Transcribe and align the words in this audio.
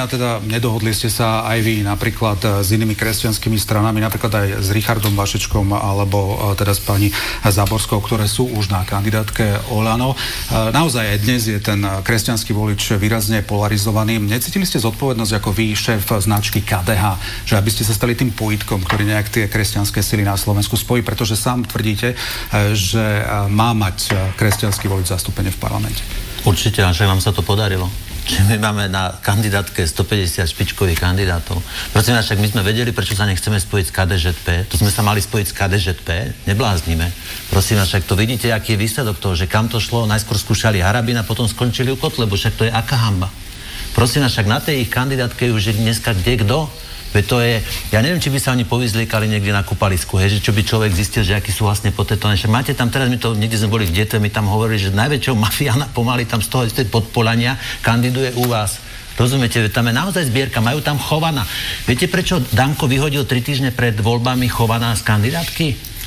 Hlina, 0.00 0.16
teda 0.16 0.40
nedohodli 0.40 0.96
ste 0.96 1.12
sa 1.12 1.44
aj 1.44 1.60
vy 1.60 1.84
napríklad 1.84 2.40
eh, 2.40 2.64
s 2.64 2.72
inými 2.72 2.96
kresťanskými 2.96 3.60
stranami, 3.60 4.00
napríklad 4.00 4.32
aj 4.32 4.48
s 4.64 4.72
Richardom 4.72 5.12
Vašečkom 5.12 5.76
alebo 5.76 6.40
eh, 6.40 6.56
teda 6.56 6.72
s 6.72 6.80
pani 6.80 7.12
Záborskou, 7.44 8.00
ktoré 8.00 8.24
sú 8.24 8.48
už 8.48 8.72
na 8.72 8.80
kandidátke 8.88 9.60
Olano. 9.68 10.16
Eh, 10.16 10.72
naozaj 10.72 11.04
aj 11.04 11.18
dnes 11.20 11.52
je 11.52 11.60
ten 11.60 11.84
kresťanský 11.84 12.56
volič 12.56 12.96
výrazne 12.96 13.44
polarizovaný. 13.44 14.16
Necítili 14.24 14.64
ste 14.64 14.80
zodpovednosť 14.80 15.36
ako 15.36 15.52
vy, 15.52 15.76
šéf 15.76 16.08
značky 16.24 16.64
KDH, 16.64 17.20
že 17.44 17.60
aby 17.60 17.68
ste 17.68 17.84
sa 17.84 17.92
stali 17.92 18.16
tým 18.16 18.32
pojitkom, 18.32 18.80
ktorý 18.80 19.04
nejak 19.04 19.28
tie 19.28 19.44
kresťanské 19.52 20.00
sily 20.00 20.24
na 20.24 20.40
Slovensku 20.40 20.80
spojí, 20.80 21.04
pretože 21.04 21.36
sám 21.36 21.68
tvrdíte, 21.68 22.16
že 22.72 23.04
má 23.52 23.76
mať 23.76 24.16
kresťanský 24.40 24.88
volič 24.88 25.12
zastúpenie 25.12 25.52
v 25.52 25.60
parlamente. 25.60 26.00
Určite, 26.48 26.88
a 26.88 26.96
že 26.96 27.04
vám 27.04 27.20
sa 27.20 27.36
to 27.36 27.44
podarilo 27.44 28.09
že 28.30 28.46
my 28.46 28.62
máme 28.62 28.86
na 28.86 29.10
kandidátke 29.18 29.82
150 29.82 30.46
špičkových 30.46 31.02
kandidátov. 31.02 31.58
Prosím 31.90 32.14
vás, 32.14 32.30
však 32.30 32.38
my 32.38 32.48
sme 32.54 32.62
vedeli, 32.62 32.94
prečo 32.94 33.18
sa 33.18 33.26
nechceme 33.26 33.58
spojiť 33.58 33.86
s 33.90 33.92
KDŽP. 33.92 34.46
To 34.70 34.78
sme 34.78 34.90
sa 34.94 35.02
mali 35.02 35.18
spojiť 35.18 35.46
s 35.50 35.54
KDŽP. 35.58 36.08
Nebláznime. 36.46 37.10
Prosím 37.50 37.82
vás, 37.82 37.90
však 37.90 38.06
to 38.06 38.14
vidíte, 38.14 38.54
aký 38.54 38.78
je 38.78 38.82
výsledok 38.86 39.18
toho, 39.18 39.34
že 39.34 39.50
kam 39.50 39.66
to 39.66 39.82
šlo. 39.82 40.06
Najskôr 40.06 40.38
skúšali 40.38 40.78
Harabina, 40.78 41.26
potom 41.26 41.50
skončili 41.50 41.90
u 41.90 41.98
Kotlebu. 41.98 42.38
Však 42.38 42.54
to 42.54 42.64
je 42.64 42.72
aká 42.72 43.10
hamba. 43.10 43.26
Prosím 43.98 44.22
vás, 44.22 44.30
však 44.30 44.46
na 44.46 44.62
tej 44.62 44.86
ich 44.86 44.90
kandidátke 44.94 45.50
už 45.50 45.74
je 45.74 45.74
dneska 45.82 46.14
kde 46.14 46.46
kto. 46.46 46.70
Veď 47.10 47.24
to 47.26 47.36
je, 47.42 47.58
ja 47.90 47.98
neviem, 47.98 48.22
či 48.22 48.30
by 48.30 48.38
sa 48.38 48.54
oni 48.54 48.62
povyzliekali 48.62 49.26
niekde 49.26 49.50
na 49.50 49.66
kúpalisku, 49.66 50.14
hej, 50.22 50.38
že 50.38 50.46
čo 50.46 50.54
by 50.54 50.62
človek 50.62 50.94
zistil, 50.94 51.26
že 51.26 51.34
akí 51.34 51.50
sú 51.50 51.66
vlastne 51.66 51.90
potetovaní. 51.90 52.38
Máte 52.46 52.70
tam 52.70 52.86
teraz, 52.86 53.10
my 53.10 53.18
to, 53.18 53.34
niekde 53.34 53.58
sme 53.58 53.74
boli 53.74 53.84
v 53.86 53.94
dete, 53.98 54.22
my 54.22 54.30
tam 54.30 54.46
hovorili, 54.46 54.78
že 54.78 54.94
najväčšou 54.94 55.34
mafiána 55.44 55.90
pomaly 55.90 56.30
tam 56.30 56.38
z 56.38 56.48
toho 56.48 56.62
z 56.70 56.86
podpolania 56.86 57.58
kandiduje 57.82 58.30
u 58.38 58.46
vás. 58.46 58.78
Rozumiete, 59.18 59.68
tam 59.68 59.90
je 59.90 59.92
naozaj 59.92 60.32
zbierka, 60.32 60.64
majú 60.64 60.80
tam 60.80 60.96
Chovana. 60.96 61.44
Viete, 61.84 62.08
prečo 62.08 62.40
Danko 62.40 62.88
vyhodil 62.88 63.28
tri 63.28 63.44
týždne 63.44 63.68
pred 63.68 63.92
voľbami 63.98 64.48
Chovana 64.48 64.96
z 64.96 65.04
kandidátky? 65.04 65.66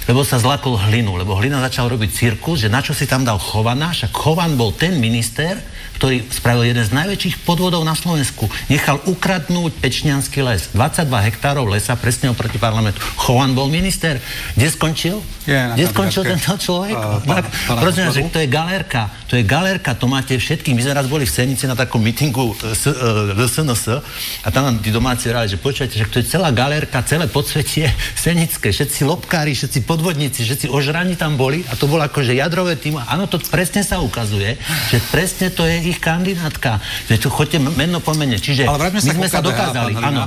Lebo 0.10 0.28
sa 0.28 0.40
zlakol 0.40 0.76
hlinu, 0.76 1.16
lebo 1.16 1.38
hlina 1.40 1.64
začal 1.64 1.88
robiť 1.88 2.10
cirkus, 2.12 2.64
že 2.64 2.70
na 2.72 2.84
čo 2.84 2.92
si 2.92 3.08
tam 3.08 3.24
dal 3.24 3.40
Chovana, 3.40 3.96
však 3.96 4.12
Chovan 4.12 4.60
bol 4.60 4.76
ten 4.76 5.00
minister, 5.00 5.60
ktorý 6.04 6.26
spravil 6.28 6.68
jeden 6.68 6.84
z 6.84 6.92
najväčších 6.92 7.48
podvodov 7.48 7.86
na 7.88 7.96
Slovensku. 7.96 8.52
Nechal 8.68 9.00
ukradnúť 9.08 9.78
Pečňanský 9.80 10.44
les. 10.44 10.68
22 10.76 11.08
hektárov 11.08 11.64
lesa 11.70 11.96
presne 11.96 12.28
oproti 12.28 12.60
parlamentu. 12.60 13.00
Chovan 13.16 13.56
bol 13.56 13.72
minister. 13.72 14.20
Kde 14.58 14.68
skončil? 14.68 15.24
Je, 15.48 15.56
Kde 15.56 15.86
skončil 15.92 16.24
tento 16.24 16.56
človek? 16.56 16.96
Uh, 16.96 17.44
Prosím, 17.80 18.12
že 18.12 18.20
to 18.32 18.40
je 18.40 18.48
galérka. 18.48 19.12
To 19.28 19.36
je 19.36 19.44
galérka, 19.44 19.92
to 19.96 20.08
máte 20.08 20.36
všetky. 20.36 20.72
My 20.72 20.84
sme 20.84 20.94
raz 20.96 21.08
boli 21.08 21.28
v 21.28 21.32
Senici 21.36 21.68
na 21.68 21.76
takom 21.76 22.00
mítingu 22.00 22.56
SNS 22.76 23.84
uh, 23.92 24.00
a 24.44 24.48
tam 24.52 24.72
nám 24.72 24.80
tí 24.80 24.92
domáci 24.92 25.32
rádi, 25.32 25.56
že 25.56 25.60
počujete, 25.60 26.00
že 26.00 26.08
to 26.08 26.24
je 26.24 26.32
celá 26.32 26.52
galérka, 26.52 27.04
celé 27.04 27.28
podsvetie 27.28 27.92
Senické, 28.16 28.72
všetci 28.72 29.04
lobkári, 29.04 29.52
všetci 29.52 29.84
podvodníci, 29.94 30.42
všetci 30.42 30.74
ožrani 30.74 31.14
tam 31.14 31.38
boli 31.38 31.62
a 31.70 31.78
to 31.78 31.86
bolo 31.86 32.02
akože 32.02 32.34
jadrové 32.34 32.74
tým. 32.82 32.98
Áno, 32.98 33.30
to 33.30 33.38
presne 33.38 33.86
sa 33.86 34.02
ukazuje, 34.02 34.58
že 34.90 34.98
presne 35.14 35.54
to 35.54 35.70
je 35.70 35.94
ich 35.94 36.02
kandidátka. 36.02 36.82
Že 37.06 37.22
tu 37.22 37.30
chodte 37.30 37.62
meno 37.62 38.02
po 38.02 38.18
mene. 38.18 38.42
Čiže 38.42 38.66
Ale 38.66 38.90
my 38.90 38.98
sme 38.98 39.30
sa 39.30 39.46
dokázali. 39.46 39.94
Áno, 39.94 40.26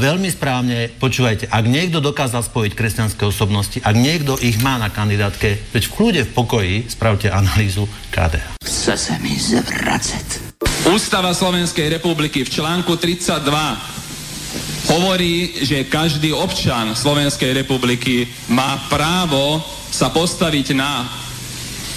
veľmi 0.00 0.32
správne, 0.32 0.88
počúvajte, 0.96 1.52
ak 1.52 1.64
niekto 1.68 2.00
dokázal 2.00 2.40
spojiť 2.40 2.72
kresťanské 2.72 3.28
osobnosti, 3.28 3.76
ak 3.84 3.92
niekto 3.92 4.40
ich 4.40 4.56
má 4.64 4.80
na 4.80 4.88
kandidátke, 4.88 5.60
veď 5.76 5.82
v 5.84 5.92
kľude, 5.92 6.20
v 6.24 6.30
pokoji, 6.32 6.76
spravte 6.88 7.28
analýzu 7.28 7.84
KDH. 8.08 8.56
Chce 8.64 8.94
sa 8.96 9.14
mi 9.20 9.36
zvracať. 9.36 10.56
Ústava 10.88 11.30
Slovenskej 11.36 11.86
republiky 12.00 12.42
v 12.42 12.50
článku 12.50 12.96
32 12.98 14.01
hovorí, 14.90 15.62
že 15.62 15.86
každý 15.86 16.34
občan 16.34 16.96
Slovenskej 16.96 17.54
republiky 17.54 18.26
má 18.50 18.88
právo 18.90 19.62
sa 19.92 20.08
postaviť 20.08 20.74
na 20.74 21.06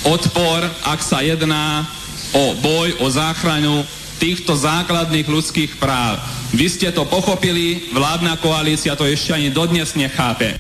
odpor, 0.06 0.62
ak 0.85 1.00
sa 1.01 1.24
jedná 1.24 1.88
o 2.35 2.53
boj, 2.59 3.00
o 3.01 3.07
záchranu 3.09 3.81
týchto 4.19 4.53
základných 4.53 5.25
ľudských 5.25 5.79
práv. 5.79 6.19
Vy 6.56 6.68
ste 6.72 6.91
to 6.91 7.07
pochopili, 7.07 7.90
vládna 7.91 8.38
koalícia 8.40 8.95
to 8.95 9.07
ešte 9.07 9.34
ani 9.34 9.50
dodnes 9.51 9.95
nechápe. 9.97 10.59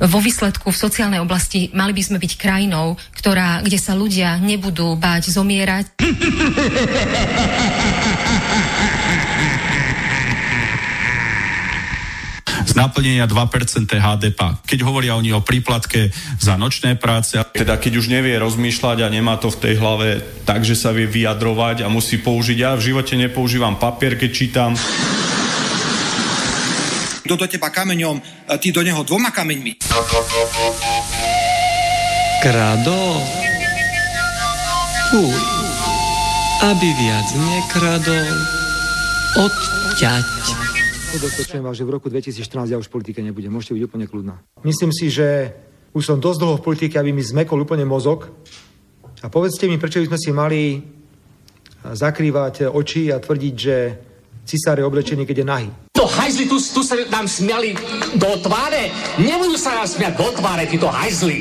vo 0.00 0.16
výsledku 0.16 0.72
v 0.72 0.80
sociálnej 0.80 1.20
oblasti 1.20 1.68
mali 1.76 1.92
by 1.92 2.00
sme 2.00 2.16
byť 2.16 2.40
krajinou, 2.40 2.96
ktorá, 3.12 3.60
kde 3.60 3.76
sa 3.76 3.92
ľudia 3.92 4.40
nebudú 4.40 4.96
báť 4.96 5.28
zomierať. 5.28 5.92
z 12.70 12.78
naplnenia 12.78 13.26
2% 13.26 13.90
HDP. 13.90 14.40
Keď 14.62 14.78
hovoria 14.86 15.18
oni 15.18 15.34
o 15.34 15.42
príplatke 15.42 16.14
za 16.38 16.54
nočné 16.54 16.94
práce. 16.94 17.34
Teda 17.50 17.74
keď 17.74 17.98
už 17.98 18.06
nevie 18.06 18.38
rozmýšľať 18.38 19.02
a 19.02 19.08
nemá 19.10 19.42
to 19.42 19.50
v 19.50 19.58
tej 19.58 19.74
hlave 19.82 20.22
tak, 20.46 20.62
že 20.62 20.78
sa 20.78 20.94
vie 20.94 21.10
vyjadrovať 21.10 21.82
a 21.82 21.90
musí 21.90 22.22
použiť. 22.22 22.58
Ja 22.62 22.78
v 22.78 22.94
živote 22.94 23.18
nepoužívam 23.18 23.74
papier, 23.74 24.14
keď 24.14 24.30
čítam. 24.30 24.70
Kto 27.26 27.34
do 27.34 27.46
teba 27.50 27.74
kameňom, 27.74 28.22
ty 28.62 28.70
do 28.70 28.82
neho 28.86 29.02
dvoma 29.02 29.34
kameňmi. 29.34 29.82
Krado. 32.42 33.02
Uj. 35.10 35.59
Aby 36.60 36.92
viac 36.92 37.24
nekradol. 37.40 38.36
Odťať. 39.32 40.28
Ubezpečujem 41.16 41.64
vás, 41.64 41.72
že 41.72 41.88
v 41.88 41.96
roku 41.96 42.12
2014 42.12 42.68
ja 42.68 42.76
už 42.76 42.92
v 42.92 43.00
politike 43.00 43.24
nebudem. 43.24 43.48
Môžete 43.48 43.80
byť 43.80 43.84
úplne 43.88 44.04
kľudná. 44.04 44.36
Myslím 44.60 44.92
si, 44.92 45.08
že 45.08 45.56
už 45.96 46.04
som 46.04 46.20
dosť 46.20 46.36
dlho 46.36 46.60
v 46.60 46.66
politike, 46.68 47.00
aby 47.00 47.16
mi 47.16 47.24
zmekol 47.24 47.64
úplne 47.64 47.88
mozog. 47.88 48.28
A 49.24 49.32
povedzte 49.32 49.72
mi, 49.72 49.80
prečo 49.80 50.04
by 50.04 50.12
sme 50.12 50.18
si 50.20 50.30
mali 50.36 50.60
zakrývať 51.80 52.68
oči 52.68 53.08
a 53.08 53.16
tvrdiť, 53.16 53.54
že 53.56 53.76
cisár 54.44 54.76
je 54.76 54.84
oblečený, 54.84 55.24
keď 55.24 55.36
je 55.40 55.46
nahý. 55.48 55.68
To 55.96 56.04
hajzli 56.04 56.44
tu, 56.44 56.60
tu 56.60 56.84
sa 56.84 56.92
nám 57.08 57.24
smiali 57.24 57.72
do 58.20 58.36
tváre. 58.44 58.92
Nebudú 59.16 59.56
sa 59.56 59.80
nám 59.80 59.88
smiať 59.88 60.12
do 60.12 60.28
tváre, 60.36 60.68
títo 60.68 60.92
hajzli. 60.92 61.40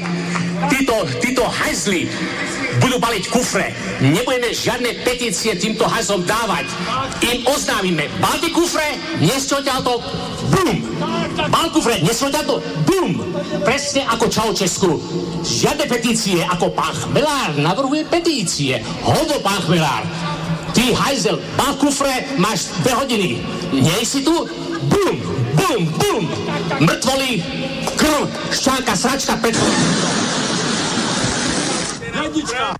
Títo, 0.72 0.96
títo 1.20 1.44
hajzli 1.44 2.08
budú 2.80 2.98
baliť 2.98 3.26
kufre. 3.30 3.76
Nebudeme 4.02 4.50
žiadne 4.56 5.04
petície 5.04 5.54
týmto 5.60 5.86
hajzom 5.86 6.24
dávať. 6.24 6.66
Im 7.22 7.46
oznámime, 7.46 8.08
balte 8.24 8.50
kufre, 8.50 8.98
neste 9.20 9.60
to, 9.60 9.94
bum. 10.52 10.78
Bal 11.52 11.68
kufre, 11.72 12.00
neste 12.02 12.32
to, 12.32 12.56
bum. 12.88 13.22
Presne 13.62 14.08
ako 14.08 14.26
Čaučesku. 14.32 14.90
Žiadne 15.44 15.86
petície, 15.88 16.42
ako 16.48 16.72
pán 16.74 16.96
Chmelár 16.96 17.56
navrhuje 17.60 18.08
petície. 18.08 18.80
Hodo 19.04 19.38
pán 19.44 19.60
Chmelár. 19.68 20.04
Ty 20.74 20.86
hajzel, 20.96 21.38
bal 21.60 21.74
kufre, 21.78 22.26
máš 22.40 22.72
dve 22.82 22.94
hodiny. 22.96 23.30
Nie 23.76 24.02
si 24.06 24.24
tu? 24.24 24.48
Bum, 24.90 25.16
bum, 25.60 25.82
bum. 26.00 26.24
Mŕtvoli, 26.80 27.44
krv, 28.00 28.24
šťánka, 28.56 28.94
sračka, 28.96 29.36
petko. 32.30 32.78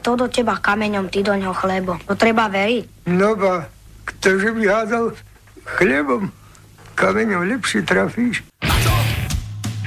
To 0.00 0.16
do 0.16 0.26
teba 0.32 0.56
kameňom, 0.56 1.12
ty 1.12 1.20
do 1.20 1.36
ňoho 1.36 1.52
chlebo. 1.52 2.00
To 2.08 2.16
treba 2.16 2.48
veriť. 2.48 3.12
No 3.12 3.36
ba, 3.36 3.68
ktože 4.08 4.48
by 4.56 4.62
hádal 4.64 5.12
chlebom, 5.76 6.32
kameňom 6.96 7.44
lepšie 7.44 7.84
trafíš. 7.84 8.40
Na 8.64 8.76
čo? 8.80 8.94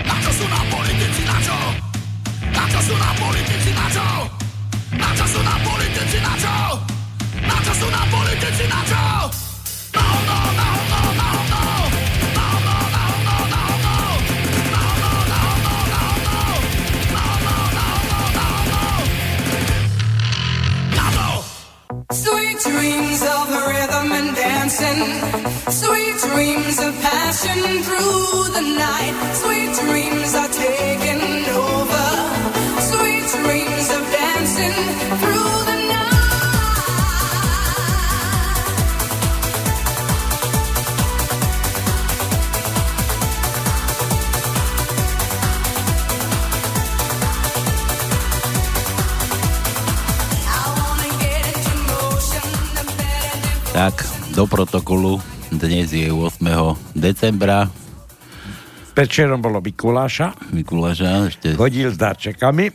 Na 0.05 0.15
čo 0.21 0.31
sú 0.37 0.45
nám 0.45 0.65
politici, 0.69 1.21
na 1.25 1.37
čo? 1.41 1.57
Na 2.53 2.63
čo 2.69 2.79
sú 2.85 2.93
nám 2.93 3.15
politici, 3.17 3.69
na 3.73 3.85
čo? 3.89 4.07
Na 4.93 5.09
čo 5.17 5.25
sú 5.25 5.39
nám 5.41 5.59
politici, 5.65 6.17
na 6.21 6.33
čo? 6.37 6.55
Na 7.41 7.57
čo 7.57 7.73
sú 7.73 7.87
nám 7.89 8.07
politici, 8.13 8.63
na 8.69 8.81
čo? 8.85 9.03
No, 9.93 10.05
no, 10.29 10.37
no, 10.53 10.69
no, 10.92 10.92
Sweet 22.13 22.59
dreams 22.59 23.23
of 23.23 23.49
rhythm 23.49 24.11
and 24.11 24.35
dancing. 24.35 25.01
Sweet 25.71 26.15
dreams 26.29 26.77
of 26.79 26.93
passion 27.01 27.81
through 27.81 28.53
the 28.53 28.61
night. 28.77 29.15
Sweet 29.33 29.73
dreams 29.81 30.35
Tak, 53.83 53.99
do 54.31 54.47
protokolu. 54.47 55.19
Dnes 55.51 55.91
je 55.91 56.07
8. 56.07 56.39
decembra. 56.95 57.67
Večerom 58.95 59.43
bolo 59.43 59.59
Mikuláša. 59.59 60.55
Mikuláša, 60.55 61.27
ešte... 61.27 61.51
Chodil 61.59 61.91
s 61.91 61.99
darčekami. 61.99 62.71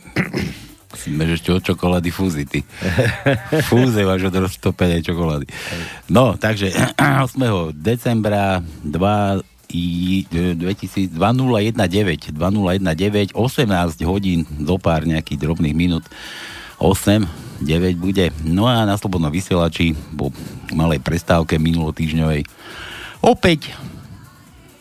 Myslíš 0.93 1.41
ešte 1.41 1.49
od 1.49 1.65
čokolády 1.65 2.13
fúzity. 2.13 2.61
Fúze 3.65 4.05
máš 4.05 4.29
od 4.29 4.37
roztopenej 4.37 5.01
čokolády. 5.01 5.49
No, 6.13 6.37
takže 6.37 6.77
8. 7.25 7.73
decembra 7.73 8.61
2 8.85 9.41
i 9.73 10.29
2000, 10.29 11.09
2019, 11.09 12.37
2019, 12.37 12.37
18 13.33 13.97
hodín, 14.05 14.45
do 14.61 14.77
pár 14.77 15.09
nejakých 15.09 15.41
drobných 15.41 15.73
minút, 15.73 16.05
8, 16.77 17.48
9 17.61 17.99
bude. 17.99 18.31
No 18.47 18.65
a 18.65 18.87
na 18.87 18.95
Slobodnom 18.95 19.31
vysielači 19.31 19.95
po 20.15 20.31
malej 20.71 21.03
prestávke 21.03 21.59
minulotýžňovej 21.59 22.47
opäť 23.19 23.75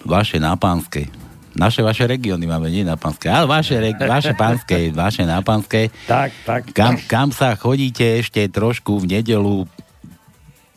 vaše 0.06 0.38
nápánske 0.38 1.10
naše, 1.58 1.82
vaše 1.82 2.06
regióny 2.06 2.46
máme, 2.46 2.70
nie 2.70 2.86
nápanské, 2.86 3.26
ale 3.26 3.50
vaše, 3.50 3.74
reg, 3.82 3.98
vaše 3.98 4.30
pánske, 4.30 4.94
vaše 4.94 5.26
nápanské. 5.26 5.90
Tak, 6.06 6.30
tak. 6.46 6.62
Kam, 6.70 6.94
kam 7.10 7.28
sa 7.34 7.58
chodíte 7.58 8.06
ešte 8.06 8.46
trošku 8.46 9.02
v 9.02 9.18
nedelu, 9.18 9.66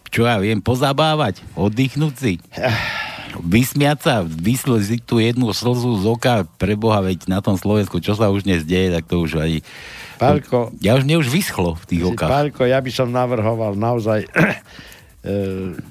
čo 0.10 0.26
ja 0.26 0.42
viem, 0.42 0.58
pozabávať, 0.58 1.46
oddychnúť 1.54 2.14
si, 2.18 2.34
vysmiať 3.40 4.00
sa, 4.02 4.16
vysloziť 4.26 5.02
tú 5.06 5.22
jednu 5.22 5.54
slzu 5.54 6.02
z 6.02 6.06
oka, 6.10 6.50
preboha, 6.58 7.06
veď 7.06 7.30
na 7.30 7.40
tom 7.46 7.56
Slovensku, 7.56 8.02
čo 8.02 8.18
sa 8.18 8.34
už 8.34 8.44
dnes 8.44 8.66
deje, 8.66 8.90
tak 8.90 9.06
to 9.06 9.22
už 9.22 9.38
aj... 9.38 9.62
Pálko, 10.22 10.70
ja 10.78 10.94
už 10.94 11.04
mne 11.10 11.18
už 11.18 11.34
vyschlo 11.34 11.74
v 11.74 11.86
tých 11.90 12.04
okách. 12.14 12.30
Pálko, 12.30 12.62
ja 12.70 12.78
by 12.78 12.92
som 12.94 13.10
navrhoval 13.10 13.74
naozaj... 13.74 14.30
e, 15.26 15.34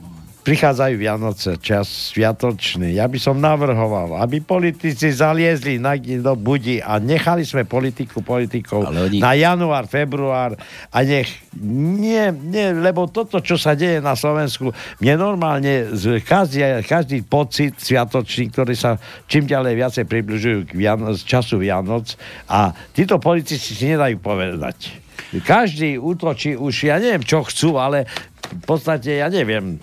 prichádzajú 0.50 0.94
Vianoce, 0.98 1.62
čas 1.62 2.10
sviatočný. 2.10 2.98
Ja 2.98 3.06
by 3.06 3.22
som 3.22 3.38
navrhoval, 3.38 4.18
aby 4.18 4.42
politici 4.42 5.14
zaliezli 5.14 5.78
na, 5.78 5.94
do 5.94 6.34
budi 6.34 6.82
a 6.82 6.98
nechali 6.98 7.46
sme 7.46 7.62
politiku 7.62 8.18
politikov 8.18 8.90
oni... 8.90 9.22
na 9.22 9.38
január, 9.38 9.86
február 9.86 10.58
a 10.90 11.06
nech 11.06 11.30
nie, 11.62 12.34
nie, 12.34 12.74
lebo 12.74 13.06
toto, 13.06 13.38
čo 13.38 13.54
sa 13.54 13.78
deje 13.78 14.02
na 14.02 14.18
Slovensku, 14.18 14.74
mne 14.98 15.14
normálne 15.22 15.94
každý, 16.26 16.82
každý 16.82 17.22
pocit 17.22 17.78
sviatočný, 17.78 18.50
ktorý 18.50 18.74
sa 18.74 18.98
čím 19.30 19.46
ďalej 19.46 19.78
viacej 19.78 20.04
približujú 20.10 20.58
k 20.66 20.70
Viano- 20.74 21.14
z 21.14 21.22
času 21.30 21.62
Vianoc 21.62 22.18
a 22.50 22.74
títo 22.90 23.22
politici 23.22 23.70
si 23.70 23.94
nedajú 23.94 24.18
povedať. 24.18 24.98
Každý 25.30 25.94
útočí 25.94 26.58
už, 26.58 26.90
ja 26.90 26.98
neviem, 26.98 27.22
čo 27.22 27.46
chcú, 27.46 27.78
ale 27.78 28.02
v 28.50 28.64
podstate, 28.66 29.22
ja 29.22 29.30
neviem, 29.30 29.78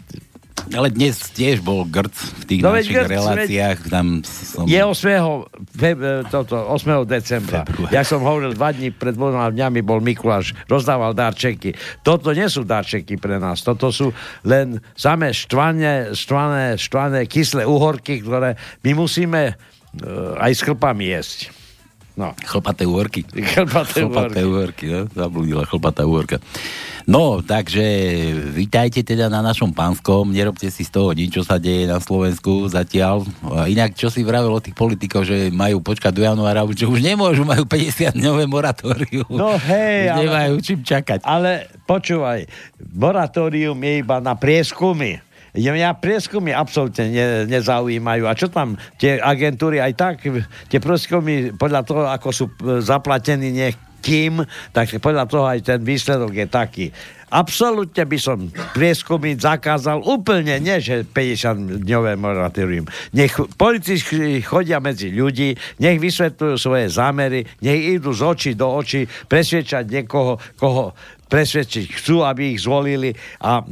ale 0.73 0.91
dnes 0.91 1.15
tiež 1.31 1.63
bol 1.63 1.87
grc 1.87 2.13
v 2.13 2.43
tých 2.43 2.61
no, 2.63 2.75
našich 2.75 2.95
grc, 2.95 3.11
reláciách. 3.11 3.77
Tam 3.87 4.25
som... 4.25 4.67
Je 4.67 4.79
8. 4.79 5.47
Feb, 5.77 5.97
toto, 6.27 6.55
8. 6.55 7.07
decembra. 7.07 7.63
Február. 7.63 7.91
Ja 7.93 8.03
som 8.03 8.23
hovoril, 8.23 8.51
dva 8.57 8.75
dní 8.75 8.91
pred 8.91 9.15
dvoma 9.15 9.47
dňami 9.53 9.79
bol 9.85 10.03
Mikuláš, 10.03 10.57
rozdával 10.67 11.15
darčeky. 11.15 11.77
Toto 12.03 12.35
nie 12.35 12.47
sú 12.51 12.67
darčeky 12.67 13.15
pre 13.15 13.39
nás, 13.39 13.63
toto 13.63 13.93
sú 13.93 14.11
len 14.43 14.81
samé 14.97 15.31
štvané, 15.31 16.17
štvané, 16.17 16.75
štvané 16.75 17.19
kyslé 17.29 17.63
uhorky, 17.63 18.19
ktoré 18.25 18.59
my 18.83 18.91
musíme 18.97 19.53
uh, 19.53 20.35
aj 20.41 20.51
s 20.51 20.61
chlpami 20.65 21.13
jesť. 21.13 21.66
No. 22.17 22.33
Chlpaté 22.41 22.89
uhorky. 22.89 23.21
Chlpaté, 23.29 24.01
chlpaté 24.01 24.41
uhorky. 24.41 24.85
no? 24.89 25.05
Zabludila 25.13 25.69
chlpatá 25.69 26.01
uhorka. 26.09 26.41
No, 27.07 27.39
takže 27.39 27.79
vítajte 28.51 28.99
teda 28.99 29.31
na 29.31 29.39
našom 29.39 29.71
pánskom, 29.71 30.27
nerobte 30.27 30.67
si 30.67 30.83
z 30.83 30.91
toho 30.91 31.15
nič, 31.15 31.31
čo 31.31 31.45
sa 31.45 31.55
deje 31.55 31.87
na 31.87 32.03
Slovensku 32.03 32.67
zatiaľ. 32.67 33.23
A 33.47 33.71
inak, 33.71 33.95
čo 33.95 34.11
si 34.11 34.27
vravel 34.27 34.51
o 34.51 34.59
tých 34.59 34.75
politikov, 34.75 35.23
že 35.23 35.47
majú 35.47 35.79
počkať 35.79 36.11
do 36.11 36.25
januára, 36.27 36.67
že 36.73 36.83
už 36.83 36.99
nemôžu, 36.99 37.47
majú 37.47 37.63
50 37.63 38.11
dňové 38.11 38.43
moratórium. 38.51 39.29
No 39.29 39.55
hej, 39.55 40.11
už 40.11 40.19
nemajú 40.25 40.53
ale, 40.59 40.65
čím 40.65 40.79
čakať. 40.83 41.23
Ale 41.23 41.71
počúvaj, 41.87 42.49
moratórium 42.91 43.77
je 43.77 43.93
iba 44.03 44.17
na 44.19 44.35
prieskumy. 44.35 45.23
Mňa 45.57 45.97
prieskumy 45.97 46.53
absolútne 46.53 47.09
ne, 47.09 47.25
nezaujímajú. 47.49 48.23
A 48.29 48.37
čo 48.37 48.47
tam, 48.47 48.77
tie 49.01 49.17
agentúry 49.17 49.81
aj 49.81 49.93
tak, 49.97 50.15
tie 50.69 50.79
prieskumy 50.79 51.57
podľa 51.57 51.81
toho, 51.81 52.03
ako 52.05 52.29
sú 52.29 52.45
zaplatení 52.85 53.49
nech 53.49 53.75
kým, 53.97 54.45
tak 54.71 55.01
podľa 55.01 55.25
toho 55.25 55.49
aj 55.49 55.59
ten 55.65 55.79
výsledok 55.81 56.31
je 56.31 56.47
taký. 56.47 56.85
Absolútne 57.27 58.07
by 58.07 58.17
som 58.23 58.47
prieskumy 58.71 59.35
zakázal 59.35 59.99
úplne, 59.99 60.63
nie 60.63 60.79
že 60.79 61.03
50-dňové 61.03 62.15
moratórium. 62.15 62.87
Nech 63.11 63.35
policisti 63.59 64.39
chodia 64.39 64.79
medzi 64.79 65.11
ľudí, 65.11 65.51
nech 65.83 65.99
vysvetľujú 65.99 66.55
svoje 66.55 66.87
zámery, 66.87 67.43
nech 67.59 67.99
idú 67.99 68.15
z 68.15 68.21
očí 68.23 68.51
do 68.55 68.71
očí 68.71 69.03
presvedčať 69.27 69.91
niekoho, 69.91 70.39
koho 70.55 70.95
presvedčiť 71.27 71.93
chcú, 71.95 72.23
aby 72.23 72.55
ich 72.55 72.63
zvolili. 72.63 73.13
A 73.43 73.63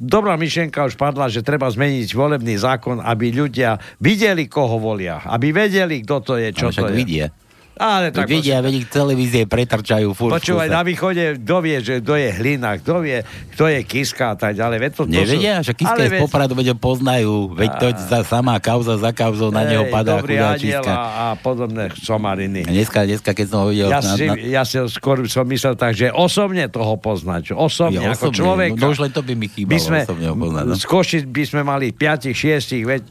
dobrá 0.00 0.38
myšlienka 0.38 0.86
už 0.86 0.94
padla, 0.94 1.28
že 1.28 1.44
treba 1.44 1.68
zmeniť 1.68 2.08
volebný 2.14 2.54
zákon, 2.58 3.02
aby 3.02 3.34
ľudia 3.34 3.78
videli, 4.00 4.46
koho 4.46 4.80
volia. 4.80 5.20
Aby 5.26 5.54
vedeli, 5.54 6.02
kto 6.02 6.16
to 6.22 6.34
je, 6.40 6.48
čo 6.54 6.70
to 6.70 6.90
je. 6.90 6.94
Vidia. 6.94 7.28
Ale 7.74 8.14
tak 8.14 8.30
Vidia, 8.30 8.62
veď 8.62 8.86
televízie 8.86 9.50
pretrčajú 9.50 10.14
furt. 10.14 10.38
Počúvaj, 10.38 10.70
na 10.70 10.86
východe, 10.86 11.42
kto 11.42 11.56
vie, 11.58 11.82
že 11.82 11.98
kto 11.98 12.14
je 12.14 12.30
hlina, 12.30 12.78
kto 12.78 13.02
vie, 13.02 13.26
kto 13.58 13.66
je 13.66 13.80
kiska 13.82 14.30
a 14.30 14.36
tak 14.38 14.54
ďalej. 14.54 14.78
Veď 14.78 14.90
to, 14.94 15.02
to 15.02 15.10
Nevedia, 15.10 15.54
sú... 15.58 15.66
že 15.66 15.72
kiska 15.74 16.00
je 16.06 16.10
z 16.14 16.22
Popradu, 16.22 16.54
veď 16.54 16.66
ho 16.70 16.78
poznajú. 16.78 17.50
Veď 17.50 17.70
to 17.82 17.86
za 17.98 18.22
samá 18.22 18.62
kauza 18.62 18.94
za 18.94 19.10
kauzou 19.10 19.50
na 19.50 19.66
neho 19.66 19.90
padá 19.90 20.22
chudá 20.22 20.54
kiska. 20.54 20.86
A, 20.86 21.02
a 21.02 21.26
podobné 21.34 21.90
somariny. 21.98 22.62
Dneska, 22.62 23.02
dneska, 23.10 23.34
keď 23.34 23.46
som 23.50 23.58
ho 23.66 23.74
videl... 23.74 23.90
Ja, 23.90 23.98
na, 23.98 24.14
si, 24.14 24.24
na... 24.30 24.34
ja 24.38 24.62
si 24.62 24.78
skôr 24.94 25.26
som 25.26 25.42
myslel 25.50 25.74
tak, 25.74 25.98
že 25.98 26.14
osobne 26.14 26.70
toho 26.70 26.94
poznať. 26.94 27.58
Osobne, 27.58 28.06
ja, 28.06 28.14
ako 28.14 28.30
osobne. 28.30 28.38
človek. 28.38 28.70
No, 28.78 28.86
no, 28.86 28.94
už 28.94 29.02
len 29.02 29.10
to 29.10 29.26
by 29.26 29.34
mi 29.34 29.50
chýbalo, 29.50 29.74
by 29.74 29.78
sme, 29.82 29.98
osobne 30.06 30.26
ho 30.30 30.36
poznať. 30.38 30.64
No. 30.70 30.74
Z 30.78 30.84
Košic 30.86 31.24
by 31.26 31.42
sme 31.42 31.62
mali 31.66 31.90
5, 31.90 32.30
6, 32.30 32.86
veď 32.86 33.02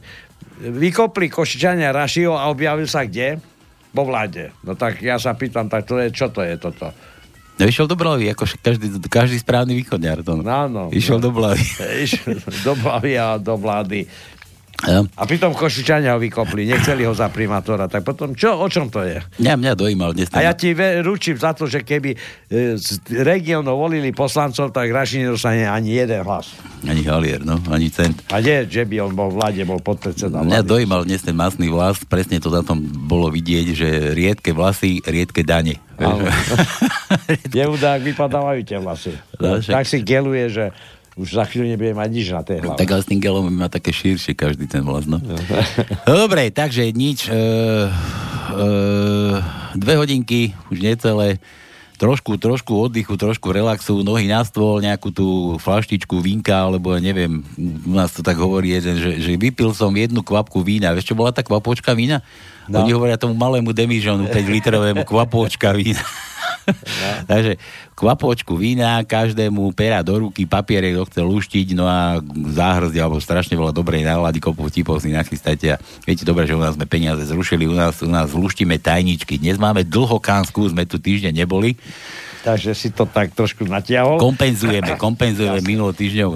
vykopli 0.72 1.28
Košičania 1.28 1.92
Rašio 1.92 2.32
a 2.32 2.48
objavil 2.48 2.88
sa 2.88 3.04
kde? 3.04 3.52
Vo 3.94 4.02
vláde. 4.02 4.50
No 4.66 4.74
tak 4.74 4.98
ja 5.00 5.16
sa 5.22 5.38
pýtam, 5.38 5.70
tak 5.70 5.86
to 5.86 6.02
je, 6.02 6.10
čo 6.10 6.28
to 6.28 6.42
je 6.42 6.58
toto? 6.58 6.90
No 7.54 7.70
išiel 7.70 7.86
do 7.86 7.94
Blavy, 7.94 8.34
ako 8.34 8.50
každý, 8.58 8.98
každý 9.06 9.38
správny 9.38 9.78
východňar. 9.78 10.26
To. 10.26 10.42
Áno. 10.42 10.90
Išiel 10.90 11.22
no. 11.22 11.30
do 11.30 11.30
Blavy. 11.30 11.62
Išiel 12.06 12.42
do 12.66 12.74
Blavy 12.74 13.14
a 13.14 13.38
do 13.38 13.54
vlády. 13.54 14.10
Ja. 14.82 15.06
A 15.06 15.22
pritom 15.24 15.54
Košičania 15.54 16.18
ho 16.18 16.20
vykopli, 16.20 16.66
nechceli 16.66 17.06
ho 17.06 17.14
za 17.14 17.30
primátora, 17.30 17.86
tak 17.86 18.02
potom 18.02 18.34
čo, 18.34 18.58
o 18.58 18.66
čom 18.66 18.90
to 18.90 19.06
je? 19.06 19.22
Mňa, 19.38 19.54
mňa 19.54 19.72
dojímal 19.78 20.10
dnes. 20.12 20.28
A 20.34 20.42
ja 20.42 20.52
ti 20.52 20.74
ručím 21.00 21.38
za 21.38 21.54
to, 21.54 21.70
že 21.70 21.86
keby 21.86 22.12
e, 22.12 22.18
z 22.74 22.98
regiónov 23.22 23.78
volili 23.78 24.10
poslancov, 24.10 24.74
tak 24.74 24.90
Raši 24.90 25.24
nedostane 25.24 25.70
ani 25.70 25.94
jeden 25.94 26.26
hlas. 26.26 26.52
Ani 26.84 27.06
halier, 27.06 27.46
no, 27.46 27.62
ani 27.70 27.88
cent. 27.88 28.18
A 28.34 28.42
nie, 28.42 28.66
že 28.66 28.82
by 28.84 29.08
on 29.08 29.12
bol 29.14 29.30
v 29.30 29.38
vláde, 29.40 29.62
bol 29.62 29.80
podpredseda 29.80 30.42
vlády. 30.42 30.50
Mňa 30.50 30.62
dojímal 30.66 31.02
dnes 31.06 31.22
ten 31.22 31.36
masný 31.38 31.70
vlas, 31.70 32.02
presne 32.04 32.42
to 32.42 32.50
na 32.50 32.66
tom 32.66 32.82
bolo 32.82 33.30
vidieť, 33.30 33.66
že 33.72 33.88
riedke 34.12 34.50
vlasy, 34.52 35.00
riedke 35.06 35.46
dane. 35.46 35.78
Jemu 37.54 37.76
tak 37.84 38.02
vypadávajú 38.02 38.60
tie 38.66 38.78
vlasy. 38.82 39.12
No, 39.38 39.62
tak 39.62 39.86
si 39.86 40.02
geluje, 40.02 40.50
že 40.50 40.64
už 41.14 41.38
za 41.38 41.46
chvíľu 41.46 41.70
nebude 41.70 41.94
mať 41.94 42.10
nič 42.10 42.26
na 42.34 42.42
tej 42.42 42.58
hlave. 42.58 42.78
Tak 42.78 42.90
ale 42.90 43.02
s 43.02 43.10
tým 43.10 43.22
gelom 43.22 43.46
má 43.46 43.70
také 43.70 43.94
širšie 43.94 44.34
každý 44.34 44.66
ten 44.66 44.82
vlas, 44.82 45.06
no. 45.06 45.22
Dobre, 46.06 46.50
takže 46.50 46.90
nič. 46.90 47.30
E, 47.30 47.34
e, 47.34 48.68
dve 49.78 49.94
hodinky, 49.94 50.58
už 50.74 50.82
necelé. 50.82 51.38
Trošku, 51.94 52.34
trošku 52.42 52.74
oddychu, 52.74 53.14
trošku 53.14 53.54
relaxu, 53.54 54.02
nohy 54.02 54.26
na 54.26 54.42
stôl, 54.42 54.82
nejakú 54.82 55.14
tú 55.14 55.54
flaštičku 55.62 56.18
vínka, 56.18 56.66
alebo 56.66 56.98
neviem, 56.98 57.46
u 57.86 57.94
nás 57.94 58.10
to 58.10 58.18
tak 58.18 58.34
hovorí 58.34 58.74
jeden, 58.74 58.98
že, 58.98 59.22
že 59.22 59.38
vypil 59.38 59.70
som 59.70 59.94
jednu 59.94 60.18
kvapku 60.26 60.58
vína. 60.66 60.90
Vieš, 60.90 61.14
čo 61.14 61.18
bola 61.18 61.30
tá 61.30 61.46
kvapočka 61.46 61.94
vína? 61.94 62.26
No. 62.66 62.82
Oni 62.82 62.90
hovoria 62.90 63.14
tomu 63.14 63.38
malému 63.38 63.70
demižonu, 63.70 64.26
5 64.26 64.34
litrovému 64.34 65.06
kvapočka 65.06 65.70
vína. 65.70 66.02
Takže 67.30 67.56
kvapočku 67.94 68.58
vína, 68.58 69.00
každému 69.06 69.70
pera 69.72 70.02
do 70.02 70.28
ruky, 70.28 70.44
papierek, 70.44 70.98
kto 70.98 71.04
chce 71.08 71.20
luštiť, 71.22 71.68
no 71.78 71.86
a 71.86 72.18
záhrzde, 72.50 72.98
alebo 72.98 73.22
strašne 73.22 73.54
veľa 73.54 73.70
dobrej 73.70 74.02
nálady, 74.02 74.42
kopu 74.42 74.66
vtipov 74.66 75.00
si 75.00 75.14
nachystajte. 75.14 75.76
A 75.76 75.80
viete 76.02 76.26
dobre, 76.26 76.44
že 76.44 76.56
u 76.56 76.62
nás 76.62 76.74
sme 76.74 76.88
peniaze 76.88 77.22
zrušili, 77.24 77.70
u 77.70 77.76
nás, 77.76 78.02
u 78.02 78.10
nás 78.10 78.34
luštíme 78.34 78.76
tajničky. 78.82 79.38
Dnes 79.38 79.56
máme 79.56 79.86
dlhokánsku, 79.86 80.74
sme 80.74 80.84
tu 80.84 80.98
týždeň 80.98 81.32
neboli. 81.32 81.78
Takže 82.44 82.76
si 82.76 82.92
to 82.92 83.08
tak 83.08 83.32
trošku 83.32 83.64
natiahol. 83.64 84.20
Kompenzujeme, 84.20 85.00
kompenzujeme 85.00 85.64
minulý 85.72 85.96
týždňov, 85.96 86.30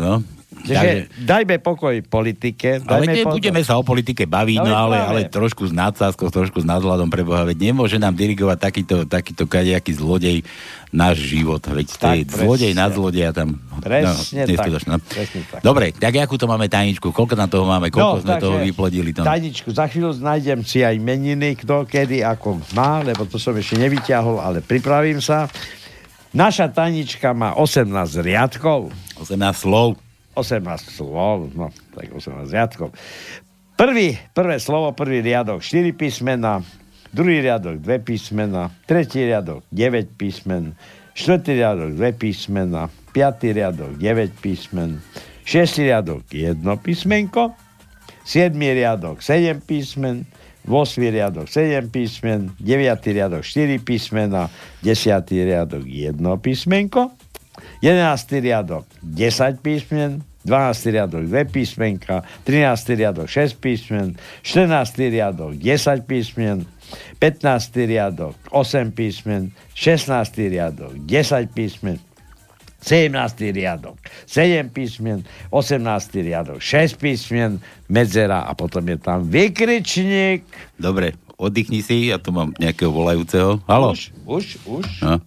no. 0.59 0.67
Čiže 0.67 0.91
dajme 1.23 1.57
pokoj 1.63 1.95
politike. 2.03 2.83
Ale 2.83 3.07
Dajme 3.07 3.15
po- 3.23 3.35
nebudeme 3.35 3.61
sa 3.63 3.79
o 3.79 3.83
politike 3.87 4.27
baviť, 4.27 4.59
no, 4.63 4.75
Ale 4.75 4.99
ale, 4.99 4.99
ale 4.99 5.21
trošku 5.31 5.69
s 5.69 5.73
nadsázkou, 5.73 6.29
trošku 6.29 6.63
s 6.63 6.67
nadhľadom 6.67 7.09
pre 7.09 7.23
Boha, 7.23 7.47
veď 7.47 7.71
nemôže 7.71 7.97
nám 7.97 8.15
dirigovať 8.17 8.59
takýto, 8.59 8.97
takýto 9.07 9.47
kadejaký 9.47 9.95
zlodej 9.95 10.43
náš 10.89 11.21
život, 11.21 11.61
veď 11.61 11.87
to 11.95 12.07
Tak, 12.09 12.17
je 12.17 12.25
zlodej 12.33 12.73
na 12.73 12.87
zlodeja 12.89 13.31
tam. 13.37 13.61
Presne 13.85 14.49
tak. 14.49 14.57
neskutočné, 14.57 14.91
no. 14.97 14.99
Presne 15.05 15.41
tak. 15.45 15.61
Dobre, 15.61 15.93
tak 15.93 16.13
akú 16.17 16.41
to 16.41 16.49
máme 16.49 16.65
tajničku, 16.67 17.13
koľko 17.13 17.35
na 17.37 17.47
toho 17.47 17.69
máme, 17.69 17.93
koľko 17.93 18.25
sme 18.25 18.35
takže 18.37 18.45
toho 18.49 18.57
vyplodili 18.65 19.11
tam. 19.13 19.29
Tajničku, 19.29 19.69
za 19.69 19.85
chvíľu 19.85 20.17
nájdem 20.17 20.65
si 20.65 20.81
aj 20.81 20.97
meniny, 20.97 21.61
kto 21.61 21.85
kedy, 21.85 22.25
ako 22.25 22.65
má, 22.73 23.05
lebo 23.05 23.29
to 23.29 23.37
som 23.37 23.53
ešte 23.53 23.77
nevyťahol, 23.77 24.41
ale 24.41 24.65
pripravím 24.65 25.21
sa. 25.21 25.47
Naša 26.33 26.69
tajnička 26.73 27.33
má 27.33 27.57
18 27.57 27.89
riadkov. 28.21 28.93
18 29.21 29.37
slov. 29.65 29.97
18 30.39 30.95
slov, 30.95 31.51
no, 31.59 31.75
tak 31.99 32.15
18 32.15 32.55
riadkov. 32.55 32.95
Prvý, 33.75 34.15
prvé 34.35 34.63
slovo, 34.63 34.95
prvý 34.95 35.23
riadok, 35.23 35.63
4 35.63 35.91
písmena, 35.95 36.63
druhý 37.11 37.43
riadok, 37.43 37.83
2 37.83 38.07
písmena, 38.07 38.71
tretí 38.87 39.27
riadok, 39.27 39.67
9 39.71 40.15
písmen, 40.15 40.79
štvrtý 41.15 41.59
riadok, 41.59 41.91
2 41.95 42.15
písmena, 42.15 42.91
piatý 43.11 43.51
riadok, 43.51 43.99
9 43.99 44.31
písmen, 44.39 45.03
šiestý 45.43 45.91
riadok, 45.91 46.23
1 46.31 46.63
písmenko, 46.63 47.57
7 48.29 48.53
riadok 48.53 49.25
7 49.25 49.65
písmen, 49.65 50.29
8 50.69 51.01
riadok 51.09 51.49
7 51.49 51.89
písmen, 51.89 52.53
9 52.61 53.01
riadok 53.09 53.41
4 53.41 53.81
písmena, 53.81 54.53
10 54.85 55.25
riadok 55.33 55.85
1 55.89 56.21
písmenko, 56.45 57.09
11 57.81 58.45
riadok 58.45 58.85
10 59.01 59.65
písmen, 59.65 60.21
12 60.49 60.93
riadok 60.97 61.23
2 61.29 61.45
písmenka, 61.53 62.25
13 62.49 62.97
riadok 62.97 63.29
6 63.29 63.61
písmen, 63.61 64.17
14 64.43 64.97
riadok 65.13 65.53
10 65.61 66.09
písmen, 66.09 66.65
15 67.21 67.85
riadok 67.85 68.35
8 68.51 68.91
písmen, 68.97 69.53
16 69.77 70.49
riadok 70.49 70.97
10 71.05 71.53
písmen, 71.53 72.01
17. 72.81 73.53
riadok 73.53 74.01
7 74.25 74.73
písmen, 74.73 75.25
18. 75.51 76.25
riadok 76.25 76.63
6 76.63 76.97
písmen, 76.97 77.61
medzera 77.93 78.49
a 78.49 78.57
potom 78.57 78.89
je 78.89 78.97
tam 78.97 79.29
vykričník. 79.29 80.47
Dobre, 80.81 81.13
oddychni 81.37 81.85
si, 81.85 82.09
ja 82.09 82.17
tu 82.17 82.33
mám 82.33 82.57
nejakého 82.57 82.89
volajúceho. 82.89 83.61
Halo? 83.69 83.93
Už, 83.93 84.15
už, 84.25 84.47
už. 84.65 84.87
No, 85.05 85.21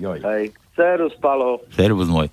Joj. 0.00 0.24
Hej, 0.24 0.56
Serus, 0.72 1.12
Palo. 1.20 1.60
servus 1.76 2.08
môj. 2.08 2.32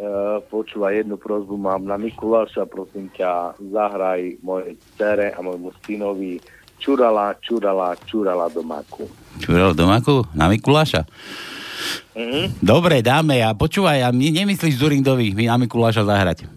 Uh, 0.00 0.40
počúvaj, 0.48 1.04
jednu 1.04 1.20
prozbu 1.20 1.60
mám 1.60 1.84
na 1.84 2.00
Mikuláša, 2.00 2.64
prosím 2.64 3.12
ťa, 3.12 3.52
zahraj 3.60 4.40
mojej 4.40 4.72
cere 4.96 5.28
a 5.36 5.44
môjmu 5.44 5.76
synovi 5.84 6.40
čurala, 6.80 7.36
čurala, 7.44 7.92
čurala 8.08 8.48
domáku. 8.48 9.04
Čural 9.44 9.76
domáku? 9.76 10.24
Na 10.32 10.48
Mikuláša? 10.48 11.04
Mhm. 12.16 12.64
Dobre, 12.64 13.04
dáme 13.04 13.44
a 13.44 13.52
počúvaj, 13.52 14.00
a 14.00 14.08
my 14.08 14.32
nemyslíš 14.32 14.80
Zurindovi 14.80 15.36
my 15.36 15.52
na 15.52 15.60
Mikuláša 15.60 16.08
zahrať? 16.08 16.48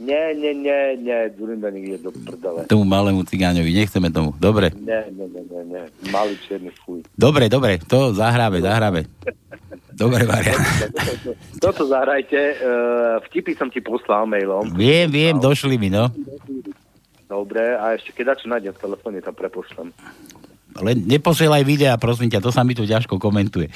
Nie, 0.00 0.32
nie, 0.32 0.54
nie, 0.54 0.96
nie, 1.02 1.18
Durinda 1.36 1.68
niekde 1.68 2.08
do 2.08 2.10
prdele. 2.14 2.64
Tomu 2.64 2.88
malému 2.88 3.20
cigáňovi, 3.26 3.68
nechceme 3.68 4.08
tomu. 4.08 4.32
Dobre, 4.38 4.72
Nie, 4.72 5.10
nie, 5.12 5.28
nie, 5.28 5.42
nie, 5.44 5.62
nie. 5.66 5.82
Malý 6.08 6.38
čierny 6.46 6.72
fuj. 6.86 7.04
dobre, 7.18 7.52
dobre, 7.52 7.76
to 7.84 8.14
zahráme, 8.16 8.62
zahráme. 8.64 9.04
Dobre, 10.00 10.24
Maria. 10.24 10.56
Toto 11.60 11.84
zahrajte, 11.84 12.56
uh, 12.56 13.20
vtipy 13.28 13.52
som 13.52 13.68
ti 13.68 13.84
poslal 13.84 14.24
mailom. 14.24 14.72
Viem, 14.72 15.12
viem, 15.12 15.36
došli 15.36 15.76
mi, 15.76 15.92
no. 15.92 16.08
Dobre, 17.28 17.76
a 17.76 17.92
ešte 17.92 18.16
keď 18.16 18.32
dačo 18.32 18.48
nájdem 18.48 18.72
v 18.72 18.80
telefóne, 18.80 19.20
tam 19.20 19.36
prepošlem. 19.36 19.92
Len 20.80 20.96
neposielaj 21.04 21.62
videa, 21.68 22.00
prosím 22.00 22.32
ťa, 22.32 22.40
to 22.40 22.48
sa 22.48 22.64
mi 22.64 22.72
tu 22.72 22.88
ťažko 22.88 23.20
komentuje. 23.20 23.68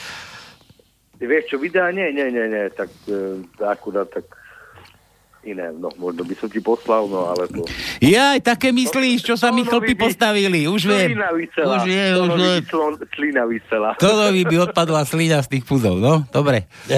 Ty 1.21 1.25
vieš 1.29 1.53
čo, 1.53 1.61
videa? 1.61 1.93
Nie, 1.93 2.09
nie, 2.09 2.33
nie, 2.33 2.49
nie, 2.49 2.65
tak 2.73 2.89
uh, 3.13 3.45
akurát 3.61 4.09
tak 4.09 4.25
iné, 5.45 5.71
no 5.71 5.93
možno 5.95 6.23
by 6.23 6.35
som 6.35 6.49
ti 6.49 6.59
poslal, 6.59 7.05
no 7.05 7.29
ale 7.29 7.47
to... 7.47 7.63
Jaj, 7.99 8.41
také 8.41 8.69
myslíš, 8.71 9.23
čo 9.23 9.35
sa 9.35 9.49
mi 9.49 9.63
chlpy 9.63 9.93
postavili, 9.95 10.65
už 10.65 10.83
viem. 10.85 11.09
Slina. 11.13 11.29
Už 11.31 11.85
je, 11.85 12.05
už 12.15 12.33
je. 12.35 12.55
Slina 13.11 13.43
vysela. 13.45 13.91
Todovi 13.95 14.43
by 14.43 14.57
odpadla 14.65 15.05
slina 15.05 15.39
z 15.39 15.49
tých 15.51 15.65
puzov, 15.65 15.97
no, 15.97 16.27
dobre. 16.29 16.67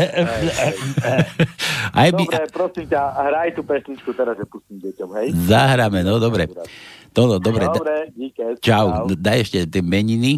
Aj 1.93 2.09
by, 2.11 2.23
Dobre, 2.23 2.47
prosím 2.49 2.87
ťa, 2.87 3.00
hraj 3.23 3.49
tú 3.53 3.62
pesničku 3.62 4.11
teraz, 4.12 4.37
že 4.37 4.45
pustím 4.45 4.79
deťom, 4.81 5.09
hej? 5.17 5.29
zahráme, 5.33 6.00
no, 6.03 6.19
dobre. 6.19 6.49
Toto, 7.11 7.38
dobre. 7.38 7.65
da- 7.65 7.73
Dobre, 7.73 8.12
díky. 8.12 8.61
Čau, 8.61 9.09
daj 9.09 9.38
ešte 9.43 9.59
tie 9.65 9.81
meniny. 9.81 10.37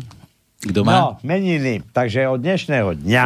Kto 0.58 0.82
má? 0.82 0.92
No, 0.92 1.06
meniny. 1.22 1.82
Takže 1.88 2.26
od 2.26 2.38
dnešného 2.38 2.98
dňa, 2.98 3.24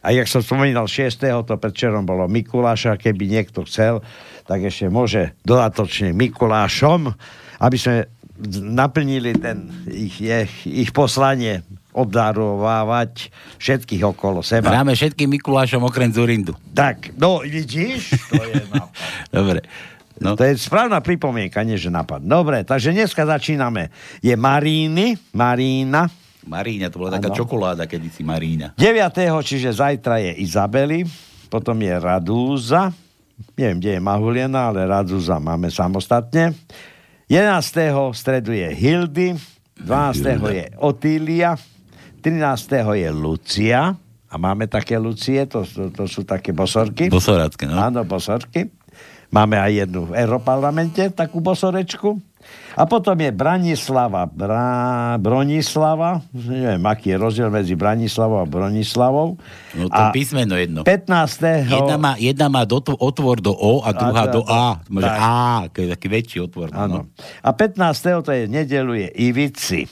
a 0.00 0.08
jak 0.12 0.26
som 0.28 0.40
spomínal 0.40 0.88
6. 0.88 1.20
to 1.44 1.54
predčerom 1.60 2.08
bolo 2.08 2.24
Mikuláša, 2.24 2.96
keby 2.96 3.28
niekto 3.28 3.68
chcel, 3.68 4.00
tak 4.48 4.64
ešte 4.64 4.88
môže 4.88 5.36
dodatočne 5.44 6.16
Mikulášom, 6.16 7.12
aby 7.60 7.76
sme 7.76 8.08
naplnili 8.50 9.36
ten 9.36 9.68
ich, 9.92 10.16
ich, 10.24 10.54
ich 10.64 10.90
poslanie 10.96 11.60
obdarovávať 11.92 13.28
všetkých 13.58 14.02
okolo 14.06 14.40
seba. 14.40 14.72
Hráme 14.72 14.94
všetkým 14.94 15.28
Mikulášom 15.36 15.82
okrem 15.84 16.08
Zurindu. 16.14 16.54
Tak, 16.72 17.12
no 17.18 17.42
vidíš, 17.42 18.14
to 18.30 18.40
je 18.40 18.62
nápad. 18.70 18.90
Dobre. 19.36 19.60
No. 20.20 20.36
To 20.36 20.44
je 20.44 20.52
správna 20.60 21.00
pripomienka, 21.00 21.64
nie 21.64 21.80
že 21.80 21.88
nápad. 21.88 22.20
Dobre, 22.22 22.62
takže 22.62 22.92
dneska 22.92 23.24
začíname. 23.24 23.88
Je 24.20 24.36
Maríny, 24.36 25.16
Marína, 25.32 26.12
Marína, 26.48 26.88
to 26.88 27.02
bola 27.02 27.20
taká 27.20 27.32
Áno. 27.32 27.36
čokoláda, 27.36 27.84
kedysi 27.84 28.24
Marína. 28.24 28.72
9. 28.76 29.44
čiže 29.44 29.76
zajtra 29.76 30.20
je 30.20 30.40
Izabely, 30.40 31.04
potom 31.52 31.76
je 31.80 31.94
Radúza, 31.96 32.94
neviem, 33.56 33.78
kde 33.80 33.90
je 33.96 34.00
Mahuliena, 34.00 34.72
ale 34.72 34.88
Radúza 34.88 35.36
máme 35.36 35.68
samostatne. 35.68 36.56
11. 37.28 38.10
v 38.10 38.16
stredu 38.16 38.50
je 38.56 38.68
Hildy, 38.74 39.28
12. 39.80 40.50
je 40.50 40.66
Otília, 40.80 41.56
13. 42.20 42.96
je 42.96 43.08
Lucia, 43.12 43.94
a 44.30 44.34
máme 44.38 44.70
také 44.70 44.94
Lucie, 44.94 45.42
to, 45.50 45.66
to, 45.66 45.90
to 45.90 46.06
sú 46.06 46.22
také 46.22 46.54
bosorky. 46.54 47.10
Bosorácké, 47.10 47.66
no. 47.66 47.74
Áno, 47.74 48.06
bosorky. 48.06 48.70
Máme 49.34 49.58
aj 49.58 49.86
jednu 49.86 50.06
v 50.06 50.22
Europarlamente, 50.22 51.10
takú 51.10 51.42
bosorečku. 51.42 52.29
A 52.78 52.86
potom 52.88 53.18
je 53.18 53.30
Branislava, 53.34 54.24
Bra, 54.24 55.18
Bronislava, 55.20 56.24
neviem, 56.32 56.80
aký 56.86 57.12
je 57.12 57.16
rozdiel 57.18 57.48
medzi 57.52 57.74
Branislavou 57.76 58.40
a 58.40 58.46
Bronislavou. 58.48 59.36
No 59.76 59.84
to 59.90 60.00
A 60.00 60.14
písmeno 60.14 60.56
jedno. 60.56 60.80
15. 60.86 61.68
Jedna 61.68 61.96
má, 62.00 62.12
jedna 62.16 62.46
má 62.48 62.62
do, 62.64 62.80
otvor 62.80 63.42
do 63.42 63.52
O 63.52 63.84
a 63.84 63.92
druhá 63.92 64.24
A- 64.24 64.32
do 64.32 64.42
A. 64.46 64.80
Môže 64.88 65.10
tak. 65.10 65.18
A, 65.20 65.34
taký 65.68 66.06
väčší 66.08 66.38
otvor. 66.40 66.72
Áno. 66.72 67.04
No. 67.04 67.12
A 67.44 67.50
15. 67.52 68.24
to 68.24 68.30
je 68.32 68.48
nedelu 68.48 68.96
je 68.96 69.08
Ivici. 69.18 69.82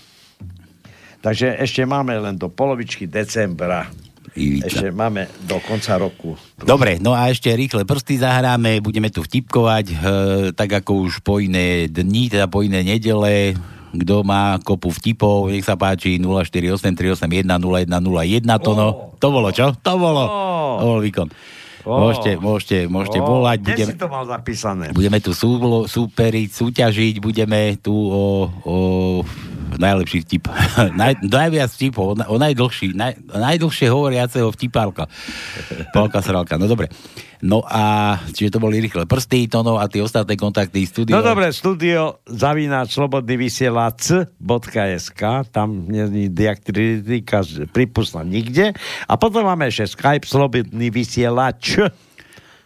Takže 1.19 1.59
ešte 1.59 1.83
máme 1.83 2.15
len 2.15 2.39
do 2.39 2.47
polovičky 2.47 3.11
decembra. 3.11 3.91
Ivica. 4.35 4.69
Ešte 4.69 4.93
máme 4.93 5.31
do 5.47 5.57
konca 5.63 5.97
roku. 5.97 6.37
Dobre, 6.59 6.99
no 7.01 7.17
a 7.17 7.33
ešte 7.33 7.49
rýchle 7.55 7.89
prsty 7.89 8.21
zahráme, 8.21 8.85
budeme 8.85 9.09
tu 9.09 9.25
vtipkovať, 9.25 9.87
e, 9.89 9.97
tak 10.53 10.85
ako 10.85 11.09
už 11.09 11.25
po 11.25 11.41
iné 11.41 11.89
dni, 11.89 12.29
teda 12.29 12.51
po 12.51 12.61
iné 12.61 12.85
nedele. 12.85 13.57
Kto 13.89 14.21
má 14.21 14.61
kopu 14.61 14.93
vtipov, 14.93 15.49
nech 15.49 15.65
sa 15.65 15.81
páči 15.81 16.21
0483810101, 16.21 18.45
to 18.61 18.77
no. 18.77 19.17
To 19.17 19.29
bolo 19.33 19.49
čo? 19.49 19.73
To 19.81 19.93
bolo. 19.97 20.23
To 20.77 20.85
bol 20.85 21.01
výkon. 21.01 21.33
Môžete, 21.89 22.37
môžete, 22.37 22.85
môžete 22.85 23.19
volať. 23.25 23.65
Budeme, 23.65 23.89
si 23.89 23.97
to 23.97 24.13
mal 24.13 24.29
zapísané? 24.29 24.93
budeme 24.93 25.25
tu 25.25 25.33
sú, 25.33 25.57
súperiť, 25.89 26.53
súťažiť, 26.53 27.17
budeme 27.17 27.81
tu 27.81 27.97
o, 27.97 28.53
o 28.67 28.77
najlepší 29.77 30.25
vtip. 30.25 30.49
Naj, 31.01 31.21
najviac 31.21 31.69
vtipov, 31.69 32.05
o, 32.07 32.15
na- 32.17 32.29
o 32.31 32.41
najdlhší, 32.41 32.97
naj, 32.97 33.21
najdlhšie 33.29 33.93
hovoriaceho 33.93 34.49
vtipálka. 34.49 35.05
Pálka 35.93 36.25
sralka, 36.25 36.57
no 36.57 36.65
dobre. 36.65 36.89
No 37.39 37.63
a, 37.63 38.17
čiže 38.35 38.51
to 38.51 38.59
boli 38.59 38.83
rýchle 38.83 39.07
prsty, 39.07 39.47
Tono 39.47 39.79
a 39.79 39.87
tie 39.87 40.03
ostatné 40.03 40.35
kontakty 40.35 40.83
studio. 40.83 41.15
No 41.15 41.23
dobre, 41.23 41.53
studio 41.53 42.19
zavínač 42.27 42.91
slobodný 42.91 43.39
vysielač.sk 43.39 45.23
tam 45.49 45.87
nie 45.87 46.03
je 46.03 46.27
diakritika 46.29 47.43
pripustná 47.71 48.27
nikde. 48.27 48.75
A 49.05 49.15
potom 49.15 49.47
máme 49.47 49.67
ešte 49.67 49.95
Skype 49.95 50.27
slobodný 50.27 50.91
vysielač. 50.91 51.79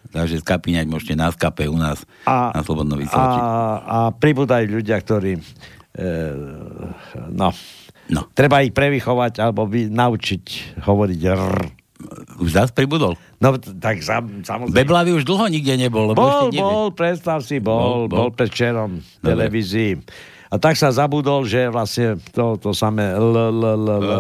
Takže 0.09 0.41
skapíňať 0.41 0.89
môžete 0.89 1.15
na 1.17 1.29
Skype 1.29 1.69
u 1.69 1.77
nás 1.77 2.05
A- 2.25 2.53
na 2.53 2.61
Slobodnom 2.61 2.97
A, 2.97 3.01
vysielači. 3.01 3.39
a 3.83 3.97
pribúdajú 4.11 4.67
ľudia, 4.73 4.97
ktorí 4.97 5.37
no, 7.29 7.49
no, 8.09 8.21
treba 8.33 8.65
ich 8.65 8.73
prevychovať 8.73 9.45
alebo 9.45 9.69
vy, 9.69 9.93
naučiť 9.93 10.79
hovoriť 10.81 11.21
r. 11.29 11.45
Už 12.43 12.51
zás 12.51 12.75
pribudol? 12.75 13.15
No 13.39 13.55
tak 13.61 14.03
sam, 14.03 14.43
samozrejme. 14.43 14.75
Beblavy 14.75 15.11
už 15.15 15.23
dlho 15.23 15.47
nikde 15.47 15.79
nebol, 15.79 16.11
lebo 16.11 16.19
Bol, 16.19 16.51
ešte 16.51 16.59
bol, 16.59 16.87
predstav 16.91 17.39
si, 17.47 17.63
bol, 17.63 17.79
Bol, 17.79 17.87
bol, 17.87 18.07
bol. 18.11 18.19
bol 18.27 18.31
predčerom 18.35 18.99
v 18.99 19.07
Dobre. 19.23 19.29
televízii. 19.31 19.93
A 20.53 20.61
tak 20.61 20.77
sa 20.77 20.93
zabudol, 20.93 21.49
že 21.49 21.73
vlastne 21.73 22.21
to, 22.37 22.61
to 22.61 22.77
samé 22.77 23.09
l, 23.17 23.33
l, 23.33 23.63
l, 23.73 23.89
l. 23.89 24.11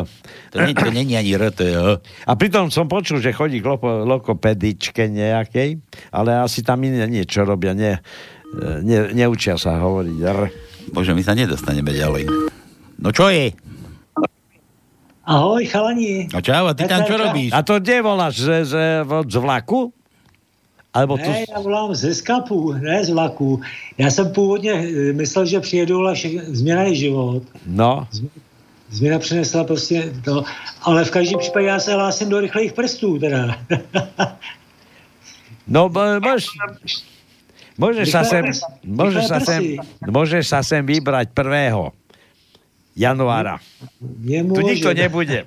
To, 0.48 0.56
nie, 0.64 0.72
to 0.72 0.88
není 0.88 1.12
ani 1.12 1.36
R, 1.36 1.52
to 1.52 1.60
je 1.60 1.76
H. 1.76 1.88
A 2.24 2.32
pritom 2.40 2.72
som 2.72 2.88
počul, 2.88 3.20
že 3.20 3.36
chodí 3.36 3.60
k 3.60 3.68
lopo, 3.68 4.08
lokopedičke 4.08 5.12
nejakej, 5.12 5.76
ale 6.08 6.40
asi 6.40 6.64
tam 6.64 6.80
iné 6.88 7.04
niečo 7.04 7.44
robia, 7.44 7.76
ne, 7.76 8.00
ne, 8.80 9.12
neučia 9.12 9.60
sa 9.60 9.76
hovoriť 9.76 10.18
R. 10.24 10.40
Bože, 10.90 11.14
my 11.14 11.22
sa 11.22 11.38
nedostaneme 11.38 11.94
ďalej. 11.94 12.26
No 12.98 13.14
čo 13.14 13.30
je? 13.30 13.54
Ahoj, 15.22 15.62
chalani. 15.70 16.26
A 16.34 16.42
čau, 16.42 16.66
a 16.66 16.74
ty 16.74 16.90
tam 16.90 17.06
čo 17.06 17.14
robíš? 17.14 17.54
A 17.54 17.62
to 17.62 17.78
kde 17.78 18.02
voláš? 18.02 18.42
Z, 18.42 18.66
z, 18.66 18.74
z 19.06 19.36
vlaku? 19.38 19.94
Alebo 20.92 21.16
tu... 21.16 21.30
Ne, 21.30 21.44
já 21.48 21.60
volám 21.60 21.94
ze 21.94 22.14
skapu, 22.14 22.72
ne 22.72 23.04
z 23.04 23.10
vlaku. 23.10 23.60
Já 23.98 24.10
jsem 24.10 24.32
původně 24.32 24.72
eh, 24.72 25.12
myslel, 25.12 25.46
že 25.46 25.60
přijedu, 25.60 25.98
ale 25.98 26.14
změna 26.52 26.82
je 26.82 26.94
život. 26.94 27.42
No. 27.66 28.08
Změna 28.90 29.18
přinesla 29.18 29.64
prostě 29.64 30.12
to. 30.24 30.44
Ale 30.82 31.04
v 31.04 31.10
každém 31.10 31.38
případě 31.38 31.66
já 31.66 31.78
se 31.80 31.94
hlásím 31.94 32.28
do 32.28 32.40
rychlých 32.40 32.72
prstů 32.72 33.18
teda. 33.18 33.56
No, 35.62 35.88
bo- 35.88 36.18
môž, 36.18 36.50
môžeš 37.74 38.06
sa 38.08 38.22
sem, 38.22 38.44
môžeš 38.82 39.24
sa 39.26 39.38
sem, 39.38 39.60
môžeš 40.02 40.44
sa 40.44 40.60
sem 40.60 40.80
vybrať 40.80 41.30
1. 41.30 41.92
januára. 42.94 43.56
Nemôžem. 44.00 44.56
Tu 44.56 44.60
nikto 44.62 44.90
nebude. 44.92 45.38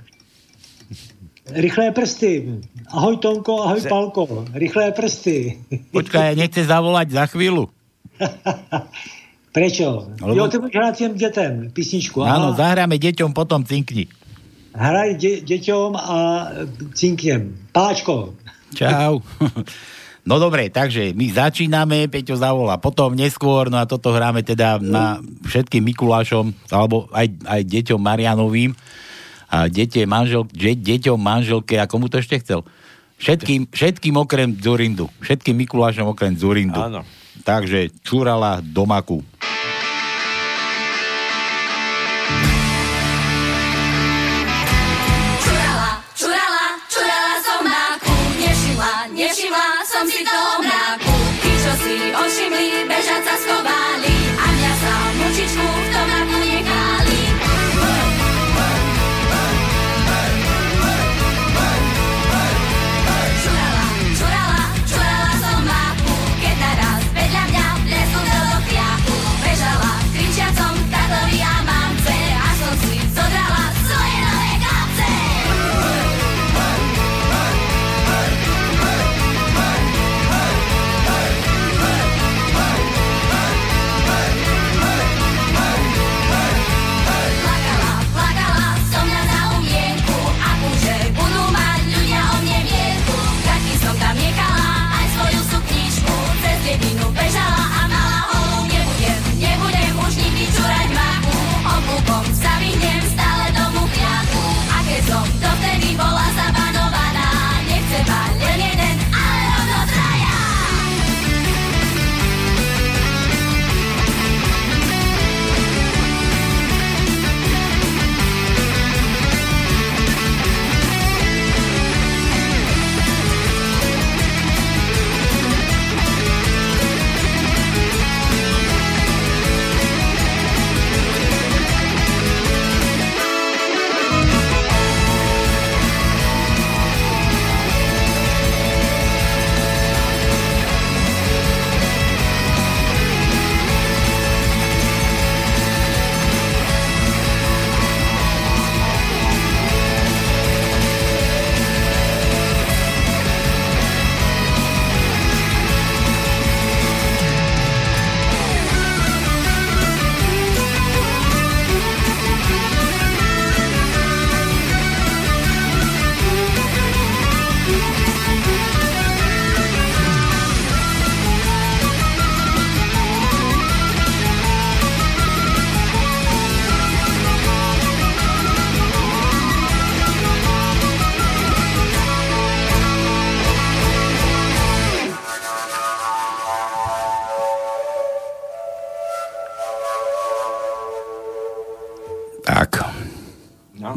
Rychlé 1.45 1.93
prsty. 1.93 2.57
Ahoj 2.89 3.21
Tonko, 3.21 3.61
ahoj 3.63 3.77
Se- 3.77 3.89
Palko. 3.89 4.25
Rychlé 4.49 4.89
prsty. 4.91 5.53
Počkaj, 5.93 6.33
nechce 6.33 6.65
zavolať 6.65 7.13
za 7.13 7.29
chvíľu. 7.29 7.69
Prečo? 9.55 10.09
Lebo- 10.19 10.35
Jo, 10.35 10.47
ty 10.47 10.57
budeš 10.57 10.75
hrát 10.75 10.97
těm 10.97 11.13
dětem 11.15 11.51
písničku. 11.71 12.21
aha. 12.23 12.35
Áno, 12.35 12.47
zahráme 12.57 12.97
deťom, 12.97 13.31
potom 13.31 13.63
cinkni. 13.63 14.09
Hraj 14.75 15.15
de- 15.15 15.39
deťom 15.45 15.95
a 15.95 16.17
cinknem. 16.91 17.55
Páčko. 17.71 18.33
Čau. 18.75 19.21
No 20.25 20.41
dobre, 20.41 20.73
takže 20.73 21.13
my 21.13 21.29
začíname, 21.29 22.09
Peťo 22.09 22.33
zavolá 22.33 22.81
potom 22.81 23.13
neskôr, 23.13 23.69
no 23.69 23.77
a 23.77 23.85
toto 23.85 24.09
hráme 24.09 24.41
teda 24.41 24.81
na 24.81 25.21
všetkým 25.45 25.85
Mikulášom, 25.93 26.49
alebo 26.73 27.05
aj, 27.13 27.29
aj 27.45 27.61
deťom 27.61 28.01
Marianovým 28.01 28.73
a 29.45 29.69
dete 29.69 30.01
manžel, 30.09 30.49
de, 30.49 30.73
deťom 30.73 31.21
manželke 31.21 31.77
a 31.77 31.85
komu 31.85 32.09
to 32.09 32.17
ešte 32.17 32.41
chcel? 32.41 32.65
Všetkým, 33.21 33.69
všetkým 33.69 34.17
okrem 34.17 34.49
Zurindu. 34.57 35.07
Všetkým 35.21 35.55
Mikulášom 35.61 36.09
okrem 36.09 36.33
Zurindu. 36.33 36.81
Áno. 36.81 37.05
Takže 37.45 37.93
čurala 38.01 38.65
domaku. 38.65 39.21
Čurala, 39.21 39.54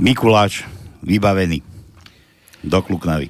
Mikuláš, 0.09 0.65
vybavený. 1.05 1.61
Do 2.65 2.81
Kluknavy. 2.81 3.29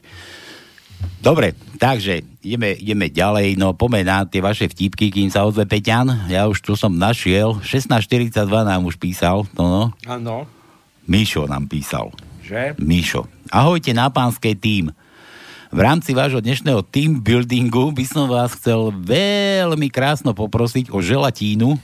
Dobre, 1.18 1.58
takže 1.74 2.22
ideme, 2.38 2.78
ideme 2.78 3.10
ďalej, 3.10 3.58
no 3.58 3.74
poďme 3.74 4.06
na 4.06 4.22
tie 4.22 4.38
vaše 4.38 4.70
vtipky, 4.70 5.10
kým 5.10 5.26
sa 5.26 5.42
ozve 5.42 5.66
Peťan. 5.66 6.30
Ja 6.30 6.46
už 6.46 6.62
tu 6.62 6.78
som 6.78 6.94
našiel, 6.94 7.58
1642 7.66 8.30
nám 8.46 8.86
už 8.86 8.94
písal, 8.94 9.42
to 9.58 9.66
no. 9.66 9.90
Áno. 10.06 10.46
Míšo 11.10 11.50
nám 11.50 11.66
písal. 11.66 12.14
Že? 12.46 12.78
Míšo. 12.78 13.26
Ahojte 13.50 13.90
na 13.90 14.06
pánskej 14.06 14.54
tým. 14.54 14.94
V 15.74 15.80
rámci 15.82 16.14
vášho 16.14 16.38
dnešného 16.38 16.86
team 16.86 17.18
buildingu 17.18 17.90
by 17.90 18.06
som 18.06 18.30
vás 18.30 18.54
chcel 18.54 18.94
veľmi 18.94 19.90
krásno 19.90 20.30
poprosiť 20.30 20.94
o 20.94 21.02
želatínu. 21.02 21.74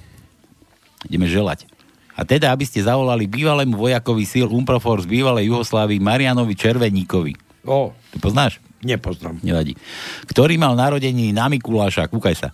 Ideme 1.10 1.26
želať. 1.26 1.73
A 2.14 2.22
teda, 2.22 2.54
aby 2.54 2.62
ste 2.62 2.86
zavolali 2.86 3.26
bývalému 3.26 3.74
vojakovi 3.74 4.22
síl 4.22 4.46
Umprofor 4.46 5.02
z 5.02 5.10
bývalej 5.10 5.50
Juhoslávy 5.50 5.98
Marianovi 5.98 6.54
Červeníkovi. 6.54 7.34
O. 7.66 7.90
Ty 8.14 8.16
poznáš? 8.22 8.62
Nepoznám. 8.84 9.40
Nevadí. 9.40 9.74
Ktorý 10.28 10.54
mal 10.60 10.76
narodení 10.78 11.32
na 11.34 11.50
Mikuláša, 11.50 12.06
kúkaj 12.06 12.36
sa. 12.36 12.48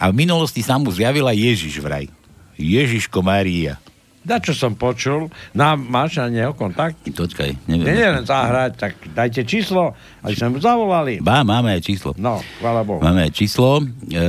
A 0.00 0.08
v 0.08 0.24
minulosti 0.24 0.64
sa 0.64 0.80
mu 0.80 0.88
zjavila 0.88 1.34
Ježiš 1.36 1.82
vraj. 1.82 2.08
Ježiško 2.56 3.20
Mária. 3.20 3.76
Na 4.20 4.36
čo 4.36 4.52
som 4.52 4.76
počul, 4.76 5.32
na, 5.56 5.72
máš 5.80 6.20
na 6.20 6.28
neho 6.28 6.52
kontakt? 6.52 7.00
Počkaj, 7.08 7.56
neviem. 7.64 8.20
len 8.20 8.24
zahrať, 8.28 8.72
tak 8.76 8.92
dajte 9.16 9.48
číslo, 9.48 9.96
aby 10.20 10.34
sme 10.36 10.56
mu 10.56 10.58
zavolali. 10.60 11.24
Bá, 11.24 11.40
máme 11.40 11.72
aj 11.72 11.82
číslo. 11.88 12.12
No, 12.20 12.36
chvála 12.60 12.84
Bohu. 12.84 13.00
Máme 13.00 13.24
aj 13.28 13.32
číslo. 13.32 13.80
E, 13.80 14.24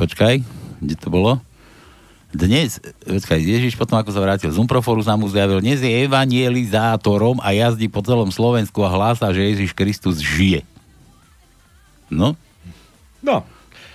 počkaj, 0.00 0.40
kde 0.80 0.94
to 0.96 1.12
bolo? 1.12 1.36
Dnes, 2.28 2.76
počkaj, 3.08 3.40
Ježiš 3.40 3.72
potom 3.72 3.96
ako 3.96 4.12
sa 4.12 4.20
vrátil 4.20 4.52
z 4.52 4.60
Umproforu 4.60 5.00
sa 5.00 5.16
mu 5.16 5.24
zjavil, 5.32 5.64
dnes 5.64 5.80
je 5.80 5.88
evangelizátorom 6.04 7.40
a 7.40 7.56
jazdí 7.56 7.88
po 7.88 8.04
celom 8.04 8.28
Slovensku 8.28 8.84
a 8.84 8.92
hlása, 8.92 9.32
že 9.32 9.48
Ježiš 9.48 9.72
Kristus 9.72 10.20
žije. 10.20 10.60
No, 12.12 12.36
No. 13.18 13.42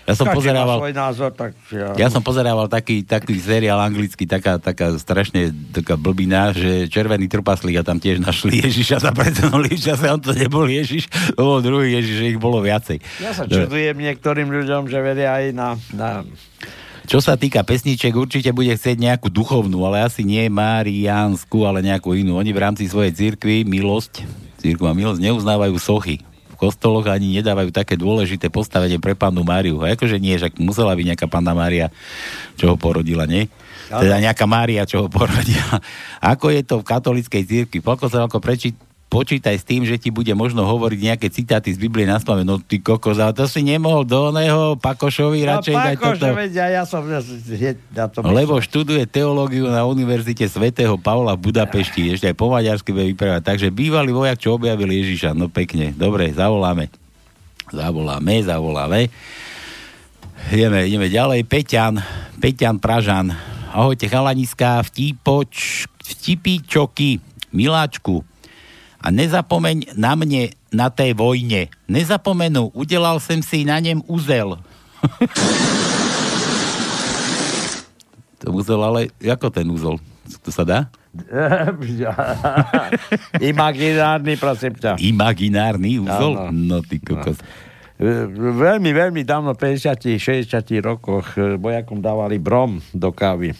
Ja 0.03 0.19
som 0.19 0.27
pozerával- 0.35 0.83
názor, 0.91 1.31
tak 1.31 1.55
ja... 1.71 1.95
Ja 1.95 2.11
som 2.11 2.19
pozerával 2.19 2.67
taký, 2.67 3.07
taký 3.07 3.39
seriál 3.39 3.79
anglický, 3.79 4.27
taká, 4.27 4.59
taká 4.59 4.91
strašne 4.99 5.55
taká 5.71 5.95
blbina, 5.95 6.51
že 6.51 6.91
červený 6.91 7.31
trpaslík 7.31 7.79
a 7.79 7.87
tam 7.87 8.03
tiež 8.03 8.19
našli 8.19 8.59
Ježiša 8.67 8.99
za 8.99 9.11
predsenuli 9.15 9.71
čase, 9.79 10.11
on 10.11 10.19
to 10.19 10.35
nebol 10.35 10.67
Ježiš, 10.67 11.07
to 11.07 11.39
bol 11.39 11.63
druhý 11.63 11.95
Ježiš, 11.95 12.15
že 12.19 12.25
ich 12.35 12.39
bolo 12.41 12.59
viacej. 12.59 12.99
Ja 13.23 13.31
sa 13.31 13.47
Dobre. 13.47 13.63
čudujem 13.63 13.95
niektorým 13.95 14.51
ľuďom, 14.51 14.91
že 14.91 14.99
vedia 14.99 15.39
aj 15.39 15.45
na... 15.55 15.67
na... 15.95 16.27
Čo 17.03 17.19
sa 17.19 17.35
týka 17.35 17.67
pesniček, 17.67 18.15
určite 18.15 18.55
bude 18.55 18.71
chcieť 18.71 18.95
nejakú 18.95 19.27
duchovnú, 19.27 19.83
ale 19.83 20.07
asi 20.07 20.23
nie 20.23 20.47
Mariánsku, 20.47 21.67
ale 21.67 21.83
nejakú 21.83 22.15
inú. 22.15 22.39
Oni 22.39 22.55
v 22.55 22.63
rámci 22.63 22.87
svojej 22.87 23.11
církvy, 23.11 23.67
milosť, 23.67 24.23
církva 24.63 24.95
milosť, 24.95 25.19
neuznávajú 25.19 25.75
sochy. 25.75 26.23
V 26.23 26.55
kostoloch 26.55 27.03
ani 27.11 27.43
nedávajú 27.43 27.75
také 27.75 27.99
dôležité 27.99 28.47
postavenie 28.47 29.03
pre 29.03 29.19
pannu 29.19 29.43
Máriu. 29.43 29.83
A 29.83 29.91
akože 29.99 30.15
nie, 30.15 30.39
že 30.39 30.47
musela 30.55 30.95
byť 30.95 31.05
nejaká 31.11 31.27
panna 31.27 31.51
Mária, 31.51 31.91
čo 32.55 32.71
ho 32.71 32.75
porodila, 32.79 33.27
nie? 33.27 33.51
Teda 33.91 34.23
nejaká 34.23 34.47
Mária, 34.47 34.87
čo 34.87 35.05
ho 35.05 35.07
porodila. 35.11 35.83
Ako 36.23 36.55
je 36.55 36.63
to 36.63 36.79
v 36.79 36.87
katolíckej 36.87 37.43
církvi? 37.43 37.83
Poľko 37.83 38.07
sa 38.07 38.23
ako 38.23 38.39
preči, 38.39 38.71
počítaj 39.13 39.61
s 39.61 39.63
tým, 39.63 39.85
že 39.85 40.01
ti 40.01 40.09
bude 40.09 40.33
možno 40.33 40.65
hovoriť 40.65 40.99
nejaké 41.13 41.29
citáty 41.29 41.69
z 41.69 41.77
Biblie 41.77 42.09
na 42.09 42.17
spameň. 42.17 42.41
No 42.41 42.57
ty 42.57 42.81
kokos, 42.81 43.21
ale 43.21 43.37
to 43.37 43.45
si 43.45 43.61
nemohol 43.61 44.01
do 44.01 44.33
oného 44.33 44.73
Pakošovi 44.81 45.45
radšej 45.45 45.75
dať 45.77 45.97
Páko, 46.01 46.17
toto. 46.17 46.33
vedia, 46.33 46.65
ja 46.73 46.81
som... 46.89 47.05
Ja 47.93 48.09
to 48.09 48.25
Lebo 48.25 48.57
študuje 48.57 49.05
teológiu 49.05 49.69
na 49.69 49.85
Univerzite 49.85 50.49
svätého 50.49 50.97
Pavla 50.97 51.37
v 51.37 51.53
Budapešti, 51.53 52.09
ešte 52.09 52.33
aj 52.33 52.35
po 52.41 52.49
maďarsky 52.49 52.89
bude 52.89 53.13
vyprávať. 53.13 53.45
Takže 53.45 53.67
bývalý 53.69 54.09
vojak, 54.09 54.41
čo 54.41 54.57
objavil 54.57 54.89
Ježiša. 54.89 55.37
No 55.37 55.45
pekne, 55.45 55.93
dobre, 55.93 56.33
zavoláme. 56.33 56.89
Zavoláme, 57.69 58.41
zavoláme. 58.41 59.13
Ideme, 60.49 60.89
ideme 60.89 61.07
ďalej. 61.13 61.45
Peťan, 61.45 62.01
Peťan 62.41 62.81
Pražan. 62.81 63.29
Ahojte 63.69 64.09
chalaniska, 64.09 64.81
vtípoč, 64.89 65.85
vtipíčoky, 66.01 67.21
miláčku. 67.53 68.32
A 69.03 69.11
nezapomeň 69.11 69.99
na 69.99 70.15
mne 70.15 70.55
na 70.71 70.87
tej 70.87 71.11
vojne. 71.11 71.67
Nezapomenú, 71.91 72.71
udelal 72.71 73.19
som 73.19 73.43
si 73.43 73.67
na 73.67 73.83
nem 73.83 73.99
úzel. 74.07 74.55
to 78.39 78.55
úzel, 78.55 78.79
ale 78.79 79.11
ako 79.19 79.51
ten 79.51 79.67
úzel? 79.67 79.99
To 80.47 80.49
sa 80.55 80.63
dá? 80.63 80.87
Imaginárny, 83.53 84.33
prosím 84.39 84.73
ťa. 84.79 84.95
Imaginárny? 84.97 85.99
Áno. 85.99 86.49
No 86.49 86.79
ty 86.79 87.03
kokos. 87.03 87.37
E, 87.37 87.43
Veľmi, 88.33 88.89
veľmi 88.89 89.21
dávno, 89.21 89.53
50 89.53 90.17
60 90.17 90.81
rokoch, 90.81 91.37
e, 91.37 91.61
vojakom 91.61 92.01
dávali 92.01 92.41
brom 92.41 92.81
do 92.95 93.13
kávy. 93.13 93.53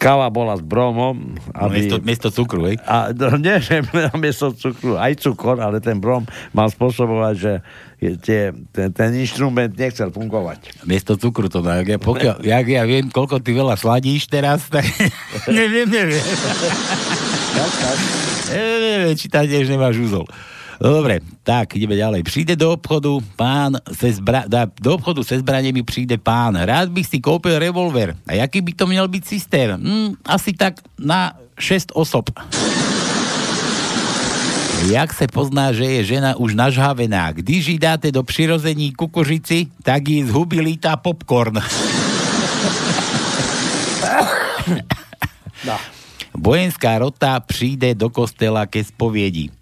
Káva 0.00 0.30
bola 0.32 0.56
s 0.56 0.62
bromom. 0.64 1.36
Miesto, 1.68 2.00
miesto 2.00 2.28
cukru, 2.32 2.70
hej? 2.70 2.76
A, 2.86 3.12
no, 3.12 3.36
nie, 3.44 3.58
že 3.60 3.84
miesto 4.24 4.54
cukru, 4.54 4.96
aj 4.96 5.20
cukor, 5.20 5.60
ale 5.60 5.82
ten 5.82 5.98
brom 5.98 6.24
mal 6.54 6.70
spôsobovať, 6.72 7.34
že 7.36 7.52
tie, 8.24 8.54
ten, 8.72 8.88
ten 8.94 9.10
inštrument 9.18 9.74
nechcel 9.74 10.08
fungovať. 10.08 10.86
Miesto 10.88 11.20
cukru 11.20 11.52
to 11.52 11.60
dá. 11.60 11.84
Ja, 11.84 12.00
pokiaľ, 12.00 12.40
jak 12.56 12.66
ja 12.70 12.82
viem, 12.88 13.12
koľko 13.12 13.42
ty 13.44 13.52
veľa 13.52 13.76
sladíš 13.76 14.30
teraz, 14.30 14.70
tak 14.72 14.86
neviem, 15.50 15.86
neviem. 15.90 16.24
neviem, 18.48 18.80
neviem, 18.80 19.14
či 19.18 19.26
tam 19.28 19.44
tiež 19.44 19.68
nemáš 19.68 20.00
úzol. 20.00 20.24
No 20.80 20.96
dobre, 20.96 21.20
tak 21.44 21.76
ideme 21.76 21.92
ďalej. 21.92 22.24
Príde 22.24 22.56
do 22.56 22.72
obchodu 22.72 23.20
pán 23.36 23.76
se 23.92 24.16
zbra- 24.16 24.48
dá, 24.48 24.64
do 24.64 24.96
obchodu 24.96 25.20
se 25.20 25.36
zbraniami 25.36 25.84
príde 25.84 26.16
pán. 26.16 26.56
Rád 26.56 26.88
bych 26.88 27.04
si 27.04 27.18
kúpil 27.20 27.60
revolver. 27.60 28.16
A 28.24 28.40
jaký 28.40 28.64
by 28.64 28.72
to 28.72 28.88
měl 28.88 29.04
byť 29.04 29.22
systém? 29.28 29.76
Hm, 29.76 30.16
asi 30.24 30.56
tak 30.56 30.80
na 30.96 31.36
6 31.60 31.92
osob. 31.92 32.32
Jak 34.88 35.12
se 35.12 35.28
pozná, 35.28 35.76
že 35.76 35.84
je 35.84 36.16
žena 36.16 36.40
už 36.40 36.56
nažhavená? 36.56 37.32
Když 37.36 37.66
ji 37.66 37.78
dáte 37.78 38.08
do 38.08 38.24
přirození 38.24 38.96
kukuřici, 38.96 39.68
tak 39.84 40.08
ji 40.08 40.24
zhubí 40.24 40.60
lítá 40.60 40.96
popcorn. 40.96 41.60
No. 45.68 45.76
Vojenská 46.40 46.98
rota 46.98 47.40
přijde 47.40 47.94
do 47.94 48.08
kostela 48.08 48.64
ke 48.64 48.80
spoviedi. 48.80 49.59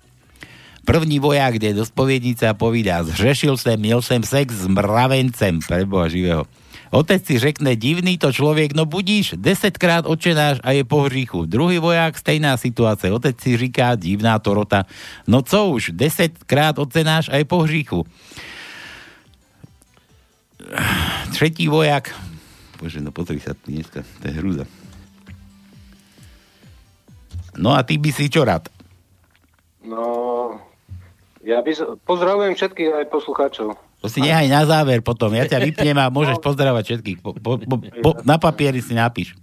První 0.89 1.21
voják 1.21 1.59
jde 1.59 1.75
do 1.75 1.85
spovědnice 1.85 2.49
a 2.49 2.55
povídá, 2.55 3.05
zřešil 3.05 3.57
jsem, 3.57 3.81
měl 3.81 4.03
jsem 4.03 4.23
sex 4.23 4.55
s 4.55 4.67
mravencem, 4.67 5.61
preboha 5.69 6.09
živého. 6.09 6.49
Otec 6.91 7.27
si 7.27 7.39
řekne, 7.39 7.77
divný 7.77 8.17
to 8.19 8.33
člověk, 8.33 8.73
no 8.73 8.89
budíš, 8.89 9.37
desetkrát 9.37 10.09
očenáš 10.09 10.65
a 10.65 10.73
je 10.73 10.85
po 10.89 11.05
hříchu. 11.05 11.45
Druhý 11.45 11.79
voják, 11.79 12.19
stejná 12.19 12.57
situace. 12.57 13.13
Otec 13.13 13.37
si 13.41 13.57
říká, 13.57 14.01
divná 14.01 14.39
to 14.39 14.55
rota. 14.55 14.89
No 15.29 15.43
co 15.43 15.67
už, 15.67 15.91
desetkrát 15.93 16.79
ocenáš 16.79 17.29
a 17.29 17.37
je 17.37 17.45
po 17.45 17.59
hříchu. 17.69 18.07
Třetí 21.31 21.69
voják, 21.69 22.17
bože, 22.81 23.05
no 23.05 23.13
pozri 23.13 23.41
sa 23.45 23.53
dneska, 23.69 24.01
to 24.23 24.25
je 24.29 24.35
hrúza. 24.41 24.65
No 27.61 27.77
a 27.77 27.85
ty 27.85 28.01
by 28.01 28.09
si 28.09 28.33
čo 28.33 28.45
rád? 28.49 28.73
No, 29.85 30.68
ja 31.45 31.59
by. 31.63 31.71
Pozdravujem 32.03 32.55
všetkých 32.55 32.91
aj 33.03 33.07
poslucháčov. 33.11 33.69
To 33.99 34.07
si 34.07 34.23
nehaj 34.23 34.47
na 34.47 34.63
záver 34.63 35.03
potom. 35.03 35.35
Ja 35.35 35.47
ťa 35.47 35.59
vypnem 35.59 35.99
a 35.99 36.07
môžeš 36.07 36.39
pozdravať 36.39 36.85
všetkých. 36.95 37.19
Po, 37.19 37.35
po, 37.35 37.59
po, 37.59 37.77
po, 37.83 38.11
na 38.23 38.39
papieri 38.39 38.79
si 38.79 38.95
napíš. 38.95 39.35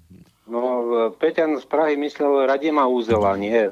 No, 0.47 0.85
Peťan 1.19 1.59
z 1.59 1.65
Prahy 1.67 1.99
myslel 1.99 2.47
Radima 2.47 2.87
Úzela, 2.87 3.35
nie. 3.35 3.67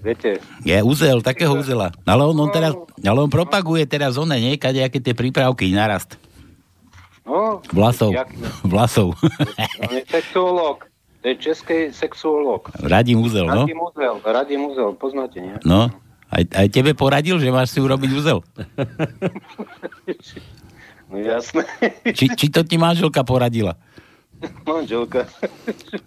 Viete, 0.00 0.40
Je 0.64 0.80
úzel, 0.80 1.20
takého 1.20 1.52
úzela. 1.52 1.92
Ale 2.08 2.24
on, 2.24 2.32
on 2.40 2.48
teraz, 2.48 2.72
ale 3.04 3.18
on 3.20 3.28
propaguje 3.28 3.84
teraz 3.84 4.16
one, 4.16 4.32
nie? 4.40 4.56
Kade, 4.56 4.80
aké 4.80 4.96
tie 4.96 5.12
prípravky, 5.12 5.68
narast. 5.76 6.16
no, 7.28 7.60
Vlasov. 7.68 8.16
jak, 8.16 8.32
Vlasov. 8.64 9.12
on 9.84 9.92
je 9.92 10.02
sexuológ. 10.08 10.88
To 11.20 11.24
je 11.28 11.36
český 11.36 11.78
sexuológ. 11.92 12.72
Radím 12.80 13.20
úzel, 13.20 13.44
no? 13.44 13.68
Radim 13.68 13.76
Úzel, 13.76 14.14
Radim 14.24 14.62
Úzel, 14.72 14.90
poznáte, 14.96 15.36
nie? 15.36 15.52
No. 15.68 15.92
Aj, 16.30 16.42
aj 16.46 16.68
tebe 16.70 16.94
poradil, 16.94 17.42
že 17.42 17.50
máš 17.50 17.74
si 17.74 17.82
urobiť 17.82 18.10
úzel. 18.14 18.38
No 21.10 21.18
jasné. 21.18 21.66
Či, 22.14 22.30
či 22.38 22.46
to 22.54 22.62
ti 22.62 22.78
manželka 22.78 23.26
poradila? 23.26 23.74
Manželka. 24.62 25.26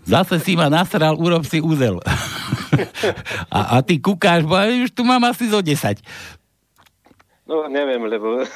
Zase 0.07 0.39
si 0.39 0.55
ma 0.55 0.71
nasral, 0.71 1.19
urob 1.19 1.43
si 1.43 1.59
úzel. 1.59 1.99
a, 3.51 3.77
a 3.77 3.83
ty 3.83 3.99
kúkáš, 3.99 4.47
bo 4.47 4.55
už 4.57 4.95
tu 4.95 5.03
mám 5.03 5.21
asi 5.27 5.51
zo 5.51 5.59
10. 5.59 5.99
No 7.43 7.67
neviem, 7.67 8.01
lebo 8.07 8.47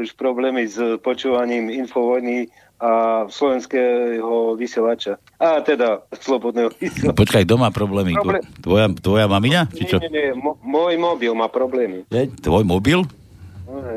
už 0.00 0.18
problémy 0.18 0.66
s 0.66 0.76
počúvaním 1.00 1.70
infovojny 1.70 2.50
a 2.84 2.90
slovenského 3.26 4.28
vysielača. 4.54 5.16
A 5.40 5.64
teda 5.64 6.04
slobodného 6.12 6.68
vysielača. 6.74 7.16
Počkaj, 7.16 7.42
kto 7.42 7.56
má 7.56 7.72
problémy? 7.72 8.12
Problém. 8.12 8.44
Tvoja, 8.60 8.86
tvoja 8.92 9.24
mamina? 9.24 9.64
Či 9.66 9.84
čo? 9.86 9.96
Nie, 9.98 10.06
nie, 10.06 10.24
nie, 10.28 10.36
mo- 10.36 10.60
môj 10.60 10.94
mobil 10.94 11.32
má 11.32 11.48
problémy. 11.48 12.04
Tvoj 12.38 12.62
mobil? 12.62 13.00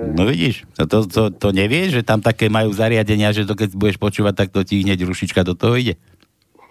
No 0.07 0.23
vidíš, 0.23 0.63
to, 0.73 0.87
to, 0.87 0.97
to, 1.05 1.21
to 1.29 1.47
nevieš, 1.51 1.99
že 1.99 2.01
tam 2.01 2.17
také 2.17 2.47
majú 2.47 2.71
zariadenia, 2.71 3.29
že 3.29 3.43
to 3.43 3.53
keď 3.53 3.75
budeš 3.75 3.99
počúvať, 3.99 4.33
tak 4.33 4.49
to 4.49 4.63
ti 4.63 4.79
hneď 4.79 5.03
rušička 5.03 5.43
do 5.43 5.53
toho 5.53 5.75
ide. 5.75 5.99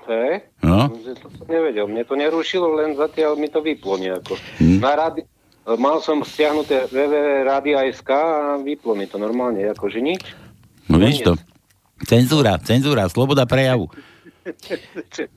Hej? 0.09 0.49
No. 0.65 0.89
Že 0.97 1.13
To 1.17 1.29
som 1.31 1.47
nevedel. 1.47 1.85
Mne 1.85 2.03
to 2.03 2.15
nerušilo, 2.15 2.67
len 2.75 2.95
zatiaľ 2.95 3.37
mi 3.37 3.47
to 3.47 3.61
vyplo 3.61 3.95
nejako. 3.95 4.35
Hm. 4.57 4.81
Na 4.81 4.97
radi- 4.97 5.29
Mal 5.67 5.99
som 5.99 6.23
stiahnuté 6.23 6.87
www.radio.sk 6.87 8.07
a 8.09 8.55
vyplo 8.57 8.95
mi 8.95 9.05
to 9.05 9.19
normálne, 9.19 9.67
akože 9.67 9.99
nič. 9.99 10.23
No 10.87 10.97
vidíš 10.97 11.27
to. 11.27 11.33
Cenzúra, 12.05 12.61
cenzúra, 12.61 13.09
sloboda 13.09 13.49
prejavu. 13.49 13.89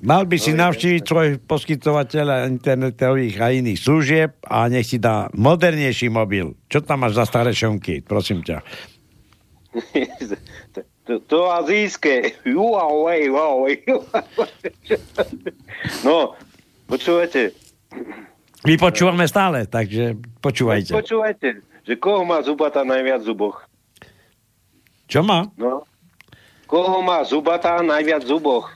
Mal 0.03 0.27
by 0.29 0.37
si 0.37 0.51
navštíviť 0.53 1.03
svoj 1.07 1.29
poskytovateľa 1.49 2.45
internetových 2.51 3.35
a 3.41 3.47
iných 3.55 3.79
služieb 3.79 4.31
a 4.45 4.69
nech 4.69 4.85
si 4.85 5.01
dá 5.01 5.31
modernejší 5.33 6.11
mobil. 6.13 6.53
Čo 6.69 6.85
tam 6.85 7.07
máš 7.07 7.17
za 7.17 7.25
staré 7.25 7.55
šonky, 7.55 8.05
prosím 8.05 8.45
ťa? 8.45 8.61
to, 11.09 11.13
to 11.25 11.39
azijské. 11.49 12.37
Huawei, 12.45 13.33
Huawei. 13.33 13.81
no, 16.05 16.37
počúvajte. 16.85 17.55
My 18.67 18.75
počúvame 18.77 19.25
stále, 19.25 19.65
takže 19.65 20.19
počúvajte. 20.43 20.93
Počúvajte, 20.93 21.65
že 21.87 21.93
koho 21.97 22.27
má 22.27 22.43
zubata 22.45 22.85
najviac 22.85 23.25
zuboch? 23.25 23.65
Čo 25.09 25.25
má? 25.25 25.49
No. 25.57 25.88
Koho 26.69 27.01
má 27.01 27.25
zubata 27.25 27.81
najviac 27.81 28.21
v 28.21 28.29
zuboch? 28.29 28.69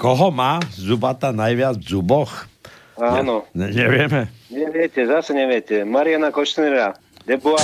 Koho 0.00 0.32
má 0.32 0.64
zubata 0.72 1.28
najviac 1.28 1.76
v 1.76 1.84
zuboch? 1.84 2.48
Áno. 2.96 3.44
Ne, 3.52 3.68
nevieme. 3.68 4.32
Neviete, 4.48 5.04
zase 5.04 5.36
neviete. 5.36 5.84
Mariana 5.84 6.32
Kočnera. 6.32 6.96
Deboa. 7.28 7.60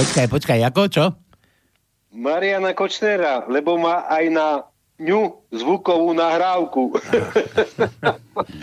Počkaj, 0.00 0.26
počkaj, 0.32 0.64
ako, 0.64 0.82
čo? 0.88 1.04
Mariana 2.08 2.72
Kočnera, 2.72 3.44
lebo 3.52 3.76
má 3.76 4.08
aj 4.08 4.24
na 4.32 4.48
ňu 4.96 5.36
zvukovú 5.52 6.16
nahrávku. 6.16 6.96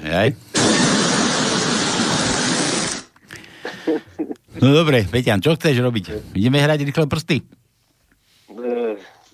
Aj? 0.01 0.33
No 4.57 4.73
dobre, 4.73 5.05
Peťan, 5.05 5.45
čo 5.45 5.53
chceš 5.53 5.77
robiť? 5.77 6.33
Ideme 6.33 6.57
hrať 6.57 6.89
rýchle 6.89 7.05
prsty? 7.05 7.45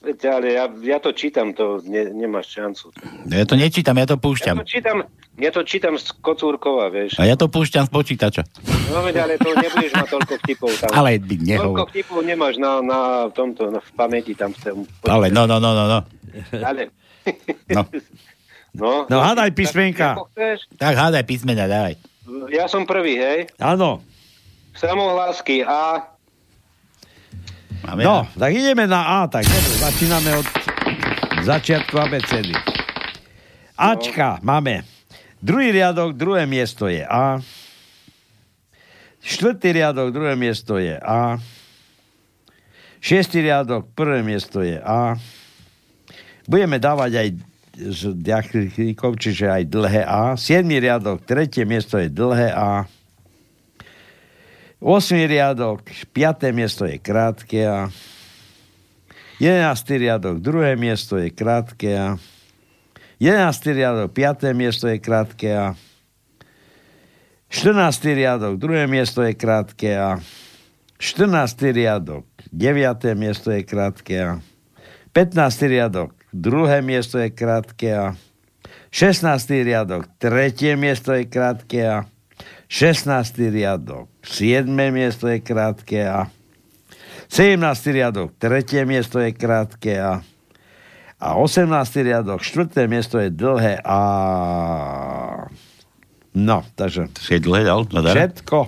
Viete, 0.02 0.26
ale 0.26 0.48
ja, 0.52 0.65
ja 0.82 0.98
to 0.98 1.13
čítam, 1.13 1.54
to 1.54 1.78
ne, 1.86 2.10
nemáš 2.10 2.58
šancu. 2.58 2.89
Ja 3.28 3.46
to 3.46 3.54
nečítam, 3.54 3.94
ja 3.94 4.04
to 4.04 4.17
Ja 4.17 4.24
púšťam. 4.24 4.56
to 4.58 4.65
čítam, 4.65 4.98
ja 5.38 5.54
to 5.54 5.62
čítam 5.62 5.94
z 5.94 6.10
Kocúrkova, 6.17 6.89
vieš. 6.89 7.22
A 7.22 7.30
ja 7.30 7.38
to 7.38 7.46
púšťam 7.46 7.86
z 7.86 7.91
počítača. 7.91 8.41
No 8.89 9.06
veď, 9.06 9.22
ale 9.22 9.38
to 9.38 9.54
nebudeš 9.54 9.94
mať 9.94 10.08
toľko 10.10 10.34
vtipov 10.41 10.74
tam. 10.74 10.89
Ale 10.91 11.22
by 11.22 11.36
Toľko 11.38 11.46
nehovor. 11.46 11.86
vtipov 11.88 12.20
nemáš 12.24 12.58
na, 12.58 12.82
na 12.82 13.00
tomto, 13.30 13.70
na, 13.70 13.78
v 13.78 13.91
pamäti 13.94 14.34
tam 14.34 14.50
v 14.52 14.60
tom. 14.60 14.78
Ale 15.06 15.30
no, 15.30 15.46
no, 15.46 15.62
no, 15.62 15.70
no, 15.72 15.86
no. 15.88 16.00
Ale. 16.58 16.89
No. 17.70 17.86
No, 18.72 19.04
No 19.06 19.20
hádaj 19.20 19.52
písmenka. 19.52 20.15
Tak 20.80 20.94
hádaj 20.96 21.28
písmena, 21.28 21.67
dávaj. 21.67 22.00
Ja 22.48 22.65
som 22.65 22.88
prvý, 22.88 23.20
hej? 23.20 23.52
Áno. 23.60 24.00
Samohlásky 24.72 25.60
A. 25.62 26.08
Máme 27.82 28.06
No, 28.06 28.28
tak 28.38 28.54
ideme 28.54 28.86
na 28.86 29.26
A, 29.26 29.28
tak 29.28 29.46
dobre, 29.46 29.74
začíname 29.82 30.30
od 30.38 30.48
začiatku 31.41 31.98
abecedy. 31.98 32.54
Ačka 33.74 34.38
máme. 34.46 34.86
Druhý 35.41 35.74
riadok, 35.74 36.13
druhé 36.13 36.46
miesto 36.46 36.86
je 36.86 37.02
A. 37.02 37.41
Štvrtý 39.26 39.74
riadok, 39.74 40.13
druhé 40.13 40.38
miesto 40.38 40.78
je 40.78 40.94
A. 41.02 41.41
Šiestý 43.02 43.41
riadok, 43.41 43.89
prvé 43.98 44.22
miesto 44.22 44.62
je 44.62 44.78
A. 44.78 45.17
Budeme 46.46 46.78
dávať 46.78 47.12
aj 47.17 47.28
z 47.74 48.02
diakrikov, 48.13 49.17
čiže 49.17 49.50
aj 49.50 49.63
dlhé 49.65 50.06
A. 50.06 50.38
Siedmý 50.38 50.78
riadok, 50.78 51.26
tretie 51.26 51.65
miesto 51.65 51.98
je 51.98 52.13
dlhé 52.13 52.54
A. 52.54 52.86
8. 54.82 55.28
riadok, 55.30 55.82
5. 56.13 56.54
miesto 56.58 56.89
je 56.89 56.98
krátke 56.98 57.70
A. 57.70 57.94
11. 59.38 59.89
riadok, 59.89 60.41
druhé 60.41 60.74
miesto 60.74 61.22
je 61.22 61.30
krátke 61.30 61.94
A. 61.94 62.17
11. 63.22 63.78
riadok, 63.78 64.10
5. 64.10 64.58
miesto 64.58 64.89
je 64.89 64.98
krátke 64.98 65.54
A. 65.54 65.78
14. 67.54 68.10
riadok, 68.10 68.58
druhé 68.58 68.89
miesto 68.89 69.22
je 69.22 69.38
krátke 69.38 69.94
A. 69.94 70.17
14. 70.98 71.62
riadok, 71.62 72.26
9. 72.50 73.13
miesto 73.13 73.54
je 73.54 73.62
krátke 73.62 74.17
A. 74.17 74.41
15. 75.13 75.62
riadok, 75.62 76.10
druhé 76.34 76.82
miesto 76.82 77.22
je 77.22 77.30
krátke 77.30 77.94
A. 77.94 78.17
16. 78.89 79.46
riadok, 79.62 80.10
tretie 80.17 80.74
miesto 80.74 81.13
je 81.13 81.30
krátke 81.30 81.86
A. 81.86 82.10
16. 82.65 83.38
riadok, 83.54 84.11
7. 84.23 84.69
miesto 84.93 85.27
je 85.27 85.41
krátke 85.41 86.05
A. 86.05 86.29
17. 87.31 87.57
riadok, 87.95 88.36
tretie 88.38 88.86
miesto 88.86 89.17
je 89.19 89.31
krátke 89.31 89.97
A. 89.97 90.21
A 91.21 91.27
18. 91.38 91.69
riadok, 92.01 92.41
štvrté 92.41 92.89
miesto 92.89 93.21
je 93.21 93.29
dlhé 93.29 93.81
A. 93.86 94.01
No, 96.34 96.63
takže... 96.73 97.12
Si 97.19 97.38
je 97.38 97.41
dlhé 97.43 97.67
dal? 97.67 97.86
Všetko. 97.86 98.67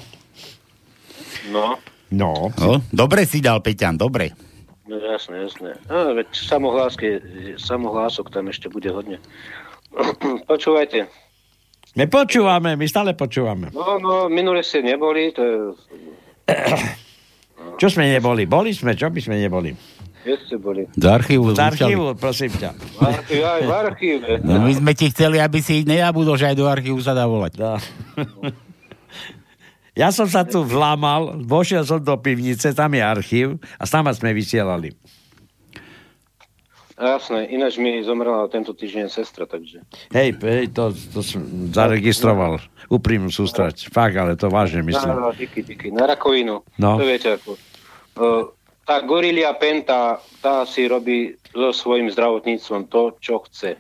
No. 1.50 1.82
No. 2.14 2.54
no. 2.54 2.78
Dobre 2.94 3.26
si 3.26 3.42
dal, 3.42 3.64
Peťan, 3.66 3.98
dobre. 3.98 4.38
No 4.86 5.00
jasné, 5.00 5.48
jasné. 5.48 5.74
A, 5.90 6.14
veď 6.14 6.28
samohlásky, 6.36 7.08
samohlások 7.58 8.30
tam 8.30 8.52
ešte 8.52 8.70
bude 8.70 8.92
hodne. 8.92 9.18
Počúvajte. 10.52 11.08
My 11.94 12.10
počúvame, 12.10 12.74
my 12.74 12.86
stále 12.90 13.14
počúvame. 13.14 13.70
No, 13.70 14.02
no, 14.02 14.26
minule 14.26 14.66
ste 14.66 14.82
neboli, 14.82 15.30
to 15.30 15.42
je... 15.46 15.58
Čo 17.80 17.88
sme 17.94 18.10
neboli? 18.10 18.50
Boli 18.50 18.74
sme, 18.76 18.94
čo 18.94 19.10
by 19.10 19.20
sme 19.24 19.40
neboli? 19.40 19.74
Kde 20.24 20.36
ste 20.46 20.56
boli? 20.56 20.84
Z 20.94 21.06
archívu. 21.06 21.52
Z 21.56 21.62
archívu, 21.64 22.06
prosím 22.16 22.52
ťa. 22.54 22.72
V 22.76 23.00
archíve, 23.02 23.44
aj 23.44 23.62
v 23.64 23.74
archíve. 23.74 24.30
No 24.44 24.62
my 24.64 24.72
sme 24.72 24.92
ti 24.96 25.12
chceli, 25.12 25.40
aby 25.40 25.60
si 25.60 25.84
nenabudol, 25.84 26.40
že 26.40 26.54
aj 26.54 26.56
do 26.60 26.66
archívu 26.68 27.00
sa 27.04 27.16
dá 27.16 27.26
volať. 27.28 27.54
Dá. 27.56 27.74
Ja 29.94 30.10
som 30.10 30.26
sa 30.26 30.42
tu 30.42 30.66
vlámal, 30.66 31.38
vošiel 31.46 31.86
som 31.86 32.02
do 32.02 32.18
pivnice, 32.18 32.74
tam 32.74 32.98
je 32.98 33.02
archív 33.06 33.62
a 33.78 33.86
sama 33.86 34.10
sme 34.10 34.34
vysielali. 34.34 34.98
Jasné, 37.04 37.52
ináč 37.52 37.76
mi 37.76 38.00
zomrela 38.00 38.48
tento 38.48 38.72
týždeň 38.72 39.12
sestra, 39.12 39.44
takže... 39.44 39.84
Hej, 40.16 40.40
hej 40.40 40.72
to, 40.72 40.96
to 41.12 41.20
som 41.20 41.44
zaregistroval. 41.76 42.64
Úprimnú 42.88 43.28
sústrať. 43.28 43.92
Fakt, 43.92 44.16
ale 44.16 44.40
to 44.40 44.48
vážne 44.48 44.88
myslím. 44.88 45.12
No, 45.12 45.36
díky, 45.36 45.68
díky. 45.68 45.92
Na 45.92 46.08
rakovinu. 46.08 46.64
No. 46.80 46.96
To 46.96 47.04
viete 47.04 47.36
ako. 47.36 47.60
Uh, 48.16 48.56
tá 48.88 49.04
gorilia 49.04 49.52
penta, 49.52 50.24
tá 50.40 50.64
si 50.64 50.88
robí 50.88 51.36
so 51.52 51.76
svojím 51.76 52.08
zdravotníctvom 52.08 52.88
to, 52.88 53.20
čo 53.20 53.44
chce. 53.52 53.76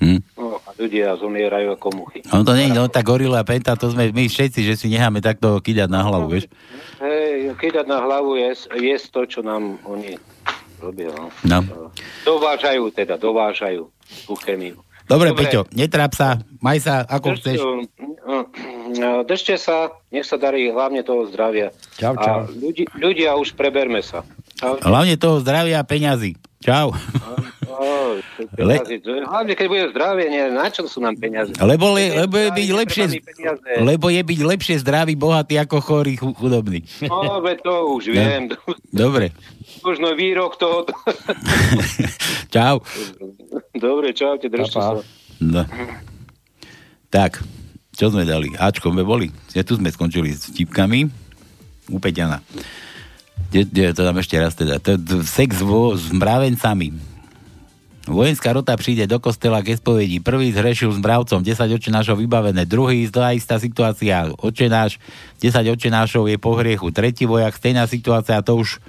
Hm. 0.00 0.20
No, 0.36 0.56
a 0.64 0.72
ľudia 0.80 1.12
zomierajú 1.16 1.76
ako 1.76 1.88
muchy. 1.92 2.24
No 2.28 2.40
to 2.40 2.56
nie 2.56 2.72
no, 2.72 2.88
tá 2.88 3.04
gorila 3.04 3.44
penta, 3.44 3.76
to 3.76 3.92
sme 3.92 4.08
my 4.12 4.24
všetci, 4.32 4.64
že 4.64 4.74
si 4.80 4.88
necháme 4.88 5.20
takto 5.20 5.60
kýdať 5.60 5.92
na 5.92 6.00
hlavu, 6.00 6.32
vieš? 6.32 6.48
Hej, 7.04 7.52
kýdať 7.60 7.84
na 7.84 8.00
hlavu 8.00 8.40
je, 8.40 8.48
je 8.80 8.96
to, 9.12 9.28
čo 9.28 9.40
nám 9.44 9.76
oni 9.84 10.16
robia. 10.80 11.12
No. 11.12 11.28
No. 11.44 11.58
Dovážajú 12.24 12.88
teda, 12.90 13.20
dovážajú 13.20 13.92
tú 14.26 14.34
chemiu. 14.40 14.80
Dobre, 15.10 15.34
Peťo, 15.34 15.66
netráp 15.74 16.14
sa, 16.14 16.38
maj 16.62 16.78
sa, 16.80 17.02
ako 17.02 17.34
Držte, 17.34 17.42
chceš. 17.42 17.58
Držte 19.26 19.54
sa, 19.58 19.90
nech 20.14 20.22
sa 20.22 20.38
darí 20.38 20.70
hlavne 20.70 21.02
toho 21.02 21.26
zdravia. 21.26 21.74
Čau, 21.98 22.14
čau. 22.14 22.46
A 22.46 22.50
ľudí, 22.50 22.86
ľudia 22.94 23.34
už 23.34 23.58
preberme 23.58 24.06
sa. 24.06 24.22
Čau. 24.54 24.78
Hlavne 24.78 25.18
toho 25.18 25.42
zdravia 25.42 25.82
a 25.82 25.86
peňazí. 25.86 26.38
Čau. 26.60 26.92
Oh, 27.70 28.20
Le-. 28.60 28.76
Hlavne, 29.24 29.52
keď 29.56 29.66
bude 29.72 29.84
zdravie, 29.96 30.28
nie, 30.28 30.44
na 30.52 30.68
čo 30.68 30.84
sú 30.84 31.00
nám 31.00 31.16
peniaze? 31.16 31.56
Lebo, 31.56 31.96
le, 31.96 32.12
lebo, 32.28 32.36
je 32.36 32.50
byť 32.52 32.68
lepšie, 32.76 33.04
lebo 33.80 34.12
je 34.12 34.20
byť 34.20 34.40
lepšie 34.44 34.76
zdravý, 34.84 35.16
bohatý 35.16 35.56
ako 35.56 35.80
chorý, 35.80 36.20
chu- 36.20 36.36
chudobný. 36.36 36.84
No, 37.08 37.40
veď 37.40 37.64
to 37.64 37.74
už 37.96 38.12
viem. 38.12 38.52
Dobre. 38.92 39.32
Možno 39.80 40.12
výrok 40.12 40.60
toho. 40.60 40.84
Čau. 42.54 42.84
Dobre, 43.72 44.12
čaute, 44.12 44.52
držte 44.52 44.76
sa. 44.76 45.00
No. 45.40 45.64
Tak, 47.08 47.40
čo 47.96 48.12
sme 48.12 48.28
dali? 48.28 48.52
Ačko 48.60 48.92
sme 48.92 49.00
boli. 49.00 49.32
Ja 49.56 49.64
tu 49.64 49.80
sme 49.80 49.88
skončili 49.88 50.36
s 50.36 50.52
vtipkami 50.52 51.08
u 51.88 51.96
Peťana. 51.96 52.44
Kde, 53.50 53.66
kde, 53.66 53.84
to 53.92 54.02
tam 54.06 54.16
ešte 54.16 54.36
raz 54.38 54.54
teda. 54.54 54.78
To, 54.78 54.96
sex 55.26 55.58
vo, 55.58 55.98
s 55.98 56.08
mravencami. 56.14 56.94
Vojenská 58.10 58.56
rota 58.56 58.74
príde 58.80 59.04
do 59.04 59.20
kostela 59.20 59.60
ke 59.60 59.76
spovedi. 59.76 60.22
Prvý 60.24 60.50
zhrešil 60.50 60.90
s 60.90 60.98
mravcom, 60.98 61.44
10 61.44 61.54
očenášov 61.76 62.16
vybavené. 62.16 62.64
Druhý, 62.64 63.06
tá 63.12 63.30
istá 63.36 63.60
situácia, 63.60 64.30
očenáš, 64.40 64.96
10 65.42 65.68
očenášov 65.68 66.26
je 66.26 66.38
po 66.40 66.56
hriechu. 66.56 66.88
Tretí 66.90 67.28
vojak, 67.28 67.54
stejná 67.54 67.84
situácia, 67.84 68.40
to 68.40 68.56
už 68.56 68.80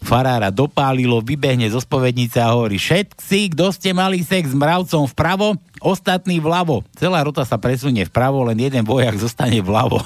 farára 0.00 0.48
dopálilo, 0.48 1.20
vybehne 1.20 1.68
zo 1.68 1.78
spovednice 1.78 2.40
a 2.40 2.56
hovorí, 2.56 2.80
všetci, 2.80 3.52
kto 3.52 3.68
ste 3.70 3.92
mali 3.92 4.24
sex 4.24 4.50
s 4.50 4.56
mravcom 4.56 5.04
vpravo, 5.12 5.60
ostatní 5.80 6.40
vľavo. 6.40 6.84
Celá 6.96 7.20
rota 7.24 7.44
sa 7.44 7.60
presunie 7.60 8.08
vpravo, 8.08 8.44
len 8.48 8.56
jeden 8.60 8.84
vojak 8.84 9.20
zostane 9.20 9.60
vľavo. 9.60 10.00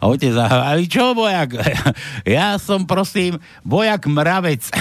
A 0.00 0.04
otec, 0.08 0.36
a 0.36 0.76
vy 0.76 0.86
čo 0.88 1.16
vojak? 1.16 1.56
Ja 2.28 2.60
som, 2.60 2.84
prosím, 2.86 3.40
vojak 3.64 4.06
mravec. 4.06 4.62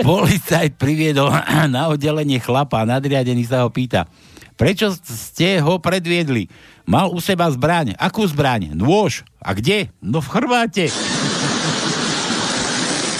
Policajt 0.00 0.76
priviedol 0.78 1.32
na 1.68 1.88
oddelenie 1.90 2.38
chlapa 2.40 2.84
a 2.84 2.88
nadriadený 2.88 3.44
sa 3.48 3.64
ho 3.66 3.70
pýta, 3.72 4.06
prečo 4.54 4.94
ste 4.94 5.60
ho 5.60 5.78
predviedli? 5.78 6.48
Mal 6.84 7.08
u 7.10 7.18
seba 7.18 7.48
zbraň. 7.50 7.96
Akú 7.96 8.24
zbraň? 8.28 8.76
Nôž. 8.76 9.24
A 9.40 9.56
kde? 9.56 9.88
No 10.00 10.20
v 10.20 10.28
chrbáte. 10.28 10.84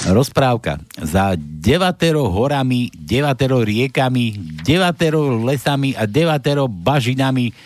Rozprávka. 0.04 0.84
Za 1.00 1.32
devatero 1.38 2.28
horami, 2.28 2.92
devatero 2.92 3.64
riekami, 3.64 4.36
devatero 4.60 5.40
lesami 5.40 5.96
a 5.96 6.04
devatero 6.04 6.68
bažinami 6.68 7.56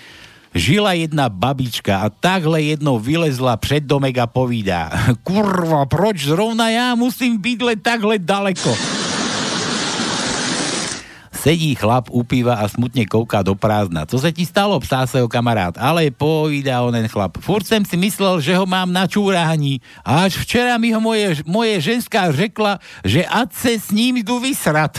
žila 0.54 0.94
jedna 0.94 1.28
babička 1.28 1.98
a 2.02 2.06
takhle 2.08 2.62
jednou 2.62 2.98
vylezla 2.98 3.56
před 3.56 3.84
domek 3.84 4.18
a 4.18 4.26
povídá 4.26 4.90
Kurva, 5.22 5.84
proč 5.86 6.24
zrovna 6.24 6.72
ja 6.72 6.96
musím 6.96 7.36
byť 7.36 7.58
len 7.62 7.78
takhle 7.78 8.16
daleko? 8.18 8.97
Sedí 11.38 11.78
chlap, 11.78 12.10
upíva 12.10 12.58
a 12.58 12.66
smutne 12.66 13.06
kouká 13.06 13.46
do 13.46 13.54
prázdna. 13.54 14.02
Co 14.02 14.18
se 14.18 14.34
ti 14.34 14.42
stalo, 14.42 14.74
psá 14.82 15.06
sa 15.06 15.22
ho 15.22 15.30
kamarát. 15.30 15.78
Ale 15.78 16.10
povídá 16.10 16.82
onen 16.82 17.06
chlap. 17.06 17.38
Furt 17.38 17.62
som 17.62 17.86
si 17.86 17.94
myslel, 17.94 18.42
že 18.42 18.58
ho 18.58 18.66
mám 18.66 18.90
na 18.90 19.06
čúrání. 19.06 19.78
A 20.02 20.26
až 20.26 20.42
včera 20.42 20.74
mi 20.82 20.90
ho 20.90 20.98
moje, 20.98 21.46
moje 21.46 21.78
ženská 21.94 22.34
řekla, 22.34 22.82
že 23.06 23.22
ať 23.22 23.48
se 23.54 23.72
s 23.78 23.94
ním 23.94 24.18
jdu 24.26 24.42
vysrat. 24.42 24.98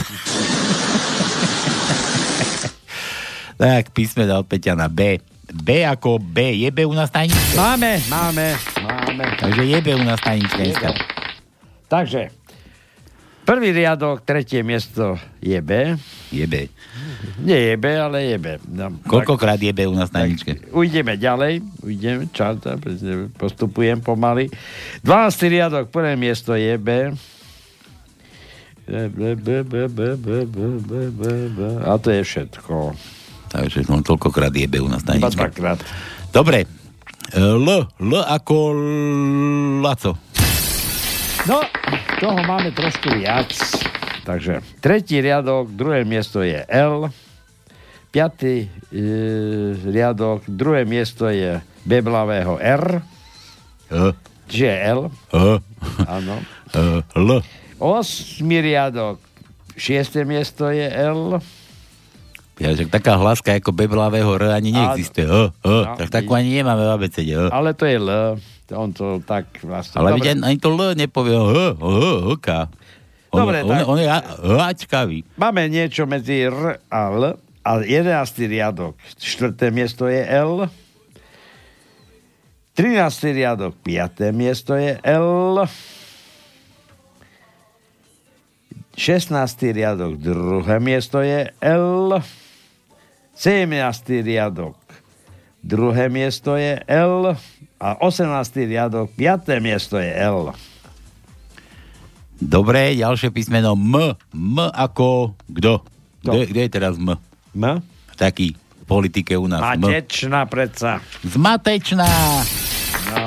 tak, 3.60 3.92
písmena 3.92 4.40
od 4.40 4.48
Peťana 4.48 4.88
B. 4.88 5.20
B 5.52 5.84
ako 5.84 6.16
B. 6.24 6.64
Je 6.64 6.70
B 6.72 6.88
u 6.88 6.96
nás 6.96 7.12
tajnička? 7.12 7.52
Máme, 7.52 8.00
máme, 8.08 8.56
máme. 8.80 9.24
Takže 9.36 9.62
je 9.64 9.78
B 9.84 9.86
u 9.92 10.04
nás 10.08 10.20
tajnička. 10.24 10.94
Takže, 11.90 12.30
Prvý 13.50 13.74
riadok, 13.74 14.22
tretie 14.22 14.62
miesto 14.62 15.18
je 15.42 15.58
B. 15.58 15.98
Je 16.30 16.46
B. 16.46 16.70
Nie 17.42 17.74
je 17.74 17.74
B, 17.74 17.98
ale 17.98 18.30
je 18.30 18.38
B. 18.38 18.46
No, 18.70 18.94
Koľkokrát 19.10 19.58
tak, 19.58 19.66
je 19.66 19.72
B 19.74 19.90
u 19.90 19.94
nás 19.98 20.06
na 20.14 20.22
ničke? 20.22 20.70
Ujdeme 20.70 21.18
ďalej, 21.18 21.58
ujdeme, 21.82 22.30
čarta, 22.30 22.78
postupujem 23.34 23.98
pomaly. 24.06 24.54
12. 25.02 25.50
riadok, 25.50 25.90
prvé 25.90 26.14
miesto 26.14 26.54
je 26.54 26.78
B. 26.78 27.10
A 31.82 31.92
to 31.98 32.08
je 32.14 32.22
všetko. 32.22 32.94
Takže 33.50 33.82
no, 33.90 33.98
toľkokrát 34.06 34.54
je 34.54 34.78
u 34.78 34.86
nás 34.86 35.02
na 35.02 35.18
ničke. 35.18 35.50
Dobre. 36.30 36.70
L, 37.34 37.66
L 37.98 38.12
ako 38.30 38.54
Laco. 39.82 40.29
No, 41.48 41.64
toho 42.20 42.36
máme 42.44 42.68
trošku 42.68 43.16
viac. 43.16 43.48
Takže 44.28 44.60
tretí 44.84 45.24
riadok, 45.24 45.72
druhé 45.72 46.04
miesto 46.04 46.44
je 46.44 46.60
L. 46.68 47.08
Piatý 48.12 48.66
e, 48.66 49.02
riadok, 49.80 50.44
druhé 50.44 50.84
miesto 50.84 51.30
je 51.32 51.64
beblavého 51.88 52.60
R. 52.60 53.00
E. 53.88 54.12
Čiže 54.50 54.70
L. 54.92 55.00
E. 55.32 55.46
Áno. 56.04 56.36
L. 57.16 57.28
Osmý 57.80 58.60
riadok, 58.60 59.16
šiesté 59.80 60.28
miesto 60.28 60.68
je 60.68 60.84
L. 60.84 61.40
Ja, 62.60 62.76
že 62.76 62.84
taká 62.84 63.16
hlaska 63.16 63.56
ako 63.56 63.72
beblavého 63.72 64.36
R 64.36 64.52
ani 64.52 64.76
neexistuje. 64.76 65.24
H, 65.24 65.56
H, 65.64 65.64
No, 65.64 65.96
tak 65.96 66.12
takú 66.12 66.36
ani 66.36 66.60
nemáme 66.60 66.84
v 66.84 66.92
abecede. 66.92 67.32
Ale 67.48 67.72
to 67.72 67.88
je 67.88 67.96
L. 67.96 68.36
On 68.72 68.90
to 68.94 69.22
tak 69.22 69.50
vlastne... 69.62 69.98
Ale 69.98 70.18
vidieť, 70.18 70.42
ani 70.42 70.58
to 70.58 70.70
L 70.74 70.94
nepovie. 70.94 71.34
H, 71.34 71.76
H, 71.76 71.86
H, 72.26 72.28
K. 72.38 72.48
On, 73.30 73.46
Dobre, 73.46 73.62
on, 73.62 73.70
tak. 73.70 73.86
on, 73.86 73.98
je 73.98 74.08
Hačkavý. 74.58 75.18
Máme 75.38 75.70
niečo 75.70 76.02
medzi 76.06 76.50
R 76.50 76.82
a 76.90 77.00
L. 77.14 77.38
A 77.60 77.70
11. 77.84 78.16
riadok, 78.48 78.96
štvrté 79.20 79.68
miesto 79.68 80.08
je 80.08 80.24
L. 80.24 80.66
13. 82.74 83.36
riadok, 83.36 83.76
5. 83.84 84.32
miesto 84.32 84.72
je 84.74 84.96
L. 85.04 85.68
16. 88.96 89.36
riadok, 89.76 90.16
druhé 90.16 90.76
miesto 90.80 91.20
je 91.20 91.52
L. 91.60 92.16
17. 93.36 94.24
riadok, 94.24 94.76
druhé 95.60 96.08
miesto 96.08 96.56
je 96.56 96.80
L. 96.88 97.36
A 97.80 97.96
18. 97.96 98.28
riadok, 98.68 99.08
5. 99.16 99.56
miesto 99.56 99.96
je 99.96 100.12
L. 100.12 100.52
Dobre, 102.36 102.92
ďalšie 102.92 103.32
písmeno 103.32 103.72
M. 103.72 104.12
M 104.36 104.56
ako 104.60 105.32
kto? 105.48 105.80
Kde, 106.20 106.44
kde 106.44 106.60
je 106.68 106.70
teraz 106.70 107.00
M? 107.00 107.16
M? 107.56 107.80
Taký 108.20 108.52
v 108.52 108.84
politike 108.84 109.32
u 109.40 109.48
nás. 109.48 109.64
M. 109.80 109.80
Matečná 109.80 110.44
predsa. 110.44 111.00
Zmatečná. 111.24 112.04
No. 113.16 113.24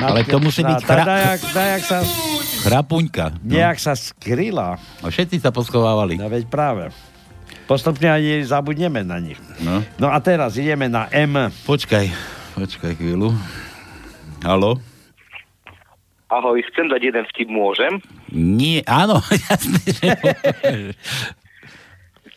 Ale 0.00 0.24
to 0.28 0.36
musí 0.36 0.60
byť 0.60 0.80
chra- 0.84 1.08
dajak, 1.08 1.40
dajak 1.56 1.82
sa, 1.84 1.98
chrapuňka. 2.68 3.40
No. 3.40 3.56
nejak 3.56 3.80
sa 3.80 3.96
skryla. 3.96 4.76
A 5.00 5.06
všetci 5.08 5.40
sa 5.40 5.48
poschovávali. 5.48 6.20
No 6.20 6.28
veď 6.28 6.44
práve. 6.48 6.92
Postupne 7.64 8.08
ani 8.12 8.44
zabudneme 8.44 9.00
na 9.00 9.16
nich. 9.16 9.40
No. 9.64 9.80
No 9.96 10.12
a 10.12 10.20
teraz 10.20 10.60
ideme 10.60 10.88
na 10.92 11.08
M. 11.12 11.48
Počkaj, 11.64 12.39
počkaj 12.54 12.98
chvíľu. 12.98 13.34
Halo? 14.42 14.80
Ahoj, 16.30 16.62
chcem 16.70 16.86
dať 16.86 17.10
jeden 17.10 17.24
vtip, 17.34 17.50
môžem? 17.50 17.98
Nie, 18.30 18.86
áno, 18.86 19.18
že 19.98 20.14
môžeš. 20.14 20.94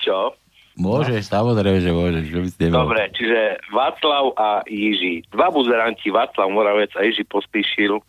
Čo? 0.02 0.34
Môžeš, 0.74 1.30
samozrejme, 1.30 1.80
že 1.86 1.94
môžeš. 1.94 2.24
Čo 2.34 2.40
by? 2.42 2.50
Dobre, 2.74 3.02
čiže 3.14 3.62
Václav 3.70 4.34
a 4.34 4.66
Jiži. 4.66 5.22
Dva 5.30 5.54
buzeranti, 5.54 6.10
Václav 6.10 6.50
Moravec 6.50 6.90
a 6.98 7.06
Jiži 7.06 7.24
Pospíšil, 7.30 8.02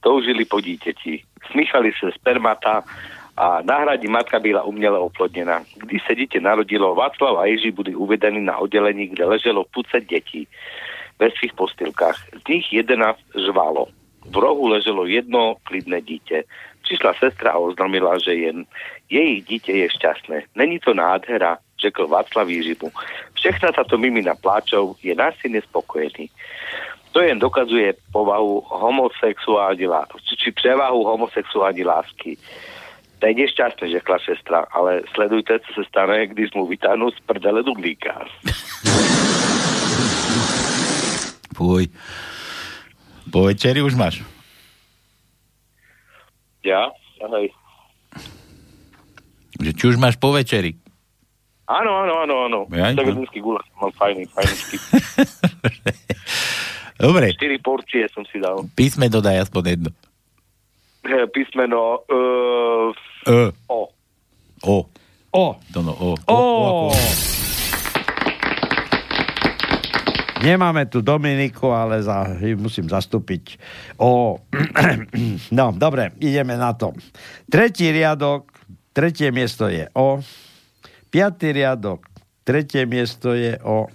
toužili 0.00 0.48
po 0.48 0.64
dítěti. 0.64 1.20
Smíchali 1.52 1.92
sa 2.00 2.08
spermata 2.16 2.80
a 3.36 3.60
na 3.62 3.76
hradí 3.84 4.08
matka 4.08 4.40
byla 4.40 4.64
uměle 4.64 4.98
oplodnená. 4.98 5.62
Když 5.76 6.02
se 6.08 6.14
dítě 6.16 6.40
narodilo, 6.40 6.96
Václav 6.96 7.36
a 7.36 7.44
Jiži 7.44 7.70
byli 7.70 7.94
uvedení 7.94 8.40
na 8.40 8.56
oddelení, 8.56 9.12
kde 9.12 9.24
leželo 9.24 9.64
pucet 9.68 10.08
detí 10.08 10.48
postilkách. 11.56 12.16
Z 12.44 12.48
nich 12.48 12.72
11 12.72 13.18
žvalo. 13.46 13.86
V 14.30 14.36
rohu 14.36 14.66
leželo 14.68 15.06
jedno 15.06 15.54
klidné 15.62 16.02
dítě. 16.02 16.44
Přišla 16.82 17.14
sestra 17.18 17.50
a 17.50 17.58
oznámila, 17.58 18.18
že 18.18 18.34
jen 18.34 18.64
jejich 19.10 19.44
dítě 19.44 19.72
je 19.72 19.90
šťastné. 19.90 20.42
Není 20.54 20.78
to 20.78 20.94
nádhera, 20.94 21.58
řekl 21.80 22.06
Václav 22.08 22.48
Jižimu. 22.48 22.90
Všechna 23.34 23.72
táto 23.72 23.98
mimina 23.98 24.34
pláčov 24.34 24.96
je 25.02 25.14
násilne 25.14 25.60
spokojený. 25.60 26.30
To 27.12 27.20
jen 27.20 27.38
dokazuje 27.38 27.94
povahu 28.12 28.60
homosexuální 28.66 29.86
lásky, 29.86 30.36
či 30.36 30.52
převahu 30.52 31.04
homosexuální 31.04 31.84
lásky. 31.84 32.36
To 33.18 33.26
je 33.26 33.34
nešťastné, 33.34 33.90
řekla 33.90 34.18
sestra, 34.24 34.66
ale 34.70 35.02
sledujte, 35.14 35.58
co 35.58 35.72
se 35.74 35.84
stane, 35.88 36.26
když 36.26 36.52
mu 36.54 36.66
vytáhnu 36.66 37.10
z 37.10 37.20
prdele 37.20 37.62
dudlíka. 37.62 38.24
Fuj. 41.58 41.90
Po 43.28 43.44
večeri 43.44 43.82
už 43.82 43.92
máš. 43.92 44.22
Ja? 46.62 46.94
Ahoj. 47.18 47.50
Že 49.58 49.70
či 49.74 49.84
už 49.84 49.98
máš 49.98 50.14
po 50.14 50.30
večeri. 50.30 50.78
Áno, 51.66 51.90
áno, 51.98 52.14
áno, 52.22 52.34
áno. 52.46 52.60
Ja, 52.70 52.94
Tak 52.94 53.10
no. 53.10 53.18
dneský 53.18 53.42
gulaš 53.42 53.66
mám 53.76 53.90
fajný, 53.92 54.24
fajničky. 54.30 54.76
Dobre, 57.02 57.34
Štyri 57.34 57.58
porcie 57.58 58.06
som 58.08 58.22
si 58.24 58.38
dal. 58.38 58.62
písme 58.72 59.06
dodaj 59.06 59.44
aspoň 59.44 59.62
jedno. 59.68 59.90
Eh, 61.04 61.26
Písmeno 61.28 62.02
uh, 62.02 62.90
E. 63.22 63.50
O. 63.66 63.90
O. 64.62 64.76
O. 65.28 65.44
To 65.68 65.78
no, 65.80 65.92
o. 65.92 66.08
O. 66.24 66.32
o 66.32 66.38
ako- 66.88 67.47
Nemáme 70.38 70.86
tu 70.86 71.02
Dominiku, 71.02 71.74
ale 71.74 71.98
za, 71.98 72.22
musím 72.54 72.86
zastúpiť. 72.86 73.58
O, 73.98 74.38
no, 75.58 75.74
dobre, 75.74 76.14
ideme 76.22 76.54
na 76.54 76.70
to. 76.78 76.94
Tretí 77.50 77.90
riadok, 77.90 78.46
tretie 78.94 79.34
miesto 79.34 79.66
je 79.66 79.90
O. 79.98 80.22
Piatý 81.10 81.50
riadok, 81.50 82.06
tretie 82.46 82.86
miesto 82.86 83.34
je 83.34 83.58
O. 83.66 83.90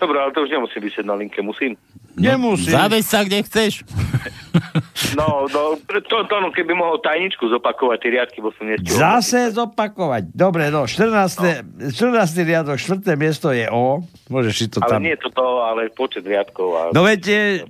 Dobre, 0.00 0.16
ale 0.20 0.32
to 0.32 0.44
už 0.44 0.52
nemusí 0.52 0.80
vysieť 0.80 1.04
na 1.04 1.16
linke, 1.16 1.40
musím? 1.44 1.76
Nemusí. 2.16 2.72
Zaveď 2.72 3.04
sa, 3.04 3.20
kde 3.28 3.44
chceš. 3.44 3.84
No, 5.16 5.44
no 5.52 5.76
to, 5.84 6.16
to 6.24 6.36
no, 6.40 6.48
keby 6.48 6.72
mohol 6.72 6.96
tajničku 7.00 7.44
zopakovať 7.52 7.98
tie 8.00 8.10
riadky, 8.16 8.38
bo 8.40 8.52
som 8.56 8.68
nestihol. 8.68 8.96
Zase 8.96 9.52
zopakovať. 9.52 10.32
Dobre, 10.32 10.72
no, 10.72 10.88
14. 10.88 11.92
No. 11.92 11.92
14. 11.92 12.48
riadok, 12.48 12.76
4. 12.80 13.04
miesto 13.20 13.52
je 13.52 13.68
O. 13.68 14.00
Môžeš 14.32 14.54
si 14.56 14.66
to 14.72 14.80
Ale 14.80 14.90
tam... 14.96 15.00
nie 15.04 15.16
toto, 15.20 15.60
ale 15.60 15.92
počet 15.92 16.24
riadkov. 16.24 16.68
A... 16.72 16.80
No 16.96 17.04
viete, 17.04 17.64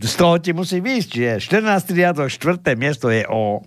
z 0.00 0.14
toho 0.16 0.40
ti 0.40 0.56
musí 0.56 0.80
výjsť, 0.80 1.10
že 1.12 1.60
14. 1.60 1.92
riadok, 1.92 2.28
4. 2.32 2.72
miesto 2.80 3.12
je 3.12 3.24
O. 3.28 3.60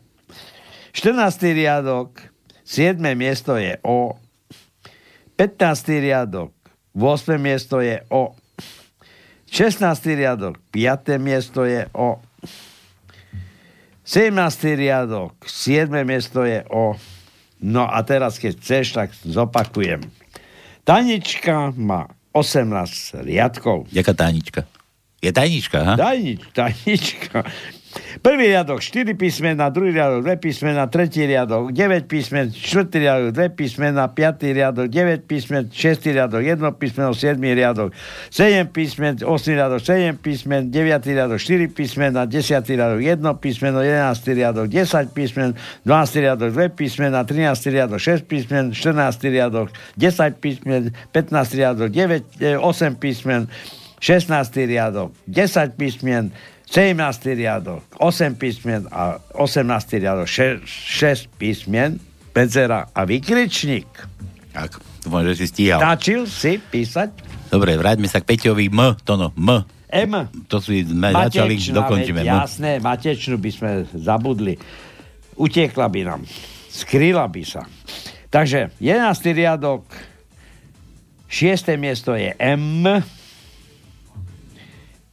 14. 0.97 1.53
riadok, 1.53 2.21
7. 2.65 2.97
miesto 3.13 3.53
je 3.57 3.77
O. 3.85 4.17
15. 5.37 6.01
riadok, 6.01 6.53
8. 6.97 7.37
miesto 7.37 7.81
je 7.81 8.01
O. 8.09 8.33
16. 9.53 9.85
riadok, 10.17 10.57
5. 10.73 11.21
miesto 11.21 11.61
je 11.61 11.85
O. 11.93 12.17
17. 14.01 14.33
riadok, 14.73 15.37
7. 15.45 15.93
miesto 16.01 16.41
je 16.41 16.65
O. 16.73 16.97
No 17.61 17.85
a 17.85 18.01
teraz, 18.01 18.41
keď 18.41 18.57
chceš, 18.57 18.85
tak 18.97 19.13
zopakujem. 19.21 20.01
Tanička 20.81 21.69
má 21.77 22.09
18 22.33 23.21
riadkov. 23.29 23.85
Jaká 23.93 24.17
tajnička? 24.17 24.65
Je 25.21 25.29
tajnička, 25.29 25.77
ha? 25.85 25.93
Tajnič, 26.01 26.49
tajnička. 26.49 27.45
Prvý 28.21 28.47
riadok 28.47 28.81
4 28.81 29.13
písmena, 29.13 29.69
druhý 29.69 29.91
riadok 29.91 30.23
2 30.23 30.35
písmena, 30.35 30.87
tretí 30.87 31.25
riadok 31.25 31.71
9 31.71 32.07
písmen, 32.07 32.49
štvrtý 32.49 32.97
riadok 32.99 33.31
2 33.35 33.49
písmena, 33.49 34.07
piatý 34.07 34.53
riadok 34.53 34.87
9 34.87 35.27
písmen, 35.27 35.69
šestý 35.69 36.15
riadok 36.15 36.41
1 36.41 36.71
písmeno, 36.79 37.13
7 37.13 37.37
riadok 37.41 37.89
7 38.31 38.67
písmen, 38.71 39.13
8 39.21 39.57
riadok 39.57 39.81
7 39.81 40.17
písmen, 40.17 40.71
9 40.71 41.05
riadok 41.05 41.39
4 41.41 41.67
písmena, 41.67 42.25
10 42.25 42.69
riadok 42.69 43.01
1 43.01 43.33
písmeno, 43.43 43.77
11 43.83 44.33
riadok 44.33 44.67
10 44.71 45.13
písmen, 45.13 45.49
12 45.85 46.21
riadok 46.23 46.49
2 46.53 46.69
písmena, 46.73 47.19
13 47.25 47.73
riadok 47.73 47.99
6 47.99 48.21
písmen, 48.25 48.71
14 48.73 49.29
riadok 49.29 49.69
10 49.97 50.39
písmen, 50.41 50.93
15 51.11 51.53
riadok 51.53 51.89
9, 51.91 52.23
e, 52.39 52.57
8 52.57 52.95
písmen, 52.95 53.47
16 53.99 54.67
riadok 54.67 55.11
10 55.27 55.75
písmen, 55.77 56.31
17. 56.73 57.37
riadok 57.37 57.85
8 58.01 58.33
písmen 58.33 58.89
a 58.89 59.21
18. 59.37 60.01
riadok 60.01 60.25
6, 60.25 60.65
6 60.65 61.29
písmen, 61.37 62.01
pedzera 62.33 62.89
a 62.89 63.05
vykričník. 63.05 63.85
Tak, 64.57 64.81
dúfam, 65.05 65.21
že 65.21 65.37
si 65.37 65.45
stíhal. 65.53 65.77
Stačil 65.77 66.25
si 66.25 66.57
písať 66.57 67.13
Dobre, 67.53 67.77
vráťme 67.77 68.09
sa 68.09 68.17
k 68.17 68.33
Peťovi 68.33 68.73
M, 68.73 68.97
to 69.05 69.13
no, 69.13 69.29
M. 69.37 69.61
M. 69.93 70.13
To 70.49 70.57
si 70.57 70.81
sme 70.81 71.13
začali, 71.13 71.53
dokončíme. 71.61 72.25
veď. 72.25 72.41
Jasné, 72.41 72.81
matečnú 72.81 73.37
by 73.37 73.51
sme 73.53 73.69
zabudli. 73.93 74.57
Utekla 75.37 75.85
by 75.85 76.01
nám. 76.01 76.25
Skryla 76.73 77.29
by 77.29 77.43
sa. 77.45 77.69
Takže 78.33 78.73
11. 78.81 79.13
riadok 79.37 79.85
6. 81.29 81.77
miesto 81.77 82.17
je 82.17 82.33
M. 82.41 82.81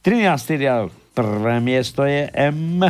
13. 0.01 0.25
riadok 0.57 1.00
prvé 1.13 1.59
miesto 1.59 2.07
je 2.07 2.29
M. 2.33 2.83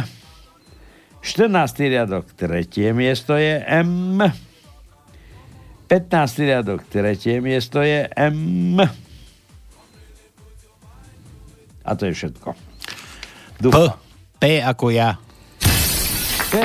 14. 1.22 1.90
riadok 1.90 2.34
tretie 2.34 2.94
miesto 2.94 3.38
je 3.38 3.62
M. 3.66 4.22
15. 5.86 6.50
riadok 6.50 6.82
tretie 6.90 7.42
miesto 7.42 7.82
je 7.82 8.10
M. 8.18 8.78
A 11.82 11.90
to 11.98 12.06
je 12.06 12.14
všetko. 12.14 12.54
P, 13.62 13.78
P 14.38 14.44
ako 14.62 14.90
ja. 14.94 15.18
P, 16.50 16.56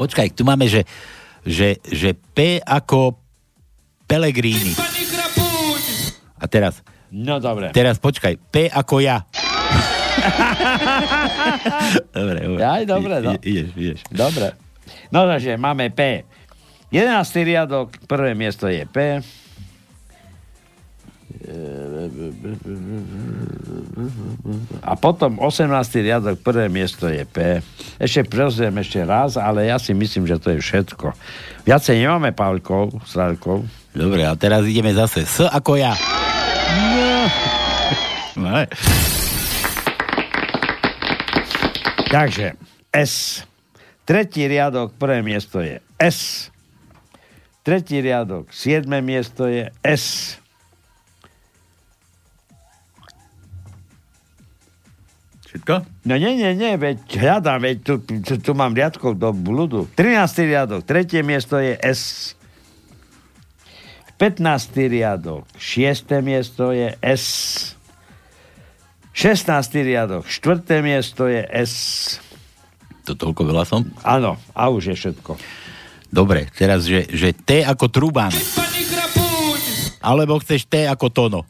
Počkaj, 0.00 0.32
tu 0.32 0.48
máme, 0.48 0.64
že, 0.64 0.88
že, 1.44 1.76
že 1.84 2.16
P 2.16 2.56
ako 2.64 3.20
Pelegrini. 4.08 4.72
A 6.40 6.48
teraz, 6.48 6.80
No 7.10 7.42
dobre. 7.42 7.74
teraz 7.74 7.98
počkaj, 7.98 8.38
P 8.50 8.70
ako 8.70 9.02
ja. 9.02 9.26
dobre, 12.14 12.38
dobre. 12.46 12.60
Aj, 12.62 12.82
dobre, 12.86 13.14
no. 13.24 13.32
Ideš, 13.40 13.68
ideš. 13.74 14.00
Dobre. 14.10 14.54
No 15.10 15.26
takže 15.26 15.58
máme 15.58 15.90
P. 15.90 16.22
11. 16.90 17.46
riadok, 17.46 17.94
prvé 18.06 18.34
miesto 18.34 18.66
je 18.66 18.82
P. 18.86 19.22
A 24.82 24.92
potom 24.98 25.38
18. 25.38 25.66
riadok, 26.02 26.36
prvé 26.42 26.66
miesto 26.66 27.06
je 27.10 27.22
P. 27.26 27.62
Ešte 27.98 28.26
prevziem 28.26 28.74
ešte 28.78 29.02
raz, 29.06 29.38
ale 29.38 29.70
ja 29.70 29.78
si 29.78 29.94
myslím, 29.94 30.26
že 30.26 30.38
to 30.38 30.54
je 30.54 30.58
všetko. 30.62 31.14
Viacej 31.66 32.02
nemáme 32.02 32.34
Pavlkov, 32.34 33.02
Sralkov. 33.06 33.66
Dobre, 33.90 34.22
a 34.26 34.34
teraz 34.38 34.66
ideme 34.66 34.94
zase. 34.94 35.26
S 35.26 35.42
ako 35.42 35.78
ja. 35.78 35.94
No. 36.76 37.30
No, 38.36 38.66
Takže 42.10 42.58
S. 42.90 43.46
Tretí 44.02 44.42
riadok, 44.50 44.90
prvé 44.98 45.22
miesto 45.22 45.62
je 45.62 45.78
S. 45.94 46.50
Tretí 47.62 48.02
riadok, 48.02 48.50
siedme 48.50 48.98
miesto 48.98 49.46
je 49.46 49.70
S. 49.86 50.34
Všetko? 55.46 55.86
No 56.06 56.14
nie, 56.18 56.34
nie, 56.34 56.54
nie, 56.58 56.74
veď 56.74 56.98
hľadám, 57.14 57.62
veď 57.62 57.76
tu, 57.86 57.94
tu, 58.02 58.34
tu 58.42 58.50
mám 58.58 58.74
riadkov 58.74 59.14
do 59.14 59.30
blúdu. 59.30 59.86
13. 59.94 60.50
riadok, 60.50 60.82
tretie 60.82 61.22
miesto 61.22 61.62
je 61.62 61.78
S. 61.78 62.34
15. 64.20 64.76
riadok, 64.76 65.48
6. 65.56 66.04
miesto 66.20 66.76
je 66.76 66.92
S. 67.00 67.24
16. 69.16 69.48
riadok, 69.80 70.28
4. 70.28 70.60
miesto 70.84 71.24
je 71.24 71.40
S. 71.48 71.72
To 73.08 73.16
toľko 73.16 73.48
veľa 73.48 73.64
som? 73.64 73.88
Áno, 74.04 74.36
a 74.52 74.68
už 74.68 74.92
je 74.92 74.96
všetko. 75.00 75.40
Dobre, 76.12 76.52
teraz, 76.52 76.84
že, 76.84 77.08
že 77.08 77.32
T 77.32 77.64
ako 77.64 77.88
Trubán. 77.88 78.36
Alebo 80.04 80.36
chceš 80.44 80.68
T 80.68 80.84
ako 80.84 81.08
Tono. 81.08 81.40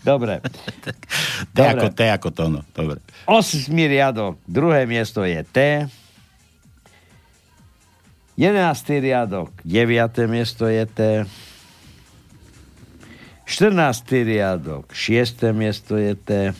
Dobre. 0.00 0.40
T 1.52 1.58
ako 1.60 1.86
T 1.92 2.00
ako 2.08 2.28
Tono. 2.32 2.64
Dobre. 2.72 3.04
8. 3.28 3.68
riadok, 3.76 4.40
druhé 4.48 4.88
miesto 4.88 5.20
je 5.20 5.44
T. 5.44 5.84
11. 8.40 8.88
riadok, 9.04 9.52
9. 9.68 10.24
miesto 10.24 10.64
je 10.64 10.86
T. 10.88 11.28
14. 13.44 14.24
riadok, 14.24 14.88
6. 14.96 15.52
miesto 15.52 16.00
je 16.00 16.16
T. 16.16 16.56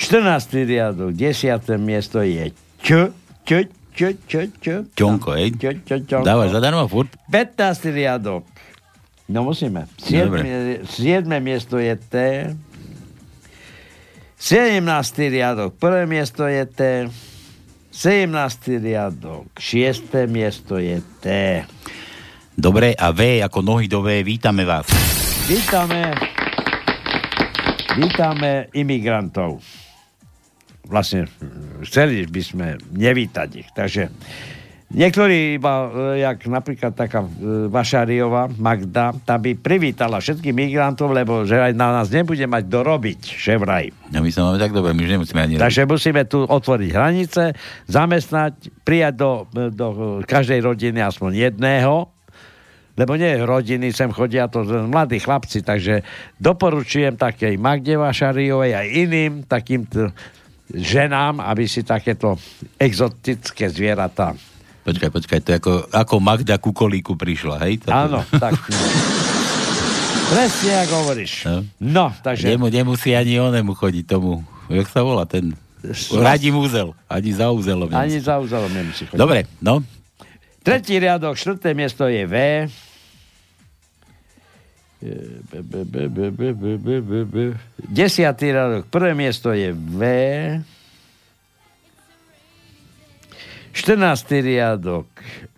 14. 0.00 0.64
riadok, 0.64 1.12
10. 1.12 1.76
miesto 1.76 2.24
je 2.24 2.56
Č, 2.80 3.12
Č, 3.44 3.68
Č, 3.92 4.16
Č, 4.24 4.32
Č. 4.64 4.66
Ťonko, 4.96 5.36
hej? 5.36 5.52
Č, 5.60 5.84
Č, 5.84 6.08
Ťonko. 6.08 6.24
Dávaš 6.24 6.56
zadarmo 6.56 6.88
furt? 6.88 7.12
15. 7.28 7.92
riadok. 7.92 8.48
No 9.28 9.44
musíme. 9.44 9.92
7. 10.00 10.88
7. 10.88 11.28
miesto 11.44 11.76
je 11.76 12.00
T. 12.00 12.16
17. 14.40 14.88
riadok. 15.20 15.76
Prvé 15.76 16.08
miesto 16.08 16.48
je 16.48 16.64
T. 16.64 16.80
17. 18.00 18.80
riadok. 18.80 19.52
6. 19.60 20.24
miesto 20.24 20.80
je 20.80 21.04
T. 21.20 21.26
Dobre, 22.56 22.96
a 22.96 23.12
V 23.12 23.44
ako 23.44 23.60
nohy 23.60 23.92
do 23.92 24.00
V, 24.00 24.24
vítame 24.24 24.64
vás. 24.64 24.88
Vítame 25.44 26.16
vítame 28.00 28.70
imigrantov. 28.72 29.60
Vlastne 30.88 31.28
chceli 31.86 32.26
by 32.26 32.42
sme 32.42 32.66
nevítať 32.96 33.48
ich. 33.60 33.68
Takže 33.70 34.10
niektorí 34.90 35.56
iba, 35.56 35.88
e, 36.14 36.22
jak 36.26 36.46
napríklad 36.50 36.92
taká 36.94 37.22
e, 37.22 37.28
Vašariová 37.70 38.50
Magda, 38.58 39.14
tá 39.22 39.38
by 39.38 39.54
privítala 39.56 40.18
všetkých 40.18 40.54
migrantov, 40.54 41.14
lebo 41.14 41.46
že 41.46 41.58
aj 41.58 41.72
na 41.78 41.94
nás 41.94 42.10
nebude 42.10 42.42
mať 42.44 42.66
dorobiť, 42.66 43.20
že 43.38 43.54
vraj. 43.56 43.94
No 44.10 44.20
my 44.20 44.30
sa 44.34 44.46
máme 44.46 44.58
tak 44.58 44.74
dobre, 44.74 44.90
my 44.92 45.02
už 45.06 45.12
nemusíme 45.16 45.40
ani... 45.40 45.54
Takže 45.56 45.86
musíme 45.86 46.22
tu 46.26 46.42
otvoriť 46.42 46.90
hranice, 46.90 47.42
zamestnať, 47.86 48.82
prijať 48.82 49.14
do, 49.14 49.32
do 49.70 49.86
každej 50.26 50.60
rodiny 50.62 50.98
aspoň 51.00 51.50
jedného, 51.50 52.10
lebo 52.98 53.16
nie 53.16 53.38
rodiny 53.40 53.96
sem 53.96 54.12
chodia, 54.12 54.50
to 54.50 54.66
mladí 54.66 55.22
chlapci, 55.22 55.64
takže 55.64 56.04
doporučujem 56.36 57.16
takej 57.16 57.56
Magde 57.56 57.96
Vašariovej 57.96 58.76
aj 58.76 58.86
iným 58.92 59.32
takým 59.48 59.88
ženám, 60.68 61.40
aby 61.40 61.64
si 61.64 61.80
takéto 61.86 62.36
exotické 62.76 63.72
zvieratá 63.72 64.49
Počkaj, 64.80 65.10
počkaj, 65.12 65.38
to 65.44 65.48
je 65.52 65.56
ako, 65.60 65.72
ako 65.92 66.14
Magda 66.24 66.56
Kukolíku 66.56 67.12
prišla, 67.12 67.60
hej? 67.68 67.84
Toto... 67.84 67.92
Áno, 67.92 68.20
tak. 68.40 68.56
Presne, 70.30 70.72
ako 70.88 70.94
hovoríš. 71.04 71.32
No, 71.44 71.58
no 71.80 72.06
takže... 72.24 72.48
Nemu, 72.54 72.72
nemusí 72.72 73.12
ani 73.12 73.36
onemu 73.36 73.76
chodiť 73.76 74.04
tomu. 74.08 74.40
Jak 74.72 74.88
sa 74.88 75.04
volá 75.04 75.26
ten? 75.28 75.52
Radím 76.16 76.60
úzel. 76.60 76.94
Ani 77.10 77.34
za 77.34 77.50
úzelom. 77.50 77.90
Ani 77.92 78.20
za 78.22 78.40
úzelom 78.40 78.70
nemusí 78.72 79.04
chodiť. 79.04 79.20
Dobre, 79.20 79.44
no. 79.60 79.84
Tretí 80.60 80.96
riadok, 81.00 81.36
štvrté 81.36 81.72
miesto 81.72 82.04
je 82.08 82.24
V. 82.24 82.34
Desiatý 87.88 88.46
riadok, 88.52 88.84
prvé 88.92 89.16
miesto 89.16 89.56
je 89.56 89.72
V. 89.72 90.00
14. 93.72 94.42
riadok, 94.42 95.06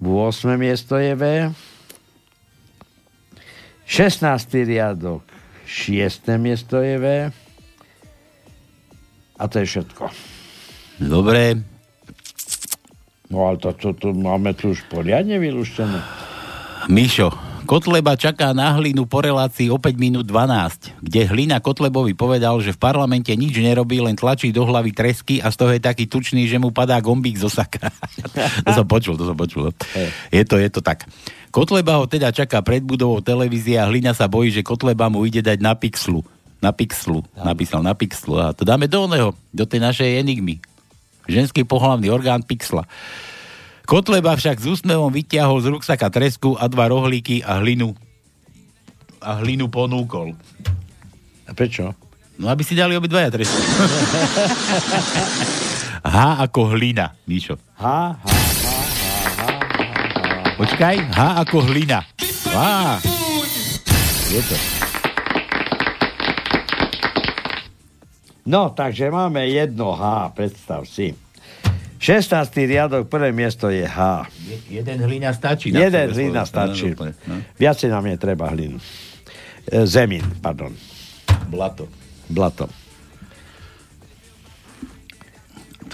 8. 0.01 0.57
miesto 0.61 1.01
je 1.01 1.13
V. 1.17 1.25
16. 3.89 4.69
riadok, 4.69 5.25
6. 5.65 6.29
miesto 6.37 6.81
je 6.81 6.97
V. 7.01 7.07
A 9.39 9.43
to 9.49 9.59
je 9.59 9.67
všetko. 9.67 10.13
Dobre. 11.03 11.59
No 13.33 13.49
ale 13.49 13.57
to, 13.57 13.73
to, 13.73 13.97
to 13.97 14.13
máme 14.13 14.53
tu 14.53 14.77
už 14.77 14.85
poriadne 14.93 15.41
vylúštené. 15.41 16.05
Mišo, 16.93 17.33
Kotleba 17.73 18.21
čaká 18.21 18.53
na 18.53 18.69
hlinu 18.77 19.09
po 19.09 19.25
relácii 19.25 19.73
o 19.73 19.81
5 19.81 19.97
minút 19.97 20.29
12, 20.29 20.93
kde 21.09 21.25
hlina 21.25 21.57
Kotlebovi 21.57 22.13
povedal, 22.13 22.61
že 22.61 22.77
v 22.77 22.83
parlamente 22.85 23.33
nič 23.33 23.57
nerobí, 23.57 23.97
len 23.97 24.13
tlačí 24.13 24.53
do 24.53 24.69
hlavy 24.69 24.93
tresky 24.93 25.41
a 25.41 25.49
z 25.49 25.57
toho 25.57 25.73
je 25.73 25.81
taký 25.81 26.05
tučný, 26.05 26.45
že 26.45 26.61
mu 26.61 26.69
padá 26.69 27.01
gombík 27.01 27.41
zo 27.41 27.49
saka. 27.49 27.89
to 28.69 28.77
som 28.77 28.85
počul, 28.85 29.17
to 29.17 29.25
som 29.25 29.33
počul. 29.33 29.73
Je 30.29 30.45
to, 30.45 30.61
je 30.61 30.69
to 30.69 30.85
tak. 30.85 31.09
Kotleba 31.49 31.97
ho 31.97 32.05
teda 32.05 32.29
čaká 32.29 32.61
pred 32.61 32.85
budovou 32.85 33.25
televízie 33.25 33.81
a 33.81 33.89
hlina 33.89 34.13
sa 34.13 34.29
bojí, 34.29 34.53
že 34.53 34.61
Kotleba 34.61 35.09
mu 35.09 35.25
ide 35.25 35.41
dať 35.41 35.57
na 35.65 35.73
pixlu. 35.73 36.21
Na 36.61 36.77
pixlu. 36.77 37.25
Napísal 37.41 37.81
na 37.81 37.97
pixlu. 37.97 38.37
A 38.37 38.53
to 38.53 38.69
dáme 38.69 38.85
do 38.85 39.09
oného, 39.09 39.33
do 39.49 39.65
tej 39.65 39.81
našej 39.81 40.21
enigmy. 40.21 40.61
Ženský 41.25 41.65
pohlavný 41.65 42.13
orgán 42.13 42.45
pixla. 42.45 42.85
Kotleba 43.83 44.39
však 44.39 44.63
s 44.63 44.67
úsmevom 44.67 45.11
vytiahol 45.11 45.59
z 45.61 45.75
ruksaka 45.75 46.09
tresku 46.09 46.55
a 46.57 46.71
dva 46.71 46.89
rohlíky 46.89 47.43
a 47.43 47.59
hlinu 47.61 47.93
a 49.23 49.39
hlinu 49.39 49.71
ponúkol. 49.71 50.35
A 51.47 51.55
prečo? 51.55 51.95
No, 52.43 52.51
aby 52.51 52.67
si 52.67 52.75
dali 52.75 52.99
obidvaja 52.99 53.31
tresku. 53.31 53.55
H 56.03 56.17
ako 56.43 56.75
hlina, 56.75 57.15
Míšo. 57.31 57.55
H, 57.79 57.87
H, 57.87 58.27
H, 58.27 58.27
H, 58.27 58.73
H, 59.39 59.43
H. 59.63 60.59
Počkaj, 60.59 60.97
H 61.15 61.21
ako 61.47 61.57
hlina. 61.71 62.03
Á, 62.51 62.99
je 64.29 64.43
to. 64.43 64.57
No, 68.43 68.75
takže 68.75 69.07
máme 69.07 69.47
jedno 69.47 69.95
H, 69.95 70.35
predstav 70.35 70.83
si. 70.83 71.15
16. 72.03 72.51
riadok, 72.67 73.07
prvé 73.07 73.31
miesto 73.31 73.71
je 73.71 73.87
H. 73.87 74.27
Jeden 74.67 74.99
hlina 75.07 75.31
stačí. 75.31 75.71
Jeden 75.71 76.11
hlina 76.11 76.43
stačí. 76.43 76.91
No. 76.99 77.39
Viacej 77.55 77.95
nám 77.95 78.11
netreba 78.11 78.51
hlín. 78.51 78.83
E, 79.71 79.87
Zemín, 79.87 80.27
pardon. 80.43 80.75
Blato. 81.47 81.87
Blato. 82.27 82.67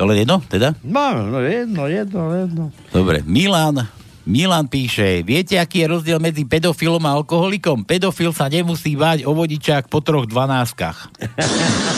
To 0.00 0.08
len 0.08 0.24
jedno, 0.24 0.40
teda? 0.48 0.72
No, 0.80 1.28
no 1.28 1.44
jedno, 1.44 1.84
jedno, 1.92 2.32
jedno. 2.32 2.64
Dobre, 2.88 3.20
Milan, 3.28 3.84
Milan 4.24 4.64
píše, 4.64 5.20
viete, 5.20 5.60
aký 5.60 5.84
je 5.84 5.92
rozdiel 5.92 6.16
medzi 6.16 6.48
pedofilom 6.48 7.04
a 7.04 7.20
alkoholikom? 7.20 7.84
Pedofil 7.84 8.32
sa 8.32 8.48
nemusí 8.48 8.96
báť 8.96 9.28
o 9.28 9.36
vodičák 9.36 9.92
po 9.92 10.00
troch 10.00 10.24
dvanáskach. 10.24 11.12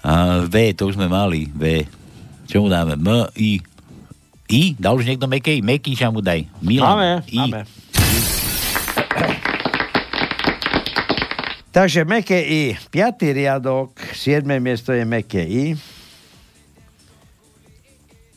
A 0.00 0.44
V, 0.48 0.54
to 0.72 0.88
už 0.88 0.96
sme 0.96 1.08
mali. 1.08 1.48
V. 1.52 1.84
Čo 2.48 2.64
mu 2.64 2.68
dáme? 2.72 2.96
M, 2.96 3.08
I. 3.36 3.60
I? 4.50 4.62
Dal 4.74 4.98
už 4.98 5.06
niekto 5.06 5.30
Mekej? 5.30 5.62
Mekýša 5.62 6.10
mu 6.10 6.24
daj. 6.24 6.48
Milan. 6.58 6.88
Máme, 6.96 7.10
I. 7.30 7.38
máme. 7.38 7.60
Takže 11.70 12.02
meké 12.02 12.42
I. 12.42 12.74
Piatý 12.90 13.30
riadok, 13.30 13.94
siedme 14.10 14.58
miesto 14.58 14.90
je 14.90 15.06
meké 15.06 15.46
I. 15.46 15.78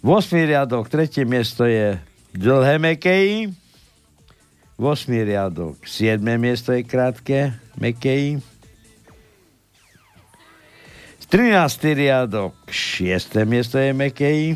8. 0.06 0.46
riadok, 0.46 0.86
tretie 0.86 1.26
miesto 1.26 1.66
je 1.66 1.98
dlhé 2.38 2.78
meké 2.78 3.16
I. 3.26 3.38
8. 4.78 5.10
riadok, 5.26 5.82
7. 5.82 6.22
miesto 6.38 6.78
je 6.78 6.86
krátke, 6.86 7.58
meké 7.82 8.38
I. 8.38 8.53
13. 11.34 11.98
riadok, 11.98 12.54
6. 12.70 13.42
miesto 13.50 13.82
je 13.82 13.90
meké 13.90 14.30
I. 14.30 14.48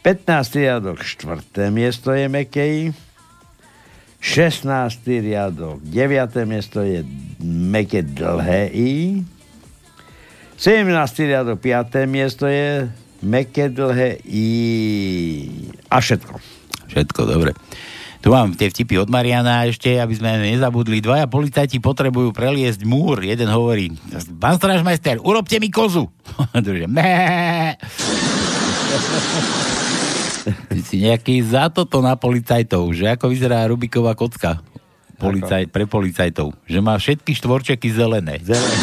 15. 0.00 0.56
riadok, 0.56 1.04
4. 1.04 1.68
miesto 1.68 2.16
je 2.16 2.24
meké 2.24 2.64
I. 2.64 2.84
16. 4.16 4.96
riadok, 5.04 5.84
9. 5.84 6.48
miesto 6.48 6.80
je 6.80 7.04
meké 7.44 8.00
dlhé 8.00 8.72
I. 8.72 9.20
17. 10.56 10.88
riadok, 11.28 11.60
5. 11.60 12.08
miesto 12.08 12.48
je 12.48 12.88
meké 13.20 13.68
dlhé 13.68 14.24
I. 14.24 14.48
A 15.92 16.00
všetko. 16.00 16.32
Všetko, 16.88 17.20
dobre. 17.28 17.52
Tu 18.26 18.34
mám 18.34 18.50
tie 18.58 18.66
vtipy 18.66 18.98
od 18.98 19.06
Mariana 19.06 19.70
ešte, 19.70 20.02
aby 20.02 20.10
sme 20.18 20.50
nezabudli. 20.50 20.98
Dvaja 20.98 21.30
policajti 21.30 21.78
potrebujú 21.78 22.34
preliesť 22.34 22.82
múr. 22.82 23.22
Jeden 23.22 23.46
hovorí, 23.46 23.94
pán 24.42 24.58
stražmajster, 24.58 25.22
urobte 25.22 25.62
mi 25.62 25.70
kozu. 25.70 26.10
Druhý. 26.66 26.90
Ty 30.50 30.80
si 30.82 31.06
nejaký 31.06 31.38
za 31.46 31.70
toto 31.70 32.02
na 32.02 32.18
policajtov, 32.18 32.90
že 32.98 33.14
ako 33.14 33.30
vyzerá 33.30 33.62
Rubiková 33.70 34.18
kocka 34.18 34.58
policaj, 35.22 35.70
pre 35.70 35.86
policajtov. 35.86 36.50
Že 36.66 36.78
má 36.82 36.98
všetky 36.98 37.30
štvorčeky 37.30 37.94
zelené. 37.94 38.42
Zelené. 38.42 38.78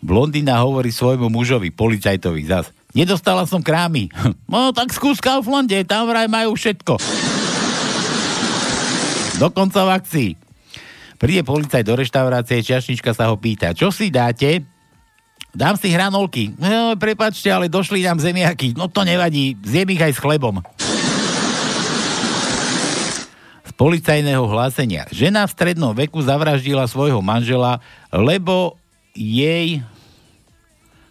Blondina 0.00 0.56
hovorí 0.64 0.88
svojmu 0.88 1.28
mužovi, 1.28 1.68
policajtovi, 1.68 2.48
zas. 2.48 2.72
Nedostala 2.96 3.44
som 3.44 3.60
krámy. 3.60 4.08
No 4.48 4.72
tak 4.72 4.96
skús 4.96 5.20
Kauflande, 5.20 5.84
tam 5.84 6.08
vraj 6.08 6.24
majú 6.24 6.56
všetko. 6.56 6.96
Dokonca 9.38 9.84
v 9.84 9.90
akcii. 9.92 10.30
Príde 11.20 11.42
policajt 11.44 11.84
do 11.84 11.94
reštaurácie, 11.98 12.64
čašnička 12.64 13.12
sa 13.12 13.28
ho 13.28 13.36
pýta, 13.36 13.76
čo 13.76 13.92
si 13.92 14.08
dáte? 14.08 14.64
Dám 15.52 15.74
si 15.74 15.90
hranolky. 15.90 16.54
No, 16.56 16.94
prepačte, 16.94 17.50
ale 17.50 17.66
došli 17.66 18.06
nám 18.06 18.22
zemiaky. 18.22 18.78
No 18.78 18.86
to 18.86 19.02
nevadí, 19.02 19.58
zjem 19.64 19.88
ich 19.92 20.02
aj 20.02 20.12
s 20.14 20.22
chlebom. 20.22 20.62
Z 23.66 23.72
policajného 23.74 24.44
hlásenia. 24.46 25.10
Žena 25.10 25.44
v 25.44 25.54
strednom 25.54 25.92
veku 25.92 26.22
zavraždila 26.22 26.86
svojho 26.86 27.18
manžela, 27.18 27.82
lebo 28.14 28.78
jej 29.18 29.82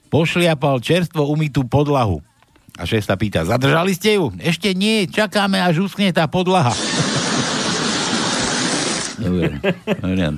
pošliapal 0.07 0.79
čerstvo 0.79 1.27
umytú 1.27 1.67
podlahu. 1.67 2.23
A 2.77 2.85
šéf 2.85 3.03
sa 3.03 3.17
pýta, 3.17 3.41
zadržali 3.41 3.97
ste 3.97 4.21
ju? 4.21 4.29
Ešte 4.37 4.69
nie, 4.77 5.09
čakáme, 5.09 5.57
až 5.57 5.81
uschne 5.81 6.13
tá 6.13 6.29
podlaha. 6.29 6.71
Dobre, 9.23 9.57
Marian. 9.97 10.37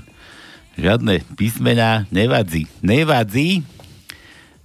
Žiadne 0.80 1.28
písmená, 1.36 2.08
nevadzi. 2.08 2.64
Nevadzi. 2.80 3.60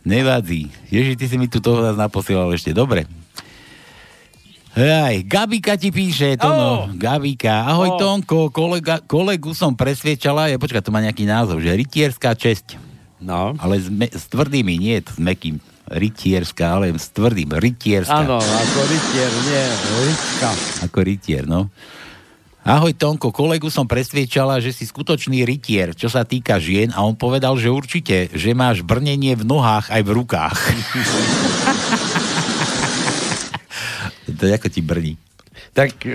Nevadzi. 0.07 0.71
Ježi, 0.87 1.19
ty 1.19 1.27
si 1.27 1.35
mi 1.35 1.51
tu 1.51 1.59
toho 1.59 1.83
nás 1.83 1.99
naposielal 1.99 2.55
ešte. 2.55 2.71
Dobre. 2.71 3.11
Aj, 4.75 5.15
Gabika 5.23 5.79
ti 5.79 5.95
píše, 5.95 6.35
to 6.35 6.51
no, 6.51 6.91
Gabika. 6.99 7.71
Ahoj 7.71 7.95
Oh. 7.95 7.99
Tonko, 7.99 8.51
kolega, 8.51 8.99
kolegu 9.07 9.55
som 9.55 9.79
presviečala, 9.79 10.51
ja 10.51 10.59
počkaj, 10.59 10.83
to 10.83 10.91
má 10.91 10.99
nejaký 10.99 11.31
názov, 11.31 11.63
že 11.63 11.79
rytierská 11.79 12.35
česť. 12.35 12.75
No. 13.25 13.57
Ale 13.57 13.81
s, 13.81 13.89
me, 13.89 14.05
s 14.13 14.29
tvrdými, 14.29 14.77
nie 14.77 15.01
s 15.01 15.17
mekým. 15.17 15.57
Rytierská, 15.89 16.77
ale 16.77 16.93
s 16.93 17.09
tvrdým. 17.13 17.57
Rytierská. 17.57 18.25
Áno, 18.25 18.37
ako 18.41 18.81
rytier, 18.89 19.33
nie, 19.49 19.65
rytka. 20.05 20.51
Ako 20.85 20.99
rytier, 21.01 21.45
no. 21.49 21.73
Ahoj 22.65 22.97
Tonko, 22.97 23.29
kolegu 23.29 23.69
som 23.69 23.85
presviečala, 23.85 24.57
že 24.57 24.73
si 24.73 24.89
skutočný 24.89 25.45
rytier, 25.45 25.93
čo 25.93 26.09
sa 26.09 26.25
týka 26.25 26.57
žien 26.57 26.89
a 26.97 27.05
on 27.05 27.13
povedal, 27.13 27.61
že 27.61 27.69
určite, 27.69 28.33
že 28.33 28.57
máš 28.57 28.81
brnenie 28.81 29.37
v 29.37 29.45
nohách 29.45 29.93
aj 29.93 30.01
v 30.01 30.11
rukách. 30.17 30.59
To 34.35 34.51
ako 34.51 34.67
ti 34.67 34.83
brní. 34.83 35.15
Tak 35.75 36.07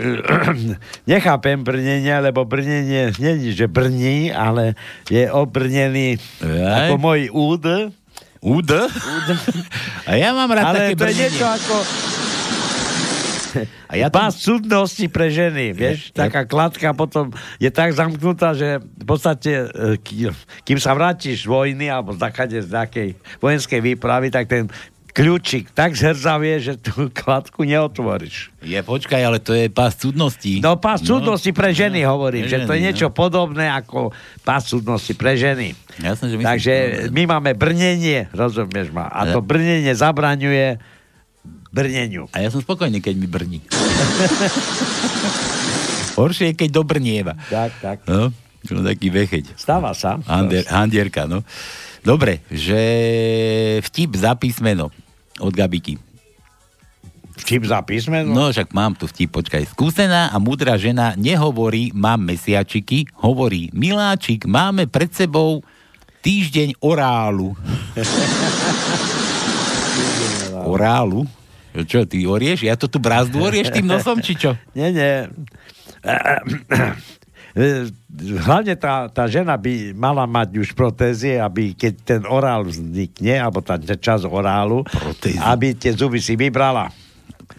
nechápem 1.12 1.60
brnenia, 1.60 2.24
lebo 2.24 2.48
brnenie 2.48 3.12
nie 3.20 3.34
je, 3.52 3.52
že 3.54 3.68
brní, 3.68 4.32
ale 4.32 4.80
je 5.12 5.28
obrnený 5.28 6.16
Aj. 6.40 6.88
ako 6.88 6.94
môj 6.96 7.28
úd. 7.30 7.64
Úd? 8.40 8.70
A 10.10 10.16
ja 10.16 10.32
mám 10.32 10.48
rád 10.48 10.72
ale 10.72 10.78
také 10.80 10.96
to 10.96 11.04
je 11.04 11.12
brnenie. 11.12 11.24
niečo 11.28 11.46
ako 11.46 11.76
A 13.90 13.98
ja 13.98 14.08
Pás 14.14 14.38
súdnosti 14.38 15.02
pre 15.10 15.34
ženy, 15.34 15.74
vieš, 15.74 16.14
Ja- 16.14 16.30
taká 16.30 16.46
kladka 16.46 16.94
potom 16.94 17.34
je 17.58 17.68
tak 17.68 17.98
zamknutá, 17.98 18.54
že 18.54 18.78
v 18.78 19.06
podstate, 19.06 19.66
e, 19.66 19.98
ký- 19.98 20.30
kým 20.62 20.78
sa 20.78 20.94
vrátiš 20.94 21.44
z 21.44 21.50
vojny 21.50 21.90
alebo 21.90 22.14
z 22.14 22.22
nejakej 22.70 23.18
vojenskej 23.42 23.82
výpravy, 23.82 24.30
tak 24.30 24.46
ten 24.46 24.70
kľúčik 25.20 25.76
tak 25.76 26.00
zherzavie, 26.00 26.64
že 26.64 26.80
tú 26.80 27.08
kladku 27.20 27.68
neotvoríš. 27.68 28.56
Je, 28.64 28.80
počkaj, 28.80 29.20
ale 29.20 29.44
to 29.44 29.52
je 29.52 29.68
pás 29.68 30.00
cudností. 30.00 30.64
No 30.64 30.80
pás 30.80 31.04
súdnosti 31.04 31.52
pre 31.52 31.76
ženy 31.76 32.08
hovorím, 32.08 32.48
pre 32.48 32.52
že 32.52 32.58
to 32.64 32.72
je 32.72 32.82
niečo 32.88 33.08
podobné 33.12 33.68
ako 33.68 34.16
pás 34.48 34.64
súdnosti 34.64 35.12
pre 35.20 35.36
ženy. 35.36 35.76
Jasné, 36.00 36.32
že 36.32 36.36
myslím, 36.40 36.48
Takže 36.48 36.74
že- 36.74 37.12
my 37.12 37.24
máme 37.28 37.52
brnenie, 37.60 38.32
rozumieš 38.32 38.96
ma, 38.96 39.12
a 39.12 39.28
to 39.28 39.44
brnenie 39.44 39.92
zabraňuje 39.92 40.80
brneniu. 41.70 42.32
A 42.32 42.40
ja 42.40 42.50
som 42.50 42.64
spokojný, 42.64 43.04
keď 43.04 43.16
mi 43.20 43.28
brní. 43.28 43.60
Horšie 46.20 46.52
je, 46.52 46.60
keď 46.66 46.70
dobrnieva. 46.74 47.34
Tak, 47.48 47.72
tak. 47.80 47.98
No, 48.08 48.32
no 48.72 48.80
taký 48.84 49.08
vecheď. 49.08 49.56
Stáva 49.56 49.96
sa. 49.96 50.20
Hander, 50.28 50.68
handierka, 50.68 51.30
no. 51.30 51.46
Dobre, 52.04 52.44
že 52.48 52.80
vtip 53.84 54.16
za 54.16 54.36
písmeno 54.36 54.92
od 55.40 55.56
Gabiky. 55.56 55.96
Vtip 57.40 57.64
za 57.64 57.80
písmeno? 57.82 58.36
No, 58.36 58.52
však 58.52 58.76
mám 58.76 59.00
tu 59.00 59.08
vtip, 59.08 59.32
počkaj. 59.32 59.72
Skúsená 59.72 60.28
a 60.30 60.38
múdra 60.44 60.76
žena 60.76 61.16
nehovorí, 61.16 61.96
mám 61.96 62.20
mesiačiky, 62.20 63.08
hovorí, 63.24 63.72
miláčik, 63.72 64.44
máme 64.44 64.92
pred 64.92 65.08
sebou 65.16 65.64
týždeň 66.20 66.76
orálu. 66.84 67.56
orálu? 70.76 71.24
Čo, 71.88 72.04
ty 72.04 72.28
orieš? 72.28 72.68
Ja 72.68 72.76
to 72.76 72.92
tu 72.92 73.00
brázdu 73.00 73.40
orieš 73.40 73.72
tým 73.72 73.88
nosom, 73.88 74.20
či 74.20 74.36
čo? 74.36 74.60
Nie, 74.76 74.92
nie. 74.92 75.32
Hlavne 78.46 78.78
tá, 78.78 79.10
tá 79.10 79.26
žena 79.26 79.58
by 79.58 79.94
mala 79.98 80.30
mať 80.30 80.58
už 80.62 80.78
protézie, 80.78 81.42
aby 81.42 81.74
keď 81.74 81.94
ten 82.06 82.22
orál 82.30 82.66
vznikne, 82.66 83.42
alebo 83.42 83.62
tá 83.66 83.78
časť 83.78 84.26
orálu, 84.30 84.86
Protézy. 84.86 85.42
aby 85.42 85.74
tie 85.74 85.94
zuby 85.94 86.22
si 86.22 86.38
vybrala. 86.38 86.94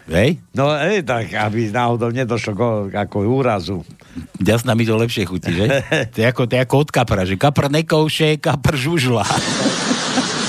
Hej? 0.07 0.39
No, 0.55 0.71
ej, 0.75 1.03
tak, 1.03 1.31
aby 1.35 1.71
náhodou 1.71 2.11
nedošlo 2.11 2.51
ko, 2.55 2.67
ako 2.91 3.17
úrazu. 3.27 3.83
Jasná 4.39 4.75
mi 4.75 4.83
to 4.83 4.99
lepšie 4.99 5.23
chutí, 5.27 5.51
že? 5.55 5.65
To 6.15 6.17
je 6.19 6.27
ako, 6.27 6.41
to 6.47 6.53
je 6.57 6.61
ako 6.63 6.75
od 6.83 6.89
kapra, 6.91 7.23
že 7.23 7.35
kapr 7.39 7.71
nekouše, 7.71 8.39
kapr 8.39 8.75
žužla. 8.75 9.23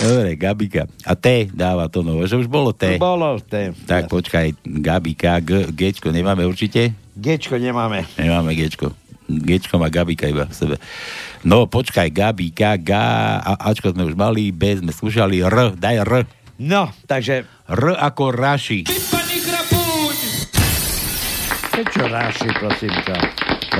Dobre, 0.00 0.34
Gabika. 0.34 0.90
A 1.06 1.14
T 1.14 1.46
dáva 1.54 1.86
to 1.86 2.02
novo, 2.02 2.26
že 2.26 2.34
už 2.34 2.50
bolo 2.50 2.74
T. 2.74 2.98
Bolo 2.98 3.38
T. 3.38 3.70
Tak 3.86 4.10
počkaj, 4.10 4.58
Gabika, 4.64 5.38
G, 5.38 5.70
Gčko 5.70 6.10
nemáme 6.10 6.42
určite? 6.48 6.92
Gečko 7.14 7.60
nemáme. 7.60 8.08
Nemáme 8.18 8.56
Gčko. 8.58 8.90
Gčko 9.30 9.78
má 9.78 9.86
Gabika 9.86 10.26
iba 10.26 10.50
v 10.50 10.54
sebe. 10.56 10.76
No 11.46 11.70
počkaj, 11.70 12.10
Gabika, 12.10 12.74
G, 12.80 12.90
a, 12.90 13.54
Ačko 13.70 13.94
sme 13.94 14.08
už 14.10 14.18
mali, 14.18 14.50
B 14.50 14.82
sme 14.82 14.90
skúšali, 14.90 15.40
R, 15.46 15.78
daj 15.78 15.96
R. 16.02 16.12
No, 16.58 16.90
takže... 17.06 17.46
R 17.70 17.84
ako 17.96 18.34
Raši. 18.34 18.84
Čo 21.80 22.04
ráši, 22.12 22.50
prosím 22.60 22.92
ťa? 22.92 23.16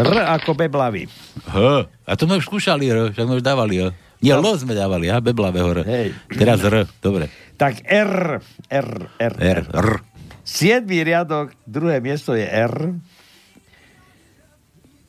R 0.00 0.10
ako 0.40 0.56
beblavý. 0.56 1.04
H. 1.52 1.84
A 1.84 2.12
to 2.16 2.24
sme 2.24 2.40
už 2.40 2.48
skúšali 2.48 2.88
R, 2.88 3.12
však 3.12 3.26
sme 3.28 3.36
už 3.36 3.44
dávali 3.44 3.76
R. 3.82 3.92
Nie, 4.20 4.36
L 4.36 4.44
sme 4.60 4.76
dávali, 4.76 5.08
a 5.08 5.16
beblavého 5.16 5.80
R. 5.80 5.80
Hej. 5.88 6.08
Teraz 6.36 6.60
R, 6.60 6.84
dobre. 7.00 7.32
Tak 7.56 7.88
R, 7.88 8.44
R, 8.68 8.90
R, 9.16 9.34
R, 9.40 9.60
R. 9.72 9.88
Siedmý 10.44 11.00
riadok, 11.00 11.56
druhé 11.64 12.04
miesto 12.04 12.36
je 12.36 12.44
R. 12.44 13.00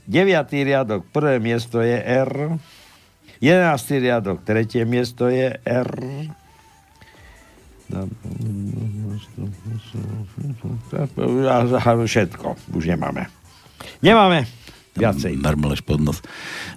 Deviatý 0.08 0.64
riadok, 0.64 1.08
prvé 1.12 1.44
miesto 1.44 1.84
je 1.84 2.00
R. 2.00 2.56
Jedenáctý 3.44 4.00
riadok, 4.00 4.48
tretie 4.48 4.88
miesto 4.88 5.28
je 5.28 5.60
R. 5.60 5.92
Všetko, 12.08 12.48
už 12.72 12.84
nemáme. 12.96 13.28
Nemáme. 14.00 14.61
Viacej. 14.92 15.34
Marmoleš 15.36 15.80
pod 15.80 15.98
nos. 15.98 16.20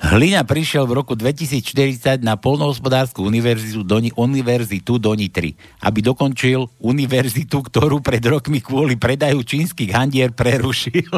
Hlina 0.00 0.42
prišiel 0.42 0.84
v 0.84 0.94
roku 0.94 1.12
2040 1.12 2.22
na 2.22 2.34
polnohospodárskú 2.34 3.22
univerzitu 3.22 3.82
do, 3.82 3.98
Ni- 3.98 4.14
univerzitu 4.14 4.96
do 4.96 5.10
Nitry, 5.12 5.52
aby 5.80 5.98
dokončil 6.00 6.70
univerzitu, 6.78 7.58
ktorú 7.60 7.98
pred 7.98 8.22
rokmi 8.22 8.58
kvôli 8.58 8.94
predaju 8.94 9.40
čínskych 9.40 9.90
handier 9.90 10.30
prerušil. 10.30 11.10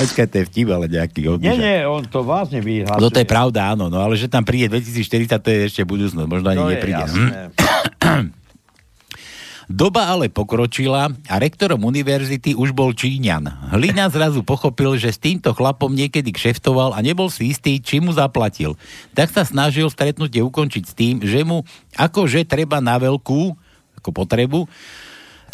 Počkaj, 0.00 0.26
to 0.26 0.36
je 0.38 0.44
vtip, 0.46 0.68
ale 0.70 0.86
nejaký 0.86 1.20
Nie, 1.20 1.28
odlišak. 1.28 1.60
nie, 1.60 1.78
on 1.84 2.02
to 2.02 2.22
vážne 2.22 2.58
vyhlasuje. 2.58 2.96
No 2.96 3.10
to 3.10 3.20
je 3.20 3.28
pravda, 3.28 3.76
áno, 3.76 3.92
no 3.92 4.00
ale 4.00 4.16
že 4.16 4.26
tam 4.26 4.40
príde 4.40 4.72
2040, 4.72 5.28
to 5.36 5.48
je 5.50 5.58
ešte 5.66 5.82
budúcnosť, 5.84 6.24
možno 6.24 6.48
ani 6.48 6.56
To 6.56 6.64
je 6.64 6.72
nepríde. 6.72 7.02
jasné. 7.04 7.28
Doba 9.70 10.10
ale 10.10 10.26
pokročila 10.26 11.14
a 11.30 11.34
rektorom 11.38 11.86
univerzity 11.86 12.58
už 12.58 12.74
bol 12.74 12.90
Číňan. 12.90 13.70
Hlina 13.70 14.10
zrazu 14.10 14.42
pochopil, 14.42 14.98
že 14.98 15.14
s 15.14 15.22
týmto 15.22 15.54
chlapom 15.54 15.94
niekedy 15.94 16.34
kšeftoval 16.34 16.90
a 16.90 16.98
nebol 16.98 17.30
si 17.30 17.54
istý, 17.54 17.78
či 17.78 18.02
mu 18.02 18.10
zaplatil. 18.10 18.74
Tak 19.14 19.30
sa 19.30 19.46
snažil 19.46 19.86
stretnutie 19.86 20.42
ukončiť 20.42 20.82
s 20.82 20.92
tým, 20.98 21.22
že 21.22 21.46
mu 21.46 21.62
akože 21.94 22.50
treba 22.50 22.82
na 22.82 22.98
veľkú, 22.98 23.54
ako 24.02 24.10
potrebu, 24.10 24.66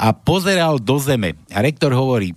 a 0.01 0.17
pozeral 0.17 0.81
do 0.81 0.97
zeme. 0.97 1.37
A 1.53 1.61
rektor 1.61 1.93
hovorí, 1.93 2.33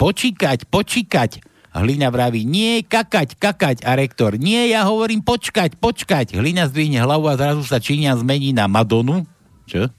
počíkať, 0.00 0.64
počíkať. 0.64 1.44
Hlina 1.76 2.08
vraví, 2.08 2.48
nie, 2.48 2.80
kakať, 2.80 3.36
kakať. 3.36 3.76
A 3.84 4.00
rektor, 4.00 4.40
nie, 4.40 4.72
ja 4.72 4.88
hovorím, 4.88 5.20
počkať, 5.20 5.76
počkať. 5.76 6.40
Hlina 6.40 6.72
zdvihne 6.72 7.04
hlavu 7.04 7.28
a 7.28 7.36
zrazu 7.36 7.68
sa 7.68 7.76
Číňan 7.76 8.16
zmení 8.16 8.56
na 8.56 8.64
Madonu. 8.64 9.28
Čo? 9.68 9.92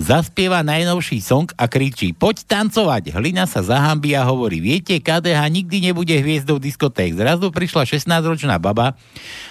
Zaspieva 0.00 0.64
najnovší 0.64 1.20
song 1.20 1.52
a 1.60 1.68
kričí, 1.68 2.16
poď 2.16 2.48
tancovať. 2.48 3.12
Hlina 3.12 3.44
sa 3.44 3.60
zahambí 3.60 4.16
a 4.16 4.24
hovorí, 4.24 4.56
viete, 4.56 4.96
KDH 4.96 5.44
nikdy 5.52 5.92
nebude 5.92 6.16
hviezdou 6.16 6.56
diskoték. 6.56 7.12
Zrazu 7.12 7.52
prišla 7.52 7.84
16-ročná 7.84 8.56
baba, 8.56 8.96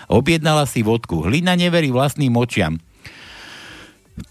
objednala 0.09 0.65
si 0.65 0.81
vodku. 0.81 1.21
Hlina 1.21 1.53
neverí 1.53 1.93
vlastným 1.93 2.33
očiam. 2.33 2.81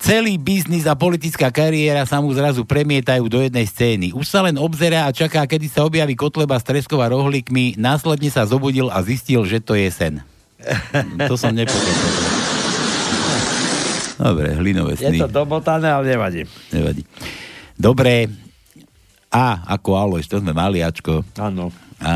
Celý 0.03 0.37
biznis 0.37 0.85
a 0.85 0.99
politická 0.99 1.49
kariéra 1.49 2.05
sa 2.05 2.21
mu 2.21 2.29
zrazu 2.35 2.66
premietajú 2.66 3.25
do 3.31 3.39
jednej 3.41 3.64
scény. 3.64 4.12
Už 4.12 4.29
sa 4.29 4.45
len 4.45 4.61
obzerá 4.61 5.09
a 5.09 5.14
čaká, 5.14 5.47
kedy 5.49 5.71
sa 5.71 5.87
objaví 5.87 6.12
Kotleba 6.12 6.61
s 6.61 6.66
Treskova 6.66 7.09
rohlíkmi, 7.09 7.81
následne 7.81 8.29
sa 8.29 8.45
zobudil 8.45 8.93
a 8.93 9.01
zistil, 9.01 9.49
že 9.49 9.64
to 9.64 9.79
je 9.79 9.89
sen. 9.89 10.21
To 11.25 11.41
som 11.41 11.57
nepochopil. 11.57 12.28
Dobre, 14.19 14.51
hlinové 14.53 14.99
Je 14.99 15.14
sny. 15.14 15.19
to 15.23 15.31
domotané, 15.31 15.89
ale 15.89 16.11
nevadí. 16.11 16.43
Nevadí. 16.75 17.07
Dobre. 17.79 18.27
A 19.31 19.62
ako 19.71 19.95
Alois, 19.95 20.27
to 20.27 20.43
sme 20.43 20.51
mali, 20.51 20.83
Ačko. 20.83 21.23
Áno. 21.39 21.71
A 22.03 22.12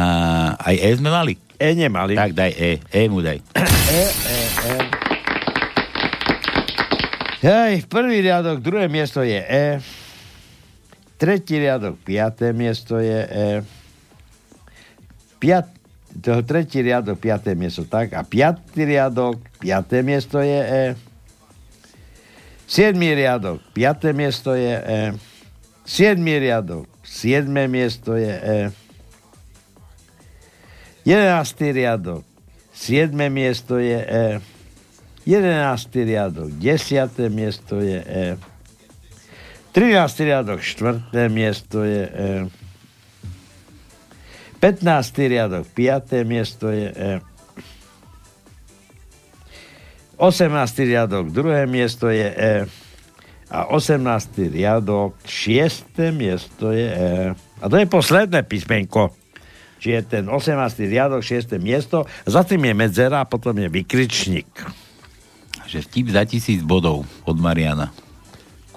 aj 0.59 0.77
E 0.83 0.91
sme 0.99 1.15
mali? 1.15 1.35
E 1.55 1.69
nemali. 1.73 2.19
Tak 2.19 2.35
daj 2.35 2.53
E. 2.59 2.73
E 2.91 3.03
mu 3.07 3.23
daj. 3.23 3.39
E, 3.55 3.63
E, 3.95 4.03
E. 4.67 4.75
Hej, 7.43 7.87
prvý 7.87 8.23
riadok, 8.23 8.63
druhé 8.63 8.87
miesto 8.87 9.23
je 9.23 9.39
E. 9.39 9.79
Tretí 11.19 11.59
riadok, 11.59 11.99
piaté 12.03 12.51
miesto 12.51 12.99
je 12.99 13.21
E. 13.23 13.49
Piat, 15.39 15.67
to, 16.19 16.43
tretí 16.43 16.83
riadok, 16.83 17.19
piaté 17.19 17.55
miesto, 17.55 17.83
tak. 17.87 18.15
A 18.15 18.23
piatý 18.23 18.87
riadok, 18.87 19.39
piaté 19.59 20.03
miesto 20.03 20.39
je 20.39 20.61
E. 20.63 20.85
Siedmý 22.73 23.13
riadok, 23.13 23.61
piaté 23.77 24.17
miesto 24.17 24.57
je 24.57 24.73
E. 24.73 25.13
Siedmý 25.85 26.41
riadok, 26.41 26.89
siedme 27.05 27.69
miesto 27.69 28.17
je 28.17 28.33
E. 28.33 28.59
Jedenáctý 31.05 31.69
riadok, 31.69 32.25
siedme 32.73 33.29
miesto 33.29 33.77
je 33.77 34.01
E. 34.01 34.41
Jedenáctý 35.29 36.01
riadok, 36.09 36.49
desiaté 36.57 37.29
miesto 37.29 37.77
je 37.77 38.01
E. 38.01 38.41
13. 39.77 40.25
riadok, 40.25 40.65
štvrté 40.65 41.29
miesto 41.29 41.85
je 41.85 42.09
E. 42.09 42.31
15. 44.65 45.29
riadok, 45.29 45.69
5. 45.77 46.25
miesto 46.25 46.73
je 46.73 46.89
E. 46.89 47.32
18. 50.23 50.55
riadok, 50.87 51.35
druhé 51.35 51.67
miesto 51.67 52.07
je 52.07 52.31
E. 52.31 52.55
A 53.51 53.67
18. 53.75 54.55
riadok, 54.55 55.19
6. 55.27 55.99
miesto 56.15 56.71
je 56.71 56.87
E. 56.87 57.35
A 57.35 57.65
to 57.67 57.75
je 57.75 57.91
posledné 57.91 58.47
písmenko. 58.47 59.11
Čiže 59.83 59.99
ten 60.07 60.25
18. 60.31 60.55
riadok, 60.87 61.27
6. 61.27 61.59
miesto, 61.59 62.07
za 62.23 62.47
tým 62.47 62.71
je 62.71 62.75
medzera 62.79 63.19
a 63.19 63.27
potom 63.27 63.51
je 63.59 63.67
vykričník. 63.67 64.47
Že 65.67 65.91
vtip 65.91 66.07
za 66.15 66.23
tisíc 66.23 66.63
bodov 66.63 67.03
od 67.27 67.37
Mariana. 67.43 67.91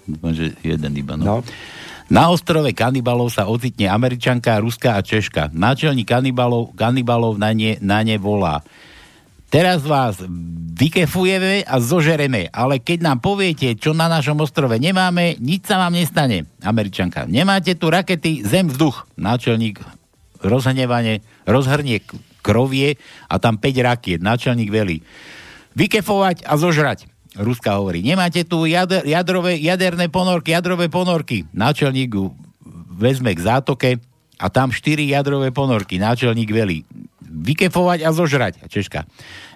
Dúfam, 0.09 0.33
že 0.33 0.57
jeden 0.65 0.97
iba, 0.97 1.13
no. 1.13 1.25
no. 1.25 1.37
Na 2.09 2.33
ostrove 2.33 2.69
kanibalov 2.73 3.29
sa 3.29 3.45
ocitne 3.45 3.85
Američanka, 3.89 4.57
Ruska 4.61 4.97
a 4.97 5.05
Češka. 5.05 5.53
Náčelník 5.53 6.09
kanibalov, 6.09 6.73
kanibalov 6.73 7.37
na, 7.37 7.53
ne, 7.53 7.77
na 7.81 8.01
ne 8.01 8.17
volá. 8.17 8.65
Teraz 9.56 9.88
vás 9.88 10.20
vykefujeme 10.76 11.64
a 11.64 11.80
zožereme, 11.80 12.51
ale 12.51 12.76
keď 12.76 13.08
nám 13.08 13.24
poviete, 13.24 13.72
čo 13.80 13.95
na 13.95 14.12
našom 14.12 14.36
ostrove 14.43 14.76
nemáme, 14.76 15.39
nič 15.39 15.72
sa 15.72 15.80
vám 15.80 15.95
nestane. 15.95 16.43
Američanka, 16.60 17.24
nemáte 17.24 17.72
tu 17.80 17.88
rakety 17.88 18.43
Zem 18.43 18.68
vzduch. 18.68 19.08
Náčelník 19.16 19.80
rozhnevanie, 20.43 21.24
rozhrnie 21.47 22.03
krovie 22.43 22.99
a 23.32 23.39
tam 23.39 23.56
5 23.56 23.80
rakiet. 23.80 24.20
Náčelník 24.20 24.68
velí. 24.68 24.99
Vykefovať 25.80 26.43
a 26.43 26.60
zožrať. 26.60 27.08
Ruska 27.39 27.80
hovorí, 27.80 28.03
nemáte 28.03 28.43
tu 28.43 28.68
jader, 28.68 29.08
jadrové, 29.08 29.56
jaderné 29.56 30.12
ponorky, 30.12 30.51
jadrové 30.51 30.91
ponorky. 30.91 31.47
Náčelník 31.56 32.12
vezme 32.91 33.32
k 33.32 33.39
zátoke 33.39 34.03
a 34.36 34.51
tam 34.51 34.76
4 34.76 34.99
jadrové 35.16 35.56
ponorky. 35.56 35.95
Náčelník 35.95 36.51
velí 36.51 36.84
vykefovať 37.28 37.99
a 38.05 38.09
zožrať. 38.13 38.53
Češka. 38.69 39.09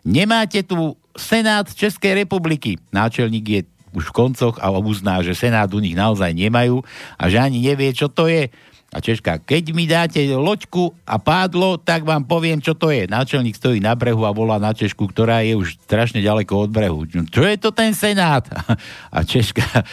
Nemáte 0.04 0.66
tu 0.66 0.98
Senát 1.16 1.68
Českej 1.70 2.26
republiky. 2.26 2.78
Náčelník 2.92 3.46
je 3.48 3.62
už 3.94 4.14
v 4.14 4.16
koncoch 4.16 4.56
a 4.62 4.70
uzná, 4.70 5.22
že 5.26 5.34
Senát 5.34 5.70
u 5.74 5.82
nich 5.82 5.98
naozaj 5.98 6.34
nemajú 6.34 6.86
a 7.18 7.24
že 7.30 7.42
ani 7.42 7.62
nevie, 7.62 7.90
čo 7.94 8.10
to 8.10 8.30
je. 8.30 8.50
A 8.90 9.06
Češka, 9.06 9.46
keď 9.46 9.64
mi 9.70 9.86
dáte 9.86 10.18
loďku 10.34 10.90
a 11.06 11.22
pádlo, 11.22 11.78
tak 11.78 12.02
vám 12.02 12.26
poviem, 12.26 12.58
čo 12.58 12.74
to 12.74 12.90
je. 12.90 13.06
Náčelník 13.06 13.54
stojí 13.54 13.78
na 13.78 13.94
brehu 13.94 14.26
a 14.26 14.34
volá 14.34 14.58
na 14.58 14.74
Češku, 14.74 15.14
ktorá 15.14 15.46
je 15.46 15.54
už 15.54 15.78
strašne 15.86 16.26
ďaleko 16.26 16.66
od 16.66 16.70
brehu. 16.74 17.06
Čo 17.06 17.46
je 17.46 17.58
to 17.62 17.70
ten 17.70 17.94
Senát? 17.94 18.50
A 19.16 19.22
Češka 19.22 19.86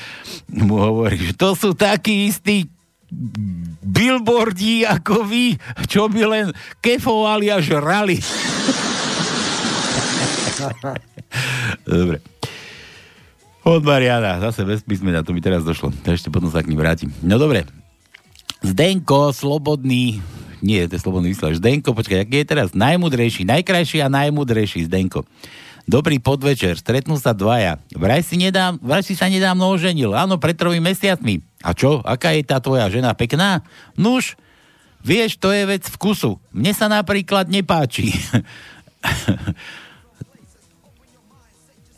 mu 0.49 0.81
hovorí, 0.81 1.21
že 1.21 1.37
to 1.37 1.53
sú 1.53 1.77
takí 1.77 2.33
istí 2.33 2.73
billboardi 3.83 4.83
ako 4.83 5.23
vy, 5.27 5.55
čo 5.87 6.11
by 6.11 6.23
len 6.27 6.47
kefovali 6.83 7.51
a 7.51 7.63
žrali. 7.63 8.19
Dobre. 11.87 12.19
Od 13.67 13.83
Mariana, 13.83 14.39
zase 14.39 14.63
bez 14.63 14.87
písmena, 14.87 15.27
to 15.27 15.35
mi 15.35 15.43
teraz 15.43 15.67
došlo. 15.67 15.91
Ešte 16.07 16.31
potom 16.31 16.47
sa 16.51 16.63
k 16.63 16.71
ním 16.71 16.79
vrátim. 16.79 17.11
No 17.19 17.35
dobre, 17.35 17.67
Zdenko, 18.63 19.35
slobodný, 19.35 20.23
nie, 20.63 20.87
to 20.87 20.95
je 20.95 21.03
slobodný 21.03 21.35
vysielač. 21.35 21.59
Zdenko, 21.59 21.91
počkaj, 21.93 22.25
aký 22.25 22.43
je 22.43 22.47
teraz 22.47 22.79
najmudrejší, 22.79 23.43
najkrajší 23.43 24.07
a 24.07 24.09
najmudrejší 24.09 24.87
Zdenko. 24.87 25.27
Dobrý 25.87 26.19
podvečer, 26.19 26.83
stretnú 26.83 27.15
sa 27.15 27.31
dvaja. 27.31 27.79
Vraj 27.95 28.27
si, 28.27 28.35
nedám, 28.35 28.75
vraj 28.83 29.07
si 29.07 29.15
sa 29.15 29.31
nedávno 29.31 29.71
oženil, 29.71 30.19
áno, 30.19 30.35
pred 30.35 30.59
tromi 30.59 30.83
mesiacmi. 30.83 31.39
A 31.63 31.79
čo, 31.79 32.03
aká 32.03 32.35
je 32.35 32.43
tá 32.43 32.59
tvoja 32.59 32.91
žena 32.91 33.15
pekná? 33.15 33.63
Nuž, 33.95 34.35
vieš, 34.99 35.39
to 35.39 35.55
je 35.55 35.63
vec 35.63 35.87
vkusu. 35.87 36.43
Mne 36.51 36.75
sa 36.75 36.91
napríklad 36.91 37.47
nepáči. 37.47 38.19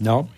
no. 0.04 0.28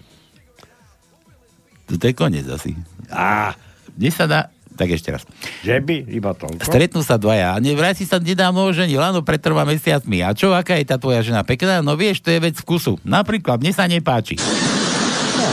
To 1.90 1.98
je 2.06 2.14
koniec 2.14 2.46
asi. 2.46 2.78
Á, 3.10 3.58
mne 3.98 4.10
sa 4.14 4.30
dá, 4.30 4.54
tak 4.80 4.96
ešte 4.96 5.12
raz. 5.12 5.28
Že 5.60 5.84
by? 5.84 5.96
Iba 6.08 6.32
toľko? 6.32 6.64
Stretnú 6.64 7.04
sa 7.04 7.20
dvaja. 7.20 7.52
A 7.52 7.60
nevraj 7.60 8.00
si 8.00 8.08
sa 8.08 8.16
nedávno 8.16 8.64
oženil, 8.72 8.96
áno, 8.96 9.20
pred 9.20 9.36
troma 9.36 9.68
mesiacmi. 9.68 10.24
A 10.24 10.32
čo, 10.32 10.56
aká 10.56 10.80
je 10.80 10.88
tá 10.88 10.96
tvoja 10.96 11.20
žena 11.20 11.44
pekná? 11.44 11.84
No 11.84 12.00
vieš, 12.00 12.24
to 12.24 12.32
je 12.32 12.40
vec 12.40 12.56
vkusu. 12.56 12.96
Napríklad, 13.04 13.60
mne 13.60 13.76
sa 13.76 13.84
nepáči. 13.84 14.40
No. 14.40 15.48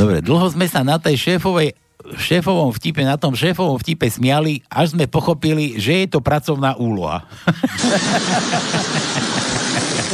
Dobre, 0.00 0.24
dlho 0.24 0.48
sme 0.48 0.64
sa 0.64 0.80
na 0.80 0.96
tej 0.96 1.20
šéfovej 1.20 1.76
šéfovom 2.16 2.72
vtipe, 2.74 3.04
na 3.04 3.14
tom 3.20 3.36
šéfovom 3.36 3.78
vtipe 3.78 4.08
smiali, 4.08 4.64
až 4.66 4.98
sme 4.98 5.06
pochopili, 5.06 5.78
že 5.78 6.02
je 6.02 6.06
to 6.10 6.18
pracovná 6.18 6.74
úloha. 6.74 7.22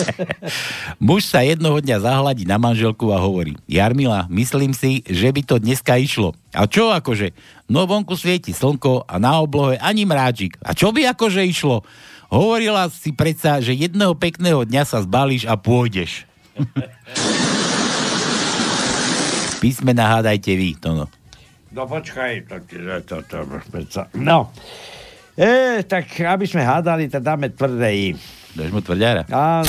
Muž 1.07 1.29
sa 1.29 1.41
jednoho 1.43 1.81
dňa 1.81 2.03
zahladí 2.03 2.45
na 2.45 2.59
manželku 2.61 3.11
a 3.13 3.19
hovorí, 3.21 3.57
Jarmila, 3.69 4.27
myslím 4.31 4.73
si, 4.73 5.03
že 5.07 5.33
by 5.33 5.41
to 5.43 5.57
dneska 5.59 5.97
išlo. 5.99 6.35
A 6.53 6.67
čo 6.69 6.91
akože? 6.93 7.33
No 7.69 7.87
vonku 7.87 8.15
svieti 8.17 8.53
slnko 8.55 9.05
a 9.09 9.19
na 9.19 9.41
oblohe 9.43 9.77
ani 9.81 10.07
mráčik. 10.07 10.57
A 10.63 10.73
čo 10.73 10.93
by 10.93 11.13
akože 11.17 11.43
išlo? 11.45 11.83
Hovorila 12.27 12.91
si 12.91 13.15
predsa, 13.15 13.63
že 13.63 13.77
jedného 13.77 14.15
pekného 14.19 14.67
dňa 14.67 14.83
sa 14.83 15.03
zbalíš 15.03 15.47
a 15.47 15.55
pôjdeš. 15.55 16.27
Písmena 19.63 20.19
hádajte 20.19 20.53
vy, 20.53 20.77
to 20.79 20.93
no. 20.93 21.07
Počkaj, 21.77 22.49
to, 22.49 22.57
to, 23.05 23.21
to, 23.21 23.45
to, 23.85 24.01
no. 24.17 24.49
E, 25.37 25.85
tak 25.85 26.09
aby 26.25 26.49
sme 26.49 26.65
hádali, 26.65 27.13
tak 27.13 27.21
dáme 27.21 27.53
tvrdé 27.53 27.93
I. 27.93 28.09
Dáš 28.57 28.73
mu 28.73 28.81
tvrdiara? 28.81 29.29
Áno. 29.29 29.69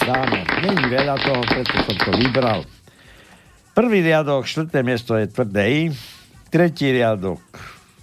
Dáme. 0.00 0.48
Není 0.64 0.84
veľa 0.88 1.14
toho, 1.20 1.40
preto 1.44 1.76
som 1.84 1.96
to 2.08 2.10
vybral. 2.16 2.64
Prvý 3.76 4.00
riadok, 4.00 4.48
štvrté 4.48 4.80
miesto 4.80 5.12
je 5.14 5.28
tvrdé 5.28 5.62
I. 5.68 5.82
Tretí 6.48 6.88
riadok 6.90 7.40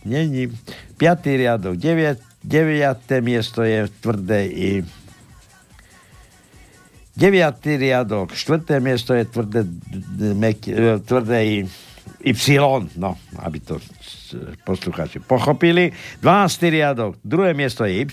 není. 0.08 0.48
Piatý 0.98 1.38
riadok, 1.38 1.76
deviat, 1.78 2.18
deviaté 2.42 3.22
miesto 3.22 3.62
je 3.62 3.86
tvrdé 4.02 4.48
I. 4.48 4.72
Deviatý 7.18 7.78
riadok, 7.78 8.34
štvrté 8.34 8.80
miesto 8.80 9.14
je 9.14 9.26
tvrdé, 9.26 9.62
tvrdé 11.04 11.40
I. 11.46 11.60
Y, 12.18 12.34
no, 12.98 13.14
aby 13.46 13.60
to 13.62 13.78
poslucháči 14.66 15.22
pochopili. 15.22 15.94
12. 16.22 16.74
riadok, 16.74 17.12
druhé 17.22 17.54
miesto 17.54 17.86
je 17.86 18.02
Y. 18.02 18.10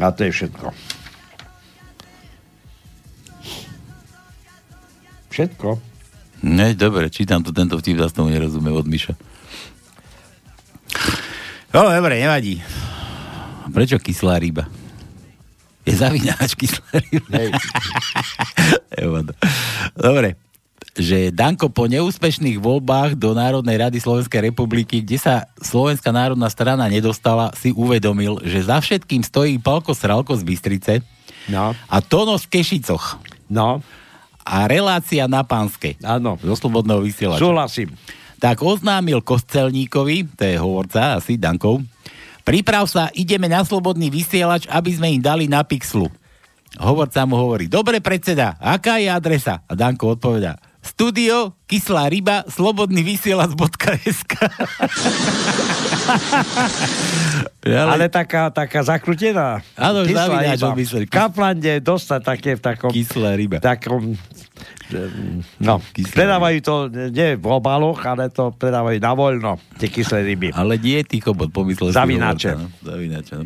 A 0.00 0.06
to 0.12 0.20
je 0.24 0.32
všetko. 0.32 0.66
Všetko. 5.32 5.68
Ne, 6.42 6.74
dobre, 6.74 7.08
čítam 7.08 7.40
tu 7.40 7.54
tento 7.54 7.78
vtip, 7.78 7.96
zase 7.96 8.12
tomu 8.12 8.28
nerozumiem 8.34 8.74
od 8.74 8.84
Miša. 8.84 9.14
No, 11.72 11.88
dobre, 11.88 12.20
nevadí. 12.20 12.60
Prečo 13.72 13.96
kyslá 13.96 14.36
ryba? 14.36 14.68
Je 15.88 15.96
zavináč 15.96 16.52
kyslá 16.58 17.00
ryba. 17.00 17.56
Dobre 19.96 20.36
že 20.92 21.32
Danko 21.32 21.72
po 21.72 21.88
neúspešných 21.88 22.60
voľbách 22.60 23.16
do 23.16 23.32
Národnej 23.32 23.80
rady 23.80 23.96
Slovenskej 23.96 24.52
republiky, 24.52 25.00
kde 25.00 25.16
sa 25.16 25.34
Slovenská 25.56 26.12
národná 26.12 26.52
strana 26.52 26.84
nedostala, 26.84 27.48
si 27.56 27.72
uvedomil, 27.72 28.44
že 28.44 28.68
za 28.68 28.76
všetkým 28.76 29.24
stojí 29.24 29.56
Palko 29.56 29.96
Sralko 29.96 30.36
z 30.36 30.44
Bystrice 30.44 30.94
no. 31.48 31.72
a 31.72 31.96
Tono 32.04 32.36
z 32.36 32.44
Kešicoch. 32.44 33.16
No. 33.48 33.80
A 34.44 34.68
relácia 34.68 35.24
na 35.30 35.46
Pánske. 35.48 35.96
Áno. 36.04 36.36
Zo 36.44 36.66
Slobodného 36.66 37.00
vysielača. 37.00 37.40
Súhlasím. 37.40 37.96
Tak 38.42 38.60
oznámil 38.60 39.22
Kostelníkovi, 39.22 40.34
to 40.34 40.42
je 40.44 40.56
hovorca, 40.58 41.16
asi 41.16 41.38
Dankov, 41.38 41.80
priprav 42.42 42.90
sa, 42.90 43.08
ideme 43.14 43.46
na 43.46 43.62
Slobodný 43.62 44.10
vysielač, 44.10 44.66
aby 44.66 44.90
sme 44.92 45.08
im 45.14 45.22
dali 45.22 45.46
na 45.46 45.62
pixlu. 45.62 46.10
Hovorca 46.74 47.22
mu 47.22 47.38
hovorí, 47.38 47.70
dobre 47.70 48.02
predseda, 48.02 48.58
aká 48.58 48.98
je 48.98 49.06
adresa? 49.06 49.62
A 49.68 49.78
Danko 49.78 50.18
odpovedá, 50.18 50.58
studio, 50.82 51.54
kyslá 51.70 52.10
ryba, 52.10 52.42
slobodný 52.50 53.06
vysielač.sk 53.06 54.32
Ale 57.62 58.10
taká, 58.10 58.50
taká 58.50 58.82
zakrutená. 58.82 59.62
Áno, 59.78 60.02
zavináč 60.02 60.58
V 60.58 61.06
Kaplande 61.06 61.78
dostať 61.78 62.20
také 62.20 62.50
v 62.58 62.60
takom... 62.60 62.90
Kyslá 62.90 63.38
ryba. 63.38 63.62
Takom, 63.62 64.18
no, 65.62 65.78
kyslé 65.94 66.12
predávajú 66.12 66.58
to, 66.60 66.74
nie 67.14 67.38
v 67.38 67.46
obaloch, 67.46 68.02
ale 68.02 68.28
to 68.34 68.50
predávajú 68.50 68.98
na 68.98 69.12
voľno, 69.14 69.52
tie 69.78 69.88
kyslé 69.88 70.26
ryby. 70.26 70.50
Ale 70.50 70.76
nie 70.82 71.00
ty 71.06 71.22
chobot, 71.22 71.48
pomyslel 71.54 71.94
Zavinače. 71.94 72.58
No, 72.58 72.66
zavinače. 72.82 73.32
No. 73.38 73.44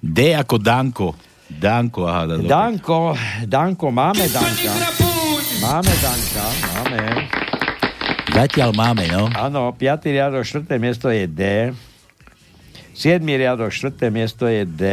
D 0.00 0.32
ako 0.32 0.56
Danko. 0.56 1.08
Danko, 1.48 2.04
aha. 2.04 2.24
Da, 2.28 2.36
Danko, 2.44 3.16
Danko, 3.44 3.86
máme 3.92 4.28
Danka. 4.28 5.07
Máme, 5.68 5.92
Danka, 6.00 6.48
máme. 6.80 7.28
Zatiaľ 8.32 8.72
máme, 8.72 9.04
no. 9.12 9.28
Áno, 9.36 9.68
5. 9.76 10.00
riadok, 10.08 10.40
4. 10.40 10.64
miesto 10.80 11.12
je 11.12 11.28
D. 11.28 11.42
7. 12.96 13.20
riadok, 13.20 13.68
4. 13.68 14.08
miesto 14.08 14.48
je 14.48 14.64
D. 14.64 14.84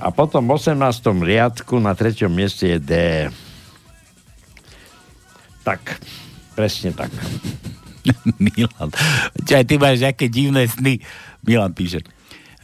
A 0.00 0.08
potom 0.16 0.42
v 0.48 0.50
18. 0.56 0.80
riadku 1.20 1.76
na 1.76 1.92
3. 1.92 2.32
mieste 2.32 2.72
je 2.72 2.78
D. 2.80 2.92
Tak, 5.60 6.00
presne 6.56 6.96
tak. 6.96 7.12
Milan, 8.40 8.88
čo 9.44 9.60
aj 9.60 9.64
ty 9.68 9.76
máš 9.76 10.00
nejaké 10.00 10.32
divné 10.32 10.64
sny. 10.72 11.04
Milan 11.44 11.76
píše, 11.76 12.00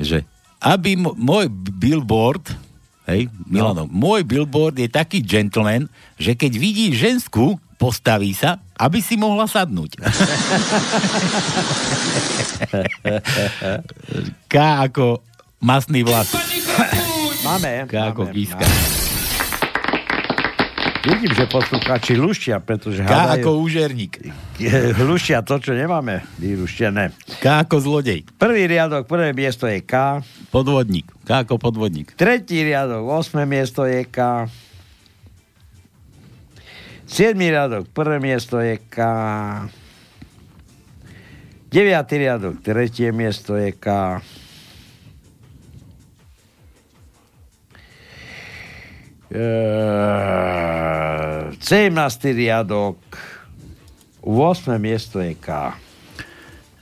že 0.00 0.31
aby 0.62 0.94
m- 0.94 1.18
môj 1.18 1.50
billboard, 1.50 2.54
hej, 3.10 3.26
Milano, 3.44 3.90
môj 3.90 4.22
billboard 4.22 4.78
je 4.78 4.86
taký 4.86 5.18
gentleman, 5.20 5.90
že 6.16 6.38
keď 6.38 6.52
vidí 6.54 6.94
žensku, 6.94 7.58
postaví 7.76 8.30
sa, 8.30 8.62
aby 8.78 9.02
si 9.02 9.18
mohla 9.18 9.50
sadnúť. 9.50 9.98
K 14.46 14.54
ako 14.86 15.18
masný 15.58 16.06
vlas. 16.06 16.30
Máme. 17.42 17.90
K 17.90 17.94
ako 18.14 18.30
máme, 18.30 18.34
kíska. 18.38 18.66
Vidím, 21.02 21.34
že 21.34 21.50
poslucháči 21.50 22.14
luštia, 22.14 22.62
pretože 22.62 23.02
K 23.02 23.10
hádajú- 23.10 23.42
ako 23.42 23.50
úžerník. 23.58 24.22
Luštia 25.02 25.42
to, 25.42 25.58
čo 25.58 25.74
nemáme 25.74 26.22
vyruštené. 26.38 27.10
K 27.42 27.66
ako 27.66 27.82
zlodej. 27.82 28.22
Prvý 28.38 28.70
riadok, 28.70 29.10
prvé 29.10 29.34
miesto 29.34 29.66
je 29.66 29.82
K. 29.82 30.22
Podvodník. 30.54 31.10
K 31.26 31.42
ako 31.42 31.58
podvodník. 31.58 32.14
Tretí 32.14 32.62
riadok, 32.62 33.02
osme 33.10 33.42
miesto 33.42 33.82
je 33.82 34.06
K. 34.06 34.46
Siedmý 37.02 37.50
riadok, 37.50 37.90
prvé 37.90 38.22
miesto 38.22 38.62
je 38.62 38.78
K. 38.78 38.98
Deviatý 41.66 42.14
riadok, 42.22 42.62
tretie 42.62 43.10
miesto 43.10 43.58
je 43.58 43.74
K. 43.74 44.20
17. 49.32 51.56
riadok, 52.36 53.00
8. 54.20 54.76
miesto 54.76 55.24
je 55.24 55.32
K. 55.40 55.72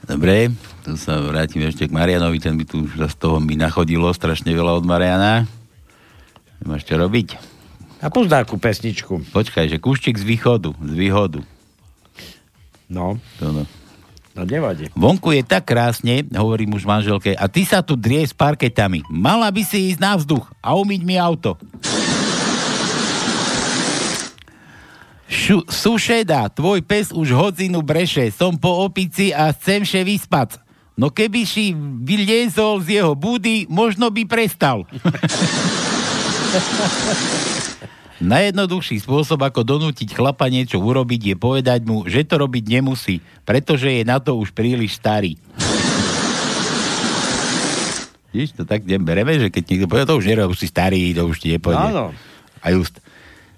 Dobre, 0.03 0.51
tu 0.83 0.99
sa 0.99 1.23
vrátim 1.23 1.63
ešte 1.63 1.87
k 1.87 1.95
Marianovi, 1.95 2.43
ten 2.43 2.59
by 2.59 2.67
tu 2.67 2.83
už 2.83 3.07
z 3.07 3.15
toho 3.15 3.39
mi 3.39 3.55
nachodilo 3.55 4.11
strašne 4.11 4.51
veľa 4.51 4.83
od 4.83 4.85
Mariana. 4.85 5.47
Nemáš 6.59 6.83
čo 6.83 6.99
robiť? 6.99 7.39
A 8.03 8.11
púšť 8.11 8.35
nejakú 8.35 8.59
pesničku. 8.59 9.31
Počkaj, 9.31 9.71
že 9.71 9.79
kúštik 9.79 10.19
z 10.19 10.27
východu, 10.27 10.75
z 10.75 10.93
výhodu. 10.99 11.39
No. 12.91 13.15
To 13.39 13.55
no. 13.55 13.63
No 14.35 14.43
nevadí. 14.43 14.91
Vonku 14.91 15.31
je 15.31 15.43
tak 15.43 15.71
krásne, 15.71 16.27
hovorí 16.35 16.67
muž 16.67 16.83
manželke, 16.83 17.31
a 17.31 17.47
ty 17.47 17.63
sa 17.63 17.79
tu 17.79 17.95
drie 17.95 18.27
s 18.27 18.35
parketami. 18.35 19.07
Mala 19.07 19.47
by 19.47 19.63
si 19.63 19.95
ísť 19.95 20.03
na 20.03 20.19
vzduch 20.19 20.51
a 20.59 20.75
umyť 20.75 21.01
mi 21.03 21.15
auto. 21.15 21.55
Šu, 25.31 25.63
sušeda, 25.63 26.51
tvoj 26.51 26.83
pes 26.83 27.15
už 27.15 27.31
hodzinu 27.31 27.79
breše, 27.79 28.27
som 28.35 28.59
po 28.59 28.83
opici 28.83 29.31
a 29.31 29.55
chcem 29.55 29.87
še 29.87 30.03
vyspať. 30.03 30.59
No 30.99 31.07
keby 31.07 31.47
si 31.47 31.71
vyliezol 32.03 32.83
z 32.83 32.99
jeho 32.99 33.15
budy, 33.15 33.63
možno 33.71 34.11
by 34.11 34.27
prestal. 34.27 34.83
Najjednoduchší 38.21 38.99
spôsob, 38.99 39.39
ako 39.39 39.63
donútiť 39.63 40.11
chlapa 40.11 40.51
niečo 40.51 40.83
urobiť, 40.83 41.33
je 41.33 41.35
povedať 41.39 41.87
mu, 41.87 42.03
že 42.11 42.27
to 42.27 42.35
robiť 42.35 42.67
nemusí, 42.67 43.23
pretože 43.47 43.87
je 43.87 44.03
na 44.03 44.19
to 44.19 44.35
už 44.35 44.51
príliš 44.51 44.99
starý. 44.99 45.39
Víš, 48.35 48.51
to 48.51 48.67
tak 48.67 48.83
bereme, 48.83 49.39
že 49.39 49.47
keď 49.47 49.63
niekto 49.63 49.87
povie, 49.87 50.03
to 50.05 50.19
už 50.19 50.27
nerob, 50.27 50.51
si 50.59 50.67
starý, 50.67 51.15
to 51.15 51.23
už 51.23 51.39
ti 51.39 51.55
nepôjde. 51.55 51.87
Áno. 51.87 52.11
A 52.59 52.67
just. 52.75 52.99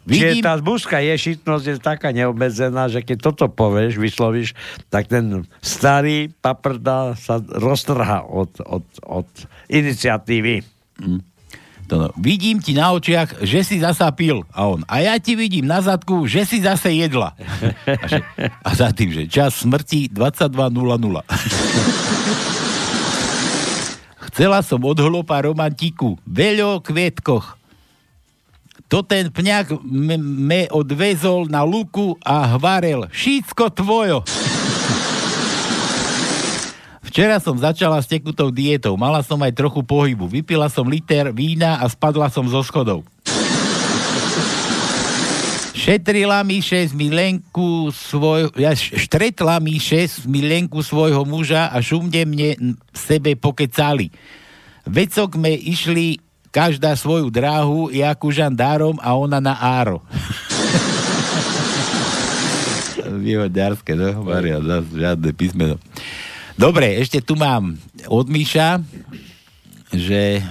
Čiže 0.03 0.43
Vidím, 0.43 0.43
tá 0.43 0.59
zbužská 0.59 0.99
ješitnosť 0.99 1.65
je 1.65 1.75
taká 1.79 2.11
neobmedzená, 2.11 2.91
že 2.91 2.99
keď 2.99 3.31
toto 3.31 3.47
povieš, 3.47 3.95
vyslovíš, 3.95 4.51
tak 4.91 5.07
ten 5.07 5.47
starý 5.63 6.27
paprda 6.43 7.15
sa 7.15 7.39
roztrhá 7.39 8.27
od, 8.27 8.51
od, 8.67 8.83
od 9.07 9.29
iniciatívy. 9.71 10.59
to 11.87 11.95
no, 11.95 12.11
vidím 12.19 12.59
ti 12.59 12.75
na 12.75 12.91
očiach, 12.91 13.47
že 13.47 13.63
si 13.63 13.79
zasa 13.79 14.11
pil. 14.11 14.43
A 14.51 14.67
on, 14.67 14.83
a 14.91 14.99
ja 14.99 15.15
ti 15.23 15.39
vidím 15.39 15.71
na 15.71 15.79
zadku, 15.79 16.27
že 16.27 16.43
si 16.43 16.59
zase 16.59 16.91
jedla. 16.99 17.31
A, 17.87 18.03
že, 18.03 18.19
a 18.43 18.69
za 18.75 18.91
tým, 18.91 19.07
že 19.07 19.23
čas 19.31 19.63
smrti 19.63 20.11
22.00. 20.11 20.51
Chcela 24.33 24.65
som 24.65 24.83
od 24.83 24.97
hlopa 24.99 25.45
romantiku, 25.47 26.19
veľo 26.27 26.83
kvietkoch. 26.83 27.62
To 28.93 29.01
ten 29.01 29.33
pňak 29.33 29.81
me, 29.81 30.21
me 30.21 30.61
odvezol 30.69 31.49
na 31.49 31.65
luku 31.65 32.13
a 32.21 32.45
hvarel. 32.53 33.09
Všetko 33.09 33.73
tvojo. 33.73 34.21
Včera 37.01 37.41
som 37.41 37.57
začala 37.57 37.97
s 37.97 38.05
tekutou 38.05 38.53
dietou. 38.53 38.93
Mala 38.93 39.25
som 39.25 39.41
aj 39.41 39.57
trochu 39.57 39.81
pohybu. 39.81 40.29
Vypila 40.29 40.69
som 40.69 40.85
liter 40.85 41.33
vína 41.33 41.81
a 41.81 41.89
spadla 41.89 42.29
som 42.29 42.45
zo 42.45 42.61
schodov. 42.61 43.01
Šetrila 45.73 46.45
mi 46.45 46.61
šesť 46.61 46.93
milenku 46.93 47.89
svoj... 47.89 48.53
Ja 48.61 48.77
štretla 48.77 49.57
mi 49.57 49.81
šesť 49.81 50.29
milenku 50.29 50.85
svojho 50.85 51.25
muža 51.25 51.73
a 51.73 51.81
šumne 51.81 52.29
mne 52.29 52.77
sebe 52.93 53.33
pokecali. 53.33 54.13
Vecok 54.85 55.33
me 55.41 55.57
išli 55.57 56.21
každá 56.53 56.93
svoju 56.93 57.33
dráhu, 57.33 57.89
ja 57.89 58.13
ku 58.13 58.29
žandárom 58.29 59.01
a 59.01 59.17
ona 59.17 59.41
na 59.41 59.57
áro. 59.57 60.05
Výhodňarské, 63.25 63.97
no, 63.97 64.21
Maria, 64.21 64.61
zas 64.61 64.85
žiadne 64.93 65.33
písmeno. 65.33 65.81
Dobre, 66.53 67.01
ešte 67.01 67.25
tu 67.25 67.33
mám 67.33 67.73
od 68.05 68.29
Míša, 68.29 68.77
že 69.89 70.45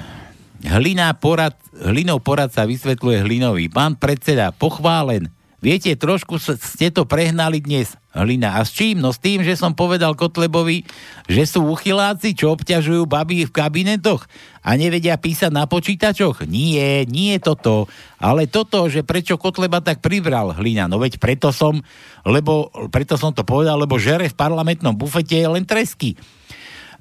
hlina 0.67 1.15
porad, 1.15 1.55
hlinou 1.79 2.19
poradca 2.19 2.67
vysvetľuje 2.67 3.23
hlinový. 3.23 3.71
Pán 3.71 3.95
predseda, 3.95 4.51
pochválen. 4.51 5.31
Viete, 5.63 5.95
trošku 5.95 6.43
ste 6.43 6.91
to 6.91 7.07
prehnali 7.07 7.63
dnes, 7.63 7.95
Hlina. 8.11 8.59
A 8.59 8.67
s 8.67 8.75
čím? 8.75 8.99
No 8.99 9.15
s 9.15 9.23
tým, 9.23 9.47
že 9.47 9.55
som 9.55 9.79
povedal 9.79 10.19
Kotlebovi, 10.19 10.83
že 11.31 11.47
sú 11.47 11.71
uchyláci, 11.71 12.35
čo 12.35 12.59
obťažujú 12.59 13.07
baby 13.07 13.47
v 13.47 13.55
kabinetoch 13.55 14.27
a 14.59 14.75
nevedia 14.75 15.15
písať 15.15 15.55
na 15.55 15.71
počítačoch. 15.71 16.51
Nie, 16.51 17.07
nie 17.07 17.39
toto. 17.39 17.87
Ale 18.19 18.51
toto, 18.51 18.91
že 18.91 19.07
prečo 19.07 19.39
Kotleba 19.39 19.79
tak 19.79 20.03
pribral, 20.03 20.51
Hlina. 20.51 20.91
No 20.91 20.99
veď 20.99 21.23
preto 21.23 21.55
som, 21.55 21.79
lebo, 22.27 22.67
preto 22.91 23.15
som 23.15 23.31
to 23.31 23.47
povedal, 23.47 23.79
lebo 23.79 24.03
žere 24.03 24.27
v 24.27 24.35
parlamentnom 24.35 24.99
bufete 24.99 25.39
je 25.39 25.47
len 25.47 25.63
tresky. 25.63 26.19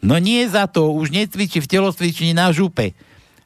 No 0.06 0.22
nie 0.22 0.46
za 0.46 0.70
to, 0.70 0.94
už 0.94 1.10
necvičí 1.10 1.66
v 1.66 1.72
telocvični 1.82 2.38
na 2.38 2.54
župe. 2.54 2.94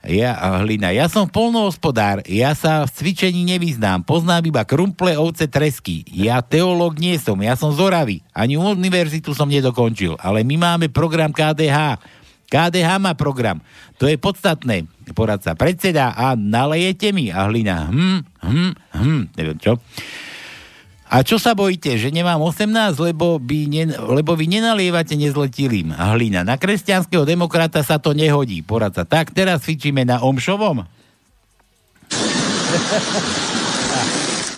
Ja, 0.06 0.38
Hlina, 0.62 0.94
ja 0.94 1.10
som 1.10 1.26
polnohospodár, 1.26 2.22
ja 2.30 2.54
sa 2.54 2.86
v 2.86 2.94
cvičení 2.94 3.42
nevyznám, 3.42 4.06
poznám 4.06 4.46
iba 4.46 4.62
krumple, 4.62 5.18
ovce, 5.18 5.50
tresky. 5.50 6.06
Ja 6.14 6.46
teológ 6.46 7.02
nie 7.02 7.18
som, 7.18 7.42
ja 7.42 7.58
som 7.58 7.74
zoravý. 7.74 8.22
Ani 8.30 8.54
univerzitu 8.54 9.34
som 9.34 9.50
nedokončil, 9.50 10.14
ale 10.22 10.46
my 10.46 10.62
máme 10.62 10.86
program 10.94 11.34
KDH. 11.34 11.98
KDH 12.46 12.90
má 13.02 13.18
program. 13.18 13.58
To 13.98 14.06
je 14.06 14.22
podstatné. 14.22 14.86
Poradca 15.18 15.58
predseda 15.58 16.14
a 16.14 16.38
nalejete 16.38 17.10
mi. 17.10 17.34
A 17.34 17.50
Hlina, 17.50 17.90
hm, 17.90 18.22
hm, 18.46 18.72
hm, 18.94 19.22
neviem 19.34 19.58
čo. 19.58 19.82
A 21.06 21.22
čo 21.22 21.38
sa 21.38 21.54
bojíte, 21.54 22.02
že 22.02 22.10
nemám 22.10 22.42
18, 22.42 22.98
lebo, 22.98 23.38
by 23.38 23.60
ne, 23.70 23.94
lebo 23.94 24.34
vy 24.34 24.50
nenalievate 24.50 25.14
nezletilým? 25.14 25.94
Hlina, 25.94 26.42
na 26.42 26.58
kresťanského 26.58 27.22
demokrata 27.30 27.86
sa 27.86 28.02
to 28.02 28.18
nehodí. 28.18 28.66
Poradca, 28.66 29.06
tak 29.06 29.30
teraz 29.30 29.62
cvičíme 29.62 30.02
na 30.02 30.26
Omšovom? 30.26 30.82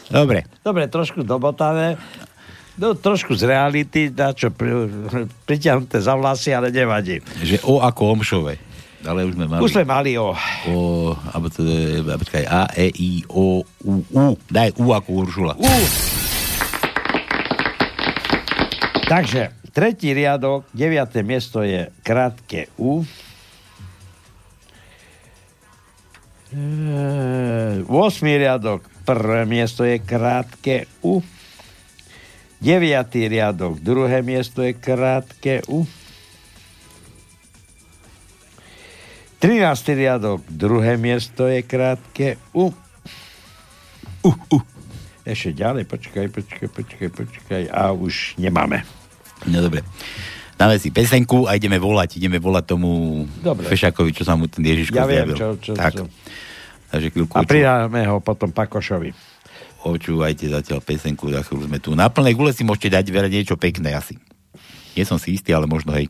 Dobre. 0.08 0.48
Dobre, 0.64 0.88
trošku 0.88 1.28
dobotané. 1.28 2.00
No, 2.80 2.96
trošku 2.96 3.36
z 3.36 3.44
reality, 3.44 4.08
na 4.14 4.32
čo 4.32 4.54
pri, 4.54 4.88
priťahnuté 5.44 6.00
za 6.00 6.16
vlasy, 6.16 6.56
ale 6.56 6.72
nevadí. 6.72 7.20
Že 7.44 7.60
O 7.68 7.84
ako 7.84 8.16
Omšove. 8.16 8.54
Ale 9.04 9.28
už 9.28 9.36
sme 9.36 9.46
mali. 9.52 9.62
Už 9.62 9.72
sme 9.76 9.86
mali 9.86 10.16
O. 10.16 10.32
O, 10.72 11.12
alebo 11.12 11.52
to 11.52 11.66
je, 11.66 12.02
počkaj, 12.06 12.44
A, 12.48 12.72
E, 12.72 12.88
I, 12.94 13.26
O, 13.28 13.68
U, 13.84 13.94
U. 14.16 14.26
Daj 14.48 14.80
U 14.80 14.96
ako 14.96 15.10
Uršula. 15.26 15.54
U. 15.60 15.68
Takže, 19.08 19.56
tretí 19.72 20.12
riadok, 20.12 20.68
deviaté 20.76 21.24
miesto 21.24 21.64
je 21.64 21.88
krátke 22.04 22.68
U. 22.76 23.08
E, 26.52 26.64
8. 27.88 27.88
riadok, 28.36 28.84
prvé 29.08 29.48
miesto 29.48 29.88
je 29.88 30.04
krátke 30.04 30.92
U. 31.08 31.24
9. 32.60 33.32
riadok, 33.32 33.80
druhé 33.80 34.20
miesto 34.20 34.60
je 34.60 34.76
krátke 34.76 35.64
U. 35.72 35.88
13. 39.40 39.88
riadok, 39.96 40.44
druhé 40.52 41.00
miesto 41.00 41.48
je 41.48 41.64
krátke. 41.64 42.36
U. 42.52 42.76
Uh, 44.26 44.36
uh. 44.52 44.77
Ešte 45.28 45.60
ďalej, 45.60 45.84
počkaj, 45.92 46.32
počkaj, 46.32 46.68
počkaj, 46.72 47.10
počkaj. 47.12 47.64
A 47.68 47.92
už 47.92 48.40
nemáme. 48.40 48.88
No 49.44 49.60
dobre. 49.60 49.84
Dáme 50.56 50.80
si 50.80 50.90
pesenku 50.90 51.46
a 51.46 51.60
ideme 51.60 51.78
volať, 51.78 52.18
ideme 52.18 52.40
volať 52.40 52.64
tomu 52.66 52.90
Dobre. 53.44 53.68
Fešakovi, 53.68 54.10
čo 54.16 54.24
sa 54.26 54.34
mu 54.40 54.48
ten 54.50 54.64
Ježiško 54.64 54.96
Ja 54.98 55.06
viem, 55.06 55.28
zjavil. 55.28 55.38
čo, 55.38 55.48
čo, 55.62 55.72
tak. 55.76 55.94
čo. 56.00 56.10
Takže 56.88 57.08
chvíľku 57.12 57.34
A 57.36 57.44
pridáme 57.44 58.08
ho 58.08 58.24
potom 58.24 58.50
Pakošovi. 58.50 59.12
Počúvajte 59.84 60.50
zatiaľ 60.50 60.80
pesenku, 60.82 61.30
za 61.30 61.44
chvíľu 61.44 61.70
sme 61.70 61.78
tu. 61.78 61.92
Na 61.94 62.08
plnej 62.10 62.34
gule 62.34 62.56
si 62.56 62.64
môžete 62.66 62.96
dať 62.96 63.12
niečo 63.30 63.60
pekné 63.60 63.94
asi. 63.94 64.18
Nie 64.98 65.06
som 65.06 65.22
si 65.22 65.36
istý, 65.38 65.54
ale 65.54 65.70
možno 65.70 65.94
hej. 65.94 66.10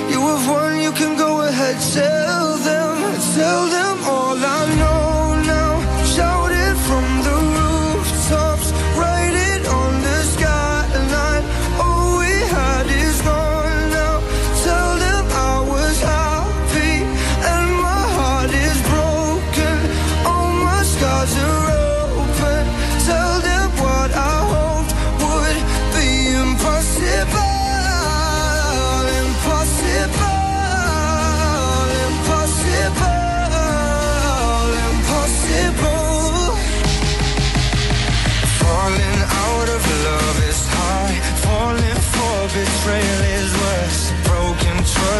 You 0.11 0.19
have 0.19 0.45
won, 0.49 0.81
you 0.81 0.91
can 0.91 1.15
go 1.17 1.41
ahead, 1.41 1.77
tell 1.93 2.57
them, 2.57 2.95
tell 3.33 3.63
them 3.69 3.97
all 4.03 4.35
I 4.35 4.75
know 4.75 5.20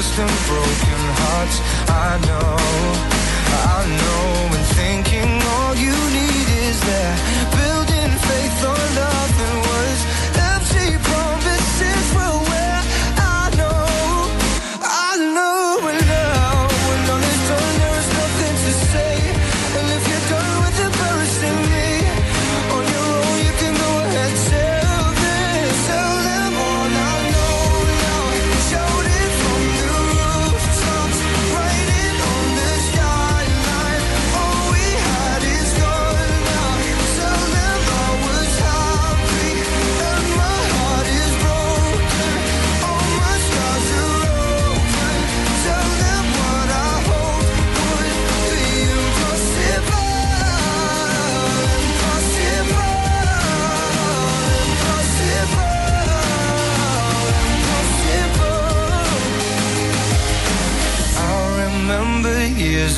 And 0.02 0.32
broken 0.48 1.04
hearts. 1.22 1.62
I 1.88 2.18
know, 2.26 2.58
I 3.70 3.86
know. 4.00 4.56
And 4.58 4.66
thinking 4.74 5.30
all 5.54 5.76
you 5.76 5.94
need 6.18 6.48
is 6.66 6.80
there. 6.82 7.18
Building 7.52 8.12
faith 8.18 8.66
oh, 8.66 8.72
on 8.72 8.96
nothing 8.96 9.11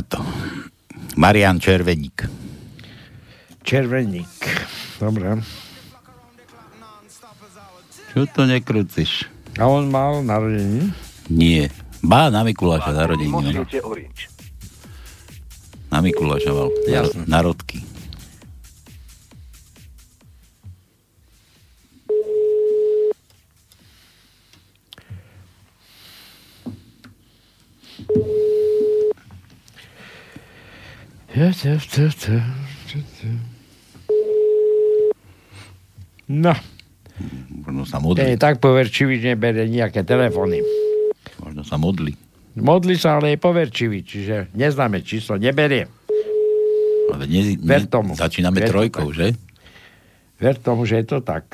Na 0.00 0.02
to. 0.08 0.24
Marian 1.20 1.60
Červeník. 1.60 2.24
Červeník. 3.60 4.40
Dobre. 4.96 5.44
Čo 8.10 8.24
to 8.32 8.48
nekrúciš? 8.48 9.28
A 9.60 9.68
on 9.68 9.92
mal 9.92 10.24
narodení? 10.24 10.88
Nie. 11.28 11.68
Bá, 12.00 12.32
na 12.32 12.40
Mikuláša 12.40 12.96
narodení. 12.96 13.28
no. 13.28 13.44
Na 15.92 15.98
Mikuláša 16.00 16.50
mal. 16.56 16.72
Jasné. 16.88 17.28
Narodky. 17.28 17.84
No, 36.26 36.54
Možno 37.62 37.82
sa 37.84 37.98
ten 37.98 38.02
modli. 38.02 38.22
je 38.24 38.38
tak 38.38 38.58
poverčivý, 38.58 39.18
že 39.18 39.34
nebere 39.34 39.66
nejaké 39.66 40.02
telefóny. 40.02 40.62
Možno 41.38 41.62
sa 41.62 41.76
modli. 41.76 42.14
Modli 42.56 42.96
sa, 42.96 43.18
ale 43.18 43.34
je 43.34 43.38
poverčivý, 43.38 44.02
čiže 44.02 44.50
neznáme 44.52 45.02
číslo, 45.02 45.36
neberie. 45.36 45.86
Ale 47.10 47.26
ne, 47.26 47.58
Ver 47.58 47.86
tomu. 47.86 48.14
Začíname 48.14 48.58
Ver 48.58 48.70
trojkou, 48.70 49.10
že? 49.10 49.34
Ver 50.38 50.56
tomu, 50.56 50.82
že 50.82 51.02
je 51.02 51.06
to 51.06 51.18
tak. 51.20 51.46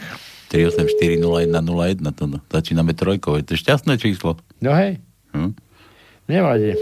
3840101. 0.49 1.99
To, 2.15 2.25
no. 2.27 2.39
Začíname 2.47 2.95
trojkou. 2.95 3.35
Je 3.35 3.45
to 3.45 3.55
šťastné 3.57 3.99
číslo. 3.99 4.39
No 4.61 4.71
hej, 4.73 5.03
Hm? 5.35 5.53
nevadí. 6.29 6.73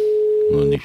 No 0.52 0.68
nič. 0.68 0.84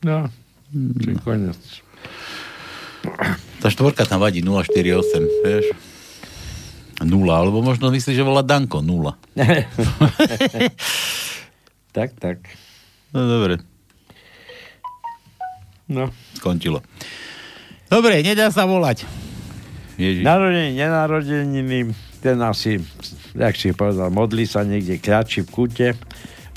No, 0.00 0.30
Čiže 0.70 1.18
koniec. 1.26 1.58
Tá 3.58 3.66
štvorka 3.68 4.06
tam 4.06 4.22
vadí 4.22 4.38
048, 4.38 5.42
vieš? 5.42 5.66
Nula, 7.02 7.42
alebo 7.42 7.64
možno 7.64 7.90
myslíš, 7.90 8.12
že 8.12 8.24
volá 8.24 8.44
Danko, 8.44 8.84
nula. 8.84 9.16
tak, 11.96 12.12
tak. 12.20 12.38
No 13.10 13.24
dobre. 13.26 13.58
No. 15.90 16.12
Skončilo. 16.38 16.84
Dobre, 17.90 18.22
nedá 18.22 18.52
sa 18.54 18.68
volať. 18.68 19.08
Ježiš. 19.98 20.22
Narodeniny, 20.22 20.78
nenarodeniny, 20.78 21.78
ten 22.22 22.38
asi, 22.46 22.78
jak 23.34 23.58
si 23.58 23.74
povedal, 23.74 24.12
modlí 24.14 24.46
sa 24.46 24.62
niekde, 24.62 25.02
kľačí 25.02 25.42
v 25.42 25.50
kúte 25.50 25.88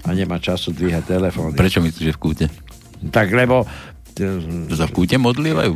a 0.06 0.10
nemá 0.14 0.38
času 0.38 0.70
dvíhať 0.76 1.18
telefón. 1.18 1.56
Prečo 1.58 1.82
myslíš, 1.82 2.06
že 2.12 2.14
v 2.14 2.22
kúte? 2.22 2.46
Tak 3.12 3.28
lebo... 3.32 3.66
To 4.14 4.76
sa 4.78 4.86
v 4.86 4.94
kúte 4.94 5.18
modlievajú? 5.18 5.74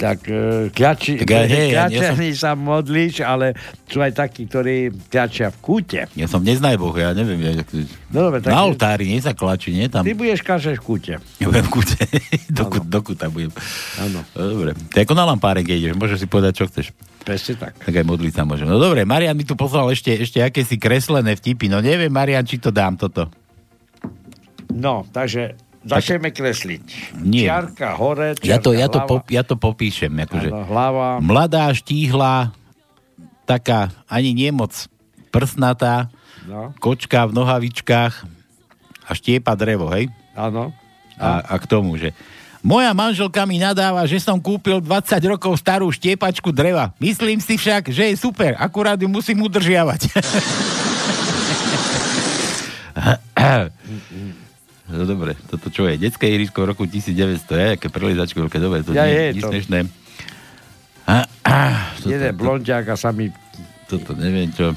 Tak 0.00 0.32
e, 0.32 0.72
kľači, 0.72 1.20
Tak 1.20 1.28
ja- 1.28 1.44
hej, 1.44 1.68
ja- 1.76 1.92
ja 1.92 2.16
som- 2.16 2.32
sa 2.32 2.50
modlíš, 2.56 3.20
ale 3.20 3.52
sú 3.84 4.00
aj 4.00 4.16
takí, 4.16 4.48
ktorí 4.48 4.88
kľačia 5.12 5.52
v 5.52 5.58
kúte. 5.60 6.00
Ja 6.16 6.24
som 6.24 6.40
neznajboh, 6.40 6.96
ja 6.96 7.12
neviem. 7.12 7.36
Ja, 7.44 7.52
No 8.08 8.32
dobre, 8.32 8.40
tak 8.40 8.48
na 8.48 8.64
oltári, 8.64 9.12
nie 9.12 9.20
sa 9.20 9.36
klačí, 9.36 9.76
nie 9.76 9.92
tam. 9.92 10.00
ty 10.00 10.16
budeš 10.16 10.40
kľačať 10.40 10.80
v 10.80 10.82
kúte. 10.82 11.14
Ja 11.36 11.44
budem 11.52 11.68
v 11.68 11.72
kúte. 11.76 12.00
do, 12.56 12.64
kú, 12.64 12.78
do 12.80 13.00
kúta 13.04 13.28
budem. 13.28 13.52
Áno. 14.00 14.24
No, 14.32 14.40
dobre. 14.40 14.72
To 14.72 14.96
je 14.96 15.04
ako 15.04 15.12
na 15.12 15.24
lampáre, 15.28 15.60
keď 15.60 15.76
ideš. 15.76 15.94
Môžeš 16.00 16.18
si 16.24 16.28
povedať, 16.32 16.52
čo 16.56 16.64
chceš. 16.64 16.86
Presne 17.20 17.60
tak. 17.60 17.76
Tak 17.76 17.92
aj 17.92 18.06
modliť 18.08 18.32
sa 18.32 18.48
môžem. 18.48 18.64
No 18.64 18.80
dobre, 18.80 19.04
Marian 19.04 19.36
mi 19.36 19.44
tu 19.44 19.52
poslal 19.52 19.92
ešte, 19.92 20.16
ešte 20.16 20.40
akési 20.40 20.80
kreslené 20.80 21.36
vtipy. 21.36 21.68
No 21.68 21.84
neviem, 21.84 22.08
Marian, 22.08 22.48
či 22.48 22.56
to 22.56 22.72
dám 22.72 22.96
toto. 22.96 23.28
No, 24.72 25.04
takže 25.12 25.60
začneme 25.84 26.28
kresliť. 26.28 27.16
Nie. 27.20 27.48
Čiarka 27.48 27.96
hore, 27.96 28.36
čiarka 28.36 28.46
Ja 28.46 28.56
to, 28.60 28.70
ja, 28.76 28.88
to 28.92 29.00
pop, 29.08 29.24
ja 29.32 29.42
to 29.44 29.56
popíšem. 29.56 30.12
Akože. 30.12 30.48
Áno, 30.52 30.68
hlava. 30.68 31.08
Mladá, 31.24 31.72
štíhla, 31.72 32.52
taká 33.48 33.88
ani 34.06 34.36
nie 34.36 34.50
moc 34.52 34.72
prsnatá, 35.30 36.10
No. 36.40 36.72
kočka 36.82 37.28
v 37.28 37.36
nohavičkách 37.36 38.14
a 39.06 39.10
štiepa 39.12 39.54
drevo, 39.54 39.92
hej? 39.92 40.08
Áno. 40.34 40.72
A, 41.20 41.44
a 41.44 41.54
k 41.60 41.68
tomu, 41.68 41.94
že 42.00 42.16
moja 42.64 42.90
manželka 42.96 43.44
mi 43.44 43.60
nadáva, 43.60 44.08
že 44.08 44.18
som 44.18 44.40
kúpil 44.40 44.80
20 44.80 45.20
rokov 45.30 45.60
starú 45.60 45.92
štiepačku 45.92 46.48
dreva. 46.50 46.96
Myslím 46.96 47.38
si 47.38 47.60
však, 47.60 47.92
že 47.92 48.08
je 48.10 48.16
super, 48.16 48.56
akurát 48.56 48.96
ju 48.98 49.06
musím 49.06 49.44
udržiavať. 49.44 50.00
no 54.90 55.04
dobre, 55.06 55.38
toto 55.46 55.70
čo 55.70 55.86
je? 55.86 55.96
Detské 55.96 56.26
irisko 56.28 56.66
v 56.66 56.74
roku 56.74 56.84
1900, 56.84 57.46
je, 57.46 57.68
aké 57.78 57.86
prelizačky, 57.88 58.38
veľké 58.42 58.58
dobre, 58.58 58.82
to 58.82 58.90
Ja, 58.90 59.06
nie, 59.06 59.34
je 59.34 59.38
nič 59.38 59.44
to. 59.46 59.54
A, 61.10 61.26
a, 61.42 61.56
toto, 61.98 62.10
Jeden 62.10 62.34
blondiak 62.38 62.86
a 62.86 62.96
sami... 62.98 63.34
toto 63.90 64.14
neviem 64.14 64.50
čo. 64.54 64.70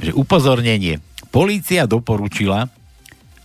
Že 0.00 0.16
upozornenie. 0.16 0.96
Polícia 1.28 1.84
doporučila, 1.84 2.72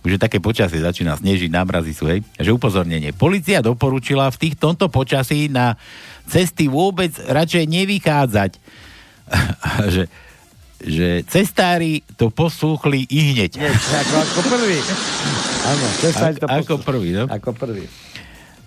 už 0.06 0.16
je 0.16 0.20
také 0.22 0.40
počasie, 0.40 0.80
začína 0.80 1.20
snežiť, 1.20 1.52
námrazy 1.52 1.92
sú, 1.92 2.08
hej, 2.08 2.24
že 2.40 2.50
upozornenie. 2.50 3.12
Polícia 3.12 3.60
doporučila 3.60 4.32
v 4.32 4.40
tých, 4.40 4.56
tomto 4.56 4.88
počasí 4.88 5.52
na 5.52 5.76
cesty 6.26 6.66
vôbec 6.66 7.12
radšej 7.28 7.64
nevychádzať. 7.66 8.56
Že, 9.94 10.02
že 10.80 11.08
cestári 11.26 12.04
to 12.16 12.28
posúchli 12.30 13.08
i 13.08 13.32
hneď. 13.34 13.58
Nie, 13.58 13.72
ako, 13.72 14.14
ako 14.22 14.40
prvý. 14.48 14.78
Áno, 15.66 15.84
cestári 16.00 16.34
to 16.36 16.46
Ako- 16.46 16.80
prvý, 16.84 17.10
no? 17.16 17.24
Ako 17.26 17.50
prvý. 17.52 17.84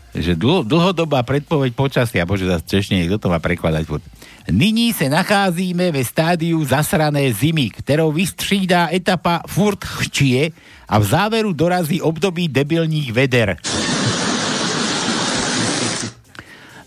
že 0.10 0.34
dl- 0.34 0.66
dlhodobá 0.66 1.22
predpoveď 1.22 1.72
počasia, 1.78 2.26
bože, 2.26 2.50
zase 2.50 2.66
češne, 2.66 3.06
kto 3.06 3.22
to 3.22 3.28
má 3.30 3.38
prekladať 3.38 3.84
furt. 3.86 4.02
Nyní 4.50 4.90
se 4.90 5.06
nacházíme 5.06 5.94
ve 5.94 6.02
stádiu 6.02 6.58
zasrané 6.66 7.30
zimy, 7.30 7.70
ktorou 7.70 8.10
vystřídá 8.10 8.90
etapa 8.90 9.46
furt 9.46 9.86
chčie 9.86 10.50
a 10.90 10.98
v 10.98 11.06
záveru 11.06 11.54
dorazí 11.54 12.02
období 12.02 12.50
debilních 12.50 13.14
veder. 13.14 13.62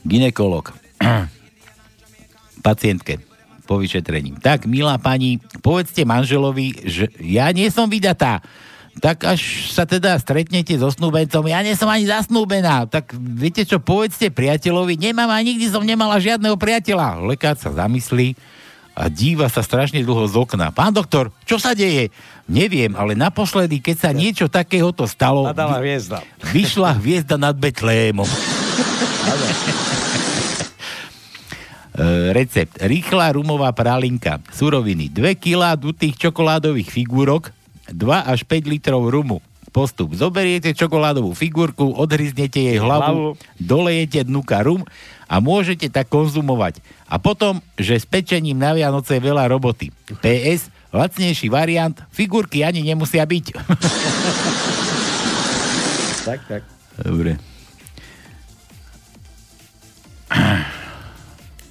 Ginekolog. 0.03 0.75
Pacientke 2.67 3.32
po 3.73 3.81
vyšetrení. 3.81 4.37
Tak, 4.37 4.69
milá 4.69 5.01
pani, 5.01 5.41
povedzte 5.65 6.05
manželovi, 6.05 6.85
že 6.85 7.09
ja 7.17 7.49
nie 7.49 7.73
som 7.73 7.89
vydatá. 7.89 8.45
Tak 8.93 9.25
až 9.25 9.73
sa 9.73 9.89
teda 9.89 10.21
stretnete 10.21 10.77
so 10.77 10.93
snúbencom, 10.93 11.49
ja 11.49 11.65
nie 11.65 11.73
som 11.73 11.89
ani 11.89 12.05
zasnúbená. 12.05 12.85
Tak 12.85 13.17
viete 13.17 13.65
čo, 13.65 13.81
povedzte 13.81 14.29
priateľovi, 14.29 15.01
nemám 15.01 15.33
a 15.33 15.41
nikdy 15.41 15.73
som 15.73 15.81
nemala 15.81 16.21
žiadneho 16.21 16.61
priateľa. 16.61 17.25
Lekár 17.25 17.57
sa 17.57 17.73
zamyslí 17.73 18.37
a 18.93 19.09
díva 19.09 19.49
sa 19.49 19.65
strašne 19.65 20.05
dlho 20.05 20.29
z 20.29 20.37
okna. 20.37 20.69
Pán 20.69 20.93
doktor, 20.93 21.33
čo 21.49 21.57
sa 21.57 21.73
deje? 21.73 22.13
Neviem, 22.45 22.93
ale 22.93 23.17
naposledy, 23.17 23.81
keď 23.81 23.97
sa 23.97 24.11
niečo 24.13 24.53
takéhoto 24.53 25.09
stalo, 25.09 25.49
Nadala 25.49 25.81
vy- 25.81 25.89
hviezda. 25.89 26.21
vyšla 26.53 27.01
hviezda 27.01 27.41
nad 27.41 27.57
Betlémom. 27.57 28.29
E, 31.93 32.33
recept. 32.33 32.81
Rýchla 32.81 33.37
rumová 33.37 33.69
pralinka. 33.77 34.41
Suroviny. 34.49 35.13
2 35.13 35.37
kg 35.37 35.77
dutých 35.77 36.17
čokoládových 36.17 36.89
figúrok, 36.89 37.53
2 37.93 38.29
až 38.33 38.49
5 38.49 38.73
litrov 38.73 39.05
rumu. 39.13 39.45
Postup. 39.73 40.13
Zoberiete 40.13 40.77
čokoládovú 40.77 41.33
figurku, 41.33 41.97
odhryznete 41.97 42.61
jej 42.61 42.77
hlavu, 42.77 43.33
Hlavu. 43.33 43.41
dolejete 43.57 44.21
dnuka 44.25 44.61
rum 44.61 44.85
a 45.25 45.41
môžete 45.41 45.89
tak 45.89 46.13
konzumovať. 46.13 46.85
A 47.09 47.17
potom, 47.17 47.57
že 47.81 47.97
s 47.97 48.05
pečením 48.05 48.61
na 48.61 48.77
Vianoce 48.77 49.17
je 49.17 49.25
veľa 49.25 49.49
roboty. 49.49 49.89
PS, 50.21 50.69
lacnejší 50.93 51.49
variant, 51.49 51.97
figurky 52.13 52.61
ani 52.61 52.85
nemusia 52.85 53.25
byť. 53.25 53.47
Tak, 56.23 56.41
tak. 56.45 56.63
Dobre. 57.01 57.41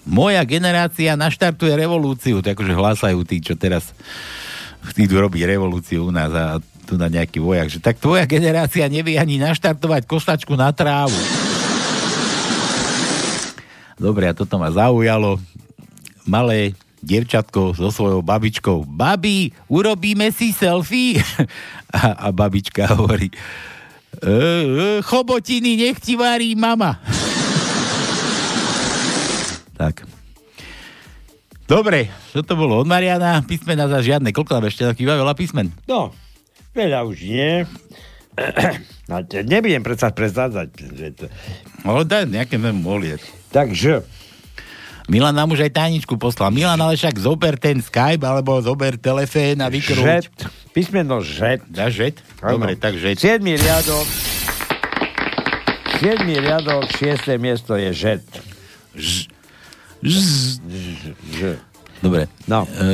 Moja 0.01 0.41
generácia 0.43 1.13
naštartuje 1.13 1.77
revolúciu, 1.77 2.41
tak 2.41 2.57
akože 2.57 2.73
hlásajú 2.73 3.21
tí, 3.21 3.37
čo 3.37 3.53
teraz 3.53 3.93
idú 4.97 5.21
robiť 5.21 5.45
revolúciu 5.45 6.09
u 6.09 6.11
nás 6.11 6.33
a 6.33 6.57
tu 6.89 6.97
na 6.97 7.05
nejaký 7.05 7.37
vojak, 7.37 7.69
že 7.69 7.79
tak 7.79 8.01
tvoja 8.01 8.25
generácia 8.25 8.89
nevie 8.89 9.21
ani 9.21 9.37
naštartovať 9.37 10.09
kosačku 10.09 10.57
na 10.57 10.73
trávu. 10.73 11.15
Dobre, 14.01 14.25
a 14.25 14.33
toto 14.33 14.57
ma 14.57 14.73
zaujalo. 14.73 15.37
Malé 16.25 16.73
dievčatko 17.05 17.77
so 17.77 17.93
svojou 17.93 18.25
babičkou. 18.25 18.89
Babi, 18.89 19.53
urobíme 19.69 20.33
si 20.33 20.49
selfie? 20.53 21.21
A, 21.91 22.15
a 22.15 22.27
babička 22.31 22.87
hovorí, 22.95 23.27
e, 23.27 23.35
e, 24.23 25.03
chobotiny, 25.03 25.75
nech 25.75 25.99
ti 25.99 26.15
varí 26.15 26.55
mama. 26.55 27.03
Tak. 29.81 30.05
Dobre, 31.65 32.13
čo 32.29 32.45
to 32.45 32.53
bolo 32.53 32.83
od 32.83 32.85
Mariana? 32.85 33.41
Písmena 33.41 33.89
za 33.89 34.05
žiadne. 34.05 34.29
Koľko 34.29 34.59
nám 34.59 34.69
ešte 34.69 34.85
taký 34.85 35.09
veľa 35.09 35.33
písmen? 35.33 35.73
No, 35.89 36.13
veľa 36.77 37.07
už 37.09 37.17
nie. 37.25 37.65
No, 39.11 39.19
nebudem 39.27 39.83
predsa 39.83 40.07
prezadzať. 40.07 40.71
Ale 41.83 42.07
daj 42.07 42.31
nejaké 42.31 42.55
mohli. 42.55 43.19
Takže. 43.51 44.07
Milan 45.11 45.35
nám 45.35 45.51
už 45.51 45.67
aj 45.67 45.75
tajničku 45.75 46.15
poslal. 46.15 46.47
Milan, 46.47 46.79
ale 46.79 46.95
však 46.95 47.19
zober 47.19 47.59
ten 47.59 47.83
Skype, 47.83 48.23
alebo 48.23 48.63
zober 48.63 48.95
telefén 48.95 49.59
a 49.59 49.67
vykrúť. 49.67 50.31
Žet. 50.31 50.47
Písmeno 50.71 51.19
žet. 51.19 51.59
Dá 51.67 51.91
žet? 51.91 52.23
Dobre, 52.39 52.79
tak 52.79 52.95
žet. 52.95 53.19
7 53.19 53.43
riadok. 53.43 54.07
7 55.99 56.23
riadok, 56.31 56.87
6. 56.95 57.35
miesto 57.35 57.75
je 57.75 57.91
žet. 57.91 58.23
Ž. 58.95 59.27
Dobre. 62.01 62.25
No. 62.49 62.65
E, 62.65 62.85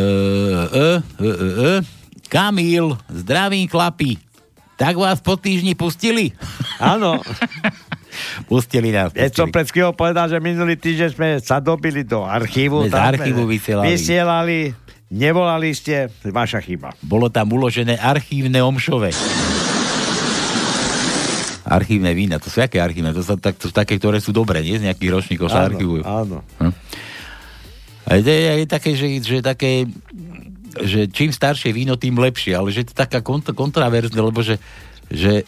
e, 0.67 0.85
e, 1.23 1.23
e, 1.23 1.79
e. 1.79 1.81
Kamil, 2.27 2.99
zdravím 3.07 3.71
chlapi. 3.71 4.19
Tak 4.77 4.93
vás 4.99 5.17
po 5.23 5.39
týždni 5.39 5.73
pustili? 5.73 6.35
Áno. 6.77 7.17
pustili 8.51 8.93
nás. 8.93 9.09
Ja 9.15 9.31
som 9.33 9.49
Pustili. 9.49 9.55
pred 9.55 9.67
chvíľou 9.73 9.93
povedal, 9.97 10.29
že 10.29 10.37
minulý 10.37 10.77
týždeň 10.77 11.09
sme 11.15 11.29
sa 11.41 11.57
dobili 11.57 12.05
do 12.05 12.21
archívu. 12.21 12.85
Sme 12.85 12.93
z 12.93 12.99
archívu 12.99 13.41
vysielali. 13.49 13.85
Vysielali, 13.89 14.59
nevolali 15.09 15.73
ste, 15.73 16.13
vaša 16.21 16.61
chyba. 16.61 16.93
Bolo 17.01 17.33
tam 17.33 17.57
uložené 17.57 17.97
archívne 17.97 18.61
omšove. 18.61 19.09
Archívne 21.67 22.15
vína, 22.15 22.39
to 22.39 22.47
sú 22.47 22.63
aké 22.63 22.79
archívne? 22.79 23.11
To 23.11 23.19
sú, 23.21 23.35
tak, 23.35 23.59
to 23.59 23.67
sú 23.67 23.73
také, 23.75 23.99
ktoré 23.99 24.23
sú 24.23 24.31
dobré, 24.31 24.63
nie? 24.63 24.79
Z 24.79 24.87
nejakých 24.87 25.11
ročníkov 25.11 25.51
sa 25.51 25.67
Áno, 25.67 25.75
archívujú. 25.75 26.01
áno. 26.07 26.37
Hm? 26.63 26.73
A 28.07 28.09
je, 28.15 28.23
je, 28.23 28.51
je 28.63 28.67
také, 28.71 28.91
že, 28.95 29.07
že 29.19 29.37
také 29.43 29.83
že 30.77 31.09
čím 31.09 31.33
staršie 31.33 31.73
víno, 31.73 31.97
tým 31.97 32.15
lepšie, 32.21 32.53
ale 32.53 32.69
že 32.69 32.85
to 32.85 32.93
je 32.93 33.01
taká 33.01 33.19
kont- 33.25 33.49
kontraverzne, 33.49 34.21
lebo 34.21 34.45
že, 34.45 34.61
že, 35.09 35.41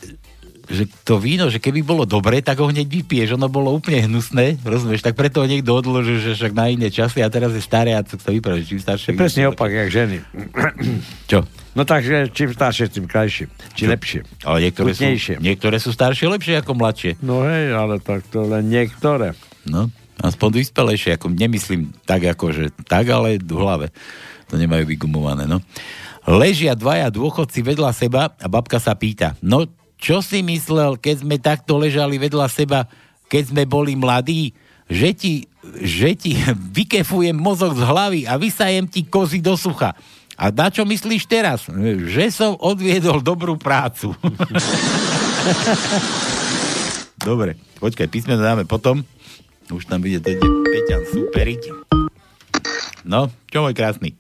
že 0.70 0.86
to 1.02 1.18
víno, 1.18 1.50
že 1.50 1.58
keby 1.58 1.82
bolo 1.82 2.06
dobré, 2.06 2.46
tak 2.46 2.62
ho 2.62 2.70
hneď 2.70 2.86
vypiješ, 2.86 3.34
ono 3.34 3.50
bolo 3.50 3.74
úplne 3.74 4.06
hnusné, 4.06 4.62
rozumieš, 4.62 5.02
tak 5.02 5.18
preto 5.18 5.42
ho 5.42 5.50
niekto 5.50 5.74
odložil, 5.74 6.22
že 6.22 6.38
však 6.38 6.54
na 6.54 6.70
iné 6.70 6.94
časy 6.94 7.26
a 7.26 7.30
teraz 7.34 7.50
je 7.58 7.62
staré 7.66 7.98
a 7.98 8.06
to, 8.06 8.22
že 8.22 8.64
čím 8.70 8.78
staršie. 8.78 9.18
Presne 9.18 9.50
opak, 9.50 9.74
jak 9.74 9.90
ženy. 9.90 10.22
Čo? 11.26 11.50
No 11.74 11.90
takže 11.90 12.30
čím 12.30 12.54
staršie, 12.54 12.86
tým 12.86 13.10
krajšie. 13.10 13.50
Či 13.74 13.84
Čo? 13.86 13.90
lepšie. 13.90 14.20
Ale 14.46 14.58
niektoré 14.62 14.94
sú, 14.94 15.02
Chutnejšie. 15.02 15.36
niektoré 15.42 15.78
sú 15.82 15.90
staršie 15.90 16.30
lepšie 16.30 16.62
ako 16.62 16.72
mladšie. 16.78 17.12
No 17.26 17.42
hej, 17.50 17.74
ale 17.74 17.98
tak 17.98 18.30
to 18.30 18.46
len 18.46 18.70
niektoré. 18.70 19.34
No, 19.66 19.90
aspoň 20.22 20.62
vyspelejšie, 20.62 21.18
ako 21.18 21.34
nemyslím 21.34 21.90
tak, 22.06 22.30
ako 22.30 22.54
že 22.54 22.66
tak, 22.86 23.10
ale 23.10 23.42
v 23.42 23.54
hlave. 23.58 23.88
To 24.50 24.58
nemajú 24.58 24.86
vygumované, 24.86 25.50
no. 25.50 25.62
Ležia 26.30 26.78
dvaja 26.78 27.10
dôchodci 27.10 27.66
vedľa 27.66 27.90
seba 27.90 28.38
a 28.38 28.46
babka 28.46 28.78
sa 28.78 28.94
pýta, 28.94 29.34
no 29.42 29.66
čo 30.00 30.24
si 30.24 30.40
myslel, 30.40 30.96
keď 30.96 31.16
sme 31.28 31.36
takto 31.36 31.76
ležali 31.76 32.16
vedľa 32.16 32.48
seba, 32.48 32.88
keď 33.28 33.52
sme 33.52 33.64
boli 33.68 34.00
mladí, 34.00 34.56
že 34.88 35.12
ti, 35.12 35.34
že 35.84 36.16
ti 36.16 36.40
vykefujem 36.80 37.36
mozog 37.36 37.76
z 37.76 37.84
hlavy 37.84 38.22
a 38.24 38.40
vysajem 38.40 38.88
ti 38.88 39.04
kozy 39.04 39.44
do 39.44 39.60
sucha. 39.60 39.94
A 40.40 40.56
na 40.56 40.72
čo 40.72 40.88
myslíš 40.88 41.28
teraz? 41.28 41.68
Že 41.68 42.26
som 42.32 42.52
odviedol 42.56 43.20
dobrú 43.20 43.60
prácu. 43.60 44.16
Dobre, 47.20 47.60
počkaj, 47.84 48.08
písmeno 48.08 48.40
dáme 48.40 48.64
potom. 48.64 49.04
Už 49.68 49.84
tam 49.84 50.00
ide 50.08 50.24
Peťan 50.24 51.04
superiť. 51.12 51.62
No, 53.04 53.28
čo 53.52 53.68
môj 53.68 53.76
krásny? 53.76 54.16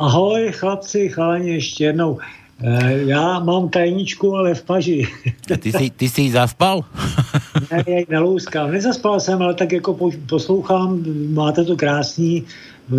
Ahoj, 0.00 0.56
chlapci, 0.56 1.08
chalani, 1.12 1.50
ještě 1.60 1.84
jednou. 1.84 2.18
E, 2.62 2.98
já 3.06 3.38
mám 3.38 3.68
tajničku, 3.68 4.36
ale 4.36 4.54
v 4.54 4.62
paži. 4.62 5.06
A 5.54 5.56
ty 5.56 5.72
si, 5.72 5.90
ty 5.90 6.08
si 6.08 6.30
zaspal? 6.30 6.84
ne, 7.72 7.84
já 7.86 7.98
ji 7.98 8.06
nelouskám. 8.08 8.70
Nezaspal 8.70 9.20
jsem, 9.20 9.42
ale 9.42 9.54
tak 9.54 9.72
jako 9.72 9.94
po- 9.94 10.10
poslouchám, 10.28 11.04
máte 11.32 11.64
to 11.64 11.76
krásný. 11.76 12.44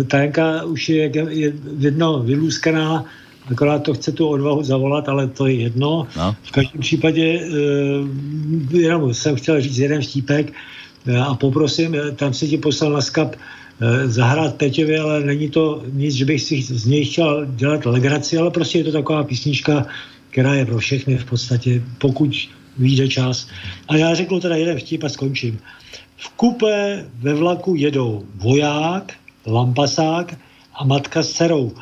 Tajenka 0.06 0.64
už 0.64 0.88
je, 0.88 0.96
je, 0.96 1.26
je 1.28 1.52
jedno 1.78 2.22
vylůskaná, 2.22 3.04
akorát 3.50 3.78
to 3.78 3.94
chce 3.94 4.12
tu 4.12 4.28
odvahu 4.28 4.62
zavolat, 4.62 5.08
ale 5.08 5.26
to 5.28 5.46
je 5.46 5.54
jedno. 5.54 6.06
No. 6.16 6.36
V 6.42 6.50
každém 6.50 6.80
případě 6.80 7.22
e, 7.22 7.48
jenom 8.78 9.14
jsem 9.14 9.36
chtěl 9.36 9.60
říct 9.60 9.78
jeden 9.78 10.02
vtípek 10.02 10.52
e, 11.06 11.16
a 11.16 11.34
poprosím, 11.34 11.96
tam 12.16 12.34
si 12.34 12.48
ti 12.48 12.58
poslal 12.58 12.92
na 12.92 13.00
skap 13.00 13.36
zahrát 14.04 14.54
Peťovi, 14.54 14.98
ale 14.98 15.20
není 15.20 15.50
to 15.50 15.82
nic, 15.92 16.14
že 16.14 16.24
bych 16.24 16.42
si 16.42 16.62
z 16.62 16.86
něj 16.86 17.04
chtěl 17.04 17.46
dělat 17.46 17.86
legraci, 17.86 18.38
ale 18.38 18.50
prostě 18.50 18.78
je 18.78 18.84
to 18.84 18.92
taková 18.92 19.24
písnička, 19.24 19.86
která 20.30 20.54
je 20.54 20.66
pro 20.66 20.78
všechny 20.78 21.16
v 21.16 21.24
podstatě, 21.24 21.82
pokud 21.98 22.48
vyjde 22.78 23.08
čas. 23.08 23.48
A 23.88 23.96
já 23.96 24.14
řeknu 24.14 24.40
teda 24.40 24.56
jeden 24.56 24.78
vtip 24.78 25.04
a 25.04 25.08
skončím. 25.08 25.58
V 26.16 26.28
kupe 26.28 27.04
ve 27.18 27.34
vlaku 27.34 27.74
jedou 27.74 28.24
voják, 28.34 29.12
lampasák 29.46 30.38
a 30.74 30.84
matka 30.84 31.22
s 31.22 31.32
dcerou. 31.32 31.72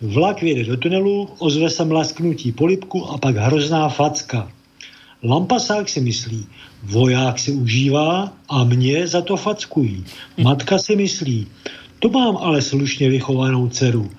Vlak 0.00 0.42
vyjede 0.42 0.64
do 0.64 0.76
tunelu, 0.76 1.28
ozve 1.38 1.70
se 1.70 1.84
mlasknutí 1.84 2.52
polipku 2.52 3.06
a 3.06 3.18
pak 3.18 3.36
hrozná 3.36 3.88
facka. 3.88 4.52
Lampasák 5.26 5.88
si 5.88 6.00
myslí, 6.00 6.46
voják 6.82 7.38
si 7.38 7.52
užívá 7.52 8.32
a 8.48 8.64
mě 8.64 9.06
za 9.06 9.22
to 9.22 9.36
fackují. 9.36 10.04
Matka 10.38 10.78
si 10.78 10.96
myslí, 10.96 11.46
to 11.98 12.08
mám 12.08 12.36
ale 12.36 12.62
slušně 12.62 13.10
vychovanou 13.10 13.68
dceru. 13.68 14.10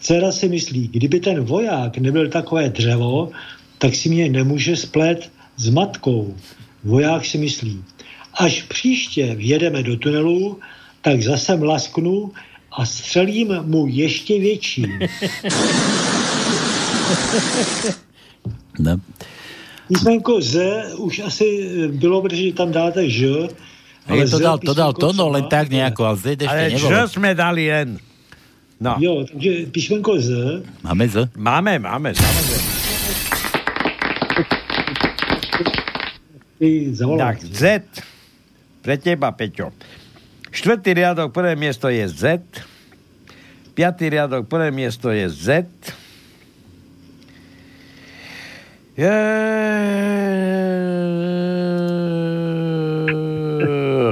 Dcera 0.00 0.32
si 0.32 0.48
myslí, 0.48 0.88
kdyby 0.88 1.20
ten 1.20 1.44
voják 1.44 1.98
nebyl 1.98 2.28
takové 2.28 2.68
dřevo, 2.68 3.30
tak 3.78 3.94
si 3.94 4.08
mě 4.08 4.28
nemůže 4.28 4.76
splet 4.76 5.30
s 5.56 5.68
matkou. 5.68 6.34
Voják 6.84 7.24
si 7.24 7.38
myslí, 7.38 7.84
až 8.34 8.62
příště 8.62 9.34
vjedeme 9.34 9.82
do 9.82 9.96
tunelu, 9.96 10.58
tak 11.02 11.22
zase 11.22 11.56
mlasknu 11.56 12.32
a 12.72 12.86
střelím 12.86 13.48
mu 13.62 13.86
ještě 13.86 14.40
větší. 14.40 14.86
No. 18.78 19.00
Písmenko 19.88 20.40
Z 20.40 20.54
už 20.96 21.18
asi 21.18 21.46
bylo, 21.92 22.22
protože 22.22 22.52
tam 22.52 22.72
dáte 22.72 23.08
Ž. 23.10 23.48
Ale 24.08 24.28
to 24.28 24.36
Z 24.36 24.40
dal, 24.40 24.58
to 24.58 24.72
dal 24.74 24.92
Tono 24.92 25.28
len 25.28 25.44
tak 25.48 25.68
nejako, 25.68 26.04
ale 26.04 26.16
Z 26.16 26.24
ešte 26.40 26.48
Ale 26.48 26.62
nebolo. 26.72 26.88
čo 26.88 26.98
sme 27.08 27.30
dali 27.36 27.64
len? 27.68 27.88
No. 28.80 28.94
Jo, 29.00 29.24
takže 29.26 29.66
písmenko 29.74 30.20
Z. 30.20 30.28
Máme 30.84 31.04
Z? 31.08 31.28
Máme, 31.36 31.76
máme, 31.82 32.14
samozrejme. 32.14 32.66
Tak, 37.18 37.36
Z. 37.42 37.62
Pre 38.82 38.94
teba, 38.96 39.32
Peťo. 39.34 39.72
Štvrtý 40.48 40.90
riadok, 40.96 41.30
prvé 41.32 41.52
miesto 41.58 41.88
je 41.92 42.04
Z. 42.08 42.40
Piatý 43.76 44.10
riadok, 44.10 44.48
prvé 44.48 44.72
miesto 44.72 45.12
je 45.12 45.28
Z. 45.28 45.46
Je... 48.98 49.14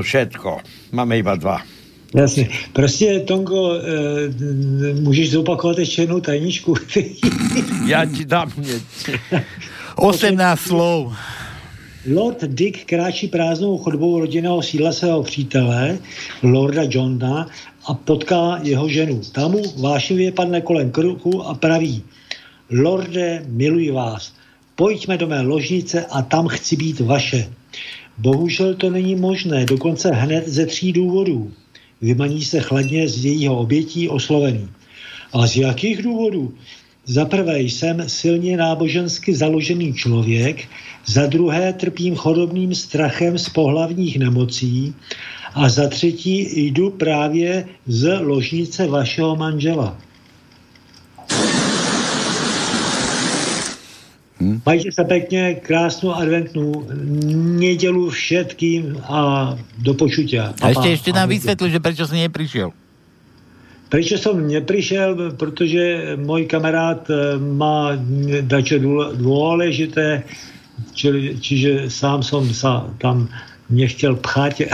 Všetko. 0.03 0.59
Máme 0.93 1.19
iba 1.19 1.35
dva. 1.35 1.63
Jasně. 2.15 2.49
Prostě, 2.73 3.21
Tonko, 3.21 3.75
e, 3.75 3.81
můžeš 5.01 5.31
zopakovat 5.31 5.79
ještě 5.79 6.03
jednou 6.03 6.21
tajničku? 6.21 6.75
Já 7.87 8.05
ti 8.05 8.25
dám 8.25 8.53
hneď. 8.57 8.83
18 9.97 10.61
slov. 10.61 11.13
Lord 12.15 12.45
Dick 12.45 12.85
kráčí 12.85 13.29
prázdnou 13.29 13.79
chodbou 13.79 14.21
rodinného 14.21 14.63
sídla 14.63 14.93
svého 14.93 15.23
přítele, 15.23 15.99
Lorda 16.43 16.83
Johna, 16.89 17.49
a 17.87 17.95
potká 17.95 18.61
jeho 18.63 18.89
ženu. 18.89 19.21
Mu 19.49 19.63
vášivě 19.83 20.33
padne 20.33 20.61
kolem 20.61 20.91
krku 20.91 21.43
a 21.43 21.55
praví, 21.55 22.03
Lorde, 22.71 23.43
miluji 23.47 23.91
vás, 23.91 24.33
pojďme 24.77 25.19
do 25.19 25.27
mé 25.27 25.41
ložnice 25.41 26.07
a 26.07 26.23
tam 26.23 26.49
chci 26.49 26.77
být 26.77 27.01
vaše. 27.01 27.49
Bohužel 28.19 28.75
to 28.75 28.91
není 28.91 29.15
možné, 29.15 29.65
dokonce 29.65 30.11
hned 30.13 30.49
ze 30.49 30.67
tří 30.67 30.93
důvodů. 30.93 31.53
Vymaní 32.01 32.45
se 32.45 32.61
chladně 32.61 33.09
z 33.09 33.25
jejího 33.25 33.59
obětí 33.59 34.09
oslovený. 34.09 34.69
A 35.33 35.47
z 35.47 35.57
jakých 35.57 36.03
důvodů? 36.03 36.55
Za 37.07 37.25
prvé 37.25 37.61
jsem 37.61 38.09
silně 38.09 38.57
nábožensky 38.57 39.35
založený 39.35 39.95
člověk, 39.95 40.69
za 41.07 41.27
druhé 41.27 41.73
trpím 41.73 42.15
chorobným 42.15 42.75
strachem 42.75 43.39
z 43.39 43.49
pohlavních 43.49 44.19
nemocí 44.19 44.95
a 45.55 45.69
za 45.69 45.89
třetí 45.89 46.65
jdu 46.67 46.91
právě 46.91 47.69
z 47.87 48.19
ložnice 48.21 48.87
vašeho 48.87 49.37
manžela. 49.37 49.99
Hm? 54.47 54.63
Majte 54.63 54.95
se 54.95 55.03
pekne, 55.03 55.59
krásnu 55.59 56.15
adventnú 56.15 56.87
nedelu 57.59 58.07
všetkým 58.07 59.03
a 59.03 59.53
do 59.83 59.93
počutia. 59.99 60.55
A 60.63 60.71
ešte, 60.71 60.89
ešte 60.95 61.11
nám 61.11 61.27
vysvetli, 61.27 61.67
že 61.67 61.83
prečo 61.83 62.07
si 62.07 62.23
neprišiel. 62.23 62.71
Prečo 63.87 64.19
som 64.19 64.39
neprišiel? 64.39 65.35
Protože 65.35 66.15
môj 66.19 66.47
kamarát 66.47 67.03
eh, 67.11 67.39
má 67.39 67.99
dačo 68.43 68.79
dôle- 68.79 69.15
dôležité, 69.15 70.27
či, 70.95 71.39
čiže 71.39 71.91
sám 71.91 72.23
som 72.23 72.47
sa 72.51 72.87
tam 73.03 73.27
nechtěl 73.67 74.15
pchať. 74.19 74.71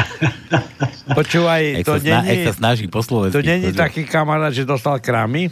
Počúvaj, 1.19 1.81
to 1.85 1.97
sa, 1.97 2.21
není, 2.21 2.45
sa 2.45 2.53
snaží 2.53 2.89
po 2.89 3.01
slovensky. 3.01 3.37
to 3.37 3.45
není 3.45 3.73
taký 3.73 4.05
kamarát, 4.05 4.53
že 4.53 4.69
dostal 4.69 5.01
krámy? 5.01 5.49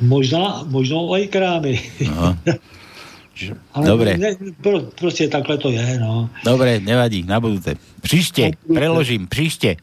Možná, 0.00 0.64
možno 0.66 1.12
aj 1.12 1.28
krámy. 1.28 1.74
Aha. 2.08 2.34
Ale 3.74 3.86
Dobre. 3.86 4.18
Ne, 4.18 4.36
pro, 4.60 4.80
prostě 4.80 5.28
takhle 5.28 5.58
to 5.58 5.70
je, 5.70 5.98
no. 6.00 6.30
Dobre, 6.44 6.80
nevadí, 6.80 7.22
na 7.22 7.40
budúce. 7.40 7.76
Príšte, 8.00 8.56
preložím, 8.64 9.28
príšte. 9.28 9.76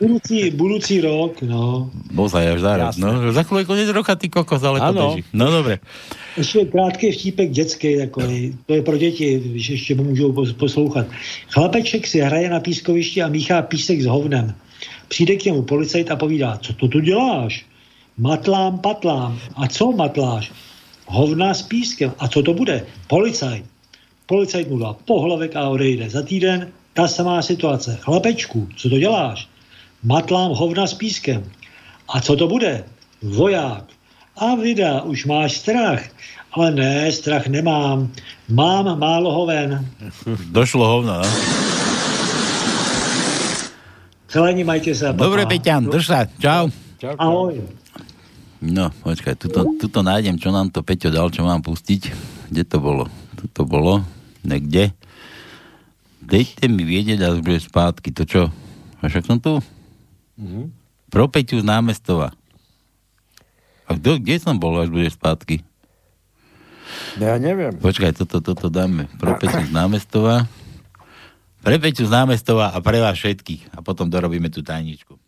Budúci, 0.00 0.52
budúci 0.52 1.00
rok, 1.00 1.40
no. 1.42 1.90
Bozaj, 2.12 2.56
až 2.56 2.60
zaraz. 2.60 2.96
Jasné. 2.96 3.04
No, 3.04 3.32
za 3.32 3.42
chvíľu 3.44 3.58
je 3.60 3.68
koniec 3.68 3.88
roka, 3.92 4.12
ty 4.16 4.28
kokos, 4.28 4.62
ale 4.64 4.80
to 4.80 4.92
Áno. 4.92 5.02
beží. 5.12 5.22
No 5.32 5.50
dobre. 5.50 5.80
Ještě 6.36 6.64
krátký 6.64 7.12
vtípek 7.12 7.50
dětský, 7.50 7.98
takový. 7.98 8.56
To 8.66 8.74
je 8.74 8.82
pro 8.82 8.96
děti, 8.96 9.40
když 9.44 9.68
ještě 9.68 9.94
můžou 9.94 10.32
pos- 10.32 10.54
poslouchat. 10.54 11.06
Chlapeček 11.50 12.06
si 12.06 12.20
hraje 12.20 12.50
na 12.50 12.60
pískovišti 12.60 13.22
a 13.22 13.28
míchá 13.28 13.62
písek 13.62 14.00
s 14.00 14.06
hovnem. 14.06 14.54
Přijde 15.08 15.36
k 15.36 15.44
němu 15.44 15.62
policajt 15.62 16.10
a 16.10 16.16
povídá, 16.16 16.58
co 16.62 16.72
to 16.72 16.88
tu 16.88 17.00
děláš? 17.00 17.64
Matlám, 18.18 18.78
patlám. 18.78 19.38
A 19.56 19.66
co 19.66 19.92
matláš? 19.92 20.52
Hovna 21.10 21.54
s 21.54 21.62
pískem. 21.62 22.14
A 22.18 22.28
co 22.28 22.42
to 22.42 22.54
bude? 22.54 22.86
Policajt. 23.10 23.66
Policajt 24.26 24.70
mu 24.70 24.78
dá 24.78 24.94
pohlavek 24.94 25.56
a 25.58 25.68
odejde. 25.68 26.10
Za 26.10 26.22
týden 26.22 26.70
ta 26.94 27.08
samá 27.10 27.42
situace. 27.42 27.98
Chlapečku, 28.00 28.68
co 28.76 28.88
to 28.88 28.98
děláš? 28.98 29.48
Matlám 30.06 30.54
hovna 30.54 30.86
s 30.86 30.94
pískem. 30.94 31.42
A 32.08 32.20
co 32.20 32.36
to 32.36 32.46
bude? 32.46 32.84
voják. 33.22 33.84
A 34.36 34.54
vida, 34.54 35.02
už 35.02 35.24
máš 35.24 35.60
strach. 35.60 36.00
Ale 36.52 36.70
ne, 36.70 37.12
strach 37.12 37.46
nemám. 37.46 38.10
Mám 38.48 38.98
málo 38.98 39.32
hoven. 39.32 39.86
Došlo 40.50 40.86
hovno, 40.86 41.22
no. 41.22 41.28
Chalani, 44.30 44.62
majte 44.64 44.94
sa. 44.94 45.10
Dobre. 45.10 45.42
Peťan, 45.46 45.90
drž 45.90 46.06
sa. 46.06 46.22
Čau. 46.38 46.70
Ahoj. 47.18 47.58
No, 48.60 48.92
počkaj, 48.92 49.40
tuto, 49.40 49.64
tuto 49.80 50.04
nájdem, 50.04 50.36
čo 50.36 50.52
nám 50.52 50.68
to 50.68 50.84
Peťo 50.84 51.08
dal, 51.08 51.32
čo 51.32 51.48
mám 51.48 51.64
pustiť. 51.64 52.12
Kde 52.52 52.62
to 52.68 52.76
bolo? 52.76 53.08
Tu 53.40 53.48
to 53.48 53.64
bolo. 53.64 54.04
Niekde. 54.44 54.92
Dejte 56.20 56.68
mi 56.68 56.84
vedieť 56.84 57.24
a 57.24 57.32
už 57.32 57.40
bude 57.40 57.56
spátky. 57.56 58.12
To 58.20 58.28
čo? 58.28 58.42
A 59.00 59.08
však 59.08 59.24
som 59.24 59.40
tu? 59.40 59.64
Mhm. 60.36 60.76
Pro 61.08 61.26
Peťu 61.26 61.58
z 61.58 61.66
námestova. 61.66 62.36
A 63.88 63.98
kto, 63.98 64.22
kde 64.22 64.38
som 64.38 64.54
bol, 64.54 64.78
až 64.78 64.92
bude 64.92 65.10
spátky? 65.10 65.66
Ja 67.18 67.40
neviem. 67.40 67.74
Počkaj, 67.74 68.14
toto, 68.22 68.38
toto 68.38 68.70
dáme. 68.70 69.10
Pro 69.18 69.34
Peťu 69.40 69.66
z 69.66 69.72
námestova. 69.74 70.46
Pre 71.60 71.76
Peťu 71.76 72.06
z 72.06 72.12
námestova 72.12 72.72
a 72.72 72.78
pre 72.80 73.04
vás 73.04 73.16
všetkých. 73.20 73.74
A 73.74 73.84
potom 73.84 74.08
dorobíme 74.08 74.48
tú 74.48 74.64
tajničku. 74.64 75.19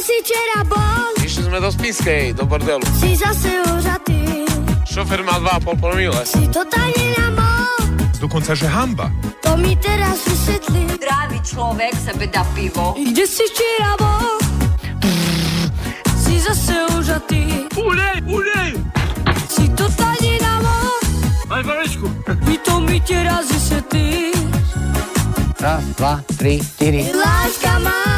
Si 0.00 0.16
včera 0.24 0.64
bol? 0.64 1.12
Išli 1.20 1.42
sme 1.46 1.58
do 1.60 1.68
Spiskej, 1.68 2.32
do 2.32 2.48
bordelu. 2.48 2.82
Si 2.96 3.12
zase 3.14 3.60
užatý. 3.68 4.48
Šofer 4.88 5.20
mal 5.22 5.44
2,5 5.44 5.76
promile. 5.76 6.22
Si 6.24 6.48
totálne 6.48 7.06
na 7.20 7.26
mol. 7.36 7.80
Dokonca, 8.16 8.56
že 8.56 8.66
hamba. 8.66 9.12
To 9.44 9.54
mi 9.60 9.76
teraz 9.78 10.24
vysvetlí. 10.24 10.98
Zdravý 10.98 11.38
človek 11.44 11.92
sebe 11.94 12.24
dá 12.32 12.42
pivo. 12.56 12.96
Kde 12.96 13.24
si 13.28 13.44
včera 13.44 13.92
bol? 14.00 14.32
Si 16.16 16.40
zase 16.40 16.74
užatý. 16.96 17.70
Ulej, 17.76 18.16
ulej! 18.28 18.70
Si 19.48 19.68
totálne 19.76 20.34
na 20.40 20.54
mol. 20.64 21.00
Aj 21.48 21.62
Varešku. 21.62 22.08
I 22.48 22.56
to 22.64 22.74
mi 22.82 22.98
teraz 23.04 23.46
vysvetlí. 23.52 24.32
Raz, 25.60 25.84
dva, 25.96 26.24
tri, 26.40 26.56
štyri. 26.56 27.12
Láska 27.12 27.76
mám 27.84 28.09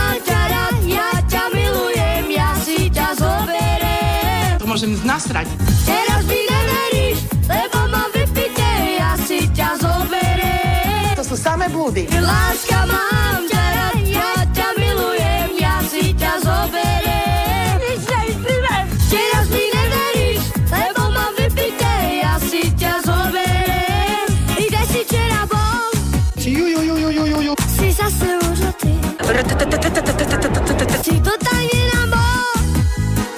môžem 4.73 4.97
nasrať. 5.05 5.45
Teraz 5.85 6.25
mi 6.25 6.49
neveríš, 6.49 7.29
lebo 7.45 7.93
mám 7.93 8.09
vypité, 8.09 8.97
ja 8.97 9.13
si 9.21 9.45
ťa 9.53 9.77
zoberiem. 9.85 11.13
To 11.13 11.21
sú 11.21 11.37
samé 11.37 11.69
blúdy. 11.69 12.09
Láska 12.09 12.89
mám 12.89 13.52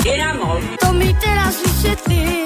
Je 0.05 0.15
na 0.21 0.37
mol. 0.37 0.61
To 0.85 0.93
mi 0.93 1.17
teraz 1.17 1.65
vysvetlí. 1.65 2.45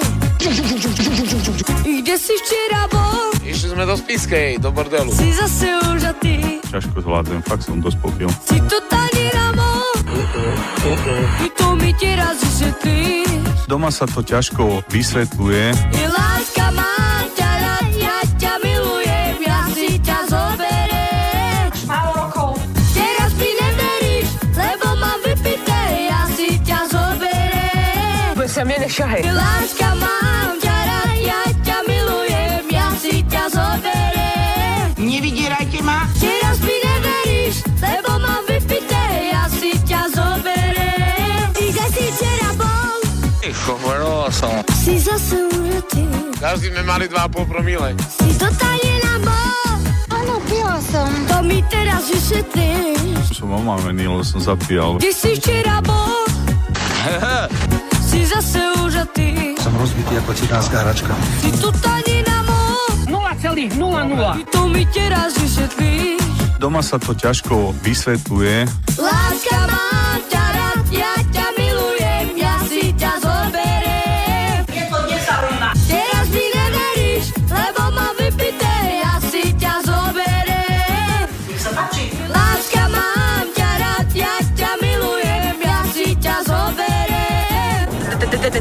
Kde 1.82 2.14
si 2.14 2.34
včera 2.38 2.86
bol? 2.86 3.34
Išli 3.42 3.74
sme 3.74 3.82
do 3.82 3.98
Spiskej, 3.98 4.62
do 4.62 4.70
bordelu. 4.70 5.10
Si 5.10 5.34
zase 5.34 5.66
užatý. 5.90 6.62
Ťažko 6.70 7.02
zvládnem, 7.02 7.42
fakt 7.42 7.66
som 7.66 7.82
dosť 7.82 7.98
popil. 7.98 8.30
Si 8.46 8.62
totálne 8.70 9.26
na 9.34 9.46
mol. 9.58 9.90
I 11.42 11.48
to 11.58 11.74
mi 11.74 11.90
teraz 11.98 12.38
vysvetlí. 12.38 13.26
Doma 13.66 13.90
sa 13.90 14.06
to 14.06 14.22
ťažko 14.22 14.86
vysvetľuje. 14.94 15.64
Je 15.98 16.06
láska 16.06 16.70
mám 16.72 17.07
sa 28.58 28.66
mne 28.66 28.90
nešahej. 28.90 29.22
Láska 29.22 29.88
mám 30.02 30.58
ťa 30.58 30.76
rád, 30.82 31.14
ja 31.22 31.42
ťa 31.62 31.78
milujem, 31.86 32.62
ja 32.74 32.90
si 32.98 33.22
ťa 33.22 33.54
zoberiem. 33.54 34.98
Nevydierajte 34.98 35.78
ma. 35.86 36.10
Teraz 36.18 36.58
mi 36.66 36.74
neveríš, 36.74 37.62
lebo 37.78 38.18
mám 38.18 38.42
vypité, 38.50 39.30
ja 39.30 39.46
si 39.46 39.78
ťa 39.86 40.10
zoberiem. 40.10 41.46
I 41.54 41.66
kde 41.70 41.86
si 41.86 42.04
včera 42.10 42.50
bol? 42.58 42.98
Hovorila 43.46 44.26
som. 44.34 44.58
Si 44.74 44.98
zase 44.98 45.38
užitý. 45.54 46.10
Každý 46.42 46.74
sme 46.74 46.82
mali 46.82 47.06
2,5 47.06 47.46
promile. 47.46 47.94
Si 48.10 48.26
totálne 48.42 48.94
na 49.06 49.14
bol. 49.22 49.70
Áno, 50.18 50.34
pila 50.50 50.82
som. 50.82 51.06
To 51.30 51.46
mi 51.46 51.62
teraz 51.70 52.10
vysvetlíš. 52.10 53.38
Som 53.38 53.54
omámený, 53.54 54.10
lebo 54.10 54.26
som 54.26 54.42
zapíjal. 54.42 54.98
Kde 54.98 55.14
si 55.14 55.38
včera 55.38 55.78
bol? 55.78 56.26
Si 58.08 58.24
zase 58.24 58.60
užatý. 58.80 59.52
Som 59.60 59.76
rozbitý 59.76 60.16
ako 60.16 60.32
cigánska 60.32 60.80
hračka. 60.80 61.12
Si 61.44 61.52
totálne 61.60 62.24
na 62.24 62.40
bol. 62.48 62.88
0,00. 63.04 64.40
I 64.40 64.44
to 64.48 64.64
mi 64.64 64.88
teraz 64.88 65.36
vysvetlíš. 65.36 66.16
Doma 66.56 66.80
sa 66.80 66.96
to 66.96 67.12
ťažko 67.12 67.76
vysvetľuje. 67.84 68.64
Láska 68.96 69.58
mám 69.68 70.20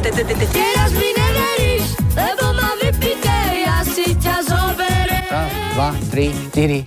Teraz 0.07 0.95
mi 0.95 1.11
neveríš, 1.11 1.99
lebo 2.15 2.55
mám 2.55 2.79
vypité, 2.79 3.67
ja 3.67 3.84
si 3.84 4.15
ťa 4.15 4.39
zoberiem. 4.39 5.27
Raz, 5.27 5.51
dva, 5.75 5.89
tri, 6.07 6.31
štyri. 6.31 6.79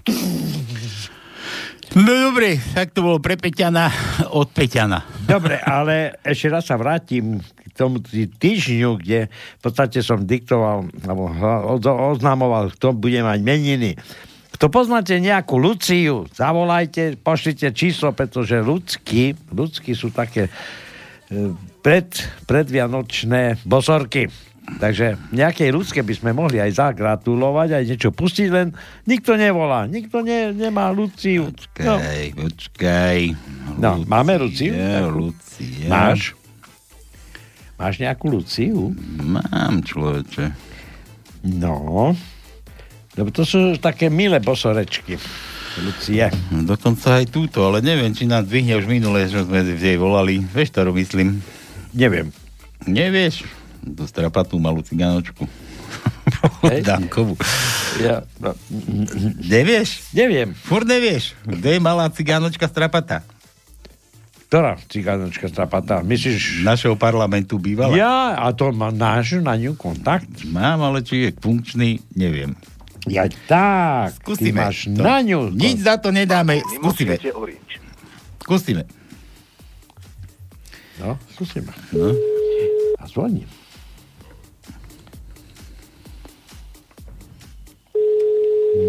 No 2.01 2.33
dobre, 2.33 2.57
tak 2.73 2.97
to 2.97 3.05
bolo 3.05 3.21
pre 3.21 3.37
Peťana 3.37 3.93
od 4.33 4.49
Peťana. 4.49 5.05
Dobre, 5.29 5.61
ale 5.61 6.17
ešte 6.25 6.49
raz 6.49 6.65
sa 6.65 6.81
vrátim 6.81 7.45
k 7.45 7.73
tomu 7.77 8.01
tý- 8.01 8.25
týždňu, 8.25 8.97
kde 8.97 9.29
v 9.29 9.61
podstate 9.61 10.01
som 10.01 10.25
diktoval, 10.25 10.89
alebo 11.05 11.29
oznamoval, 12.17 12.73
kto 12.73 12.97
bude 12.97 13.21
mať 13.21 13.37
meniny. 13.45 14.01
Kto 14.57 14.73
poznáte 14.73 15.21
nejakú 15.21 15.61
Luciu, 15.61 16.25
zavolajte, 16.33 17.21
pošlite 17.21 17.69
číslo, 17.77 18.17
pretože 18.17 18.65
ľudskí, 18.65 19.53
ľudskí 19.53 19.93
sú 19.93 20.09
také 20.09 20.49
e, 21.29 21.53
pred, 21.81 22.09
predvianočné 22.45 23.65
bosorky. 23.65 24.29
Takže 24.71 25.19
nejakej 25.35 25.75
ľudské 25.75 26.01
by 26.07 26.15
sme 26.15 26.31
mohli 26.31 26.63
aj 26.63 26.79
zagratulovať, 26.79 27.75
aj 27.75 27.85
niečo 27.91 28.15
pustiť, 28.15 28.49
len 28.55 28.71
nikto 29.03 29.35
nevolá, 29.35 29.91
nikto 29.91 30.23
ne, 30.23 30.55
nemá 30.55 30.95
Luciu. 30.95 31.51
No, 31.83 31.99
Počkaj, 31.99 32.23
počkaj. 32.39 33.19
no 33.83 34.07
máme 34.07 34.39
Luciu? 34.39 34.71
Lucia, 34.71 35.11
Lucia. 35.11 35.89
Máš? 35.91 36.39
Máš 37.75 37.95
nejakú 37.99 38.31
Luciu? 38.31 38.95
Mám, 39.19 39.83
človeče. 39.83 40.55
No. 41.51 42.15
Lebo 43.19 43.29
to 43.35 43.43
sú 43.43 43.75
také 43.83 44.07
milé 44.07 44.39
bosorečky. 44.39 45.19
Lucie. 45.83 46.31
No, 46.55 46.63
Dokonca 46.63 47.19
aj 47.19 47.27
túto, 47.33 47.67
ale 47.67 47.83
neviem, 47.83 48.15
či 48.15 48.29
nás 48.29 48.47
dvihne 48.47 48.79
už 48.79 48.87
minulé, 48.87 49.27
že 49.27 49.43
sme 49.43 49.67
jej 49.67 49.99
volali. 49.99 50.39
Vieš, 50.43 50.71
ktorú 50.77 50.95
myslím? 50.95 51.43
Neviem. 51.91 52.31
Nevieš? 52.87 53.45
To 53.81 54.05
strapatú 54.05 54.61
malú 54.61 54.85
cigánočku. 54.85 55.45
Dankovú. 56.87 57.35
Ja, 57.99 58.23
no, 58.39 58.55
Nevieš? 59.41 60.15
Neviem. 60.15 60.55
Furt 60.55 60.87
nevieš. 60.87 61.35
Kde 61.43 61.77
je 61.77 61.81
malá 61.83 62.07
cigánočka 62.13 62.69
strapatá? 62.71 63.25
Ktorá 64.51 64.75
cigánočka 64.91 65.47
strapatá? 65.47 66.03
Myslíš... 66.03 66.67
Našeho 66.67 66.99
parlamentu 66.99 67.59
bývala? 67.59 67.95
Ja, 67.95 68.35
a 68.35 68.51
to 68.51 68.75
má 68.75 68.91
náš 68.91 69.39
na 69.39 69.55
ňu 69.55 69.79
kontakt? 69.79 70.31
Mám, 70.51 70.83
ale 70.83 71.07
či 71.07 71.29
je 71.29 71.31
funkčný, 71.39 72.03
neviem. 72.19 72.59
Ja 73.09 73.25
tak, 73.49 74.19
Skúsime 74.21 74.45
ty 74.45 74.51
máš 74.53 74.77
to. 74.91 75.01
na 75.01 75.23
ňu. 75.25 75.55
Nič 75.55 75.87
za 75.87 75.97
to 75.97 76.13
nedáme. 76.13 76.61
Skúsime. 76.77 77.17
Skúsime. 78.43 78.83
No, 81.01 81.17
skúsime. 81.33 81.73
No. 81.97 82.13
A 83.01 83.05
zvoním. 83.09 83.49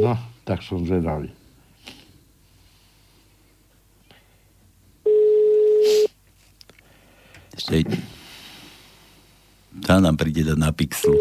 No, 0.04 0.20
tak 0.44 0.60
som 0.60 0.84
zvedavý. 0.84 1.32
Hej. 7.72 7.88
Tá 9.88 10.04
nám 10.04 10.20
príde 10.20 10.44
dať 10.44 10.60
na 10.60 10.76
pixlu. 10.76 11.16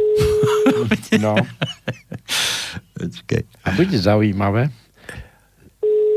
No. 1.23 1.39
Počkaj. 2.99 3.43
A 3.63 3.69
bude 3.79 3.95
zaujímavé. 3.95 4.75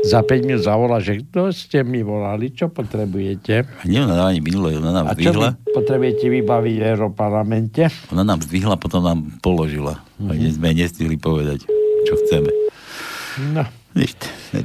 Za 0.04 0.20
5 0.20 0.28
minút 0.42 0.60
zavolá, 0.60 1.00
že 1.00 1.16
kto 1.18 1.48
ste 1.48 1.80
mi 1.80 2.00
volali, 2.00 2.48
čo 2.48 2.68
potrebujete? 2.68 3.64
Nie, 3.82 4.04
ona 4.04 4.28
ani 4.28 4.38
minule, 4.38 4.76
ona 4.76 4.92
nám 4.92 5.08
A 5.08 5.16
zdvihla. 5.16 5.56
potrebujete 5.66 6.28
vybaviť 6.28 6.76
v 6.76 6.84
Europarlamente? 6.86 7.88
Ona 8.12 8.20
nám 8.22 8.38
zdvihla, 8.38 8.76
potom 8.76 9.00
nám 9.00 9.40
položila. 9.40 10.04
Mm-hmm. 10.14 10.28
A 10.28 10.32
Mhm. 10.34 10.52
sme 10.52 10.68
nestihli 10.70 11.16
povedať, 11.16 11.64
čo 12.04 12.14
chceme. 12.20 12.52
No. 13.50 13.64
Nič. 13.94 14.12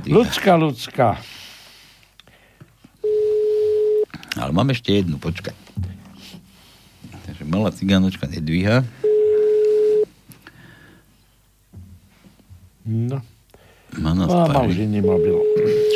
Ľudská, 0.05 0.53
ľudská. 0.53 1.15
Ale 4.35 4.51
mám 4.51 4.67
ešte 4.67 4.91
jednu, 4.91 5.17
počkaj. 5.17 5.55
Takže 7.23 7.43
malá 7.45 7.69
cigánočka 7.69 8.25
nedvíha. 8.25 8.83
No. 12.83 13.21
Má 13.97 14.13
nás 14.13 14.29
No, 14.29 14.45
má 14.45 14.61
už 14.61 14.85
iný 14.85 15.01
mobil. 15.01 15.33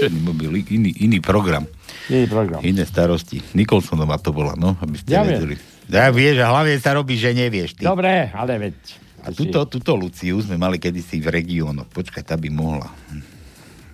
Čo 0.02 0.10
iný 0.10 0.22
mobil? 0.26 0.50
Iný, 0.66 0.90
iný 0.98 1.22
program. 1.22 1.70
Iný 2.10 2.26
program. 2.26 2.60
Iné 2.66 2.84
starosti. 2.84 3.38
Nicholsonová 3.54 4.18
to 4.18 4.34
bola, 4.34 4.58
no, 4.58 4.74
aby 4.82 4.98
ste 4.98 5.14
Ja 5.14 5.22
viem. 5.22 5.38
vedeli. 5.38 5.56
Ja 5.86 6.10
vieš, 6.10 6.42
a 6.42 6.50
hlavne 6.50 6.80
sa 6.80 6.98
robí, 6.98 7.14
že 7.14 7.36
nevieš. 7.36 7.78
Ty. 7.78 7.94
Dobre, 7.94 8.34
ale 8.34 8.58
veď. 8.58 8.76
A 9.24 9.32
túto, 9.32 9.64
túto 9.70 9.94
Luciu 9.94 10.42
sme 10.42 10.58
mali 10.58 10.82
kedysi 10.82 11.22
v 11.22 11.32
regiónoch. 11.32 11.88
Počkaj, 11.88 12.24
tá 12.26 12.36
by 12.36 12.50
mohla. 12.50 12.90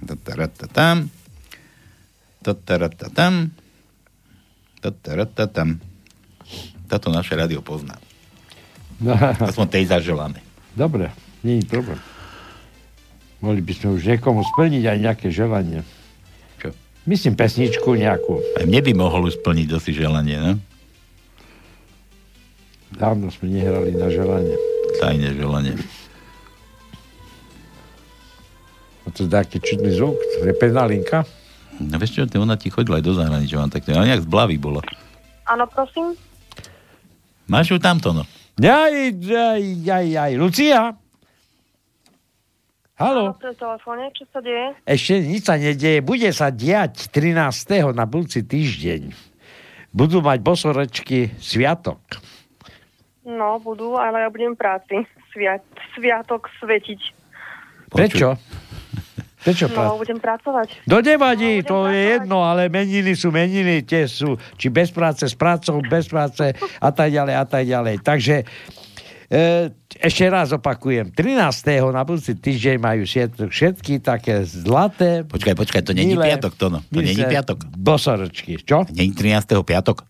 Tataratatam. 0.02 1.06
Tataratatam. 2.40 3.52
Tataratatam. 4.80 5.70
Táto 6.88 7.12
naše 7.12 7.36
rádio 7.36 7.62
pozná. 7.62 8.00
No. 8.98 9.14
Aspoň 9.16 9.68
tej 9.70 9.86
zaželáme. 9.86 10.40
Dobre, 10.74 11.12
nie 11.44 11.60
je 11.62 11.68
problém. 11.68 12.00
Mohli 13.40 13.61
by 13.64 13.74
sme 13.76 13.90
už 13.95 14.03
niekomu 14.03 14.44
splniť 14.56 14.84
aj 14.84 14.98
nejaké 14.99 15.28
želanie. 15.32 15.88
Čo? 16.60 16.76
Myslím 17.07 17.40
pesničku 17.40 17.95
nejakú. 17.95 18.44
Aj 18.60 18.68
mne 18.68 18.84
by 18.84 18.91
mohol 18.95 19.32
splniť 19.32 19.68
dosi 19.72 19.95
želanie, 19.95 20.36
no? 20.36 20.53
Dávno 22.90 23.32
sme 23.32 23.53
nehrali 23.53 23.95
na 23.95 24.11
želanie. 24.11 24.57
Tajné 24.99 25.38
želanie. 25.38 25.78
A 29.06 29.14
to 29.16 29.24
je 29.24 29.32
taký 29.32 29.64
čudný 29.64 29.95
zvuk. 29.95 30.18
To 30.18 30.44
je 30.44 30.53
pevná 30.57 30.84
linka. 30.90 31.24
No 31.80 31.95
vieš 31.95 32.20
čo, 32.20 32.28
ona 32.36 32.60
ti 32.60 32.68
chodila 32.68 32.99
aj 32.99 33.06
do 33.07 33.16
zahraničia, 33.16 33.61
mám 33.64 33.72
tak, 33.72 33.88
ale 33.88 34.03
nejak 34.11 34.28
z 34.28 34.28
blavy 34.28 34.60
bola. 34.60 34.84
Áno, 35.48 35.64
prosím. 35.66 36.11
Máš 37.48 37.72
ju 37.72 37.80
tamto, 37.80 38.11
no? 38.11 38.28
Jaj, 38.60 39.16
jaj, 39.16 39.64
jaj, 39.88 40.06
jaj. 40.11 40.32
Lucia? 40.36 40.91
Halo? 43.00 43.32
Áno, 43.32 43.40
pri 43.40 43.56
telefóne, 43.56 44.12
čo 44.12 44.28
sa 44.28 44.44
deje? 44.44 44.76
Ešte 44.84 45.24
nič 45.24 45.48
sa 45.48 45.56
nedieje. 45.56 46.04
Bude 46.04 46.28
sa 46.36 46.52
diať 46.52 47.08
13. 47.16 47.96
na 47.96 48.04
budúci 48.04 48.44
týždeň. 48.44 49.16
Budú 49.96 50.20
mať 50.20 50.44
bosorečky 50.44 51.32
sviatok. 51.40 52.20
No, 53.24 53.56
budú, 53.64 53.96
ale 53.96 54.28
ja 54.28 54.30
budem 54.30 54.52
v 54.52 54.60
práci. 54.60 54.96
Sviat, 55.32 55.64
sviatok 55.96 56.52
svetiť. 56.60 57.02
Prečo? 57.88 58.36
Prečo? 59.48 59.72
No, 59.72 59.76
pra- 59.80 59.96
budem 59.96 60.20
pracovať. 60.20 60.84
No 60.84 61.00
nevadí, 61.00 61.64
to 61.64 61.88
je 61.88 62.20
jedno, 62.20 62.44
ale 62.44 62.68
meniny 62.68 63.16
sú 63.16 63.32
meniny, 63.32 63.88
tie 63.88 64.12
sú, 64.12 64.36
či 64.60 64.68
bez 64.68 64.92
práce, 64.92 65.24
s 65.24 65.40
prácou, 65.40 65.80
bez 65.80 66.12
práce 66.12 66.52
a 66.84 66.90
tak 66.92 67.16
ďalej, 67.16 67.36
a 67.40 67.46
tak 67.48 67.64
ďalej. 67.64 67.96
Takže 68.04 68.44
ešte 69.94 70.26
raz 70.26 70.50
opakujem, 70.50 71.14
13. 71.14 71.38
na 71.94 72.02
budúci 72.02 72.34
týždeň 72.34 72.78
majú 72.82 73.06
všetky, 73.06 73.46
všetky 73.46 73.94
také 74.02 74.42
zlaté... 74.42 75.22
Počkaj, 75.22 75.54
počkaj, 75.54 75.82
to 75.86 75.94
není 75.94 76.18
piatok, 76.18 76.58
to 76.58 76.74
no. 76.74 76.82
To 76.90 76.98
není 76.98 77.22
piatok. 77.22 77.62
Bosoročky, 77.78 78.58
čo? 78.58 78.90
Není 78.90 79.14
13. 79.14 79.54
piatok. 79.62 80.02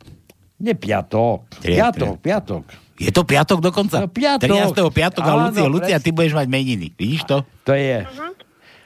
Nie 0.60 0.76
piatok, 0.76 1.52
piatok, 1.60 2.16
piatok. 2.20 2.64
Je 3.00 3.12
to 3.16 3.24
piatok 3.24 3.64
dokonca? 3.64 4.04
No, 4.04 4.12
piatok. 4.12 4.76
13. 4.76 4.76
piatok 4.92 5.24
a 5.24 5.34
Lucia, 5.48 5.68
Lucia, 5.72 5.98
ty 6.04 6.12
budeš 6.12 6.36
mať 6.36 6.48
meniny. 6.52 6.92
Vidíš 6.96 7.24
to? 7.24 7.48
To 7.64 7.72
je. 7.72 8.04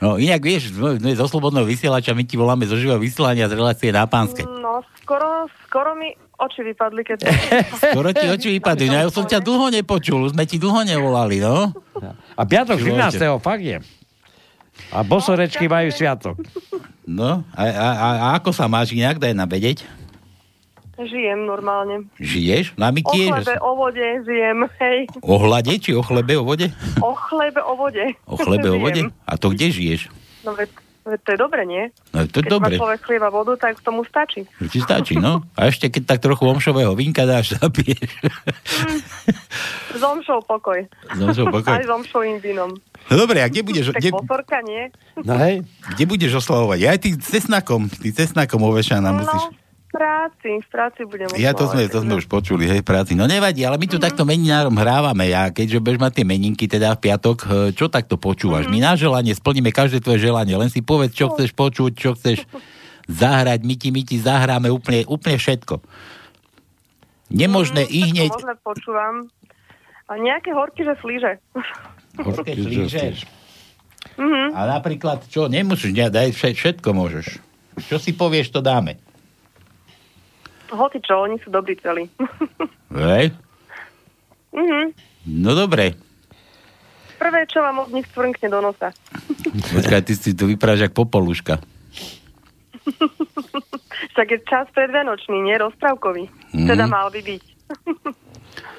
No 0.03 0.19
inak 0.19 0.43
vieš, 0.43 0.75
no, 0.75 0.99
no, 0.99 1.07
zo 1.15 1.27
slobodného 1.31 1.63
vysielača 1.63 2.11
my 2.11 2.27
ti 2.27 2.35
voláme 2.35 2.67
zo 2.67 2.75
živého 2.75 2.99
vysielania 2.99 3.47
z 3.47 3.55
relácie 3.55 3.87
na 3.95 4.03
pánske. 4.03 4.43
No, 4.43 4.83
skoro, 4.99 5.47
skoro 5.63 5.95
mi 5.95 6.11
oči 6.43 6.59
vypadli, 6.59 7.01
keď... 7.07 7.17
Skoro 7.87 8.11
ti 8.11 8.27
oči 8.27 8.59
vypadli. 8.59 8.91
No 8.91 8.95
ja 8.99 9.07
som 9.07 9.23
ťa 9.23 9.39
dlho 9.39 9.71
nepočul, 9.71 10.27
sme 10.27 10.43
ti 10.43 10.59
dlho 10.59 10.83
nevolali, 10.83 11.39
no. 11.39 11.71
A 12.35 12.41
piatok 12.43 12.83
Živote. 12.83 13.15
13. 13.15 13.39
fakt 13.39 13.63
je. 13.63 13.79
A 14.91 15.07
bosorečky 15.07 15.71
majú 15.71 15.87
sviatok. 15.93 16.35
No, 17.07 17.47
a, 17.55 17.63
a, 17.63 17.89
a, 17.95 18.07
a 18.11 18.27
ako 18.43 18.51
sa 18.51 18.67
máš 18.67 18.91
inak, 18.91 19.23
daj 19.23 19.31
nám 19.31 19.47
vedieť? 19.47 19.87
Žijem 20.93 21.43
normálne. 21.43 22.05
Žiješ? 22.15 22.77
No 22.77 22.85
a 22.85 22.91
my 22.91 23.01
O 23.01 23.09
chlebe, 23.09 23.53
o 23.57 23.71
vode 23.73 24.07
žijem, 24.23 24.57
hej. 24.77 24.97
O 25.19 25.35
hlade, 25.37 25.73
či 25.81 25.91
o 25.91 26.01
chlebe, 26.01 26.37
o 26.37 26.45
vode? 26.45 26.69
O 27.01 27.17
chlebe, 27.17 27.59
o 27.59 27.73
vode. 27.73 28.05
O 28.23 28.37
chlebe, 28.37 28.69
o 28.69 28.77
vode? 28.77 29.01
A 29.25 29.33
to 29.35 29.49
kde 29.49 29.73
žiješ? 29.73 30.13
No 30.45 30.53
veď, 30.53 30.69
veď 31.03 31.19
to 31.19 31.29
je 31.29 31.39
dobre, 31.39 31.61
nie? 31.65 31.83
No 32.11 32.23
to 32.23 32.39
je 32.39 32.45
Keď 32.45 32.51
dobre. 32.51 32.75
má 32.75 32.79
človek 32.79 33.01
chlieba 33.01 33.27
vodu, 33.27 33.57
tak 33.57 33.81
tomu 33.81 34.05
stačí. 34.05 34.45
To 34.61 34.67
ti 34.67 34.79
stačí, 34.79 35.17
no. 35.17 35.41
A 35.55 35.65
ešte 35.65 35.89
keď 35.89 36.03
tak 36.05 36.19
trochu 36.21 36.45
omšového 36.45 36.93
vínka 36.93 37.25
dáš, 37.25 37.57
zapiješ. 37.57 38.13
S 39.93 40.01
omšou 40.01 40.45
pokoj. 40.45 40.77
S 41.09 41.19
omšou 41.19 41.49
pokoj. 41.49 41.73
Aj 41.73 41.81
s 41.81 41.89
omšovým 41.89 42.37
vínom. 42.37 42.69
No 43.09 43.15
dobre, 43.17 43.41
a 43.41 43.49
kde 43.49 43.61
budeš, 43.61 43.91
Tak 43.91 43.99
kde, 43.99 44.09
bosorka 44.13 44.61
nie? 44.61 44.93
No 45.19 45.35
hej. 45.35 45.65
kde 45.89 46.03
budeš 46.05 46.37
oslavovať? 46.39 46.77
Ja 46.79 46.89
aj 46.91 46.99
ty 47.01 47.09
cesnakom, 47.17 47.89
ty 47.89 48.09
cesnakom 48.09 48.61
ovešaná 48.63 49.11
musíš. 49.11 49.43
No, 49.43 49.51
v 49.51 49.62
práci, 49.93 50.49
v 50.57 50.67
práci 50.73 51.05
budem 51.05 51.29
Ja 51.37 51.53
to 51.53 51.69
sme, 51.69 51.85
to 51.85 52.01
sme 52.01 52.17
už 52.17 52.25
počuli, 52.25 52.65
hej, 52.65 52.81
v 52.81 52.87
práci. 52.89 53.13
No 53.13 53.29
nevadí, 53.29 53.61
ale 53.61 53.77
my 53.77 53.85
tu 53.85 54.01
takto 54.01 54.25
meninárom 54.25 54.73
hrávame. 54.73 55.29
Ja, 55.29 55.53
keďže 55.53 55.77
budeš 55.77 56.01
mať 56.01 56.13
tie 56.17 56.25
meninky 56.25 56.65
teda 56.65 56.97
v 56.97 57.05
piatok, 57.05 57.37
e, 57.45 57.47
čo 57.77 57.93
takto 57.93 58.17
počúvaš? 58.17 58.65
My 58.73 58.81
na 58.81 58.97
želanie 58.97 59.37
splníme 59.37 59.69
každé 59.69 60.01
tvoje 60.01 60.25
želanie. 60.25 60.57
Len 60.57 60.73
si 60.73 60.81
povedz, 60.81 61.13
čo 61.13 61.29
chceš 61.29 61.53
počuť, 61.53 61.91
čo 61.93 62.17
chceš 62.17 62.49
zahrať. 63.21 63.61
My 63.61 63.75
ti, 63.77 63.93
my 63.93 64.01
ti 64.01 64.17
zahráme 64.17 64.73
úplne, 64.73 65.05
úplne 65.05 65.37
všetko. 65.37 65.77
Nemožné 67.29 67.85
i 67.85 68.09
hneď... 68.09 68.33
Možno 68.33 68.57
počúvam. 68.65 69.29
A 70.09 70.17
nejaké 70.17 70.51
horky, 70.51 70.81
že 70.83 70.97
slíže. 70.99 71.37
Horké 72.17 72.57
slíže. 72.57 73.21
Mhm. 74.17 74.53
A 74.53 74.59
napríklad, 74.67 75.25
čo, 75.29 75.49
nemusíš, 75.49 75.93
ne, 75.95 76.09
daj 76.09 76.33
vše- 76.35 76.57
všetko 76.57 76.89
môžeš. 76.93 77.39
Čo 77.89 77.97
si 77.97 78.13
povieš, 78.13 78.53
to 78.53 78.61
dáme. 78.61 79.01
Hoci 80.73 80.97
čo, 81.05 81.21
oni 81.21 81.37
sú 81.39 81.53
dobrí 81.53 81.77
celí. 81.77 82.09
Hej? 82.89 83.29
mhm. 84.53 84.93
No 85.23 85.53
dobre. 85.55 85.95
Prvé, 87.21 87.47
čo 87.47 87.63
vám 87.63 87.87
od 87.87 87.93
nich 87.95 88.03
cvrnkne 88.11 88.51
do 88.51 88.59
nosa. 88.59 88.91
Počkaj, 89.71 90.03
ty 90.03 90.13
si 90.17 90.35
tu 90.35 90.49
vypráš 90.49 90.89
jak 90.89 90.93
popoluška. 90.97 91.61
Však 94.13 94.27
je 94.27 94.39
čas 94.43 94.67
predvianočný, 94.75 95.39
nie 95.39 95.55
rozprávkový. 95.55 96.27
Mhm. 96.51 96.67
Teda 96.67 96.85
mal 96.89 97.07
by 97.13 97.21
byť. 97.23 97.43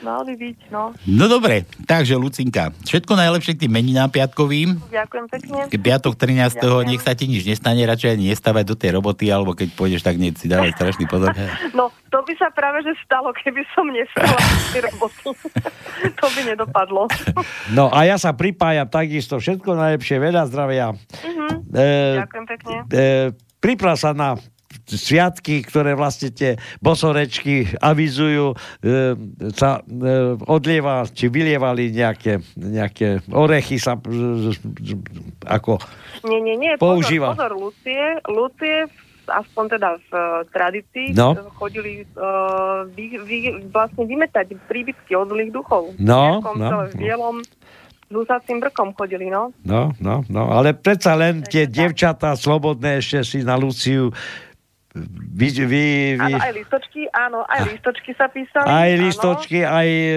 mal 0.00 0.22
by 0.22 0.34
byť, 0.34 0.58
no. 0.70 0.94
No 1.04 1.24
dobre, 1.26 1.66
takže 1.84 2.14
Lucinka, 2.14 2.70
všetko 2.86 3.12
najlepšie 3.14 3.58
k 3.58 3.66
tým 3.66 3.72
meninám 3.74 4.10
piatkovým. 4.10 4.78
Ďakujem 4.90 5.26
pekne. 5.26 5.58
Ke 5.66 5.78
Piatok 5.78 6.14
13. 6.14 6.58
Ďakujem. 6.58 6.86
nech 6.86 7.02
sa 7.02 7.12
ti 7.18 7.26
nič 7.26 7.42
nestane, 7.44 7.82
radšej 7.82 8.14
ani 8.14 8.30
nestávať 8.30 8.64
do 8.68 8.76
tej 8.78 8.90
roboty, 8.94 9.26
alebo 9.28 9.54
keď 9.54 9.74
pôjdeš, 9.74 10.06
tak 10.06 10.18
nie 10.18 10.30
si 10.34 10.46
dávať 10.46 10.78
strašný 10.78 11.04
pozor. 11.10 11.32
No, 11.78 11.94
to 12.10 12.18
by 12.26 12.34
sa 12.34 12.50
práve 12.50 12.82
že 12.82 12.96
stalo, 13.06 13.30
keby 13.30 13.62
som 13.76 13.86
nestala 13.86 14.34
z 14.74 14.82
roboty. 14.82 15.30
to 16.18 16.26
by 16.26 16.40
nedopadlo. 16.42 17.06
No 17.76 17.92
a 17.92 18.08
ja 18.08 18.16
sa 18.16 18.32
pripájam 18.32 18.88
takisto. 18.88 19.36
Všetko 19.38 19.76
najlepšie, 19.76 20.16
veľa 20.18 20.48
zdravia. 20.48 20.96
Mhm. 21.22 21.46
E, 21.70 21.86
Ďakujem 22.24 22.46
pekne. 22.48 22.76
e, 22.88 23.04
priprav 23.60 23.94
sa 24.00 24.16
na 24.16 24.38
sviatky, 24.88 25.60
ktoré 25.66 25.92
vlastne 25.92 26.32
tie 26.32 26.56
bosorečky 26.80 27.76
avizujú, 27.78 28.54
e, 28.54 28.56
sa 29.52 29.84
e, 29.84 30.38
odlieva, 30.48 31.04
či 31.04 31.28
vylievali 31.28 31.92
nejaké, 31.92 32.40
nejaké 32.56 33.20
orechy 33.28 33.76
sa 33.76 34.00
e, 34.00 34.54
ako 35.44 35.80
Nie, 36.24 36.40
nie, 36.40 36.56
nie. 36.56 36.72
Používa. 36.80 37.36
Pozor, 37.36 37.52
pozor, 37.54 37.62
Lucie, 37.68 38.04
Lucie, 38.26 38.76
aspoň 39.28 39.64
teda 39.76 39.90
v 40.00 40.10
uh, 40.12 40.20
tradícii, 40.50 41.12
No. 41.12 41.36
chodili 41.60 42.08
uh, 42.16 42.88
vy, 42.96 43.20
vy, 43.22 43.38
vlastne 43.68 44.08
vymetať 44.08 44.56
príbytky 44.66 45.12
od 45.14 45.28
zlých 45.28 45.52
duchov. 45.52 45.92
No, 46.00 46.40
Nejakom 46.40 46.56
no, 46.56 46.68
v 46.88 46.94
no. 46.96 46.98
bielom 46.98 47.36
s 48.08 48.12
husacím 48.16 48.58
brkom 48.64 48.96
chodili, 48.96 49.28
no. 49.28 49.52
No, 49.68 49.92
no, 50.00 50.24
no, 50.32 50.48
ale 50.48 50.72
predsa 50.72 51.12
len 51.12 51.44
tie 51.44 51.68
dievčatá 51.68 52.32
slobodné 52.40 53.04
ešte 53.04 53.20
si 53.20 53.38
na 53.44 53.60
Luciu 53.60 54.08
Vy, 54.96 55.48
vy, 55.52 55.64
vy, 55.68 55.84
Áno, 56.16 56.40
aj 56.40 56.52
listočky, 56.56 57.00
áno, 57.12 57.38
aj 57.44 57.60
listočky 57.68 58.10
sa 58.16 58.26
písali. 58.32 58.66
aj 58.66 58.90
áno. 58.90 59.02
listočky, 59.04 59.58
aj 59.60 59.88
e, 59.88 60.12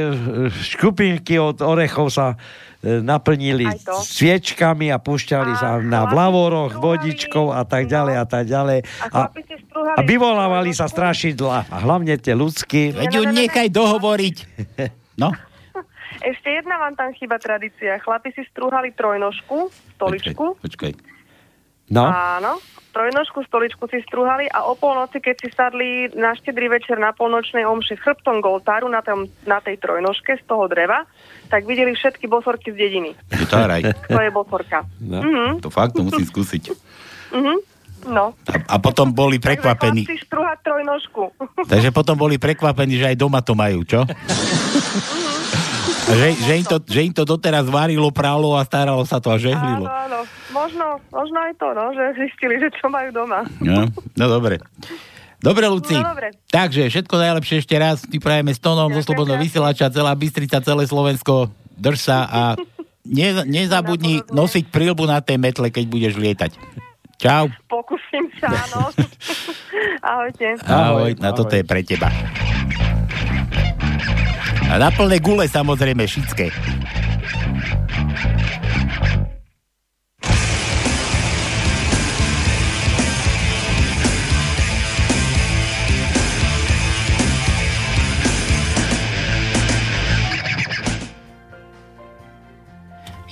škupinky 0.49 1.35
od 1.43 1.59
orechov 1.59 2.07
sa 2.07 2.39
e, 2.79 3.03
naplnili 3.03 3.67
sviečkami 3.83 4.87
a 4.89 4.97
púšťali 4.97 5.53
sa 5.59 5.75
na 5.83 6.07
vlavoroch, 6.07 6.79
vodičkou 6.79 7.51
a 7.51 7.67
tak 7.67 7.91
ďalej 7.91 8.15
a 8.15 8.25
tak 8.25 8.47
ďalej. 8.47 8.79
A, 9.11 9.27
a 9.99 10.01
vyvolávali 10.07 10.71
sa 10.71 10.87
strašidla. 10.87 11.67
A 11.67 11.77
hlavne 11.83 12.15
tie 12.15 12.31
ľudské. 12.31 12.95
Veď 12.95 13.21
ju 13.21 13.23
nechaj 13.27 13.67
dohovoriť. 13.69 14.37
No, 15.19 15.35
Ešte 16.23 16.49
jedna 16.49 16.81
vám 16.81 16.95
tam 16.97 17.11
chýba 17.13 17.37
tradícia. 17.37 17.99
Chlapi 18.01 18.33
si 18.33 18.41
strúhali 18.49 18.95
trojnožku, 18.95 19.69
stoličku. 19.99 20.57
počkaj. 20.57 21.10
No. 21.91 22.07
Áno, 22.07 22.57
trojnožku, 22.91 23.43
stoličku 23.43 23.83
si 23.87 23.99
strúhali 24.03 24.47
a 24.47 24.63
o 24.63 24.75
polnoci, 24.75 25.19
keď 25.19 25.35
si 25.37 25.49
sadli 25.51 25.89
na 26.11 26.31
štedrý 26.31 26.67
večer 26.67 26.95
na 26.95 27.11
polnočnej 27.11 27.63
omši 27.63 27.95
s 27.95 28.01
chrbtom 28.01 28.39
k 28.39 28.47
oltáru 28.47 28.87
na, 28.87 29.03
tom, 29.03 29.27
na 29.43 29.59
tej 29.59 29.75
trojnožke 29.75 30.39
z 30.39 30.43
toho 30.43 30.67
dreva, 30.67 31.03
tak 31.47 31.67
videli 31.67 31.91
všetky 31.91 32.27
bosorky 32.27 32.71
z 32.71 32.77
dediny. 32.79 33.11
Vytáraj. 33.27 33.91
Kto 34.07 34.19
je 34.19 34.31
bosorka. 34.31 34.87
No. 35.03 35.19
Mhm, 35.19 35.49
To 35.59 35.69
fakt, 35.69 35.95
to 35.95 36.03
musím 36.03 36.23
skúsiť. 36.23 36.63
mhm, 37.35 37.55
no. 38.07 38.35
A, 38.47 38.55
a 38.71 38.75
potom 38.79 39.11
boli 39.11 39.35
prekvapení. 39.35 40.07
Si 40.07 40.15
strúhať 40.23 40.63
trojnožku. 40.63 41.27
Takže 41.67 41.91
potom 41.91 42.15
boli 42.15 42.39
prekvapení, 42.39 42.95
že 42.97 43.11
aj 43.11 43.17
doma 43.19 43.43
to 43.43 43.51
majú, 43.51 43.83
čo? 43.83 44.07
A 44.07 45.30
že, 46.09 46.27
že, 46.33 46.53
im 46.57 46.65
to, 46.65 46.77
že 46.81 47.01
im 47.05 47.13
to 47.13 47.23
doteraz 47.23 47.69
varilo, 47.69 48.09
pralo 48.09 48.57
a 48.57 48.65
staralo 48.65 49.05
sa 49.05 49.21
to 49.21 49.29
a 49.29 49.37
Áno, 49.37 49.43
žehlilo. 49.43 49.85
áno. 49.85 50.19
Možno, 50.51 50.85
možno 51.09 51.37
aj 51.39 51.53
to, 51.57 51.67
no, 51.71 51.95
že 51.95 52.03
zistili, 52.19 52.59
že 52.59 52.69
čo 52.75 52.91
majú 52.91 53.09
doma. 53.13 53.47
No, 53.63 53.87
no 54.17 54.25
dobre. 54.27 54.59
Dobre, 55.41 55.65
Luci. 55.65 55.97
No, 55.97 56.13
dobre. 56.13 56.37
Takže 56.53 56.85
všetko 56.85 57.15
najlepšie 57.17 57.65
ešte 57.65 57.73
raz. 57.81 58.05
Ty 58.05 58.17
prajeme 58.21 58.53
s 58.53 58.61
tónom 58.61 58.93
zo 58.93 59.01
Slobodného 59.01 59.41
vysielača, 59.41 59.89
celá 59.89 60.13
Bystrica, 60.13 60.61
celé 60.61 60.85
Slovensko. 60.85 61.49
Drž 61.81 61.97
sa 61.97 62.17
a 62.29 62.41
ne, 63.01 63.41
nezabudni 63.49 64.21
nosiť 64.29 64.69
prílbu 64.69 65.09
na 65.09 65.17
tej 65.17 65.41
metle, 65.41 65.73
keď 65.73 65.85
budeš 65.89 66.13
lietať. 66.21 66.51
Čau. 67.17 67.49
Pokúsim 67.65 68.29
sa, 68.37 68.53
áno. 68.53 68.93
Ahojte. 70.13 70.61
Ahoj, 70.65 71.17
na 71.17 71.33
toto 71.33 71.53
je 71.57 71.65
pre 71.65 71.81
teba. 71.81 72.09
A 74.71 74.79
na 74.79 74.87
plné 74.87 75.19
gule 75.19 75.43
samozrejme 75.51 76.07
šické. 76.07 76.47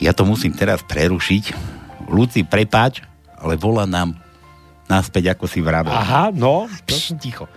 Ja 0.03 0.11
to 0.11 0.27
musím 0.27 0.51
teraz 0.51 0.83
prerušiť. 0.83 1.55
Luci, 2.11 2.43
prepáč, 2.43 2.99
ale 3.39 3.55
volá 3.55 3.87
nám 3.87 4.19
naspäť, 4.91 5.39
ako 5.39 5.47
si 5.47 5.63
vravel. 5.63 5.95
Aha, 5.95 6.35
no. 6.35 6.67
Pš, 6.83 7.15
ticho. 7.15 7.47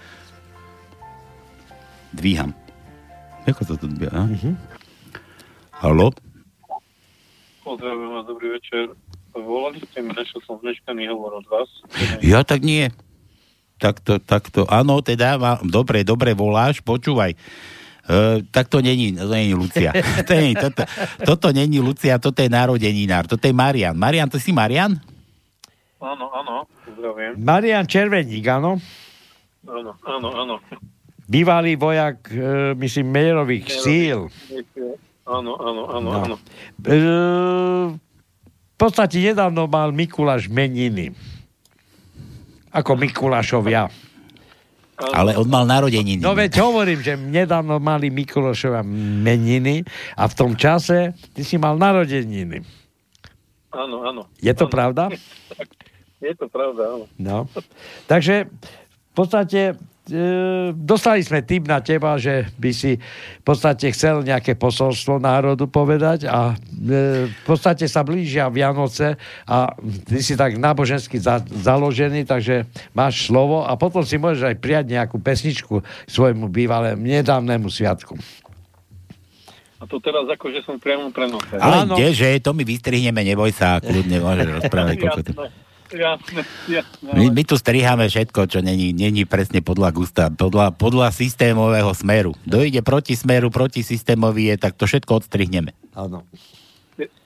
Dvíham. 2.15 2.62
Ako 3.43 3.67
to 3.67 3.75
tu 3.75 3.87
dvíha? 3.91 4.23
Uh-huh. 4.23 4.55
Halo? 5.83 6.15
Pozdravujem 7.67 8.11
vás, 8.15 8.25
dobrý 8.31 8.55
večer. 8.55 8.95
Volali 9.35 9.83
ste 9.83 9.99
mi, 9.99 10.15
našiel 10.15 10.39
som 10.47 10.63
zmeškaný 10.63 11.11
hovor 11.11 11.43
od 11.43 11.47
vás. 11.51 11.67
Ja 12.23 12.47
tak 12.47 12.63
nie. 12.63 12.95
Takto, 13.83 14.23
takto, 14.23 14.63
áno, 14.71 15.03
teda, 15.03 15.43
má, 15.43 15.59
dobre, 15.67 16.07
dobre 16.07 16.39
voláš, 16.39 16.79
počúvaj. 16.87 17.35
Uh, 18.07 18.47
tak 18.55 18.71
to 18.71 18.79
není, 18.79 19.19
to 19.19 19.27
není 19.27 19.59
Lucia. 19.59 19.91
to 20.29 20.33
není, 20.39 20.55
toto, 20.55 20.87
toto 21.27 21.49
není 21.51 21.83
Lucia, 21.83 22.23
toto 22.23 22.39
je 22.39 22.51
narodeninár, 22.51 23.27
toto 23.27 23.43
je 23.43 23.55
Marian. 23.55 23.99
Marian, 23.99 24.31
to 24.31 24.39
si 24.39 24.55
Marian? 24.55 25.03
Áno, 25.99 26.31
áno, 26.31 26.71
pozdravujem. 26.87 27.43
Marian 27.43 27.87
Červeník, 27.91 28.47
áno. 28.47 28.79
Áno, 29.67 29.99
áno, 30.07 30.29
áno. 30.31 30.55
Bývalý 31.25 31.77
vojak, 31.77 32.19
e, 32.29 32.39
myslím, 32.75 33.07
Mejerových 33.09 33.67
síl. 33.71 34.27
Áno, 35.23 35.55
áno, 35.55 35.83
áno, 35.89 36.09
No. 36.09 36.19
áno. 36.19 36.37
E, 36.83 36.97
v 38.73 38.77
podstate 38.77 39.23
nedávno 39.23 39.65
mal 39.65 39.95
Mikuláš 39.95 40.51
meniny. 40.51 41.15
Ako 42.69 42.99
Mikulášovia. 42.99 43.87
Ale 45.03 45.35
on 45.35 45.47
mal 45.47 45.67
narodeniny. 45.67 46.21
No 46.21 46.35
veď 46.35 46.63
hovorím, 46.63 47.01
že 47.01 47.15
nedávno 47.17 47.79
mali 47.79 48.11
Mikulášovia 48.11 48.83
meniny 49.23 49.83
a 50.15 50.27
v 50.27 50.35
tom 50.35 50.53
čase 50.55 51.11
ty 51.33 51.43
si 51.43 51.57
mal 51.57 51.75
narodeniny. 51.75 52.63
Áno, 53.73 54.05
áno. 54.05 54.23
Je 54.37 54.53
to 54.53 54.69
pravda? 54.69 55.09
Je 56.23 56.39
to 56.39 56.47
pravda, 56.47 56.87
áno. 56.87 57.05
No. 57.19 57.51
Takže 58.07 58.47
v 58.47 59.13
podstate 59.13 59.75
e, 60.11 60.75
dostali 60.75 61.23
sme 61.23 61.45
tip 61.47 61.71
na 61.71 61.79
teba, 61.79 62.19
že 62.19 62.51
by 62.59 62.71
si 62.75 62.99
v 63.39 63.45
podstate 63.45 63.93
chcel 63.95 64.27
nejaké 64.27 64.59
posolstvo 64.59 65.23
národu 65.23 65.71
povedať 65.71 66.27
a 66.27 66.55
e, 66.59 67.29
v 67.31 67.45
podstate 67.47 67.87
sa 67.87 68.03
blížia 68.03 68.51
Vianoce 68.51 69.15
a 69.47 69.75
ty 70.09 70.19
si 70.25 70.35
tak 70.35 70.59
nábožensky 70.59 71.23
za, 71.23 71.43
založený, 71.43 72.27
takže 72.27 72.67
máš 72.97 73.31
slovo 73.31 73.63
a 73.63 73.79
potom 73.79 74.03
si 74.03 74.19
môžeš 74.19 74.55
aj 74.55 74.57
prijať 74.59 74.85
nejakú 74.91 75.23
pesničku 75.23 75.85
svojmu 76.11 76.51
bývalému 76.51 77.03
nedávnemu 77.03 77.69
sviatku. 77.71 78.19
A 79.83 79.87
to 79.91 79.99
teraz 79.99 80.31
ako, 80.31 80.55
že 80.55 80.63
som 80.63 80.79
priamo 80.79 81.11
prenose. 81.11 81.59
Ale 81.59 81.91
kdeže, 81.91 82.39
to 82.39 82.55
my 82.55 82.63
vystrihneme, 82.63 83.19
neboj 83.27 83.51
sa, 83.51 83.83
kľudne 83.83 84.23
môžeš 84.23 84.49
rozprávať. 84.63 84.95
koľko 85.03 85.23
My, 87.13 87.27
my 87.29 87.43
tu 87.45 87.55
striháme 87.61 88.09
všetko, 88.09 88.49
čo 88.49 88.59
není, 88.65 88.97
není 88.97 89.29
presne 89.29 89.61
podľa 89.61 89.91
gusta, 89.93 90.25
podľa, 90.33 90.73
podľa 90.73 91.13
systémového 91.13 91.93
smeru. 91.93 92.33
Kto 92.49 92.65
ide 92.65 92.81
proti 92.81 93.13
smeru, 93.13 93.53
proti 93.53 93.85
systémovi 93.85 94.53
je, 94.53 94.55
tak 94.57 94.77
to 94.81 94.89
všetko 94.89 95.21
odstrihneme. 95.21 95.77
Áno. 95.93 96.25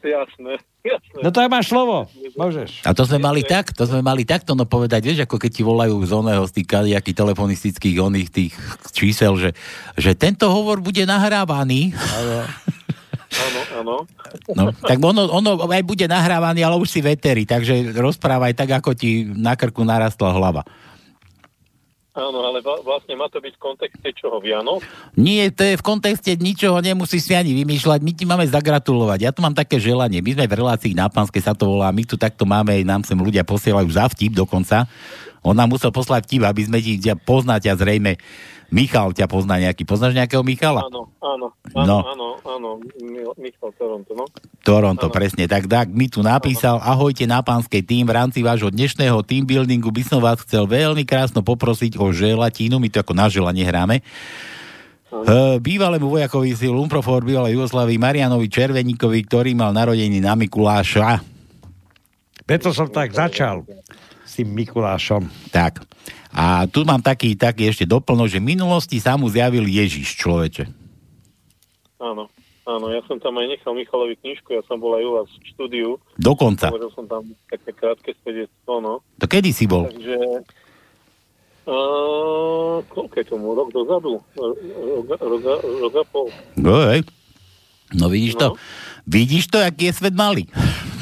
Jasné, 0.07 0.63
jasné. 0.87 1.19
No 1.19 1.35
to 1.35 1.43
máš 1.51 1.67
slovo. 1.75 2.07
Môžeš. 2.39 2.87
A 2.87 2.95
to 2.95 3.03
sme 3.03 3.19
mali 3.19 3.43
tak, 3.43 3.75
to 3.75 3.85
sme 3.91 4.01
mali 4.01 4.23
takto 4.23 4.55
no 4.55 4.63
povedať, 4.63 5.03
vieš, 5.03 5.21
ako 5.27 5.37
keď 5.43 5.51
ti 5.51 5.63
volajú 5.67 5.99
z 6.07 6.13
oného, 6.15 6.43
z 6.47 6.63
tých 6.63 6.69
kadejakých 6.71 7.19
telefonistických 7.19 7.97
oných 7.99 8.29
tých 8.31 8.53
čísel, 8.95 9.35
že, 9.35 9.51
že 9.99 10.15
tento 10.15 10.47
hovor 10.47 10.79
bude 10.79 11.03
nahrávaný. 11.03 11.91
Áno, 13.27 13.61
áno. 13.83 13.97
No, 14.55 14.71
tak 14.71 14.99
ono, 15.03 15.27
ono 15.27 15.51
aj 15.67 15.83
bude 15.83 16.07
nahrávaný, 16.07 16.63
ale 16.63 16.79
už 16.79 16.89
si 16.89 17.01
veteri, 17.03 17.43
takže 17.43 17.91
rozprávaj 17.97 18.55
tak, 18.55 18.79
ako 18.79 18.95
ti 18.95 19.27
na 19.27 19.59
krku 19.59 19.83
narastla 19.83 20.31
hlava. 20.31 20.63
Áno, 22.17 22.41
ale 22.41 22.65
vlastne 22.65 23.13
má 23.13 23.29
to 23.29 23.45
byť 23.45 23.61
v 23.61 23.61
kontexte 23.61 24.09
čoho? 24.17 24.41
Vianoc? 24.41 24.81
Nie, 25.21 25.53
to 25.53 25.69
je 25.69 25.77
v 25.77 25.85
kontexte 25.85 26.33
ničoho, 26.41 26.81
nemusíš 26.81 27.29
si 27.29 27.33
ani 27.37 27.53
vymýšľať, 27.53 28.01
my 28.01 28.13
ti 28.17 28.25
máme 28.25 28.49
zagratulovať. 28.49 29.19
Ja 29.21 29.37
tu 29.37 29.45
mám 29.45 29.53
také 29.53 29.77
želanie, 29.77 30.25
my 30.25 30.33
sme 30.33 30.49
v 30.49 30.57
relácii 30.57 30.97
na 30.97 31.13
Pánskej 31.13 31.45
sa 31.45 31.53
to 31.53 31.77
volá, 31.77 31.93
my 31.93 32.09
tu 32.09 32.17
takto 32.17 32.49
máme, 32.49 32.73
nám 32.89 33.05
sem 33.05 33.21
ľudia 33.21 33.45
posielajú 33.45 33.89
za 33.93 34.09
vtip 34.09 34.33
dokonca. 34.33 34.89
On 35.45 35.53
nám 35.53 35.69
musel 35.69 35.93
poslať 35.93 36.25
vtip, 36.25 36.43
aby 36.49 36.63
sme 36.65 36.79
ti 36.81 36.97
poznať 37.05 37.69
a 37.69 37.75
zrejme 37.77 38.17
Michal 38.67 39.15
ťa 39.15 39.31
pozná 39.31 39.57
nejaký. 39.57 39.87
Poznáš 39.87 40.13
nejakého 40.13 40.43
Michala? 40.43 40.83
Áno, 40.85 41.07
áno, 41.23 41.47
No. 41.71 41.79
áno, 41.79 41.99
áno, 42.03 42.29
áno, 42.43 42.69
Mi- 42.99 43.23
Michal 43.39 43.71
Toronto, 43.75 44.11
no. 44.13 44.27
Toronto, 44.61 45.07
presne. 45.07 45.47
Tak, 45.47 45.71
tak 45.71 45.87
mi 45.89 46.11
tu 46.11 46.19
napísal, 46.19 46.83
ahojte 46.83 47.23
na 47.25 47.39
pánskej 47.41 47.87
tým, 47.87 48.03
v 48.03 48.17
rámci 48.17 48.43
vášho 48.43 48.69
dnešného 48.69 49.23
team 49.23 49.47
buildingu 49.47 49.91
by 49.91 50.03
som 50.03 50.19
vás 50.19 50.43
chcel 50.43 50.67
veľmi 50.67 51.07
krásno 51.07 51.41
poprosiť 51.41 51.95
o 51.97 52.11
želatínu, 52.11 52.83
my 52.83 52.89
to 52.91 52.99
ako 52.99 53.15
na 53.15 53.31
želanie 53.31 53.63
hráme. 53.63 54.03
Uh, 55.07 55.57
bývalému 55.63 56.11
vojakovi 56.11 56.51
si 56.53 56.67
Lumprofor 56.67 57.23
bývalej 57.23 57.55
Jugoslávii 57.55 57.97
Marianovi 57.97 58.51
Červeníkovi, 58.51 59.23
ktorý 59.25 59.55
mal 59.55 59.71
narodení 59.71 60.19
na 60.19 60.35
Mikuláša. 60.35 61.23
Preto 62.43 62.75
som 62.75 62.91
tak 62.91 63.15
začal 63.15 63.63
s 64.27 64.33
tým 64.35 64.51
Mikulášom. 64.51 65.31
Tak. 65.55 65.87
A 66.37 66.69
tu 66.69 66.85
mám 66.85 67.01
taký, 67.01 67.33
taký 67.33 67.73
ešte 67.73 67.89
doplno, 67.89 68.29
že 68.29 68.37
v 68.37 68.53
minulosti 68.53 69.01
sa 69.01 69.17
mu 69.17 69.25
zjavil 69.33 69.65
Ježiš, 69.65 70.21
človeče. 70.21 70.69
Áno, 71.97 72.29
áno, 72.69 72.87
ja 72.93 73.01
som 73.09 73.17
tam 73.17 73.41
aj 73.41 73.57
nechal 73.57 73.73
Michalovi 73.73 74.21
knižku, 74.21 74.53
ja 74.53 74.61
som 74.69 74.77
bol 74.77 74.93
aj 75.01 75.05
u 75.09 75.13
vás 75.17 75.29
v 75.33 75.45
štúdiu. 75.57 75.91
Dokonca. 76.21 76.69
Hovoril 76.69 76.93
som 76.93 77.09
tam 77.09 77.25
také 77.49 77.73
krátke 77.73 78.13
svedectvo, 78.21 78.85
no. 78.85 79.01
To 79.17 79.25
kedy 79.25 79.49
si 79.57 79.65
bol? 79.65 79.89
Takže... 79.89 80.45
Uh, 81.67 82.85
koľko 82.93 83.15
je 83.17 83.27
tomu? 83.27 83.57
Rok 83.57 83.69
dozadu? 83.73 84.21
Rok, 84.37 85.95
a 85.97 86.05
pol. 86.05 86.29
No, 86.55 86.85
hej. 86.93 87.03
no 87.97 88.13
vidíš 88.13 88.37
to? 88.37 88.55
Vidíš 89.09 89.49
to, 89.49 89.59
aký 89.65 89.89
je 89.89 89.99
svet 89.99 90.13
malý? 90.13 90.45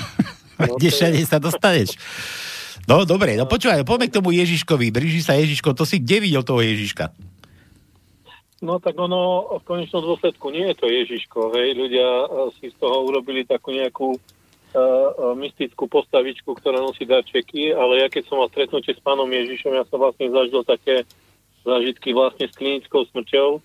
Kde 0.78 0.88
všade 0.94 1.20
sa 1.26 1.42
dostaneš? 1.42 1.98
No 2.84 3.08
dobre, 3.08 3.32
no 3.40 3.48
počúvaj, 3.48 3.88
poďme 3.88 4.12
k 4.12 4.16
tomu 4.20 4.28
Ježiškovi. 4.36 4.92
Blíži 4.92 5.24
sa 5.24 5.32
Ježiško, 5.40 5.72
to 5.72 5.88
si 5.88 6.04
kde 6.04 6.20
videl 6.20 6.44
toho 6.44 6.60
Ježiška? 6.60 7.16
No 8.64 8.80
tak 8.80 8.96
ono 8.96 9.56
v 9.60 9.64
konečnom 9.64 10.04
dôsledku 10.04 10.52
nie 10.52 10.68
je 10.72 10.76
to 10.76 10.86
Ježiško, 10.88 11.52
hej. 11.56 11.76
Ľudia 11.76 12.08
eh, 12.08 12.28
si 12.60 12.72
z 12.72 12.76
toho 12.80 13.04
urobili 13.08 13.44
takú 13.44 13.72
nejakú 13.72 14.16
uh, 14.16 15.36
mystickú 15.36 15.88
postavičku, 15.88 16.48
ktorá 16.56 16.80
nosí 16.80 17.04
darčeky, 17.04 17.72
ale 17.72 18.04
ja 18.04 18.08
keď 18.08 18.22
som 18.28 18.40
mal 18.40 18.48
stretnutie 18.48 18.96
s 18.96 19.04
pánom 19.04 19.28
Ježišom, 19.28 19.72
ja 19.76 19.84
som 19.88 20.00
vlastne 20.00 20.32
zažil 20.32 20.62
také 20.64 21.04
zážitky 21.64 22.12
vlastne 22.12 22.48
s 22.48 22.56
klinickou 22.56 23.08
smrťou 23.08 23.60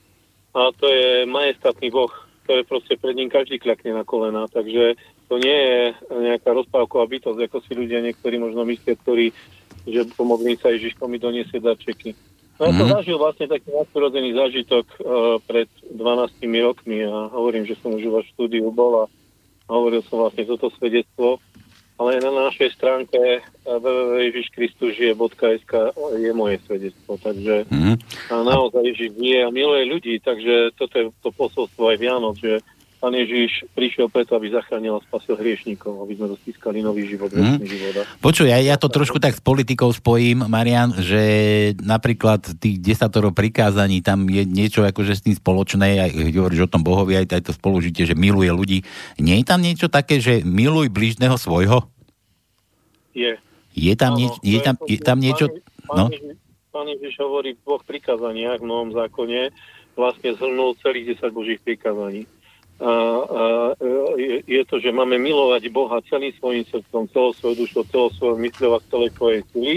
a 0.56 0.62
to 0.76 0.86
je 0.88 1.28
majestátny 1.28 1.91
boh, 1.91 2.12
ktoré 2.50 2.66
proste 2.66 2.98
pred 2.98 3.14
ním 3.14 3.30
každý 3.30 3.62
kľakne 3.62 3.94
na 3.94 4.02
kolena, 4.02 4.50
takže 4.50 4.98
to 5.30 5.38
nie 5.38 5.54
je 5.54 5.82
nejaká 6.10 6.50
rozpávková 6.50 7.06
bytosť, 7.06 7.46
ako 7.46 7.62
si 7.62 7.78
ľudia 7.78 8.02
niektorí 8.02 8.42
možno 8.42 8.66
myslia, 8.66 8.98
ktorí, 8.98 9.30
že 9.86 10.10
pomodlím 10.18 10.58
sa 10.58 10.74
Ježiško 10.74 11.06
mi 11.06 11.22
doniesie 11.22 11.62
darčeky. 11.62 12.18
No 12.58 12.66
ja 12.66 12.74
som 12.74 12.90
Mhm. 12.90 12.94
zažil 12.98 13.22
vlastne 13.22 13.46
taký 13.46 13.70
nadprirodzený 13.70 14.34
zážitok 14.34 14.86
uh, 14.98 15.38
pred 15.46 15.70
12 15.94 16.42
rokmi 16.66 17.06
a 17.06 17.30
hovorím, 17.30 17.70
že 17.70 17.78
som 17.78 17.94
už 17.94 18.02
vo 18.10 18.26
štúdiu 18.34 18.74
bol 18.74 19.06
a 19.06 19.14
hovoril 19.70 20.02
som 20.10 20.26
vlastne 20.26 20.50
toto 20.50 20.74
svedectvo, 20.74 21.38
ale 22.00 22.24
na 22.24 22.32
našej 22.48 22.72
stránke 22.74 23.20
uh, 23.20 23.76
www.ježiškristusžije.sk 23.76 25.72
je 26.16 26.32
moje 26.34 26.58
svedectvo, 26.66 27.20
takže 27.20 27.68
Mhm. 27.68 27.94
a 28.32 28.36
naozaj 28.44 28.84
Ježiš 28.88 29.10
žije 29.20 29.40
a 29.46 29.50
miluje 29.52 29.84
ľudí, 29.86 30.16
takže 30.24 30.72
toto 30.80 30.96
je 30.96 31.06
to 31.20 31.30
posolstvo 31.32 31.92
aj 31.92 31.98
Vianoc, 32.00 32.40
že 32.40 32.64
Pán 33.00 33.16
Ježiš 33.16 33.64
prišiel 33.72 34.12
preto, 34.12 34.36
aby 34.36 34.52
zachránil 34.52 35.00
a 35.00 35.06
spasil 35.08 35.40
hriešníkov, 35.40 36.04
aby 36.04 36.20
sme 36.20 36.36
dostískali 36.36 36.84
nový 36.84 37.08
život, 37.08 37.32
väčší 37.32 37.64
život. 37.64 37.96
A 37.96 38.04
Počuj, 38.20 38.52
ja, 38.52 38.60
ja 38.60 38.76
to 38.76 38.92
trošku 38.92 39.24
tak 39.24 39.40
s 39.40 39.42
politikou 39.42 39.88
spojím, 39.96 40.44
Marian, 40.44 40.92
že 41.00 41.24
napríklad 41.80 42.60
tých 42.60 42.76
desatoro 42.84 43.32
prikázaní, 43.32 44.04
tam 44.04 44.28
je 44.28 44.44
niečo 44.44 44.84
akože 44.84 45.16
s 45.16 45.24
tým 45.24 45.32
spoločné, 45.32 46.12
aj 46.12 46.12
hovoríš 46.36 46.68
o 46.68 46.72
tom 46.76 46.84
Bohovi, 46.84 47.24
aj, 47.24 47.40
aj 47.40 47.44
to 47.48 47.54
spolužitie, 47.56 48.04
že 48.04 48.20
miluje 48.20 48.52
ľudí. 48.52 48.84
Nie 49.16 49.40
je 49.40 49.48
tam 49.48 49.64
niečo 49.64 49.88
také, 49.88 50.20
že 50.20 50.44
miluj 50.44 50.92
blížneho 50.92 51.40
svojho? 51.40 51.88
Je. 53.16 53.40
Je 53.80 53.94
tam, 53.96 54.20
nieč, 54.20 54.36
je 54.44 54.60
tam, 54.60 54.76
je 54.76 55.00
tam 55.00 55.18
niečo... 55.24 55.48
Pán, 55.88 55.96
No, 55.96 56.06
pán 56.76 56.86
Ježiš 56.86 57.16
hovorí 57.24 57.56
v 57.56 57.64
dvoch 57.64 57.82
prikázaniach 57.88 58.60
v 58.60 58.68
Novom 58.68 58.92
zákone, 58.92 59.56
vlastne 59.96 60.36
zhrnul 60.36 60.76
celých 60.84 61.18
10 61.18 61.32
božích 61.32 61.60
prikázaní. 61.64 62.28
A, 62.80 62.88
a, 62.88 62.91
je, 64.15 64.39
je 64.47 64.61
to, 64.64 64.80
že 64.80 64.95
máme 64.95 65.19
milovať 65.19 65.68
Boha 65.68 65.99
celým 66.07 66.31
svojim 66.39 66.64
srdcom, 66.64 67.11
celou 67.11 67.31
svojou 67.35 67.56
dušou, 67.68 67.84
celou 67.91 68.10
svojou 68.15 68.38
mysľou 68.39 68.72
a 68.80 68.85
celej 68.88 69.11
svojej 69.19 69.41
sily 69.51 69.76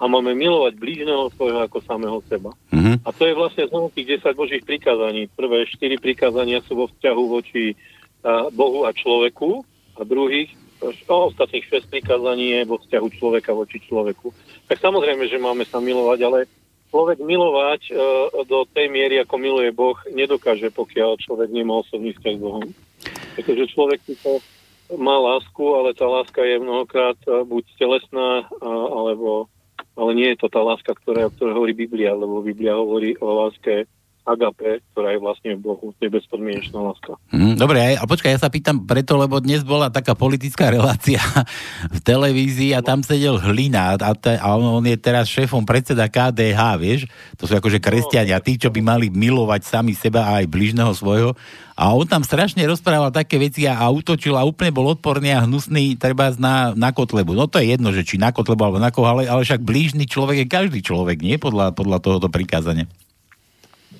a 0.00 0.08
máme 0.08 0.32
milovať 0.32 0.80
blížneho 0.80 1.30
svojho 1.36 1.60
ako 1.62 1.78
samého 1.84 2.18
seba. 2.26 2.50
Mhm. 2.72 3.04
A 3.04 3.08
to 3.12 3.28
je 3.28 3.38
vlastne 3.38 3.68
znovu 3.68 3.92
tých 3.94 4.18
10 4.24 4.34
božích 4.34 4.64
prikázaní. 4.64 5.28
Prvé 5.30 5.68
4 5.68 6.00
prikázania 6.00 6.64
sú 6.64 6.74
vo 6.74 6.86
vzťahu 6.90 7.22
voči 7.28 7.78
a, 8.24 8.48
Bohu 8.50 8.88
a 8.88 8.90
človeku 8.90 9.62
a 10.00 10.02
druhých 10.02 10.50
o 10.80 11.28
ostatných 11.28 11.68
6 11.68 11.92
prikázaní 11.92 12.56
je 12.56 12.62
vo 12.64 12.80
vzťahu 12.80 13.08
človeka 13.20 13.52
voči 13.52 13.84
človeku. 13.84 14.32
Tak 14.64 14.80
samozrejme, 14.80 15.28
že 15.28 15.36
máme 15.36 15.68
sa 15.68 15.76
milovať, 15.76 16.18
ale 16.24 16.38
človek 16.90 17.18
milovať 17.22 17.82
e, 17.88 17.92
do 18.44 18.66
tej 18.74 18.90
miery, 18.90 19.22
ako 19.22 19.34
miluje 19.38 19.70
Boh, 19.70 19.96
nedokáže, 20.10 20.68
pokiaľ 20.74 21.22
človek 21.22 21.48
nemá 21.54 21.80
osobný 21.80 22.12
vzťah 22.18 22.34
s 22.36 22.42
Bohom. 22.42 22.66
Pretože 23.38 23.70
človek 23.72 24.02
to 24.20 24.42
má 24.98 25.14
lásku, 25.22 25.62
ale 25.62 25.94
tá 25.94 26.04
láska 26.10 26.42
je 26.42 26.58
mnohokrát 26.58 27.16
e, 27.24 27.46
buď 27.46 27.64
telesná, 27.78 28.44
a, 28.58 28.70
alebo 28.90 29.46
ale 29.98 30.10
nie 30.16 30.28
je 30.32 30.40
to 30.40 30.48
tá 30.48 30.60
láska, 30.64 30.96
ktorá, 30.96 31.28
o 31.28 31.34
ktorej 31.34 31.54
hovorí 31.56 31.72
Biblia, 31.76 32.16
lebo 32.16 32.40
Biblia 32.40 32.78
hovorí 32.78 33.16
o 33.20 33.28
láske 33.46 33.84
agape, 34.28 34.84
ktorá 34.92 35.16
je 35.16 35.20
vlastne 35.20 35.50
v 35.56 35.60
Bohu, 35.64 35.92
to 35.96 36.00
je 36.04 36.12
bezpodmienečná 36.12 36.78
láska. 36.78 37.16
Mhm, 37.32 37.56
dobre, 37.56 37.96
a 37.96 38.04
počkaj, 38.04 38.36
ja 38.36 38.40
sa 38.40 38.52
pýtam 38.52 38.84
preto, 38.84 39.16
lebo 39.16 39.40
dnes 39.40 39.64
bola 39.64 39.88
taká 39.88 40.12
politická 40.12 40.68
relácia 40.76 41.20
v 41.88 41.98
televízii 42.00 42.76
a 42.76 42.84
tam 42.84 43.00
sedel 43.00 43.40
Hlina 43.40 43.96
a, 43.96 44.12
te, 44.12 44.36
a 44.36 44.48
on, 44.56 44.84
je 44.84 44.96
teraz 45.00 45.26
šéfom 45.30 45.64
predseda 45.64 46.06
KDH, 46.06 46.60
vieš? 46.76 47.00
To 47.40 47.48
sú 47.48 47.56
akože 47.56 47.80
kresťania, 47.80 48.42
tí, 48.44 48.60
čo 48.60 48.68
by 48.68 48.80
mali 48.84 49.06
milovať 49.08 49.66
sami 49.66 49.96
seba 49.96 50.28
a 50.28 50.44
aj 50.44 50.46
bližného 50.48 50.92
svojho. 50.92 51.32
A 51.80 51.96
on 51.96 52.04
tam 52.04 52.20
strašne 52.20 52.60
rozprával 52.68 53.08
také 53.08 53.40
veci 53.40 53.64
a, 53.64 53.80
a 53.80 53.88
útočil 53.88 54.36
a 54.36 54.44
úplne 54.44 54.68
bol 54.68 54.92
odporný 54.92 55.32
a 55.32 55.48
hnusný 55.48 55.96
treba 55.96 56.28
na, 56.36 56.76
na 56.76 56.92
Kotlebu. 56.92 57.32
No 57.32 57.48
to 57.48 57.56
je 57.56 57.72
jedno, 57.72 57.88
že 57.88 58.04
či 58.04 58.20
na 58.20 58.36
Kotlebu 58.36 58.68
alebo 58.68 58.76
na 58.76 58.92
koho, 58.92 59.08
ale, 59.08 59.24
ale 59.24 59.48
však 59.48 59.64
blížny 59.64 60.04
človek 60.04 60.44
je 60.44 60.52
každý 60.52 60.84
človek, 60.84 61.24
nie? 61.24 61.40
Podľa, 61.40 61.72
podľa 61.72 62.04
tohoto 62.04 62.28
prikázania. 62.28 62.84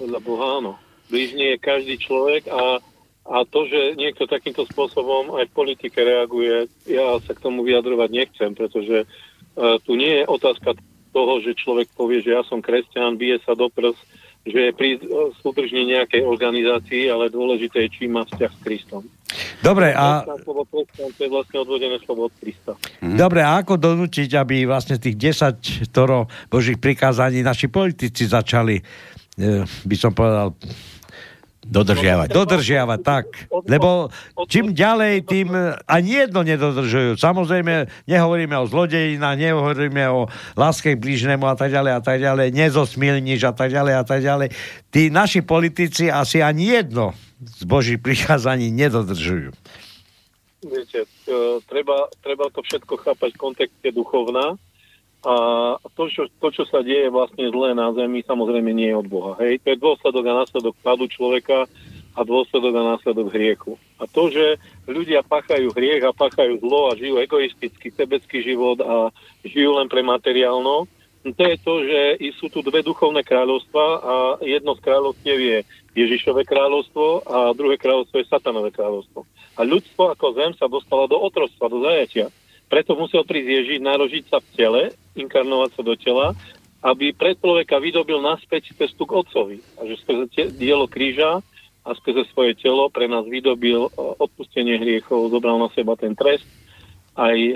Podľa 0.01 0.21
Boha 0.25 0.47
áno. 0.65 0.73
Blížny 1.13 1.55
je 1.55 1.57
každý 1.61 2.01
človek 2.01 2.49
a, 2.49 2.81
a 3.29 3.37
to, 3.45 3.69
že 3.69 4.01
niekto 4.01 4.25
takýmto 4.25 4.65
spôsobom 4.65 5.37
aj 5.37 5.53
v 5.53 5.57
politike 5.57 6.01
reaguje, 6.01 6.73
ja 6.89 7.21
sa 7.21 7.37
k 7.37 7.43
tomu 7.45 7.61
vyjadrovať 7.69 8.09
nechcem, 8.09 8.57
pretože 8.57 9.05
uh, 9.05 9.77
tu 9.85 10.01
nie 10.01 10.23
je 10.23 10.25
otázka 10.25 10.81
toho, 11.13 11.35
že 11.45 11.59
človek 11.59 11.93
povie, 11.93 12.25
že 12.25 12.33
ja 12.33 12.41
som 12.49 12.65
kresťan, 12.65 13.21
bije 13.21 13.43
sa 13.45 13.53
do 13.53 13.69
prs, 13.69 13.99
že 14.47 14.71
je 14.71 14.73
pri 14.73 14.97
uh, 15.05 15.35
súdržne 15.45 15.85
nejakej 15.85 16.25
organizácii, 16.25 17.13
ale 17.13 17.29
dôležité 17.29 17.85
je, 17.85 18.01
či 18.01 18.03
má 18.09 18.25
vzťah 18.25 18.53
s 18.57 18.61
Kristom. 18.65 19.03
Dobre, 19.61 19.93
a, 19.93 20.25
Kresťan, 20.25 20.41
slovo 20.43 20.63
kresťan, 20.65 21.09
to 21.13 21.21
je 21.21 21.31
vlastne 21.31 21.59
odvodené 21.61 21.97
slovo 22.03 22.33
od 22.33 22.35
Krista. 22.41 22.73
dobre, 23.05 23.45
a 23.45 23.61
ako 23.61 23.77
donútiť, 23.77 24.33
aby 24.39 24.65
vlastne 24.65 24.97
tých 24.97 25.37
10 25.37 25.93
toro 25.93 26.27
božích 26.49 26.81
prikázaní 26.81 27.45
naši 27.45 27.69
politici 27.69 28.25
začali, 28.25 28.81
by 29.89 29.97
som 29.97 30.13
povedal, 30.13 30.55
Dodržiavať. 31.61 32.35
Dodržiavať, 32.35 33.01
tak. 33.05 33.25
Lebo 33.69 34.11
čím 34.51 34.75
ďalej, 34.75 35.23
tým 35.23 35.55
ani 35.87 36.11
jedno 36.27 36.43
nedodržujú. 36.43 37.15
Samozrejme, 37.15 37.87
nehovoríme 38.11 38.57
o 38.59 38.67
zlodejinách, 38.67 39.37
nehovoríme 39.39 40.03
o 40.11 40.27
láske 40.59 40.97
k 40.97 41.03
blížnemu 41.05 41.47
a 41.47 41.55
tak 41.55 41.71
ďalej 41.71 41.93
a 41.95 42.03
tak 42.03 42.19
ďalej, 42.19 42.47
nezosmilníš 42.51 43.47
a 43.47 43.55
tak 43.55 43.71
ďalej 43.71 43.95
a 44.01 44.05
tak 44.09 44.21
ďalej. 44.25 44.49
Tí 44.91 45.15
naši 45.15 45.47
politici 45.47 46.11
asi 46.11 46.43
ani 46.43 46.81
jedno 46.81 47.15
z 47.39 47.63
Božích 47.69 48.03
prikázaní 48.03 48.75
nedodržujú. 48.75 49.55
Viete, 50.61 51.07
e, 51.07 51.39
treba, 51.71 52.09
treba 52.21 52.49
to 52.53 52.67
všetko 52.67 52.99
chápať 53.05 53.37
v 53.37 53.41
kontexte 53.41 53.89
duchovná 53.95 54.59
a 55.21 55.77
to 55.93 56.09
čo, 56.09 56.33
to, 56.41 56.49
čo 56.49 56.65
sa 56.65 56.81
deje 56.81 57.13
vlastne 57.13 57.45
zlé 57.53 57.77
na 57.77 57.93
zemi, 57.93 58.25
samozrejme 58.25 58.73
nie 58.73 58.89
je 58.89 58.97
od 58.97 59.09
Boha. 59.09 59.33
Hej? 59.45 59.61
To 59.61 59.67
je 59.69 59.83
dôsledok 59.83 60.25
a 60.25 60.39
následok 60.45 60.75
padu 60.81 61.05
človeka 61.13 61.69
a 62.17 62.21
dôsledok 62.25 62.73
a 62.73 62.89
následok 62.97 63.29
hriechu. 63.29 63.77
A 64.01 64.09
to, 64.09 64.33
že 64.33 64.57
ľudia 64.89 65.21
pachajú 65.21 65.77
hriech 65.77 66.03
a 66.09 66.17
pachajú 66.17 66.59
zlo 66.65 66.89
a 66.89 66.97
žijú 66.97 67.21
egoistický, 67.21 67.93
sebecký 67.93 68.41
život 68.41 68.81
a 68.81 69.13
žijú 69.45 69.77
len 69.77 69.93
pre 69.93 70.01
materiálno, 70.01 70.89
no 71.21 71.31
to 71.37 71.43
je 71.45 71.57
to, 71.61 71.75
že 71.85 72.01
sú 72.41 72.49
tu 72.49 72.65
dve 72.65 72.81
duchovné 72.81 73.21
kráľovstva 73.21 73.85
a 74.01 74.15
jedno 74.41 74.73
z 74.73 74.81
kráľovstiev 74.81 75.37
je 75.37 75.59
Ježišové 76.01 76.49
kráľovstvo 76.49 77.29
a 77.29 77.39
druhé 77.53 77.77
kráľovstvo 77.77 78.25
je 78.25 78.31
Satanové 78.31 78.73
kráľovstvo. 78.73 79.29
A 79.59 79.69
ľudstvo 79.69 80.17
ako 80.17 80.27
zem 80.33 80.53
sa 80.57 80.65
dostalo 80.65 81.05
do 81.05 81.21
otrostva, 81.21 81.69
do 81.69 81.85
zajatia. 81.85 82.33
Preto 82.71 82.95
musel 82.95 83.27
prísť 83.27 83.51
Ježiš, 83.51 83.79
narožiť 83.83 84.25
sa 84.31 84.39
v 84.39 84.49
tele, 84.55 84.83
inkarnovať 85.17 85.71
sa 85.75 85.83
do 85.83 85.95
tela, 85.99 86.27
aby 86.81 87.13
pre 87.13 87.37
človeka 87.37 87.77
vydobil 87.77 88.25
naspäť 88.25 88.73
cestu 88.73 89.05
k 89.05 89.21
Otcovi. 89.21 89.59
A 89.77 89.85
že 89.85 90.01
skrze 90.01 90.25
te- 90.33 90.53
dielo 90.55 90.89
kríža 90.89 91.45
a 91.85 91.91
skrze 91.97 92.29
svoje 92.33 92.57
telo 92.57 92.89
pre 92.89 93.09
nás 93.09 93.25
vydobil 93.29 93.89
e, 93.89 93.91
odpustenie 93.97 94.81
hriechov, 94.81 95.33
zobral 95.33 95.61
na 95.61 95.69
seba 95.77 95.97
ten 95.97 96.17
trest, 96.17 96.45
aj 97.17 97.37
e, 97.37 97.53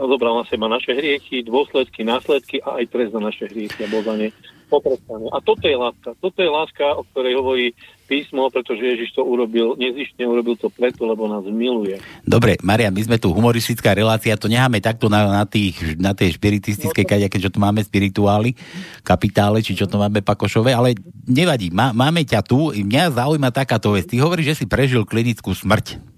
zobral 0.00 0.40
na 0.40 0.44
seba 0.48 0.68
naše 0.68 0.96
hriechy, 0.96 1.44
dôsledky, 1.44 2.04
následky 2.04 2.60
a 2.64 2.80
aj 2.80 2.84
trest 2.88 3.12
za 3.12 3.20
naše 3.20 3.44
hriechy 3.52 3.84
a 3.84 3.88
bol 3.92 4.00
za 4.00 4.16
ne 4.16 4.32
potrestaný. 4.68 5.28
A 5.32 5.38
toto 5.40 5.64
je 5.64 5.76
láska. 5.76 6.14
Toto 6.18 6.38
je 6.40 6.50
láska, 6.50 6.84
o 6.96 7.02
ktorej 7.08 7.34
hovorí 7.36 7.66
písmo, 8.04 8.52
pretože 8.52 8.84
Ježiš 8.84 9.16
to 9.16 9.24
urobil, 9.24 9.74
nezištne 9.80 10.28
urobil 10.28 10.60
to 10.60 10.68
preto, 10.68 11.08
lebo 11.08 11.24
nás 11.24 11.44
miluje. 11.48 11.96
Dobre, 12.22 12.60
Marian, 12.60 12.92
my 12.92 13.00
sme 13.00 13.16
tu 13.16 13.32
humoristická 13.32 13.96
relácia, 13.96 14.36
to 14.36 14.52
necháme 14.52 14.76
takto 14.84 15.08
na, 15.08 15.42
na, 15.42 15.44
tých, 15.48 15.96
na 15.96 16.12
tej 16.12 16.36
špiritistickej 16.36 17.04
kade, 17.04 17.26
keďže 17.32 17.56
tu 17.56 17.58
máme 17.64 17.80
spirituály, 17.80 18.52
kapitále, 19.00 19.64
či 19.64 19.72
čo 19.72 19.88
to 19.88 19.96
máme 19.96 20.20
pakošové, 20.20 20.76
ale 20.76 21.00
nevadí, 21.24 21.72
má, 21.72 21.96
máme 21.96 22.28
ťa 22.28 22.44
tu, 22.44 22.76
mňa 22.76 23.16
zaujíma 23.16 23.48
takáto 23.48 23.96
vec. 23.96 24.04
Ty 24.04 24.20
hovoríš, 24.20 24.52
že 24.52 24.58
si 24.62 24.66
prežil 24.68 25.08
klinickú 25.08 25.56
smrť. 25.56 26.12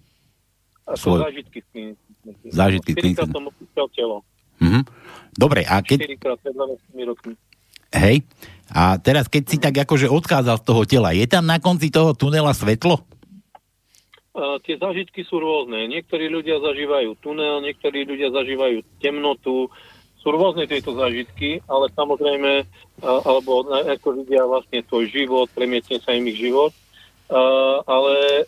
Svoj. 0.94 1.26
zážitky 1.26 1.58
z 1.62 1.66
kliniky. 1.70 2.46
Zážitky 2.50 2.90
z 2.94 3.18
opúšťal 3.22 3.86
telo. 3.94 4.22
Mhm. 4.62 4.80
Dobre, 5.36 5.68
a 5.68 5.84
keď, 5.84 6.08
Štyrikrát 6.08 6.38
pred 6.40 6.54
12 6.56 7.10
rokmi. 7.12 7.34
Hej, 7.94 8.26
a 8.70 8.98
teraz 8.98 9.30
keď 9.30 9.42
si 9.46 9.56
tak 9.62 9.74
akože 9.78 10.10
odchádzal 10.10 10.56
z 10.58 10.66
toho 10.66 10.82
tela, 10.82 11.14
je 11.14 11.26
tam 11.30 11.46
na 11.46 11.62
konci 11.62 11.90
toho 11.90 12.12
tunela 12.18 12.50
svetlo? 12.50 12.98
A 14.36 14.60
tie 14.60 14.76
zážitky 14.76 15.24
sú 15.24 15.40
rôzne. 15.40 15.88
Niektorí 15.88 16.28
ľudia 16.28 16.60
zažívajú 16.60 17.16
tunel, 17.24 17.64
niektorí 17.64 18.04
ľudia 18.04 18.28
zažívajú 18.34 18.84
temnotu, 19.00 19.72
sú 20.20 20.28
rôzne 20.34 20.66
tieto 20.66 20.92
zážitky, 20.92 21.62
ale 21.70 21.86
samozrejme, 21.94 22.66
a, 23.00 23.10
alebo 23.22 23.64
ako 23.70 24.18
vidia 24.20 24.42
vlastne 24.42 24.82
svoj 24.90 25.06
život, 25.08 25.46
premietne 25.54 26.02
sa 26.02 26.12
im 26.12 26.26
ich 26.26 26.42
život, 26.42 26.74
a, 27.30 27.40
ale 27.86 28.44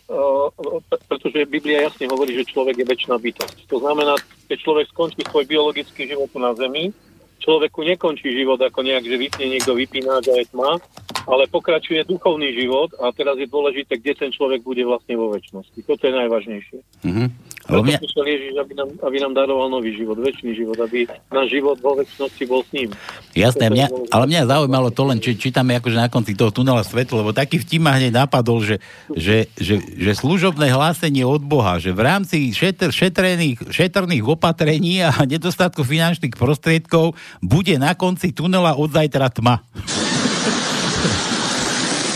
pre- 0.91 1.03
pretože 1.07 1.47
Biblia 1.47 1.87
jasne 1.87 2.11
hovorí, 2.11 2.35
že 2.35 2.51
človek 2.51 2.83
je 2.83 2.85
väčšiná 2.85 3.15
bytosť. 3.15 3.57
To 3.71 3.79
znamená, 3.79 4.19
keď 4.51 4.57
človek 4.59 4.85
skončí 4.91 5.23
svoj 5.25 5.47
biologický 5.47 6.05
život 6.05 6.29
na 6.35 6.51
Zemi, 6.53 6.91
človeku 7.39 7.81
nekončí 7.81 8.29
život 8.35 8.59
ako 8.59 8.83
nejak, 8.83 9.03
že 9.07 9.15
vypne 9.17 9.45
niekto 9.49 9.73
vypínač 9.73 10.29
a 10.29 10.35
je 10.37 10.45
tma, 10.51 10.77
ale 11.25 11.49
pokračuje 11.49 12.05
duchovný 12.05 12.53
život 12.53 12.93
a 12.99 13.09
teraz 13.15 13.39
je 13.39 13.47
dôležité, 13.47 13.97
kde 13.97 14.13
ten 14.27 14.31
človek 14.31 14.61
bude 14.61 14.83
vlastne 14.85 15.15
vo 15.15 15.31
väčšnosti. 15.33 15.79
Toto 15.87 16.03
je 16.05 16.13
najvážnejšie. 16.13 16.79
Mhm. 17.07 17.25
Lebo 17.69 17.85
mňa, 17.85 17.97
prišiel 18.01 18.25
Ježiš, 18.25 18.53
aby 18.57 18.73
nám, 18.73 18.89
aby 19.05 19.17
nám 19.21 19.33
daroval 19.37 19.69
nový 19.69 19.93
život, 19.93 20.17
väčší 20.17 20.57
život, 20.57 20.77
aby 20.81 21.05
náš 21.29 21.47
život 21.53 21.77
vo 21.77 21.93
väčšnosti 22.01 22.43
bol 22.49 22.65
s 22.65 22.69
ním. 22.73 22.89
jasné, 23.37 23.69
mňa, 23.69 24.09
ale 24.09 24.25
mňa 24.25 24.41
zaujímalo 24.49 24.89
to 24.89 25.01
len, 25.05 25.21
či 25.21 25.37
čítame 25.37 25.77
akože 25.77 25.97
na 26.01 26.09
konci 26.09 26.33
toho 26.33 26.49
tunela 26.49 26.81
svetlo, 26.81 27.21
lebo 27.21 27.31
taký 27.31 27.61
vtip 27.61 27.77
ma 27.77 27.93
hneď 27.95 28.25
napadol, 28.25 28.65
že, 28.65 28.81
že, 29.13 29.45
že, 29.53 29.77
že 29.77 30.11
služobné 30.17 30.73
hlásenie 30.73 31.21
od 31.21 31.45
Boha, 31.45 31.77
že 31.77 31.93
v 31.93 32.01
rámci 32.01 32.49
šetr, 32.51 32.89
šetrených, 32.89 33.69
šetrných 33.69 34.25
opatrení 34.25 35.05
a 35.05 35.13
nedostatku 35.21 35.85
finančných 35.85 36.33
prostriedkov 36.33 37.13
bude 37.39 37.77
na 37.77 37.93
konci 37.93 38.33
tunela 38.33 38.73
od 38.73 38.89
zajtra 38.89 39.29
tma. 39.29 39.61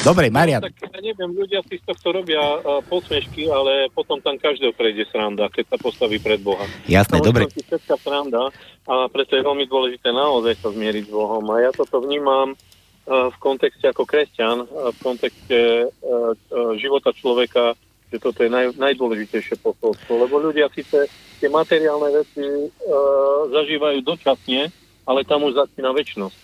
Dobre, 0.04 0.28
Marian, 0.28 0.60
No, 0.60 0.68
tak 0.68 0.76
ja 0.84 1.00
neviem, 1.00 1.32
ľudia 1.32 1.64
si 1.64 1.80
z 1.80 1.84
tohto 1.88 2.12
robia 2.12 2.44
uh, 2.44 2.84
posmešky, 2.92 3.48
ale 3.48 3.88
potom 3.96 4.20
tam 4.20 4.36
každého 4.36 4.76
prejde 4.76 5.08
sranda, 5.08 5.48
keď 5.48 5.72
sa 5.72 5.78
postaví 5.80 6.20
pred 6.20 6.44
Boha. 6.44 6.68
Jasné, 6.92 7.24
Tam 7.24 7.32
dobre. 7.32 7.48
Si 7.48 7.64
sranda 8.04 8.52
a 8.84 9.08
preto 9.08 9.40
je 9.40 9.48
veľmi 9.48 9.64
dôležité 9.64 10.12
naozaj 10.12 10.60
sa 10.60 10.76
zmieriť 10.76 11.08
s 11.08 11.12
Bohom. 11.12 11.48
A 11.56 11.64
ja 11.64 11.72
toto 11.72 12.04
vnímam 12.04 12.52
uh, 12.52 13.32
v 13.32 13.38
kontexte 13.40 13.88
ako 13.88 14.04
kresťan, 14.04 14.68
uh, 14.68 14.92
v 14.92 14.98
kontexte 15.00 15.60
uh, 15.88 16.36
uh, 16.36 16.76
života 16.76 17.16
človeka, 17.16 17.72
že 18.12 18.20
toto 18.20 18.44
je 18.44 18.52
naj, 18.52 18.76
najdôležitejšie 18.76 19.56
posolstvo. 19.64 20.20
Lebo 20.20 20.36
ľudia 20.36 20.68
síce 20.76 21.08
tie 21.40 21.48
materiálne 21.48 22.12
veci 22.12 22.44
uh, 22.44 23.48
zažívajú 23.56 24.04
dočasne, 24.04 24.68
ale 25.08 25.24
tam 25.24 25.48
už 25.48 25.64
začína 25.64 25.96
väčšnosť. 25.96 26.43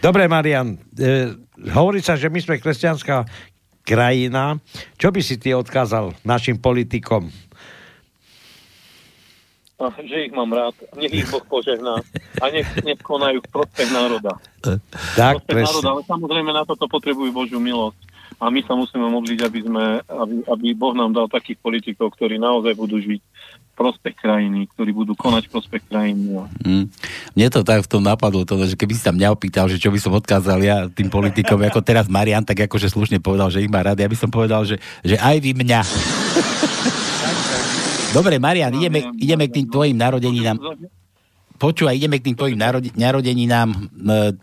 Dobre, 0.00 0.28
Marian, 0.28 0.76
e, 0.96 1.32
hovorí 1.72 2.00
sa, 2.00 2.16
že 2.16 2.32
my 2.32 2.40
sme 2.40 2.60
kresťanská 2.60 3.26
krajina. 3.86 4.58
Čo 4.98 5.14
by 5.14 5.20
si 5.22 5.38
ty 5.38 5.54
odkázal 5.54 6.12
našim 6.26 6.58
politikom? 6.58 7.30
A 9.76 9.92
že 10.00 10.26
ich 10.26 10.32
mám 10.32 10.48
rád. 10.56 10.72
Nech 10.96 11.12
ich 11.12 11.28
Boh 11.28 11.44
požehná. 11.44 12.00
A 12.40 12.44
nech, 12.48 12.64
nech 12.80 12.96
konajú 13.04 13.44
v 13.44 13.48
prospech 13.52 13.92
národa. 13.92 14.40
Tak, 15.14 15.44
prospech 15.44 15.68
národa. 15.68 15.88
Ale 15.92 16.02
samozrejme 16.08 16.50
na 16.50 16.64
toto 16.64 16.88
potrebujú 16.88 17.28
Božiu 17.28 17.60
milosť. 17.60 18.00
A 18.40 18.48
my 18.52 18.60
sa 18.64 18.76
musíme 18.76 19.04
modliť, 19.08 19.38
aby, 19.44 19.60
sme, 19.64 19.84
aby, 20.00 20.34
aby 20.48 20.66
Boh 20.76 20.92
nám 20.96 21.12
dal 21.12 21.28
takých 21.28 21.60
politikov, 21.60 22.16
ktorí 22.16 22.40
naozaj 22.40 22.72
budú 22.76 23.00
žiť 23.00 23.20
prospech 23.76 24.16
krajiny, 24.16 24.66
ktorí 24.72 24.90
budú 24.96 25.12
konať 25.12 25.52
prospech 25.52 25.84
krajiny. 25.86 26.32
Mm. 26.64 26.88
Mne 27.36 27.46
to 27.52 27.60
tak 27.60 27.84
v 27.84 27.90
tom 27.92 28.00
napadlo, 28.00 28.48
to, 28.48 28.56
že 28.64 28.72
keby 28.72 28.96
si 28.96 29.04
sa 29.04 29.12
mňa 29.12 29.28
opýtal, 29.28 29.68
že 29.68 29.76
čo 29.76 29.92
by 29.92 30.00
som 30.00 30.16
odkázal 30.16 30.58
ja 30.64 30.88
tým 30.88 31.12
politikom, 31.12 31.60
ako 31.60 31.84
teraz 31.84 32.08
Marian, 32.08 32.40
tak 32.40 32.64
akože 32.64 32.88
slušne 32.88 33.20
povedal, 33.20 33.52
že 33.52 33.60
ich 33.60 33.68
má 33.68 33.84
rád, 33.84 34.00
ja 34.00 34.08
by 34.08 34.16
som 34.16 34.32
povedal, 34.32 34.64
že, 34.64 34.80
že 35.04 35.20
aj 35.20 35.36
vy 35.44 35.52
mňa. 35.52 35.80
Dobre, 38.16 38.40
Marian, 38.40 38.72
ideme, 38.72 39.12
ideme 39.20 39.44
k 39.44 39.60
tým 39.60 39.66
tvojim 39.68 39.96
narodeninám. 40.00 40.56
Počúvaj, 41.60 42.00
ideme 42.00 42.16
k 42.16 42.32
tým 42.32 42.36
tvojim 42.36 42.56
narode, 42.56 42.88
narodeninám. 42.96 43.92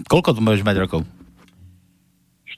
Koľko 0.05 0.37
tu 0.37 0.41
môžeš 0.45 0.61
mať 0.61 0.77
rokov? 0.85 1.01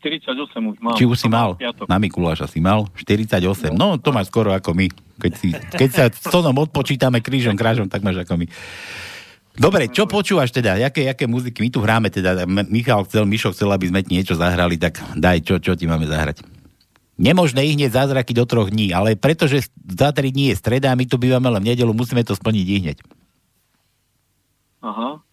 48 0.06 0.38
už 0.70 0.78
mám. 0.86 0.94
Či 0.94 1.10
už 1.10 1.18
si 1.18 1.26
mal? 1.26 1.58
Piatok. 1.58 1.90
Na 1.90 1.98
Mikuláša 1.98 2.46
si 2.46 2.62
mal? 2.62 2.86
48. 2.94 3.74
No, 3.74 3.98
to 3.98 4.14
máš 4.14 4.30
skoro 4.30 4.54
ako 4.54 4.78
my. 4.78 4.86
Keď, 5.18 5.34
si, 5.34 5.50
keď 5.56 5.90
sa 5.90 6.04
s 6.14 6.30
tonom 6.30 6.54
odpočítame 6.62 7.26
krížom, 7.26 7.58
krážom, 7.58 7.90
tak 7.90 8.06
máš 8.06 8.22
ako 8.22 8.38
my. 8.38 8.46
Dobre, 9.56 9.88
čo 9.90 10.06
počúvaš 10.06 10.52
teda? 10.52 10.78
Jaké, 10.78 11.08
jaké 11.08 11.26
muziky? 11.26 11.64
My 11.64 11.70
tu 11.72 11.80
hráme 11.82 12.14
teda. 12.14 12.46
Michal 12.46 13.08
chcel, 13.08 13.26
Mišo 13.26 13.56
chcel, 13.56 13.72
aby 13.72 13.90
sme 13.90 14.04
ti 14.06 14.14
niečo 14.14 14.36
zahrali, 14.38 14.78
tak 14.78 15.00
daj, 15.16 15.42
čo, 15.42 15.58
čo 15.58 15.74
ti 15.74 15.88
máme 15.88 16.06
zahrať? 16.06 16.44
Nemožné 17.16 17.64
ich 17.64 17.80
hneď 17.80 17.96
zázraky 17.96 18.36
do 18.36 18.44
troch 18.44 18.68
dní, 18.68 18.92
ale 18.92 19.16
pretože 19.16 19.72
za 19.80 20.12
tri 20.12 20.36
dní 20.36 20.52
je 20.52 20.60
streda 20.60 20.92
a 20.92 21.00
my 21.00 21.08
tu 21.08 21.16
bývame 21.16 21.48
len 21.48 21.64
v 21.64 21.72
nedelu, 21.72 21.96
musíme 21.96 22.20
to 22.28 22.36
splniť 22.36 22.66
i 22.68 22.76
hneď. 22.84 22.98
Aha. 24.84 25.24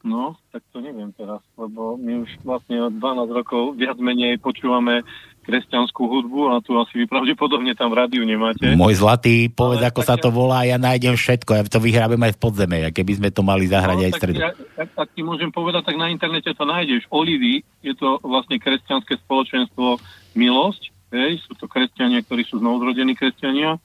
No, 0.00 0.32
tak 0.48 0.64
to 0.72 0.80
neviem 0.80 1.12
teraz, 1.12 1.44
lebo 1.60 2.00
my 2.00 2.24
už 2.24 2.40
vlastne 2.40 2.88
od 2.88 2.96
12 2.96 3.36
rokov 3.36 3.76
viac 3.76 4.00
menej 4.00 4.40
počúvame 4.40 5.04
kresťanskú 5.44 6.04
hudbu 6.04 6.40
a 6.52 6.64
tu 6.64 6.76
asi 6.76 7.04
vy 7.04 7.04
pravdepodobne 7.04 7.72
tam 7.76 7.92
rádiu 7.92 8.24
nemáte. 8.24 8.64
Môj 8.76 9.00
zlatý, 9.00 9.52
povedz, 9.52 9.84
ako 9.84 10.00
sa 10.00 10.16
to 10.16 10.32
volá, 10.32 10.64
ja 10.64 10.80
nájdem 10.80 11.16
všetko, 11.16 11.50
ja 11.52 11.62
to 11.68 11.80
vyhrábem 11.80 12.20
aj 12.20 12.32
v 12.36 12.40
podzeme, 12.40 12.76
a 12.86 12.90
keby 12.92 13.12
sme 13.20 13.28
to 13.28 13.44
mali 13.44 13.68
zahrať 13.68 13.98
aj 14.00 14.10
v 14.10 14.14
tak, 14.14 14.20
stredu. 14.20 14.38
ja, 14.40 14.50
tak, 14.52 14.88
tak 14.96 15.08
ti 15.12 15.20
môžem 15.20 15.52
povedať, 15.52 15.82
tak 15.84 15.96
na 16.00 16.08
internete 16.08 16.52
to 16.52 16.64
nájdeš. 16.64 17.04
Olivy, 17.12 17.60
je 17.84 17.92
to 17.96 18.20
vlastne 18.24 18.56
kresťanské 18.56 19.20
spoločenstvo 19.20 20.00
Milosť, 20.32 20.92
hej, 21.12 21.42
sú 21.44 21.52
to 21.58 21.66
kresťania, 21.66 22.24
ktorí 22.24 22.46
sú 22.46 22.62
znovuzrodení 22.62 23.18
kresťania 23.18 23.76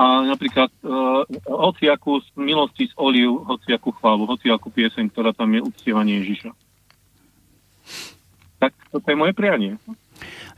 a 0.00 0.24
napríklad 0.24 0.72
uh, 0.80 1.28
hociakú 1.44 2.24
z 2.24 2.28
milosti 2.40 2.88
z 2.88 2.94
Oliv, 2.96 3.44
hociakú 3.44 3.92
chválu, 4.00 4.24
hociakú 4.24 4.72
pieseň, 4.72 5.12
ktorá 5.12 5.36
tam 5.36 5.52
je 5.52 5.60
uctievanie 5.60 6.24
Ježiša. 6.24 6.56
Tak 8.64 8.72
toto 8.88 9.04
je 9.04 9.16
moje 9.16 9.36
prianie. 9.36 9.76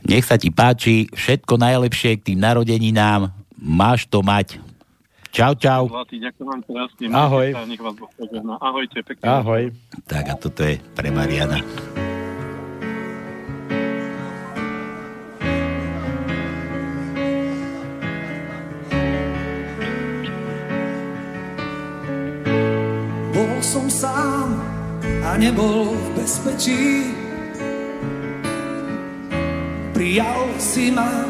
Nech 0.07 0.23
sa 0.23 0.39
ti 0.39 0.47
páči, 0.47 1.11
všetko 1.11 1.59
najlepšie 1.59 2.23
k 2.23 2.31
tým 2.31 2.39
narodeninám, 2.39 3.35
máš 3.59 4.07
to 4.07 4.23
mať. 4.23 4.63
Čau, 5.33 5.57
čau. 5.57 5.89
Zlatý, 5.89 6.21
ďakujem 6.21 6.47
vám 6.47 6.61
krásne. 6.61 7.05
Ahoj. 7.09 7.47
Nech 7.65 7.81
vás 7.81 7.95
Boh. 7.97 8.11
Ahojte, 8.61 9.01
pekne. 9.01 9.23
Ahoj. 9.25 9.63
Tak 10.05 10.23
a 10.29 10.35
toto 10.37 10.61
je 10.61 10.77
pre 10.93 11.09
Mariana. 11.09 11.57
Sám 24.03 24.59
a 25.23 25.39
nebol 25.39 25.95
v 25.95 26.07
bezpečí. 26.19 27.15
Prijal 29.95 30.59
si 30.59 30.91
ma 30.91 31.23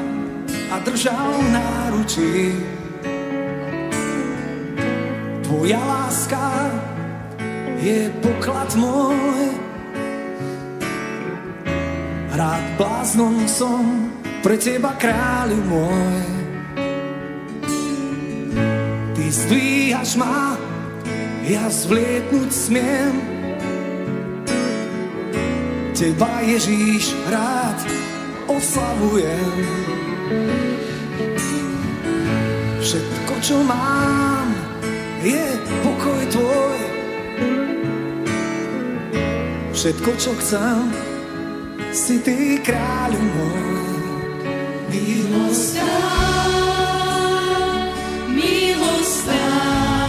a 0.74 0.76
držal 0.82 1.38
náručí. 1.54 2.58
Tvoja 5.46 5.78
láska 5.78 6.74
je 7.78 8.10
poklad 8.26 8.74
môj. 8.74 9.54
Rád 12.34 12.66
bláznom 12.82 13.46
som 13.46 14.10
pre 14.42 14.58
teba 14.58 14.98
kráľu 14.98 15.62
môj. 15.70 16.26
Ty 19.14 19.26
zdvíhaš 19.30 20.18
ma 20.18 20.73
ja 21.44 21.68
zvlietnúť 21.68 22.52
smiem. 22.52 23.14
Teba 25.92 26.44
Ježíš 26.44 27.16
rád 27.28 27.80
oslavujem. 28.48 29.56
Všetko, 32.84 33.34
čo 33.40 33.58
mám, 33.64 34.48
je 35.24 35.46
pokoj 35.84 36.22
tvoj. 36.32 36.80
Všetko, 39.72 40.12
čo 40.16 40.32
chcem, 40.40 40.92
si 41.92 42.20
ty 42.24 42.60
kráľu 42.64 43.20
môj. 43.20 43.92
Milosť 44.94 45.76
Milostá, 48.32 49.44
krvou 49.44 50.03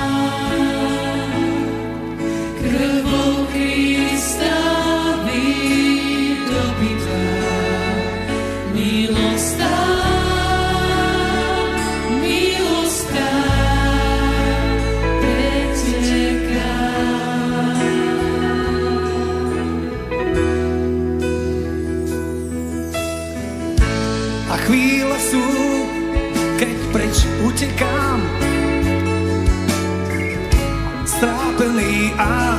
a 32.19 32.59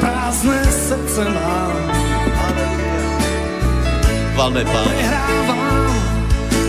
prázdne 0.00 0.62
srdce 0.64 1.22
mám. 1.24 1.76
Valme 4.36 4.64
pán. 4.64 4.84
Prehrávam, 4.88 5.94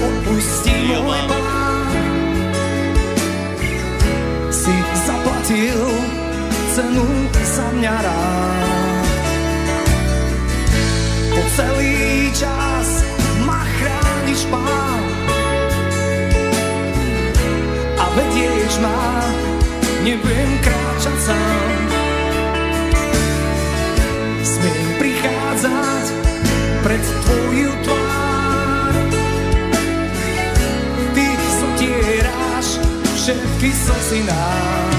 opustí 0.03 0.93
môj 0.99 1.21
pán. 1.31 1.91
Si 4.51 4.75
zaplatil 5.07 5.79
cenu 6.75 7.07
za 7.43 7.67
mňa 7.77 7.95
rád. 8.01 9.05
Po 11.33 11.41
celý 11.57 12.29
čas 12.33 12.87
ma 13.45 13.61
chrániš 13.77 14.41
pán. 14.53 15.03
A 17.97 18.05
vedieš 18.13 18.73
ma, 18.81 19.01
nebudem 20.05 20.51
kráčať 20.61 21.17
sám. 21.25 21.62
Prichádzať 25.63 26.05
pred 26.83 27.03
tvoju 27.23 27.71
tvár. 27.87 28.93
Ty 31.15 31.27
zotieraš 31.39 32.67
všetky 33.15 33.69
slzy 33.71 34.19
nám. 34.27 34.92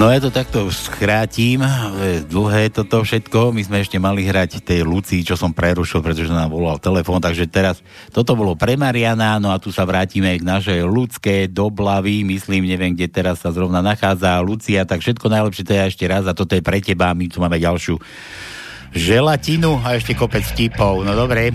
No 0.00 0.08
ja 0.08 0.16
to 0.16 0.32
takto 0.32 0.64
skrátim, 0.72 1.60
je 2.00 2.24
dlhé 2.24 2.72
toto 2.72 3.04
všetko, 3.04 3.52
my 3.52 3.60
sme 3.60 3.84
ešte 3.84 4.00
mali 4.00 4.24
hrať 4.24 4.64
tej 4.64 4.80
Lucii, 4.80 5.20
čo 5.20 5.36
som 5.36 5.52
prerušil, 5.52 6.00
pretože 6.00 6.32
nám 6.32 6.48
volal 6.48 6.80
telefón, 6.80 7.20
takže 7.20 7.44
teraz 7.44 7.84
toto 8.08 8.32
bolo 8.32 8.56
pre 8.56 8.80
Mariana, 8.80 9.36
no 9.36 9.52
a 9.52 9.60
tu 9.60 9.68
sa 9.68 9.84
vrátime 9.84 10.40
k 10.40 10.40
našej 10.40 10.88
ľudské 10.88 11.52
doblavy, 11.52 12.24
myslím, 12.32 12.64
neviem, 12.64 12.96
kde 12.96 13.12
teraz 13.12 13.44
sa 13.44 13.52
zrovna 13.52 13.84
nachádza 13.84 14.40
Lucia, 14.40 14.88
tak 14.88 15.04
všetko 15.04 15.28
najlepšie 15.28 15.68
teda 15.68 15.92
ešte 15.92 16.08
raz 16.08 16.24
a 16.24 16.32
toto 16.32 16.56
je 16.56 16.64
pre 16.64 16.80
teba, 16.80 17.12
my 17.12 17.28
tu 17.28 17.36
máme 17.44 17.60
ďalšiu 17.60 18.00
želatinu 18.96 19.84
a 19.84 20.00
ešte 20.00 20.16
kopec 20.16 20.48
vtipov, 20.48 21.04
no 21.04 21.12
dobre. 21.12 21.52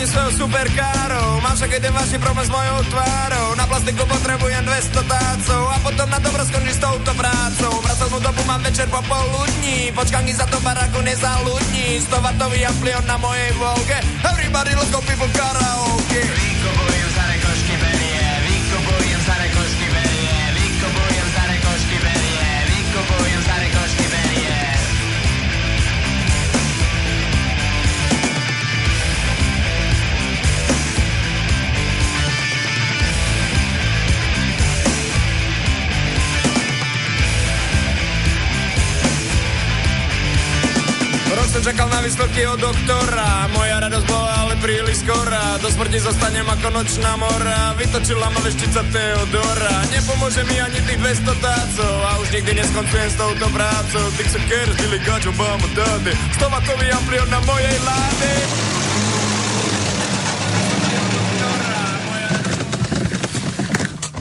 Chodím 0.00 0.16
svojou 0.16 0.48
superkárou. 0.48 1.40
Mám 1.44 1.56
však 1.56 1.72
jeden 1.72 1.92
vážny 1.92 2.18
problém 2.18 2.46
s 2.46 2.50
mojou 2.50 2.78
tvárou. 2.88 3.54
Na 3.54 3.66
plastiku 3.66 4.06
potrebujem 4.08 4.64
200 4.64 4.96
tácov 5.04 5.62
A 5.68 5.76
potom 5.84 6.08
na 6.10 6.18
dobro 6.18 6.40
skončí 6.44 6.72
s 6.72 6.80
touto 6.80 7.12
prácou. 7.12 7.72
Pracovnú 7.84 8.18
dobu 8.24 8.40
mám 8.48 8.64
večer 8.64 8.88
po 8.88 9.04
poludní 9.04 9.92
Počkanky 9.92 10.32
za 10.32 10.48
to 10.48 10.56
baráku 10.64 11.04
nezaludní. 11.04 12.00
100 12.00 12.16
watový 12.16 12.64
amplion 12.64 13.04
na 13.04 13.20
mojej 13.20 13.52
volke. 13.60 14.00
Everybody 14.24 14.72
let's 14.72 14.88
go 14.88 15.04
people 15.04 15.28
karaoke 15.36 16.49
od 42.50 42.58
doktora. 42.58 43.46
Moja 43.54 43.78
radosť 43.86 44.06
bola 44.10 44.34
ale 44.42 44.54
príliš 44.58 45.06
skorá 45.06 45.58
Do 45.62 45.70
smrti 45.70 46.02
zostanem 46.02 46.46
ako 46.46 46.68
nočná 46.74 47.14
mora. 47.14 47.74
Vytočila 47.78 48.26
ma 48.30 48.40
veštica 48.42 48.82
Teodora. 48.90 49.74
Nepomôže 49.94 50.42
mi 50.50 50.58
ani 50.58 50.82
tých 50.82 50.98
200 50.98 51.46
tácov. 51.46 51.94
A 52.06 52.10
už 52.18 52.28
nikdy 52.34 52.52
neskoncujem 52.58 53.08
s 53.10 53.16
touto 53.16 53.46
prácou. 53.54 54.04
Ty 54.18 54.24
sa 54.26 54.40
kers, 54.50 54.74
Billy 54.82 54.98
Gač, 55.06 55.24
Obama, 55.30 55.68
Daddy 55.74 56.12
100 56.38 56.54
watový 56.54 56.86
amplion 56.90 57.28
na 57.30 57.40
mojej 57.46 57.76
láde 57.86 58.32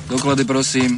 Doklady 0.10 0.43
prosím. 0.43 0.97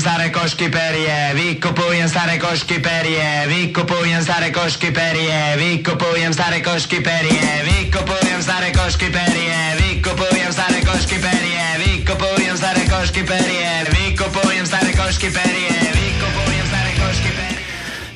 Vykupujem 0.00 0.16
staré 0.16 0.32
košky 0.32 0.68
perie, 0.72 1.18
vykupujem 1.36 2.08
staré 2.08 2.36
košky 2.40 2.76
perie, 2.80 3.28
vykupujem 3.52 4.22
staré 4.24 4.48
košky 4.48 4.88
perie, 4.96 5.40
vykupujem 5.60 6.32
staré 6.32 6.64
košky 6.64 7.04
perie, 7.04 7.48
vykupujem 7.68 8.40
staré 8.40 8.72
košky 8.72 9.08
perie, 9.12 9.60
vykupujem 9.76 10.50
staré 10.56 10.80
košky 10.88 11.16
perie, 11.20 11.64
vykupujem 11.84 12.54
staré 12.56 12.82
košky 12.88 13.22
perie, 13.28 13.72
vykupujem 13.92 14.64
staré 14.64 14.92
košky 14.96 15.28
perie, 15.28 15.76
vykupujem 15.92 16.64
staré 16.64 16.92
košky 16.96 17.30
perie. 17.36 17.60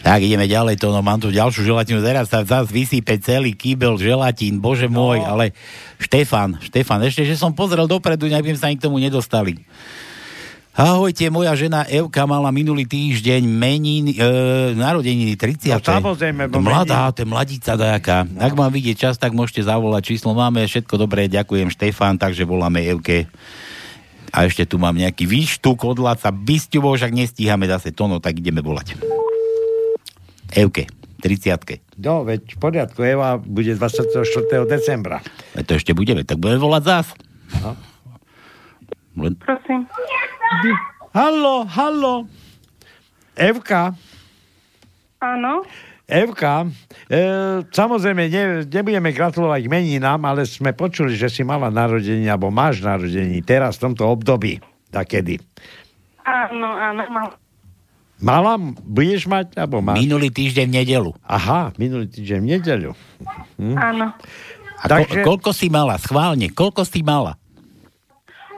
Tak 0.01 0.21
ideme 0.25 0.49
ďalej, 0.49 0.81
to 0.81 0.89
no, 0.89 1.05
mám 1.05 1.21
tu 1.21 1.29
ďalšiu 1.29 1.69
želatinu, 1.69 2.01
teraz 2.01 2.33
sa 2.33 2.49
zase 2.49 2.73
vysýpe 2.73 3.21
celý 3.21 3.53
kýbel 3.53 4.01
želatín, 4.01 4.57
bože 4.57 4.89
môj, 4.89 5.21
ale 5.21 5.53
Štefan, 6.01 6.65
Štefan, 6.65 7.05
ešte, 7.05 7.29
že 7.29 7.37
som 7.37 7.53
pozrel 7.53 7.85
dopredu, 7.85 8.25
nejak 8.25 8.41
by 8.41 8.51
sme 8.57 8.61
sa 8.65 8.69
ani 8.73 8.81
k 8.81 8.85
tomu 8.89 8.97
nedostali. 8.97 9.61
Ahojte, 10.75 11.31
moja 11.31 11.55
žena 11.55 11.87
Evka 11.87 12.27
mala 12.27 12.51
minulý 12.51 12.83
týždeň 12.83 13.47
menín, 13.47 14.11
e, 14.11 14.19
narodeniny 14.75 15.39
30. 15.39 15.71
No, 15.71 15.79
samozrejme, 15.79 16.51
bo 16.51 16.59
Mladá, 16.59 17.15
to 17.15 17.23
je 17.23 17.31
mladíca 17.31 17.79
dajaká. 17.79 18.27
No. 18.27 18.43
Ak 18.43 18.59
mám 18.59 18.75
vidieť 18.75 19.07
čas, 19.07 19.15
tak 19.15 19.39
môžete 19.39 19.63
zavolať 19.63 20.03
číslo. 20.11 20.35
Máme 20.35 20.67
všetko 20.67 20.99
dobré, 20.99 21.31
ďakujem 21.31 21.71
Štefan, 21.71 22.19
takže 22.19 22.43
voláme 22.43 22.83
Evke. 22.83 23.31
A 24.35 24.51
ešte 24.51 24.67
tu 24.67 24.83
mám 24.83 24.99
nejaký 24.99 25.31
výštuk 25.31 25.79
od 25.87 26.03
Laca 26.03 26.35
Bysťubo, 26.35 26.91
však 26.91 27.15
nestíhame 27.15 27.71
zase 27.71 27.95
to, 27.95 28.11
no 28.11 28.19
tak 28.19 28.43
ideme 28.43 28.59
volať. 28.59 28.99
Evke, 30.59 30.91
30. 31.23 32.03
No, 32.03 32.27
veď 32.27 32.51
v 32.51 32.59
poriadku, 32.59 32.99
Eva 33.07 33.39
bude 33.39 33.79
24. 33.79 34.27
decembra. 34.67 35.23
Veď 35.55 35.65
to 35.71 35.73
ešte 35.79 35.95
budeme, 35.95 36.27
tak 36.27 36.43
budeme 36.43 36.59
volať 36.59 36.83
zás. 36.83 37.07
No. 37.63 37.79
Len... 39.23 39.39
Prosím. 39.39 39.87
Hallo, 41.15 41.65
hallo. 41.67 42.27
Evka, 43.35 43.95
Áno. 45.25 45.65
Evka, 46.05 46.69
e, 47.09 47.19
samozrejme, 47.73 48.29
ne, 48.29 48.43
nebudeme 48.69 49.09
gratulovať 49.09 49.65
meninám, 49.73 50.21
ale 50.29 50.45
sme 50.45 50.77
počuli, 50.77 51.17
že 51.17 51.33
si 51.33 51.41
mala 51.41 51.73
narodení, 51.73 52.29
alebo 52.29 52.53
máš 52.53 52.85
narodení 52.85 53.41
teraz 53.41 53.81
v 53.81 53.89
tomto 53.89 54.05
období. 54.13 54.61
Takedy. 54.93 55.41
Áno, 56.29 56.69
áno, 56.77 57.03
mám. 57.09 57.29
Mala? 58.21 58.61
Budeš 58.85 59.25
mať? 59.25 59.57
Alebo 59.57 59.81
máš? 59.81 59.97
Minulý 60.05 60.29
týždeň 60.29 60.67
v 60.69 60.75
nedelu. 60.85 61.11
Aha, 61.25 61.73
minulý 61.81 62.07
týždeň 62.13 62.39
v 62.39 62.49
nedeľu. 62.53 62.91
Hm? 63.59 63.77
Áno. 63.81 64.07
A 64.79 64.85
Takže... 64.85 65.25
ko- 65.25 65.41
koľko 65.41 65.51
si 65.57 65.73
mala? 65.73 65.97
Schválne, 65.97 66.53
koľko 66.53 66.85
si 66.85 67.01
mala? 67.01 67.41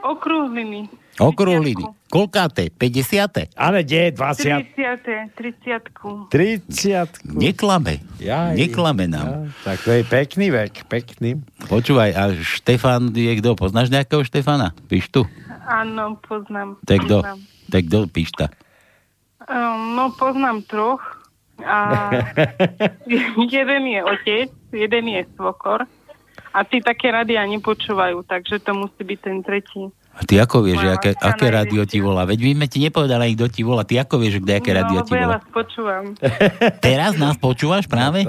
Okrúhliny. 0.03 0.91
Okrúhliny. 1.17 1.81
Koľkáte? 2.07 2.69
50. 2.71 3.57
Ale 3.57 3.83
nie, 3.83 4.13
20. 4.13 4.77
30. 4.77 5.33
30. 5.33 6.29
30. 6.29 7.35
Neklame. 7.35 7.99
Jaj. 8.21 8.53
Neklame 8.53 9.09
nám. 9.09 9.25
Ja, 9.25 9.37
tak 9.65 9.77
to 9.83 9.91
je 9.91 10.05
pekný 10.05 10.47
vek, 10.53 10.87
pekný. 10.87 11.41
Počúvaj, 11.67 12.09
a 12.15 12.23
Štefan 12.37 13.11
je 13.11 13.33
kto? 13.41 13.57
Poznáš 13.57 13.89
nejakého 13.89 14.23
Štefana? 14.23 14.77
Píš 14.87 15.09
tu? 15.09 15.25
Áno, 15.67 16.15
poznám. 16.23 16.79
Tak 16.85 17.09
kto? 17.09 17.17
Tak 17.67 17.81
kto? 17.91 17.97
Píš 18.07 18.31
ta. 18.37 18.47
Um, 19.49 19.97
no, 19.97 20.13
poznám 20.15 20.63
troch. 20.69 21.01
A 21.65 22.13
jeden 23.57 23.83
je 23.89 23.99
otec, 24.05 24.49
jeden 24.69 25.05
je 25.09 25.21
svokor. 25.33 25.89
A 26.53 26.63
tí 26.63 26.79
také 26.79 27.11
rady 27.11 27.37
ani 27.37 27.57
počúvajú, 27.59 28.23
takže 28.25 28.61
to 28.61 28.71
musí 28.77 29.01
byť 29.01 29.19
ten 29.19 29.43
tretí. 29.43 29.91
A 30.17 30.25
ty 30.25 30.41
ako 30.41 30.65
vieš, 30.65 30.81
že 30.81 30.89
aké, 30.89 31.11
aké 31.13 31.45
rádio 31.53 31.85
ti 31.85 32.01
volá? 32.01 32.25
Veď 32.25 32.41
my 32.41 32.51
sme 32.57 32.67
ti 32.67 32.77
nepovedali, 32.81 33.37
kto 33.37 33.45
ti 33.53 33.61
volá. 33.61 33.85
Ty 33.85 34.01
ako 34.01 34.17
vieš, 34.17 34.41
kde 34.41 34.57
aké 34.57 34.73
rádio 34.73 34.99
no, 35.01 35.05
ti 35.05 35.13
lebo 35.13 35.21
ja 35.21 35.27
volá? 35.29 35.37
vás 35.37 35.47
počúvam. 35.53 36.03
Teraz 36.85 37.13
nás 37.21 37.37
počúvaš 37.37 37.85
práve? 37.85 38.25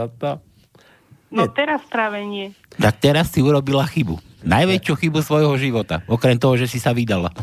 No 1.28 1.44
teraz 1.52 1.84
práve 1.84 2.24
nie. 2.24 2.56
Tak 2.80 3.04
teraz 3.04 3.28
si 3.28 3.44
urobila 3.44 3.84
chybu. 3.84 4.16
Najväčšiu 4.48 4.94
chybu 4.96 5.20
svojho 5.20 5.52
života. 5.60 6.00
Okrem 6.08 6.40
toho, 6.40 6.56
že 6.56 6.64
si 6.64 6.80
sa 6.80 6.96
vydala. 6.96 7.28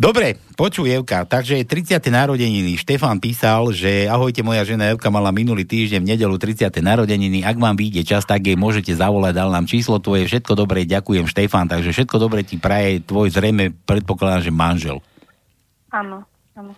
Dobre, 0.00 0.40
počuj 0.56 0.88
Evka, 0.88 1.28
takže 1.28 1.60
30. 1.60 2.00
narodeniny. 2.08 2.80
Štefan 2.80 3.20
písal, 3.20 3.68
že 3.76 4.08
ahojte, 4.08 4.40
moja 4.40 4.64
žena 4.64 4.88
Evka 4.96 5.12
mala 5.12 5.28
minulý 5.28 5.68
týždeň 5.68 6.00
v 6.00 6.10
nedelu 6.16 6.40
30. 6.40 6.72
narodeniny. 6.80 7.44
Ak 7.44 7.60
vám 7.60 7.76
vyjde 7.76 8.08
čas, 8.08 8.24
tak 8.24 8.48
jej 8.48 8.56
môžete 8.56 8.96
zavolať, 8.96 9.36
dal 9.36 9.52
nám 9.52 9.68
číslo 9.68 10.00
tvoje. 10.00 10.24
Všetko 10.24 10.56
dobré, 10.56 10.88
ďakujem 10.88 11.28
Štefan, 11.28 11.68
takže 11.68 11.92
všetko 11.92 12.16
dobré 12.16 12.40
ti 12.48 12.56
praje 12.56 13.04
tvoj 13.04 13.28
zrejme, 13.28 13.76
predpokladám, 13.84 14.48
že 14.48 14.52
manžel. 14.56 15.04
Áno, 15.92 16.24
áno. 16.56 16.72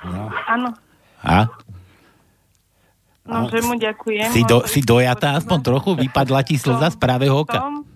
No. 0.00 0.32
Áno, 0.48 0.68
A? 1.20 1.44
no, 3.28 3.52
že 3.52 3.60
mu 3.60 3.76
ďakujem. 3.76 4.32
Si, 4.32 4.48
do, 4.48 4.64
si 4.64 4.80
dojatá 4.80 5.36
aspoň 5.36 5.58
trochu? 5.60 5.90
Vypadla 5.92 6.40
ti 6.40 6.56
slza 6.56 6.88
z 6.88 6.96
pravého 6.96 7.44
oka? 7.44 7.60
Som 7.60 7.87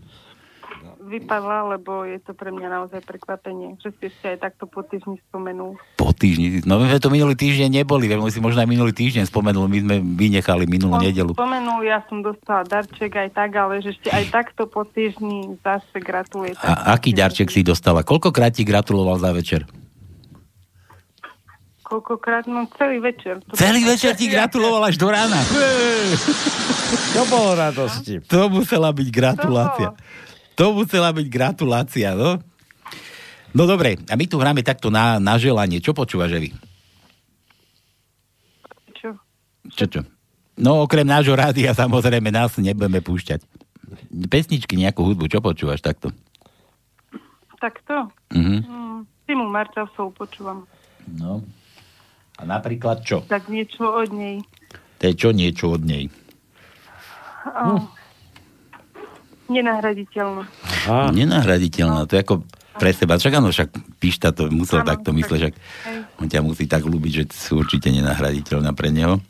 vypadla, 1.13 1.77
lebo 1.77 2.03
je 2.03 2.17
to 2.19 2.33
pre 2.33 2.49
mňa 2.49 2.69
naozaj 2.69 3.05
prekvapenie, 3.05 3.77
že 3.79 3.93
ste 3.93 4.09
si 4.09 4.25
aj 4.25 4.41
takto 4.41 4.65
po 4.65 4.81
týždni 4.81 5.21
spomenul. 5.29 5.77
Po 5.95 6.11
týždni. 6.11 6.65
No 6.65 6.81
my 6.81 6.89
sme 6.89 6.99
to 6.99 7.13
minulý 7.13 7.37
týždeň 7.37 7.85
neboli, 7.85 8.09
veď 8.09 8.25
si 8.33 8.41
možno 8.41 8.65
aj 8.65 8.71
minulý 8.71 8.97
týždeň 8.97 9.29
spomenul, 9.29 9.69
my 9.69 9.79
sme 9.85 9.97
vynechali 10.01 10.65
minulú 10.65 10.97
On 10.97 11.05
nedelu. 11.05 11.33
spomenul, 11.37 11.81
ja 11.85 12.01
som 12.09 12.25
dostala 12.25 12.65
darček 12.65 13.13
aj 13.13 13.29
tak, 13.37 13.53
ale 13.53 13.85
že 13.85 13.93
ešte 13.93 14.09
aj 14.09 14.25
takto 14.33 14.65
po 14.65 14.89
týždni 14.89 15.61
zase 15.61 15.97
gratuluje. 16.01 16.57
A 16.65 16.97
aký 16.97 17.13
darček 17.13 17.53
si 17.53 17.61
dostala? 17.61 18.01
Koľkokrát 18.01 18.57
ti 18.57 18.65
gratuloval 18.65 19.21
za 19.21 19.31
večer? 19.37 19.69
Koľkokrát? 21.83 22.49
No 22.49 22.65
celý 22.81 23.05
večer. 23.05 23.45
To 23.45 23.53
Celý 23.53 23.85
večer 23.85 24.17
ti 24.17 24.25
gratuloval 24.35 24.89
až 24.89 24.97
do 24.97 25.13
rána. 25.13 25.37
To 27.13 27.23
bolo 27.29 27.53
radosti. 27.53 28.25
To 28.33 28.49
musela 28.49 28.89
byť 28.97 29.09
gratulácia. 29.13 29.93
To 29.93 30.32
musela 30.73 31.13
byť 31.13 31.27
gratulácia, 31.29 32.13
no. 32.13 32.41
No 33.53 33.69
dobre, 33.69 34.01
a 34.09 34.15
my 34.17 34.25
tu 34.25 34.41
hráme 34.41 34.65
takto 34.65 34.89
na, 34.89 35.21
na 35.21 35.37
želanie. 35.37 35.81
Čo 35.81 35.93
počúvaš, 35.93 36.41
Evi? 36.41 36.51
Čo? 38.97 39.13
Čo, 39.77 39.85
čo? 39.89 40.01
No 40.57 40.85
okrem 40.85 41.05
nášho 41.05 41.37
rádia 41.37 41.73
samozrejme 41.73 42.33
nás 42.33 42.57
nebudeme 42.57 43.01
púšťať. 43.05 43.45
Pesničky, 44.29 44.77
nejakú 44.77 45.05
hudbu, 45.05 45.29
čo 45.29 45.45
počúvaš 45.45 45.85
takto? 45.85 46.13
Takto? 47.61 48.09
Mhm. 48.33 48.57
Mm, 48.65 48.99
Timu 49.29 49.47
Marčasov 49.49 50.17
počúvam. 50.17 50.65
No. 51.09 51.45
A 52.41 52.43
napríklad 52.49 53.05
čo? 53.05 53.21
Tak 53.29 53.53
niečo 53.53 53.85
od 53.85 54.11
nej. 54.11 54.41
To 54.99 55.03
je 55.09 55.15
čo 55.15 55.29
niečo 55.31 55.77
od 55.77 55.83
nej? 55.85 56.09
Oh. 57.45 57.85
Nenahraditeľné. 59.53 60.43
Aha. 60.65 61.13
Nenahraditeľná, 61.13 62.09
to 62.09 62.17
je 62.17 62.25
ako 62.25 62.35
pre 62.81 62.91
seba. 62.97 63.21
Však 63.21 63.35
áno, 63.37 63.53
však 63.53 63.69
Pišta 64.01 64.33
to 64.33 64.49
musel 64.49 64.81
Áno, 64.81 64.89
takto 64.89 65.13
mysleť, 65.13 65.39
však 65.39 65.55
Hej. 65.55 65.99
on 66.19 66.27
ťa 66.27 66.41
musí 66.41 66.65
tak 66.65 66.83
ľúbiť, 66.89 67.13
že 67.13 67.25
sú 67.31 67.61
určite 67.61 67.93
nenahraditeľná 67.93 68.73
pre 68.73 68.89
neho. 68.89 69.21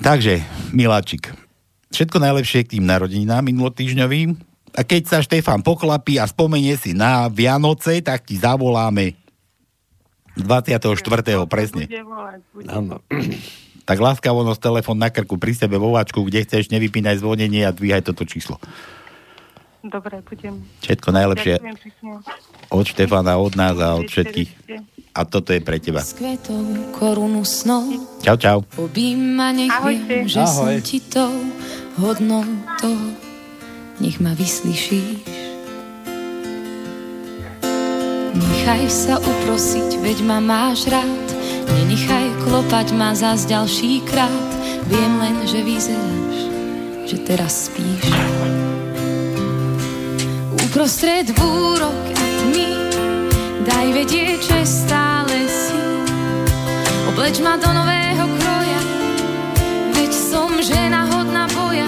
Takže, 0.00 0.44
Miláčik, 0.72 1.32
všetko 1.92 2.16
najlepšie 2.20 2.64
k 2.64 2.78
tým 2.78 2.84
narodeninám 2.88 3.44
minulotýžňovým. 3.44 4.36
A 4.70 4.86
keď 4.86 5.02
sa 5.10 5.18
Štefan 5.18 5.66
poklapí 5.66 6.16
a 6.22 6.30
spomenie 6.30 6.78
si 6.78 6.94
na 6.94 7.26
Vianoce, 7.26 7.98
tak 8.06 8.22
ti 8.22 8.38
zavoláme 8.38 9.18
24. 10.38 10.86
presne. 11.50 11.90
Bude 11.90 12.06
volať, 12.06 12.40
bude. 12.54 12.66
Áno. 12.70 12.96
Tak 13.90 13.98
láskavo 13.98 14.46
nos 14.46 14.62
telefon 14.62 14.94
na 14.94 15.10
krku 15.10 15.34
pri 15.34 15.50
sebe 15.50 15.74
vo 15.74 15.90
váčku, 15.90 16.22
kde 16.22 16.46
chceš, 16.46 16.70
nevypínaj 16.70 17.18
zvonenie 17.18 17.66
a 17.66 17.74
dvíhaj 17.74 18.06
toto 18.06 18.22
číslo. 18.22 18.62
Dobre, 19.82 20.22
budem. 20.22 20.62
Všetko 20.78 21.10
najlepšie 21.10 21.58
od 22.70 22.86
Štefana, 22.86 23.34
od 23.42 23.58
nás 23.58 23.74
a 23.82 23.98
od 23.98 24.06
všetkých. 24.06 24.50
A 25.10 25.26
toto 25.26 25.50
je 25.50 25.58
pre 25.58 25.82
teba. 25.82 26.06
S 26.06 26.14
kvetou 26.14 26.62
korunu 26.94 27.42
snov 27.42 27.82
Čau, 28.22 28.38
čau. 28.38 28.58
Objíma, 28.78 29.50
nech 29.50 29.74
viem, 29.82 30.30
že 30.30 30.46
som 30.46 30.70
Ahoj. 30.70 30.86
ti 30.86 31.02
tou 31.02 31.34
hodnou 31.98 32.46
toho. 32.78 33.10
Nech 33.98 34.22
ma 34.22 34.38
vyslyšíš. 34.38 35.18
Nechaj 38.38 38.86
sa 38.86 39.18
uprosiť, 39.18 39.98
veď 39.98 40.18
ma 40.22 40.38
máš 40.38 40.86
rád. 40.86 41.29
Nenechaj 41.74 42.26
klopať 42.46 42.92
ma 42.98 43.14
zas 43.14 43.46
ďalší 43.46 44.02
krát. 44.06 44.50
Viem 44.90 45.12
len, 45.22 45.36
že 45.46 45.62
vyzeráš, 45.62 46.36
že 47.06 47.16
teraz 47.22 47.70
spíš. 47.70 48.10
Uprostred 50.54 51.30
búrok 51.34 51.98
a 52.14 52.24
tmy 52.42 52.70
daj 53.66 53.86
vedieť, 53.94 54.40
že 54.42 54.60
stále 54.66 55.46
si. 55.46 55.78
Obleč 57.10 57.42
ma 57.42 57.58
do 57.58 57.70
nového 57.70 58.26
kroja, 58.38 58.82
veď 59.94 60.10
som 60.14 60.50
žena 60.62 61.06
hodná 61.10 61.50
boja. 61.50 61.86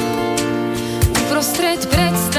Uprostred 1.27 1.83
predstav 1.91 2.32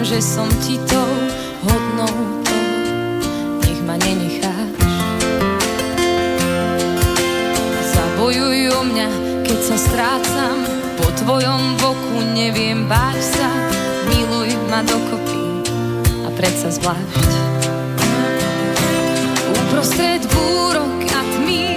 že 0.00 0.18
som 0.24 0.48
ti 0.64 0.80
tou 0.88 1.12
hodnou 1.68 2.14
tou. 2.40 2.66
Nech 3.60 3.80
ma 3.84 4.00
nenecháš. 4.00 4.72
Zabojuj 7.92 8.72
o 8.72 8.80
mňa, 8.80 9.08
keď 9.44 9.58
sa 9.60 9.76
strácam, 9.76 10.56
po 10.96 11.06
tvojom 11.20 11.76
boku 11.76 12.16
neviem 12.32 12.88
báť 12.88 13.20
sa. 13.20 13.48
Miluj 14.08 14.56
ma 14.72 14.80
dokopy 14.80 15.68
a 16.24 16.28
predsa 16.32 16.72
zvlášť. 16.72 17.32
Uprostred 19.52 20.24
búrok 20.32 20.96
a 21.12 21.20
tmy 21.36 21.76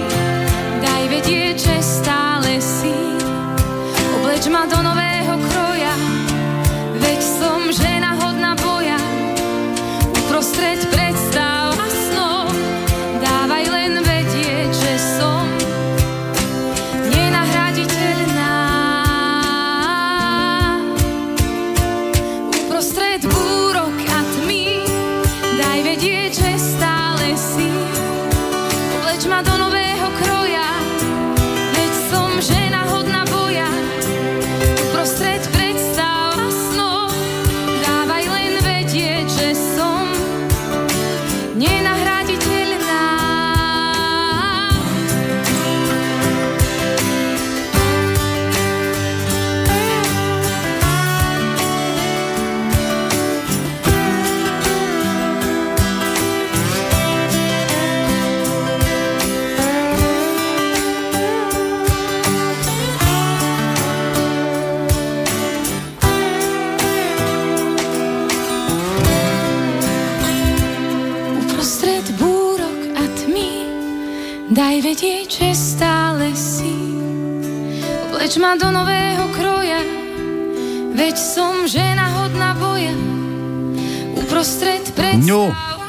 daj 0.80 1.02
vedieť, 1.12 1.56
že 1.60 1.76
stále 1.84 2.56
si. 2.58 2.96
Obleč 4.16 4.48
ma 4.48 4.64
do 4.64 4.80
nového 4.80 5.03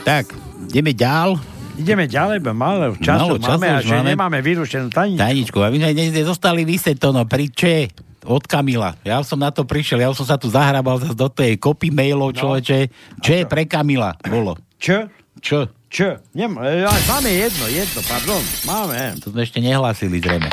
tak, 0.05 0.29
ideme 0.69 0.93
ďal. 0.93 1.41
Ideme 1.75 2.05
ďalej, 2.07 2.39
bo 2.39 2.55
málo 2.55 2.95
času 3.01 3.35
Málo 3.35 3.35
času 3.35 3.59
máme 3.59 3.67
a 3.67 3.77
že 3.83 3.95
máme. 3.99 4.07
nemáme 4.15 4.39
vyrušenú 4.39 4.87
tajničku. 4.93 5.19
Tajničku. 5.19 5.57
A 5.59 5.67
sme 5.73 5.91
dnes 5.91 6.23
zostali 6.23 6.61
vysieť 6.63 7.01
to, 7.01 7.11
no 7.11 7.27
pri 7.27 7.51
če 7.51 7.91
od 8.23 8.45
Kamila. 8.47 8.95
Ja 9.03 9.19
som 9.25 9.41
na 9.41 9.51
to 9.51 9.67
prišiel, 9.67 9.99
ja 9.99 10.09
som 10.15 10.23
sa 10.23 10.39
tu 10.39 10.47
zahrabal 10.47 11.01
do 11.01 11.27
tej 11.27 11.59
kopy 11.59 11.91
mailov, 11.91 12.31
človeče. 12.37 12.87
Če 13.19 13.49
pre 13.49 13.67
Kamila 13.67 14.15
bolo. 14.29 14.55
Čo? 14.79 15.09
Čo? 15.43 15.67
Čo? 15.91 16.23
Nem, 16.31 16.53
e, 16.57 16.87
máme 16.87 17.29
jedno, 17.29 17.65
jedno, 17.67 17.99
pardon. 18.07 18.41
Máme. 18.63 19.19
To 19.19 19.35
sme 19.35 19.43
ešte 19.43 19.59
nehlásili 19.59 20.23
zrejme. 20.23 20.47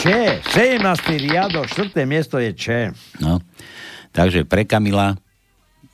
Če, 0.00 0.38
17. 0.54 0.80
riadok, 1.18 1.66
4. 1.66 2.04
miesto 2.06 2.38
je 2.38 2.50
Če. 2.54 2.80
No. 3.18 3.42
Takže 4.14 4.46
pre 4.46 4.62
Kamila 4.62 5.18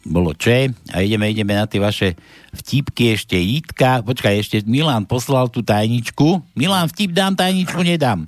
bolo 0.05 0.33
Če 0.33 0.73
a 0.93 1.05
ideme, 1.05 1.29
ideme 1.29 1.53
na 1.53 1.69
tie 1.69 1.77
vaše 1.77 2.17
vtipky 2.57 3.13
ešte 3.13 3.37
Jitka. 3.37 4.01
Počkaj, 4.01 4.35
ešte 4.41 4.57
Milan 4.65 5.05
poslal 5.05 5.53
tú 5.53 5.61
tajničku. 5.61 6.41
Milan, 6.57 6.89
vtip 6.89 7.13
dám, 7.13 7.37
tajničku 7.37 7.81
nedám. 7.85 8.25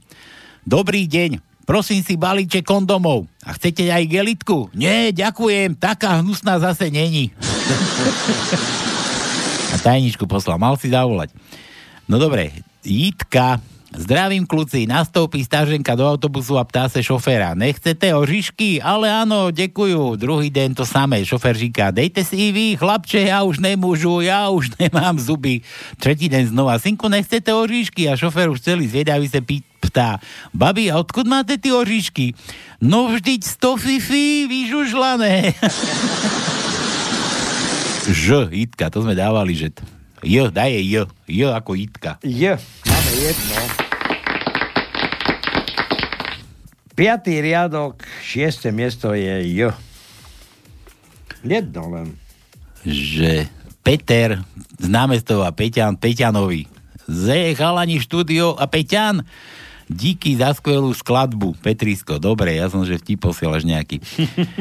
Dobrý 0.63 1.09
deň. 1.09 1.41
Prosím 1.63 2.03
si 2.03 2.19
balíček 2.19 2.67
kondomov. 2.67 3.31
A 3.47 3.55
chcete 3.55 3.87
aj 3.89 4.11
gelitku? 4.11 4.69
Nie, 4.75 5.15
ďakujem, 5.15 5.79
taká 5.79 6.21
hnusná 6.21 6.59
zase 6.59 6.91
není. 6.91 7.31
A 9.73 9.81
tajničku 9.81 10.29
poslal, 10.29 10.61
mal 10.61 10.77
si 10.77 10.93
zavolať. 10.93 11.33
No 12.05 12.21
dobre, 12.21 12.53
Jitka, 12.85 13.57
zdravím 13.97 14.47
kluci, 14.47 14.87
nastoupí 14.87 15.45
stáženka 15.45 15.95
do 15.95 16.09
autobusu 16.09 16.57
a 16.59 16.65
ptá 16.65 16.89
sa 16.89 17.05
šoféra, 17.05 17.53
nechcete 17.53 18.15
oříšky? 18.15 18.81
Ale 18.81 19.11
áno, 19.13 19.53
ďakujú. 19.53 20.17
Druhý 20.17 20.49
deň 20.49 20.75
to 20.79 20.85
samé, 20.89 21.25
šofér 21.25 21.57
říká, 21.57 21.91
dejte 21.93 22.25
si 22.25 22.37
i 22.37 22.53
vy, 22.53 22.67
chlapče, 22.81 23.29
ja 23.29 23.45
už 23.45 23.61
nemôžu, 23.61 24.25
ja 24.25 24.49
už 24.49 24.73
nemám 24.81 25.19
zuby. 25.21 25.61
Tretí 26.01 26.29
deň 26.33 26.55
znova, 26.55 26.79
synku, 26.81 27.09
nechcete 27.09 27.53
oříšky? 27.55 28.09
A 28.09 28.17
šofér 28.17 28.49
už 28.49 28.65
celý 28.65 28.89
zvedavý 28.89 29.29
sa 29.29 29.45
pý, 29.45 29.61
ptá, 29.83 30.19
babi, 30.57 30.89
a 30.89 30.99
odkud 30.99 31.29
máte 31.29 31.59
ty 31.59 31.73
oříšky? 31.73 32.35
No 32.81 33.13
vždyť 33.13 33.45
sto 33.45 33.77
fifi, 33.77 34.49
vyžužlané. 34.49 35.53
Ž, 38.03 38.51
Jitka, 38.51 38.91
to 38.91 39.07
sme 39.07 39.15
dávali, 39.15 39.55
že... 39.55 39.71
t- 39.71 39.87
J, 40.23 40.55
daj 40.55 40.71
jej 40.71 40.87
J. 40.87 40.95
J 41.27 41.51
ako 41.51 41.75
Jitka. 41.75 42.19
J, 42.23 42.55
máme 42.87 43.13
jedno. 43.19 43.82
Piatý 47.03 47.43
riadok, 47.43 47.99
šieste 48.23 48.71
miesto 48.71 49.11
je 49.11 49.59
J. 49.59 49.75
Jedno 51.43 51.91
len. 51.91 52.15
Že 52.87 53.51
Peter 53.83 54.39
z 54.79 54.87
námestova 54.87 55.51
Peťan 55.51 55.99
Peťanovi. 55.99 56.71
Z 57.11 57.59
chalani 57.59 57.99
štúdio 57.99 58.55
a 58.55 58.71
Peťan, 58.71 59.27
díky 59.91 60.39
za 60.39 60.55
skvelú 60.55 60.95
skladbu. 60.95 61.59
Petrisko, 61.59 62.23
dobre, 62.23 62.63
ja 62.63 62.71
som, 62.71 62.87
že 62.87 63.03
vtip 63.03 63.19
posielaš 63.19 63.67
nejaký. 63.67 63.99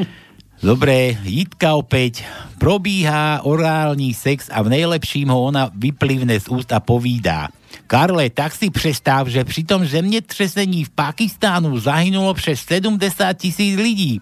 Dobre, 0.62 1.14
Jitka 1.22 1.78
opäť. 1.78 2.26
Probíhá 2.58 3.46
orálny 3.46 4.14
sex 4.14 4.50
a 4.50 4.66
v 4.66 4.70
nejlepším 4.82 5.30
ho 5.30 5.50
ona 5.50 5.70
vyplivne 5.70 6.34
z 6.38 6.50
úst 6.50 6.74
a 6.74 6.82
povídá. 6.82 7.54
Karle, 7.92 8.30
tak 8.30 8.54
si 8.54 8.70
představ, 8.70 9.28
že 9.28 9.44
při 9.44 9.64
tom 9.64 9.84
zemětřesení 9.84 10.84
v 10.84 10.90
Pakistánu 10.90 11.78
zahynulo 11.78 12.34
přes 12.34 12.60
70 12.60 13.32
tisíc 13.32 13.76
lidí. 13.76 14.20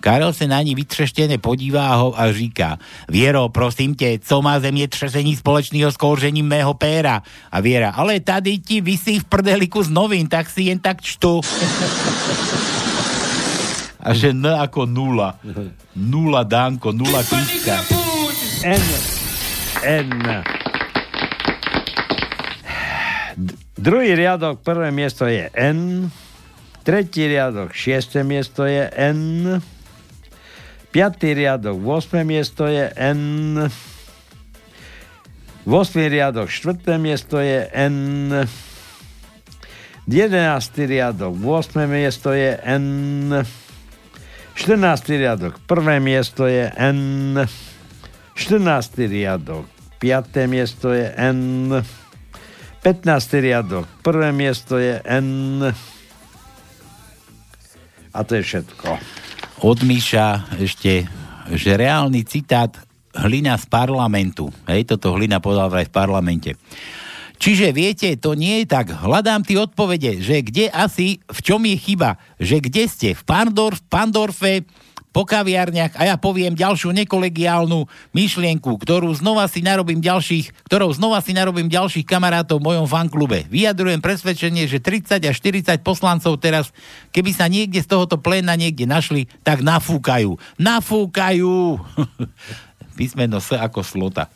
Karel 0.00 0.32
se 0.32 0.46
na 0.46 0.62
ní 0.62 0.74
vytřeštěně 0.74 1.38
podívá 1.38 1.94
ho 1.94 2.20
a 2.20 2.32
říká, 2.32 2.78
Věro, 3.08 3.48
prosím 3.48 3.94
tě, 3.94 4.18
co 4.22 4.42
má 4.42 4.60
zemětřesení 4.60 5.36
společného 5.36 5.92
s 5.92 5.96
kouřením 5.96 6.48
mého 6.48 6.74
péra? 6.74 7.22
A 7.52 7.60
Věra, 7.60 7.90
ale 7.90 8.20
tady 8.20 8.58
ti 8.58 8.80
vysí 8.80 9.18
v 9.18 9.24
prdeliku 9.24 9.82
z 9.82 9.88
novin, 9.88 10.28
tak 10.28 10.50
si 10.50 10.62
jen 10.62 10.78
tak 10.78 11.02
čtu. 11.02 11.40
A 14.00 14.14
že 14.14 14.28
N 14.32 14.46
ako 14.46 14.86
nula. 14.86 15.34
Nula 15.96 16.42
Danko, 16.42 16.92
nula 16.92 17.22
knižka. 17.22 17.84
N. 18.64 18.82
N. 19.82 20.44
D- 23.36 23.54
druhý 23.80 24.12
riadok, 24.12 24.60
prvé 24.60 24.92
miesto 24.92 25.24
je 25.24 25.48
N. 25.56 26.12
Tretí 26.84 27.24
riadok, 27.24 27.72
šiesté 27.72 28.20
miesto 28.20 28.68
je 28.68 28.84
N. 28.92 29.60
Piatý 30.92 31.32
riadok, 31.32 31.80
8. 31.80 32.26
miesto 32.26 32.68
je 32.68 32.92
N. 32.92 33.68
8. 35.64 36.12
riadok, 36.12 36.48
4. 36.48 36.98
miesto 37.00 37.40
je 37.40 37.68
N. 37.72 38.48
11. 40.08 40.90
riadok, 40.90 41.34
8. 41.36 41.86
miesto 41.88 42.32
je 42.32 42.58
N. 42.64 43.44
14. 44.56 45.08
riadok, 45.08 45.54
1. 45.68 46.00
miesto 46.04 46.44
je 46.50 46.68
N. 46.76 47.46
14. 48.34 49.08
riadok, 49.08 49.64
5. 50.00 50.48
miesto 50.48 50.92
je 50.92 51.06
N. 51.16 51.80
15. 52.80 53.44
riadok, 53.44 53.84
1. 54.00 54.32
miesto 54.32 54.80
je 54.80 55.04
N. 55.04 55.60
A 58.08 58.18
to 58.24 58.40
je 58.40 58.42
všetko. 58.42 58.96
Od 59.60 59.78
Miša 59.84 60.56
ešte, 60.56 61.04
že 61.52 61.76
reálny 61.76 62.24
citát 62.24 62.72
Hlina 63.12 63.60
z 63.60 63.68
parlamentu. 63.68 64.48
Hej, 64.64 64.96
toto 64.96 65.12
Hlina 65.12 65.44
podal 65.44 65.68
vraj 65.68 65.92
v 65.92 65.92
parlamente. 65.92 66.50
Čiže 67.36 67.68
viete, 67.76 68.08
to 68.16 68.32
nie 68.32 68.64
je 68.64 68.72
tak. 68.72 68.96
Hľadám 68.96 69.44
tie 69.44 69.60
odpovede, 69.60 70.24
že 70.24 70.40
kde 70.40 70.72
asi, 70.72 71.20
v 71.20 71.40
čom 71.44 71.60
je 71.68 71.76
chyba, 71.76 72.16
že 72.40 72.64
kde 72.64 72.88
ste, 72.88 73.08
v 73.12 73.22
Pandorf, 73.28 73.84
Pandorfe, 73.92 74.64
po 75.10 75.26
kaviarniach 75.26 75.98
a 75.98 76.06
ja 76.10 76.16
poviem 76.16 76.54
ďalšiu 76.54 76.94
nekolegiálnu 77.02 77.86
myšlienku, 78.14 78.78
ktorú 78.78 79.10
znova 79.14 79.50
si 79.50 79.62
narobím 79.62 79.98
ďalších, 79.98 80.66
ktorou 80.70 80.94
znova 80.94 81.18
si 81.18 81.34
narobím 81.34 81.66
ďalších 81.66 82.06
kamarátov 82.06 82.62
v 82.62 82.66
mojom 82.74 82.86
fanklube. 82.86 83.46
Vyjadrujem 83.50 83.98
presvedčenie, 83.98 84.70
že 84.70 84.78
30 84.78 85.18
až 85.26 85.36
40 85.42 85.82
poslancov 85.82 86.38
teraz, 86.38 86.70
keby 87.10 87.30
sa 87.34 87.50
niekde 87.50 87.82
z 87.82 87.90
tohoto 87.90 88.22
pléna 88.22 88.54
niekde 88.54 88.86
našli, 88.86 89.26
tak 89.42 89.66
nafúkajú. 89.66 90.38
Nafúkajú! 90.62 91.82
Písmeno 92.98 93.42
S 93.42 93.56
ako 93.56 93.80
slota. 93.82 94.30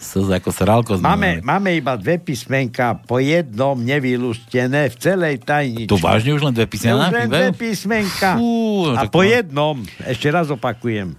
S 0.00 0.16
ako 0.16 0.50
sralko. 0.54 0.90
Máme, 0.98 1.44
máme 1.44 1.76
iba 1.76 1.98
dve 1.98 2.16
písmenka, 2.16 2.98
po 3.04 3.18
jednom 3.18 3.76
nevylúštené 3.76 4.88
v 4.90 4.96
celej 4.96 5.42
tajničke. 5.42 5.90
To 5.90 5.98
vážne 6.00 6.34
už 6.34 6.42
len 6.46 6.54
dve 6.54 6.66
písmená 6.70 7.10
Už 7.10 7.14
len 7.14 7.28
dve 7.28 7.50
písmenka. 7.54 8.38
Fú, 8.38 8.90
a 8.94 9.04
tak 9.04 9.12
po 9.12 9.20
jednom, 9.26 9.82
ešte 10.06 10.28
raz 10.30 10.48
opakujem, 10.48 11.18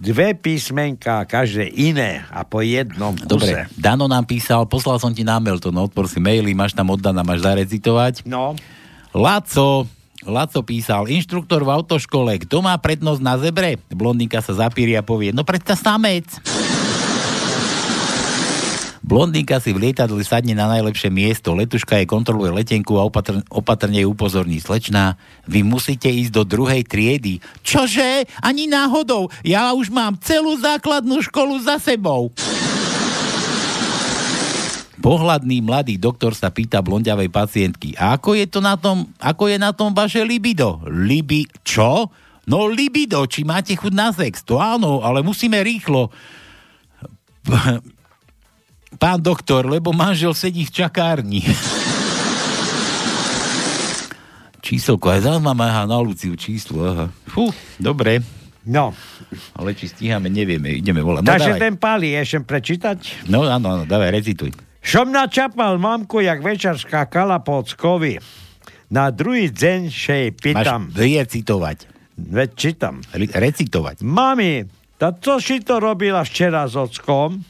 dve 0.00 0.32
písmenka, 0.32 1.22
každé 1.28 1.68
iné 1.76 2.24
a 2.32 2.42
po 2.42 2.64
jednom 2.64 3.12
Dobre, 3.14 3.68
kuse. 3.68 3.76
Dano 3.76 4.08
nám 4.08 4.24
písal, 4.24 4.64
poslal 4.64 4.96
som 4.96 5.12
ti 5.12 5.22
na 5.22 5.36
mail 5.36 5.60
to, 5.60 5.68
no 5.68 5.86
odpor 5.86 6.08
si 6.08 6.18
maily, 6.18 6.56
máš 6.56 6.72
tam 6.72 6.88
oddaná, 6.90 7.20
máš 7.20 7.44
zarecitovať. 7.44 8.24
No. 8.24 8.56
Laco, 9.12 9.84
Laco 10.24 10.60
písal, 10.64 11.08
inštruktor 11.08 11.64
v 11.64 11.70
autoškole, 11.70 12.40
kto 12.48 12.64
má 12.64 12.76
prednosť 12.80 13.20
na 13.20 13.36
zebre? 13.36 13.76
Blondinka 13.92 14.40
sa 14.40 14.66
zapíri 14.66 14.96
a 14.96 15.04
povie, 15.04 15.32
no 15.36 15.44
predsa 15.44 15.76
samec. 15.76 16.28
Blondinka 19.10 19.58
si 19.58 19.74
v 19.74 19.90
lietadle 19.90 20.22
sadne 20.22 20.54
na 20.54 20.70
najlepšie 20.70 21.10
miesto, 21.10 21.50
letuška 21.50 21.98
jej 21.98 22.06
kontroluje 22.06 22.54
letenku 22.54 22.94
a 22.94 23.02
opatr- 23.02 23.42
opatrne 23.50 24.06
ju 24.06 24.14
upozorní. 24.14 24.62
Slečná, 24.62 25.18
vy 25.50 25.66
musíte 25.66 26.06
ísť 26.06 26.30
do 26.30 26.46
druhej 26.46 26.86
triedy. 26.86 27.42
Čože? 27.66 28.30
Ani 28.38 28.70
náhodou. 28.70 29.26
Ja 29.42 29.74
už 29.74 29.90
mám 29.90 30.14
celú 30.22 30.54
základnú 30.62 31.26
školu 31.26 31.58
za 31.58 31.82
sebou. 31.82 32.30
Pohľadný 35.02 35.58
mladý 35.58 35.98
doktor 35.98 36.30
sa 36.30 36.54
pýta 36.54 36.78
blondiavej 36.78 37.34
pacientky, 37.34 37.98
a 37.98 38.14
ako 38.14 38.38
je 38.38 38.46
to 38.46 38.62
na 38.62 38.78
tom, 38.78 39.10
ako 39.18 39.50
je 39.50 39.58
na 39.58 39.74
tom 39.74 39.90
vaše 39.90 40.22
libido? 40.22 40.78
Libi, 40.86 41.50
čo? 41.66 42.14
No 42.46 42.70
libido, 42.70 43.26
či 43.26 43.42
máte 43.42 43.74
chuť 43.74 43.90
na 43.90 44.14
sex? 44.14 44.46
To 44.46 44.62
áno, 44.62 45.02
ale 45.02 45.26
musíme 45.26 45.58
rýchlo. 45.66 46.14
Pán 49.00 49.16
doktor, 49.16 49.64
lebo 49.64 49.96
manžel 49.96 50.36
sedí 50.36 50.68
v 50.68 50.72
čakárni. 50.76 51.40
Číselko, 54.60 55.08
aj 55.08 55.24
zaujímavé, 55.24 55.64
aha, 55.66 55.88
na 55.88 55.98
Luciu 56.04 56.36
číslo, 56.36 56.84
aha. 56.84 57.06
Fú, 57.24 57.48
dobre. 57.80 58.20
No. 58.60 58.92
Ale 59.56 59.72
či 59.72 59.88
stíhame, 59.88 60.28
nevieme, 60.28 60.76
ideme 60.76 61.00
volať. 61.00 61.24
No, 61.24 61.32
Takže 61.32 61.52
dávaj. 61.56 61.62
ten 61.64 61.74
pálí 61.80 62.12
ešte 62.12 62.44
prečítať. 62.44 62.98
no 63.32 63.48
áno, 63.48 63.80
áno, 63.80 63.84
dávaj, 63.88 64.12
recituj. 64.12 64.52
Šom 64.84 65.08
načapal 65.08 65.80
mamku, 65.80 66.20
jak 66.20 66.44
večer 66.44 66.76
skákala 66.76 67.40
po 67.40 67.64
ockovi. 67.64 68.20
Na 68.92 69.08
druhý 69.08 69.48
deň 69.48 69.80
še 69.88 70.28
jej 70.28 70.32
pýtam. 70.36 70.92
Máš 70.92 71.00
recitovať. 71.00 71.78
Veď 72.20 72.48
čítam. 72.52 72.94
Re- 73.16 73.32
recitovať. 73.32 74.04
Mami, 74.04 74.68
tá 75.00 75.16
co 75.16 75.40
si 75.40 75.64
to 75.64 75.80
robila 75.80 76.20
včera 76.20 76.68
s 76.68 76.76
ockom? 76.76 77.40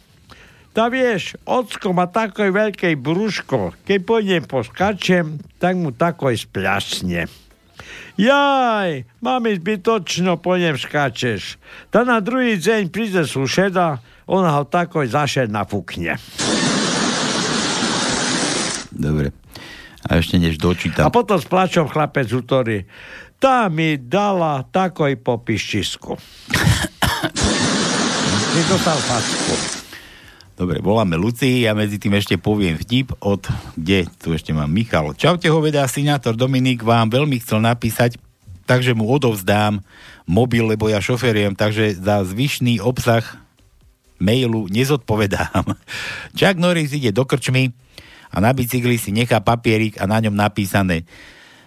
Tá 0.70 0.86
vieš, 0.86 1.34
ocko 1.42 1.90
má 1.90 2.06
takoj 2.06 2.54
veľkej 2.54 2.94
brúško. 2.94 3.74
Keď 3.82 3.98
pôjdem 4.06 4.46
po 4.46 4.62
skačem, 4.62 5.42
tak 5.58 5.74
mu 5.74 5.90
takoj 5.90 6.30
spľasne. 6.30 7.26
Jaj, 8.14 9.02
mami, 9.18 9.50
zbytočno 9.58 10.38
pôjdem 10.38 10.78
skáčeš. 10.78 11.58
Tá 11.90 12.06
na 12.06 12.22
druhý 12.22 12.54
deň 12.54 12.86
príde 12.92 13.26
suseda, 13.26 13.98
ona 14.30 14.54
ho 14.60 14.64
takoj 14.68 15.10
zašer 15.10 15.50
nafúkne. 15.50 16.14
Dobre. 18.94 19.34
A 20.06 20.22
ešte 20.22 20.38
než 20.38 20.60
dočítam. 20.60 21.08
A 21.08 21.10
potom 21.10 21.40
s 21.40 21.48
plačom 21.50 21.90
chlapec 21.90 22.30
útorí. 22.30 22.86
Tá 23.42 23.66
mi 23.72 23.96
dala 23.96 24.68
takoj 24.68 25.16
po 25.18 25.40
piščisku. 25.40 26.12
Ty 28.52 28.60
dostal 28.68 29.00
facku. 29.00 29.79
Dobre, 30.60 30.84
voláme 30.84 31.16
Lucii 31.16 31.64
a 31.64 31.72
medzi 31.72 31.96
tým 31.96 32.20
ešte 32.20 32.36
poviem 32.36 32.76
vtip 32.76 33.16
od, 33.24 33.48
kde 33.80 34.04
tu 34.20 34.36
ešte 34.36 34.52
mám 34.52 34.68
Michal. 34.68 35.16
Čaute 35.16 35.48
hoveda, 35.48 35.88
sinátor 35.88 36.36
Dominik 36.36 36.84
vám 36.84 37.08
veľmi 37.08 37.40
chcel 37.40 37.64
napísať, 37.64 38.20
takže 38.68 38.92
mu 38.92 39.08
odovzdám 39.08 39.80
mobil, 40.28 40.68
lebo 40.68 40.92
ja 40.92 41.00
šoferujem, 41.00 41.56
takže 41.56 41.96
za 41.96 42.20
zvyšný 42.28 42.76
obsah 42.76 43.24
mailu 44.20 44.68
nezodpovedám. 44.68 45.64
Chuck 46.36 46.60
Norris 46.60 46.92
ide 46.92 47.08
do 47.08 47.24
krčmy 47.24 47.72
a 48.28 48.44
na 48.44 48.52
bicykli 48.52 49.00
si 49.00 49.16
nechá 49.16 49.40
papierik 49.40 49.96
a 49.96 50.04
na 50.04 50.20
ňom 50.20 50.36
napísané 50.36 51.08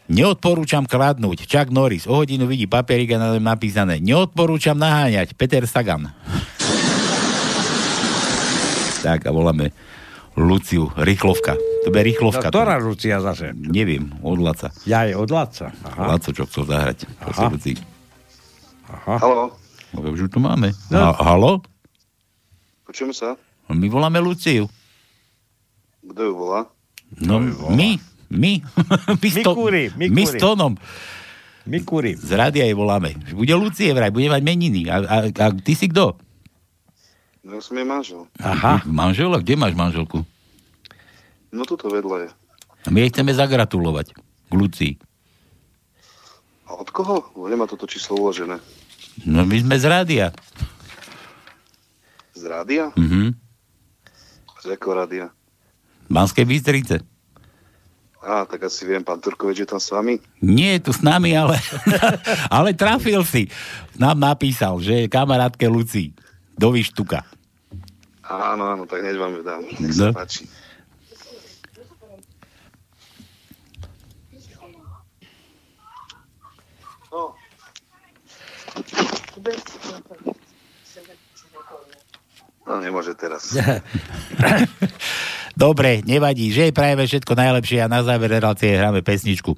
Neodporúčam 0.05 0.85
kradnúť. 0.85 1.49
Chuck 1.49 1.73
Norris 1.73 2.05
o 2.05 2.21
hodinu 2.21 2.45
vidí 2.45 2.69
papierik 2.69 3.17
a 3.17 3.17
na 3.17 3.33
ňom 3.33 3.41
napísané 3.41 3.97
Neodporúčam 3.97 4.77
naháňať. 4.77 5.33
Peter 5.33 5.65
Sagan. 5.65 6.13
Tak 9.03 9.27
a 9.27 9.31
voláme 9.31 9.75
Luciu, 10.33 10.87
rýchlovka. 10.95 11.53
To 11.83 11.91
bude 11.91 12.01
rýchlovka. 12.01 12.47
No, 12.47 12.49
ktorá 12.49 12.79
Lucia 12.79 13.19
zase? 13.19 13.51
Neviem, 13.53 14.15
od 14.23 14.39
Laca. 14.39 14.71
Ja 14.87 15.03
je 15.03 15.13
od 15.13 15.27
Laca. 15.27 15.75
Aha. 15.83 16.15
Laco, 16.15 16.31
čo 16.31 16.47
chcel 16.47 16.63
zahrať. 16.65 17.05
Aha. 17.19 17.51
Lucii. 17.51 17.75
Aha. 18.89 19.15
Haló, 19.19 19.45
No, 19.93 20.09
už 20.09 20.25
ju 20.25 20.29
tu 20.31 20.41
máme. 20.41 20.73
No. 20.89 20.97
No. 20.97 21.09
halo? 21.13 21.51
počujeme 22.83 23.13
sa? 23.13 23.37
My 23.67 23.85
voláme 23.85 24.17
Luciu. 24.17 24.65
Kto 26.01 26.21
ju 26.23 26.33
volá? 26.33 26.65
No, 27.15 27.37
my, 27.69 28.01
my. 28.33 28.51
my, 29.13 29.29
s 29.29 29.37
to- 29.39 29.53
Mikúri, 29.53 29.93
my 29.93 30.23
s 30.23 30.33
Tonom. 30.35 30.73
Mikúri. 31.63 32.17
Z 32.17 32.33
rádia 32.33 32.65
jej 32.65 32.73
voláme. 32.73 33.13
Bude 33.31 33.53
Lucie 33.53 33.93
vraj, 33.93 34.09
bude 34.09 34.27
mať 34.27 34.41
meniny. 34.41 34.89
A, 34.89 34.97
a, 34.99 35.17
a 35.29 35.45
ty 35.53 35.77
si 35.77 35.87
kto? 35.87 36.17
No, 37.43 37.59
ja 37.59 37.61
som 37.61 37.75
jej 37.75 37.83
manžel. 37.83 38.23
Aha. 38.39 38.79
Manžela? 38.87 39.43
Kde 39.43 39.59
máš 39.59 39.75
manželku? 39.75 40.23
No, 41.51 41.67
tuto 41.67 41.91
vedľa 41.91 42.17
je. 42.23 42.29
A 42.83 42.87
my 42.87 43.03
jej 43.03 43.11
chceme 43.11 43.35
zagratulovať. 43.35 44.15
K 44.47 44.51
Lucii. 44.55 44.93
A 46.71 46.79
od 46.79 46.87
koho? 46.87 47.19
Bo 47.35 47.51
nemá 47.51 47.67
toto 47.67 47.83
číslo 47.83 48.15
uložené. 48.15 48.63
No 49.27 49.43
my 49.43 49.59
sme 49.59 49.75
z 49.75 49.85
rádia. 49.91 50.27
Z 52.31 52.47
rádia? 52.47 52.95
Mhm. 52.95 53.35
Z 54.63 54.79
jakého 54.79 54.95
rádia? 54.95 55.25
Banskej 56.07 56.47
Bystrice. 56.47 57.03
Á, 58.23 58.47
tak 58.47 58.71
asi 58.71 58.87
viem, 58.87 59.03
pán 59.03 59.19
Turkovič 59.19 59.67
je 59.67 59.67
tam 59.67 59.83
s 59.83 59.91
vami? 59.91 60.15
Nie 60.39 60.79
je 60.79 60.87
tu 60.87 60.91
s 60.95 61.03
nami, 61.03 61.35
ale, 61.35 61.59
ale 62.57 62.71
trafil 62.71 63.19
si. 63.27 63.51
Nám 63.99 64.15
napísal, 64.15 64.79
že 64.79 65.03
je 65.03 65.11
kamarátke 65.11 65.67
Lucii. 65.67 66.15
Do 66.53 66.71
Vyštuka. 66.71 67.25
Áno, 68.23 68.63
áno, 68.71 68.83
tak 68.85 69.03
hneď 69.03 69.17
vám 69.19 69.33
ju 69.35 69.43
dám. 69.43 69.61
Nech 69.79 69.93
sa 69.93 70.09
No. 70.09 70.15
páči. 70.15 70.47
No. 77.11 77.35
No, 82.63 82.79
nemôže 82.79 83.11
teraz. 83.13 83.51
Dobre, 85.53 85.99
nevadí, 86.01 86.47
že 86.49 86.71
prajeme 86.71 87.03
všetko 87.03 87.35
najlepšie 87.35 87.83
a 87.83 87.91
na 87.91 88.01
záver 88.01 88.31
relácie 88.31 88.71
hráme 88.71 89.03
pesničku. 89.03 89.51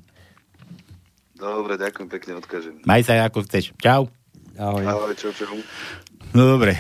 Dobre, 1.37 1.77
ďakujem 1.77 2.09
pekne, 2.09 2.31
odkážem. 2.35 2.81
Maj 2.83 3.05
sa 3.05 3.21
ako 3.21 3.45
chceš. 3.45 3.71
Čau. 3.77 4.09
Ahoj. 4.57 4.83
Ahoj, 4.83 5.13
čau, 5.13 5.31
čau. 5.31 5.53
No 6.35 6.51
dobre. 6.51 6.75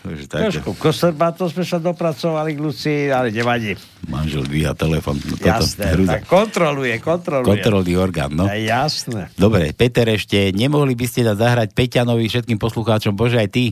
Takže 0.00 0.24
tak, 0.28 0.40
Trošku 0.50 0.76
kostrbato 0.76 1.48
sme 1.48 1.64
sa 1.64 1.80
dopracovali 1.80 2.52
k 2.52 2.60
Lucii, 2.60 3.02
ale 3.08 3.32
nevadí. 3.32 3.72
manžel 4.04 4.44
dvíha 4.44 4.76
telefon. 4.76 5.16
No, 5.16 5.32
toto, 5.32 5.64
Jasné, 5.64 5.96
hrúza. 5.96 6.12
tak 6.14 6.28
kontroluje, 6.28 6.92
kontroluje. 7.00 7.48
Kontrolný 7.48 7.92
orgán, 7.96 8.36
no. 8.36 8.44
Ja, 8.44 8.84
jasné. 8.84 9.32
Dobre, 9.32 9.72
Peter 9.72 10.04
ešte, 10.06 10.52
nemohli 10.52 10.92
by 10.92 11.08
ste 11.08 11.24
dať 11.24 11.36
zahrať 11.36 11.68
Peťanovi 11.72 12.28
všetkým 12.28 12.60
poslucháčom, 12.60 13.16
bože 13.16 13.40
aj 13.40 13.48
ty, 13.48 13.64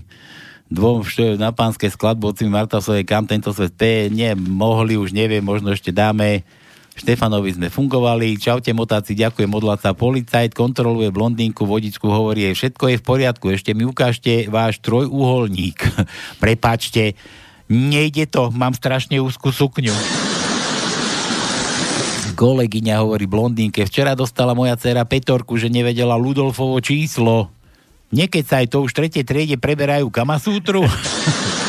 dvom 0.73 1.05
vš- 1.05 1.37
na 1.37 1.53
pánske 1.53 1.93
skladbovci 1.93 2.49
Martasovej 2.49 3.05
kam 3.05 3.29
tento 3.29 3.53
svet 3.53 3.77
P, 3.77 3.83
nie, 4.09 4.33
mohli 4.33 4.97
už, 4.97 5.13
neviem, 5.13 5.45
možno 5.45 5.69
ešte 5.69 5.93
dáme. 5.93 6.49
Štefanovi 6.93 7.57
sme 7.57 7.73
fungovali, 7.73 8.37
čaute 8.37 8.69
motáci, 8.77 9.17
ďakujem 9.17 9.49
odlaca. 9.49 9.97
Policajt 9.97 10.53
kontroluje 10.53 11.09
blondínku, 11.09 11.65
vodičku, 11.65 12.05
hovorí 12.05 12.53
jej, 12.53 12.55
všetko 12.55 12.85
je 12.93 12.97
v 13.01 13.05
poriadku, 13.05 13.49
ešte 13.49 13.73
mi 13.73 13.89
ukážte 13.89 14.53
váš 14.53 14.77
trojúholník. 14.85 15.81
Prepačte, 16.45 17.17
nejde 17.73 18.29
to, 18.29 18.53
mám 18.53 18.77
strašne 18.77 19.25
úzku 19.25 19.49
sukňu. 19.49 19.97
Kolegyňa 22.37 23.01
hovorí 23.01 23.25
blondínke, 23.25 23.89
včera 23.89 24.13
dostala 24.13 24.53
moja 24.53 24.77
dcera 24.77 25.09
Petorku, 25.09 25.57
že 25.57 25.73
nevedela 25.73 26.21
Ludolfovo 26.21 26.77
číslo. 26.85 27.49
Niekedy 28.13 28.45
sa 28.45 28.61
aj 28.61 28.69
to 28.69 28.85
už 28.85 28.93
v 28.93 28.99
tretej 29.05 29.25
triede 29.25 29.57
preberajú 29.57 30.13
kamasútru. 30.13 30.85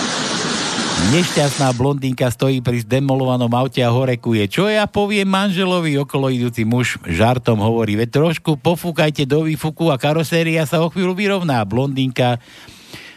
Nešťastná 0.94 1.74
blondínka 1.74 2.30
stojí 2.30 2.62
pri 2.62 2.82
zdemolovanom 2.86 3.50
aute 3.54 3.82
a 3.82 3.94
horekuje. 3.94 4.50
Čo 4.50 4.70
ja 4.70 4.86
poviem 4.90 5.30
manželovi, 5.30 5.98
okolo 6.02 6.30
idúci 6.30 6.66
muž 6.66 6.98
žartom 7.06 7.62
hovorí, 7.62 7.98
veď 7.98 8.10
trošku 8.22 8.58
pofúkajte 8.58 9.26
do 9.26 9.46
výfuku 9.46 9.90
a 9.94 9.98
karoséria 9.98 10.66
sa 10.66 10.82
o 10.82 10.90
chvíľu 10.90 11.14
vyrovná. 11.18 11.62
Blondínka 11.66 12.42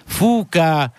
fúka 0.05 0.93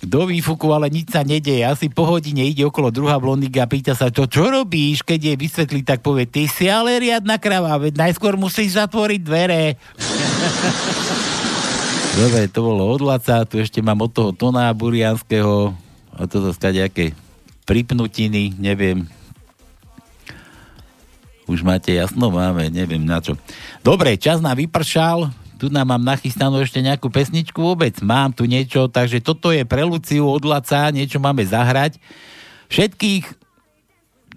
do 0.00 0.24
výfuku, 0.24 0.64
ale 0.72 0.88
nič 0.88 1.12
sa 1.12 1.20
nedeje. 1.20 1.60
Asi 1.60 1.92
po 1.92 2.08
hodine 2.08 2.48
ide 2.48 2.64
okolo 2.64 2.88
druhá 2.88 3.20
blondinka 3.20 3.60
a 3.60 3.68
pýta 3.68 3.92
sa, 3.92 4.08
to 4.08 4.24
čo 4.24 4.48
robíš? 4.48 5.04
Keď 5.04 5.20
jej 5.20 5.36
vysvetlí, 5.36 5.84
tak 5.84 6.00
povie, 6.00 6.24
ty 6.24 6.48
si 6.48 6.72
ale 6.72 6.96
riadna 6.96 7.36
krava, 7.36 7.76
veď 7.76 8.08
najskôr 8.08 8.40
musíš 8.40 8.80
zatvoriť 8.80 9.20
dvere. 9.20 9.76
Dobre, 12.10 12.50
to 12.50 12.66
bolo 12.66 12.90
od 12.90 13.02
Laca, 13.06 13.46
tu 13.46 13.62
ešte 13.62 13.78
mám 13.78 14.02
od 14.02 14.10
toho 14.10 14.30
Tona 14.34 14.66
Burianského 14.74 15.70
a 16.10 16.26
toto 16.26 16.50
skadejaké 16.50 17.14
pripnutiny, 17.62 18.58
neviem. 18.58 19.06
Už 21.46 21.62
máte 21.62 21.94
jasno? 21.94 22.30
Máme, 22.34 22.66
neviem 22.66 23.02
na 23.02 23.22
čo. 23.22 23.38
Dobre, 23.86 24.18
čas 24.18 24.42
nám 24.42 24.58
vypršal, 24.58 25.30
tu 25.60 25.70
nám 25.70 25.92
mám 25.92 26.02
nachystanú 26.02 26.58
ešte 26.64 26.82
nejakú 26.82 27.12
pesničku 27.12 27.60
vôbec. 27.62 27.94
Mám 28.02 28.34
tu 28.34 28.48
niečo, 28.48 28.90
takže 28.90 29.22
toto 29.22 29.54
je 29.54 29.62
pre 29.62 29.86
Luciu 29.86 30.26
od 30.26 30.42
Laca, 30.42 30.90
niečo 30.90 31.22
máme 31.22 31.46
zahrať. 31.46 32.00
Všetkých, 32.72 33.24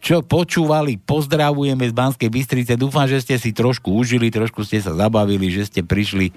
čo 0.03 0.19
počúvali, 0.19 0.99
pozdravujeme 0.99 1.89
z 1.89 1.93
Banskej 1.95 2.29
Bystrice. 2.29 2.73
Dúfam, 2.75 3.07
že 3.07 3.23
ste 3.23 3.39
si 3.39 3.55
trošku 3.55 3.93
užili, 3.95 4.29
trošku 4.29 4.61
ste 4.67 4.83
sa 4.83 4.91
zabavili, 4.93 5.47
že 5.47 5.63
ste 5.63 5.81
prišli 5.81 6.35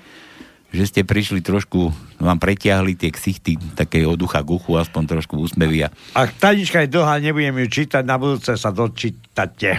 že 0.74 0.84
ste 0.86 1.00
prišli 1.06 1.40
trošku, 1.40 1.94
vám 2.18 2.38
pretiahli 2.42 2.98
tie 2.98 3.14
ksichty 3.14 3.56
takej 3.78 4.06
od 4.10 4.20
ucha 4.22 4.42
k 4.42 4.50
uchu, 4.50 4.76
aspoň 4.76 5.18
trošku 5.18 5.38
úsmevia. 5.38 5.94
Ak 6.12 6.34
tanička 6.36 6.82
je 6.84 6.92
dlhá, 6.92 7.22
nebudem 7.22 7.54
ju 7.64 7.82
čítať, 7.82 8.02
na 8.02 8.18
budúce 8.18 8.54
sa 8.58 8.70
dočítate. 8.74 9.78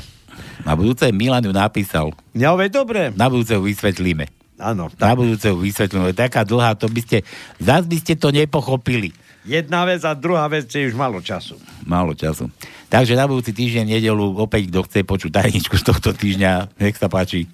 Na 0.63 0.73
budúce 0.77 1.09
Milan 1.13 1.45
ju 1.45 1.53
napísal. 1.53 2.13
No, 2.37 2.55
veď 2.57 2.69
dobre. 2.83 3.01
Na 3.13 3.27
budúce 3.27 3.57
ju 3.57 3.63
vysvetlíme. 3.65 4.29
Áno. 4.57 4.89
Na 4.97 5.13
budúce 5.13 5.49
ju 5.49 5.57
vysvetlíme. 5.61 6.17
Taká 6.17 6.41
dlhá, 6.41 6.73
to 6.73 6.89
by 6.89 7.01
ste, 7.01 7.17
zás 7.61 7.85
by 7.85 7.97
ste 7.97 8.17
to 8.17 8.33
nepochopili. 8.33 9.13
Jedna 9.47 9.87
vec 9.87 10.03
a 10.03 10.11
druhá 10.11 10.43
vec 10.51 10.67
je 10.67 10.83
už 10.83 10.97
malo 10.97 11.23
času. 11.23 11.55
Málo 11.87 12.11
času. 12.11 12.51
Takže 12.91 13.15
na 13.15 13.23
budúci 13.23 13.55
týždeň, 13.55 13.95
nedelu, 13.95 14.35
opäť 14.35 14.67
kto 14.67 14.83
chce 14.83 14.99
počuť 15.07 15.31
tajničku 15.39 15.75
z 15.79 15.87
tohto 15.87 16.11
týždňa, 16.11 16.75
nech 16.83 16.99
sa 16.99 17.07
páči. 17.07 17.47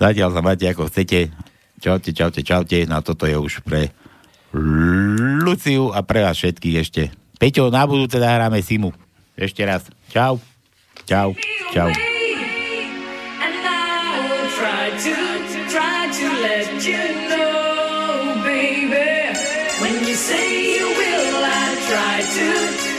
Zatiaľ 0.00 0.32
sa 0.32 0.40
máte 0.40 0.64
ako 0.64 0.88
chcete. 0.88 1.28
Čaute, 1.80 2.12
čaute, 2.12 2.44
čaute. 2.44 2.84
Na 2.84 3.00
toto 3.00 3.24
je 3.24 3.40
už 3.40 3.64
pre 3.64 3.88
Luciu 5.40 5.90
a 5.96 6.04
pre 6.04 6.20
vás 6.20 6.36
všetkých 6.36 6.76
ešte 6.76 7.02
Peťo, 7.40 7.72
na 7.72 7.88
budúce 7.88 8.20
zahráme 8.20 8.60
Simu. 8.60 8.92
Ešte 9.32 9.64
raz. 9.64 9.88
Čau. 10.12 10.36
Čau. 11.08 11.32
Čau. 11.72 11.88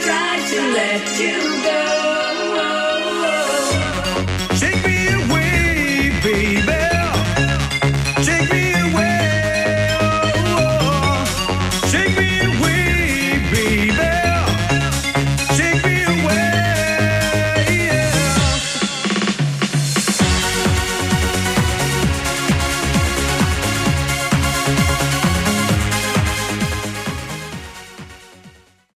Try 0.02 0.38
to, 0.50 0.58
let 0.74 1.11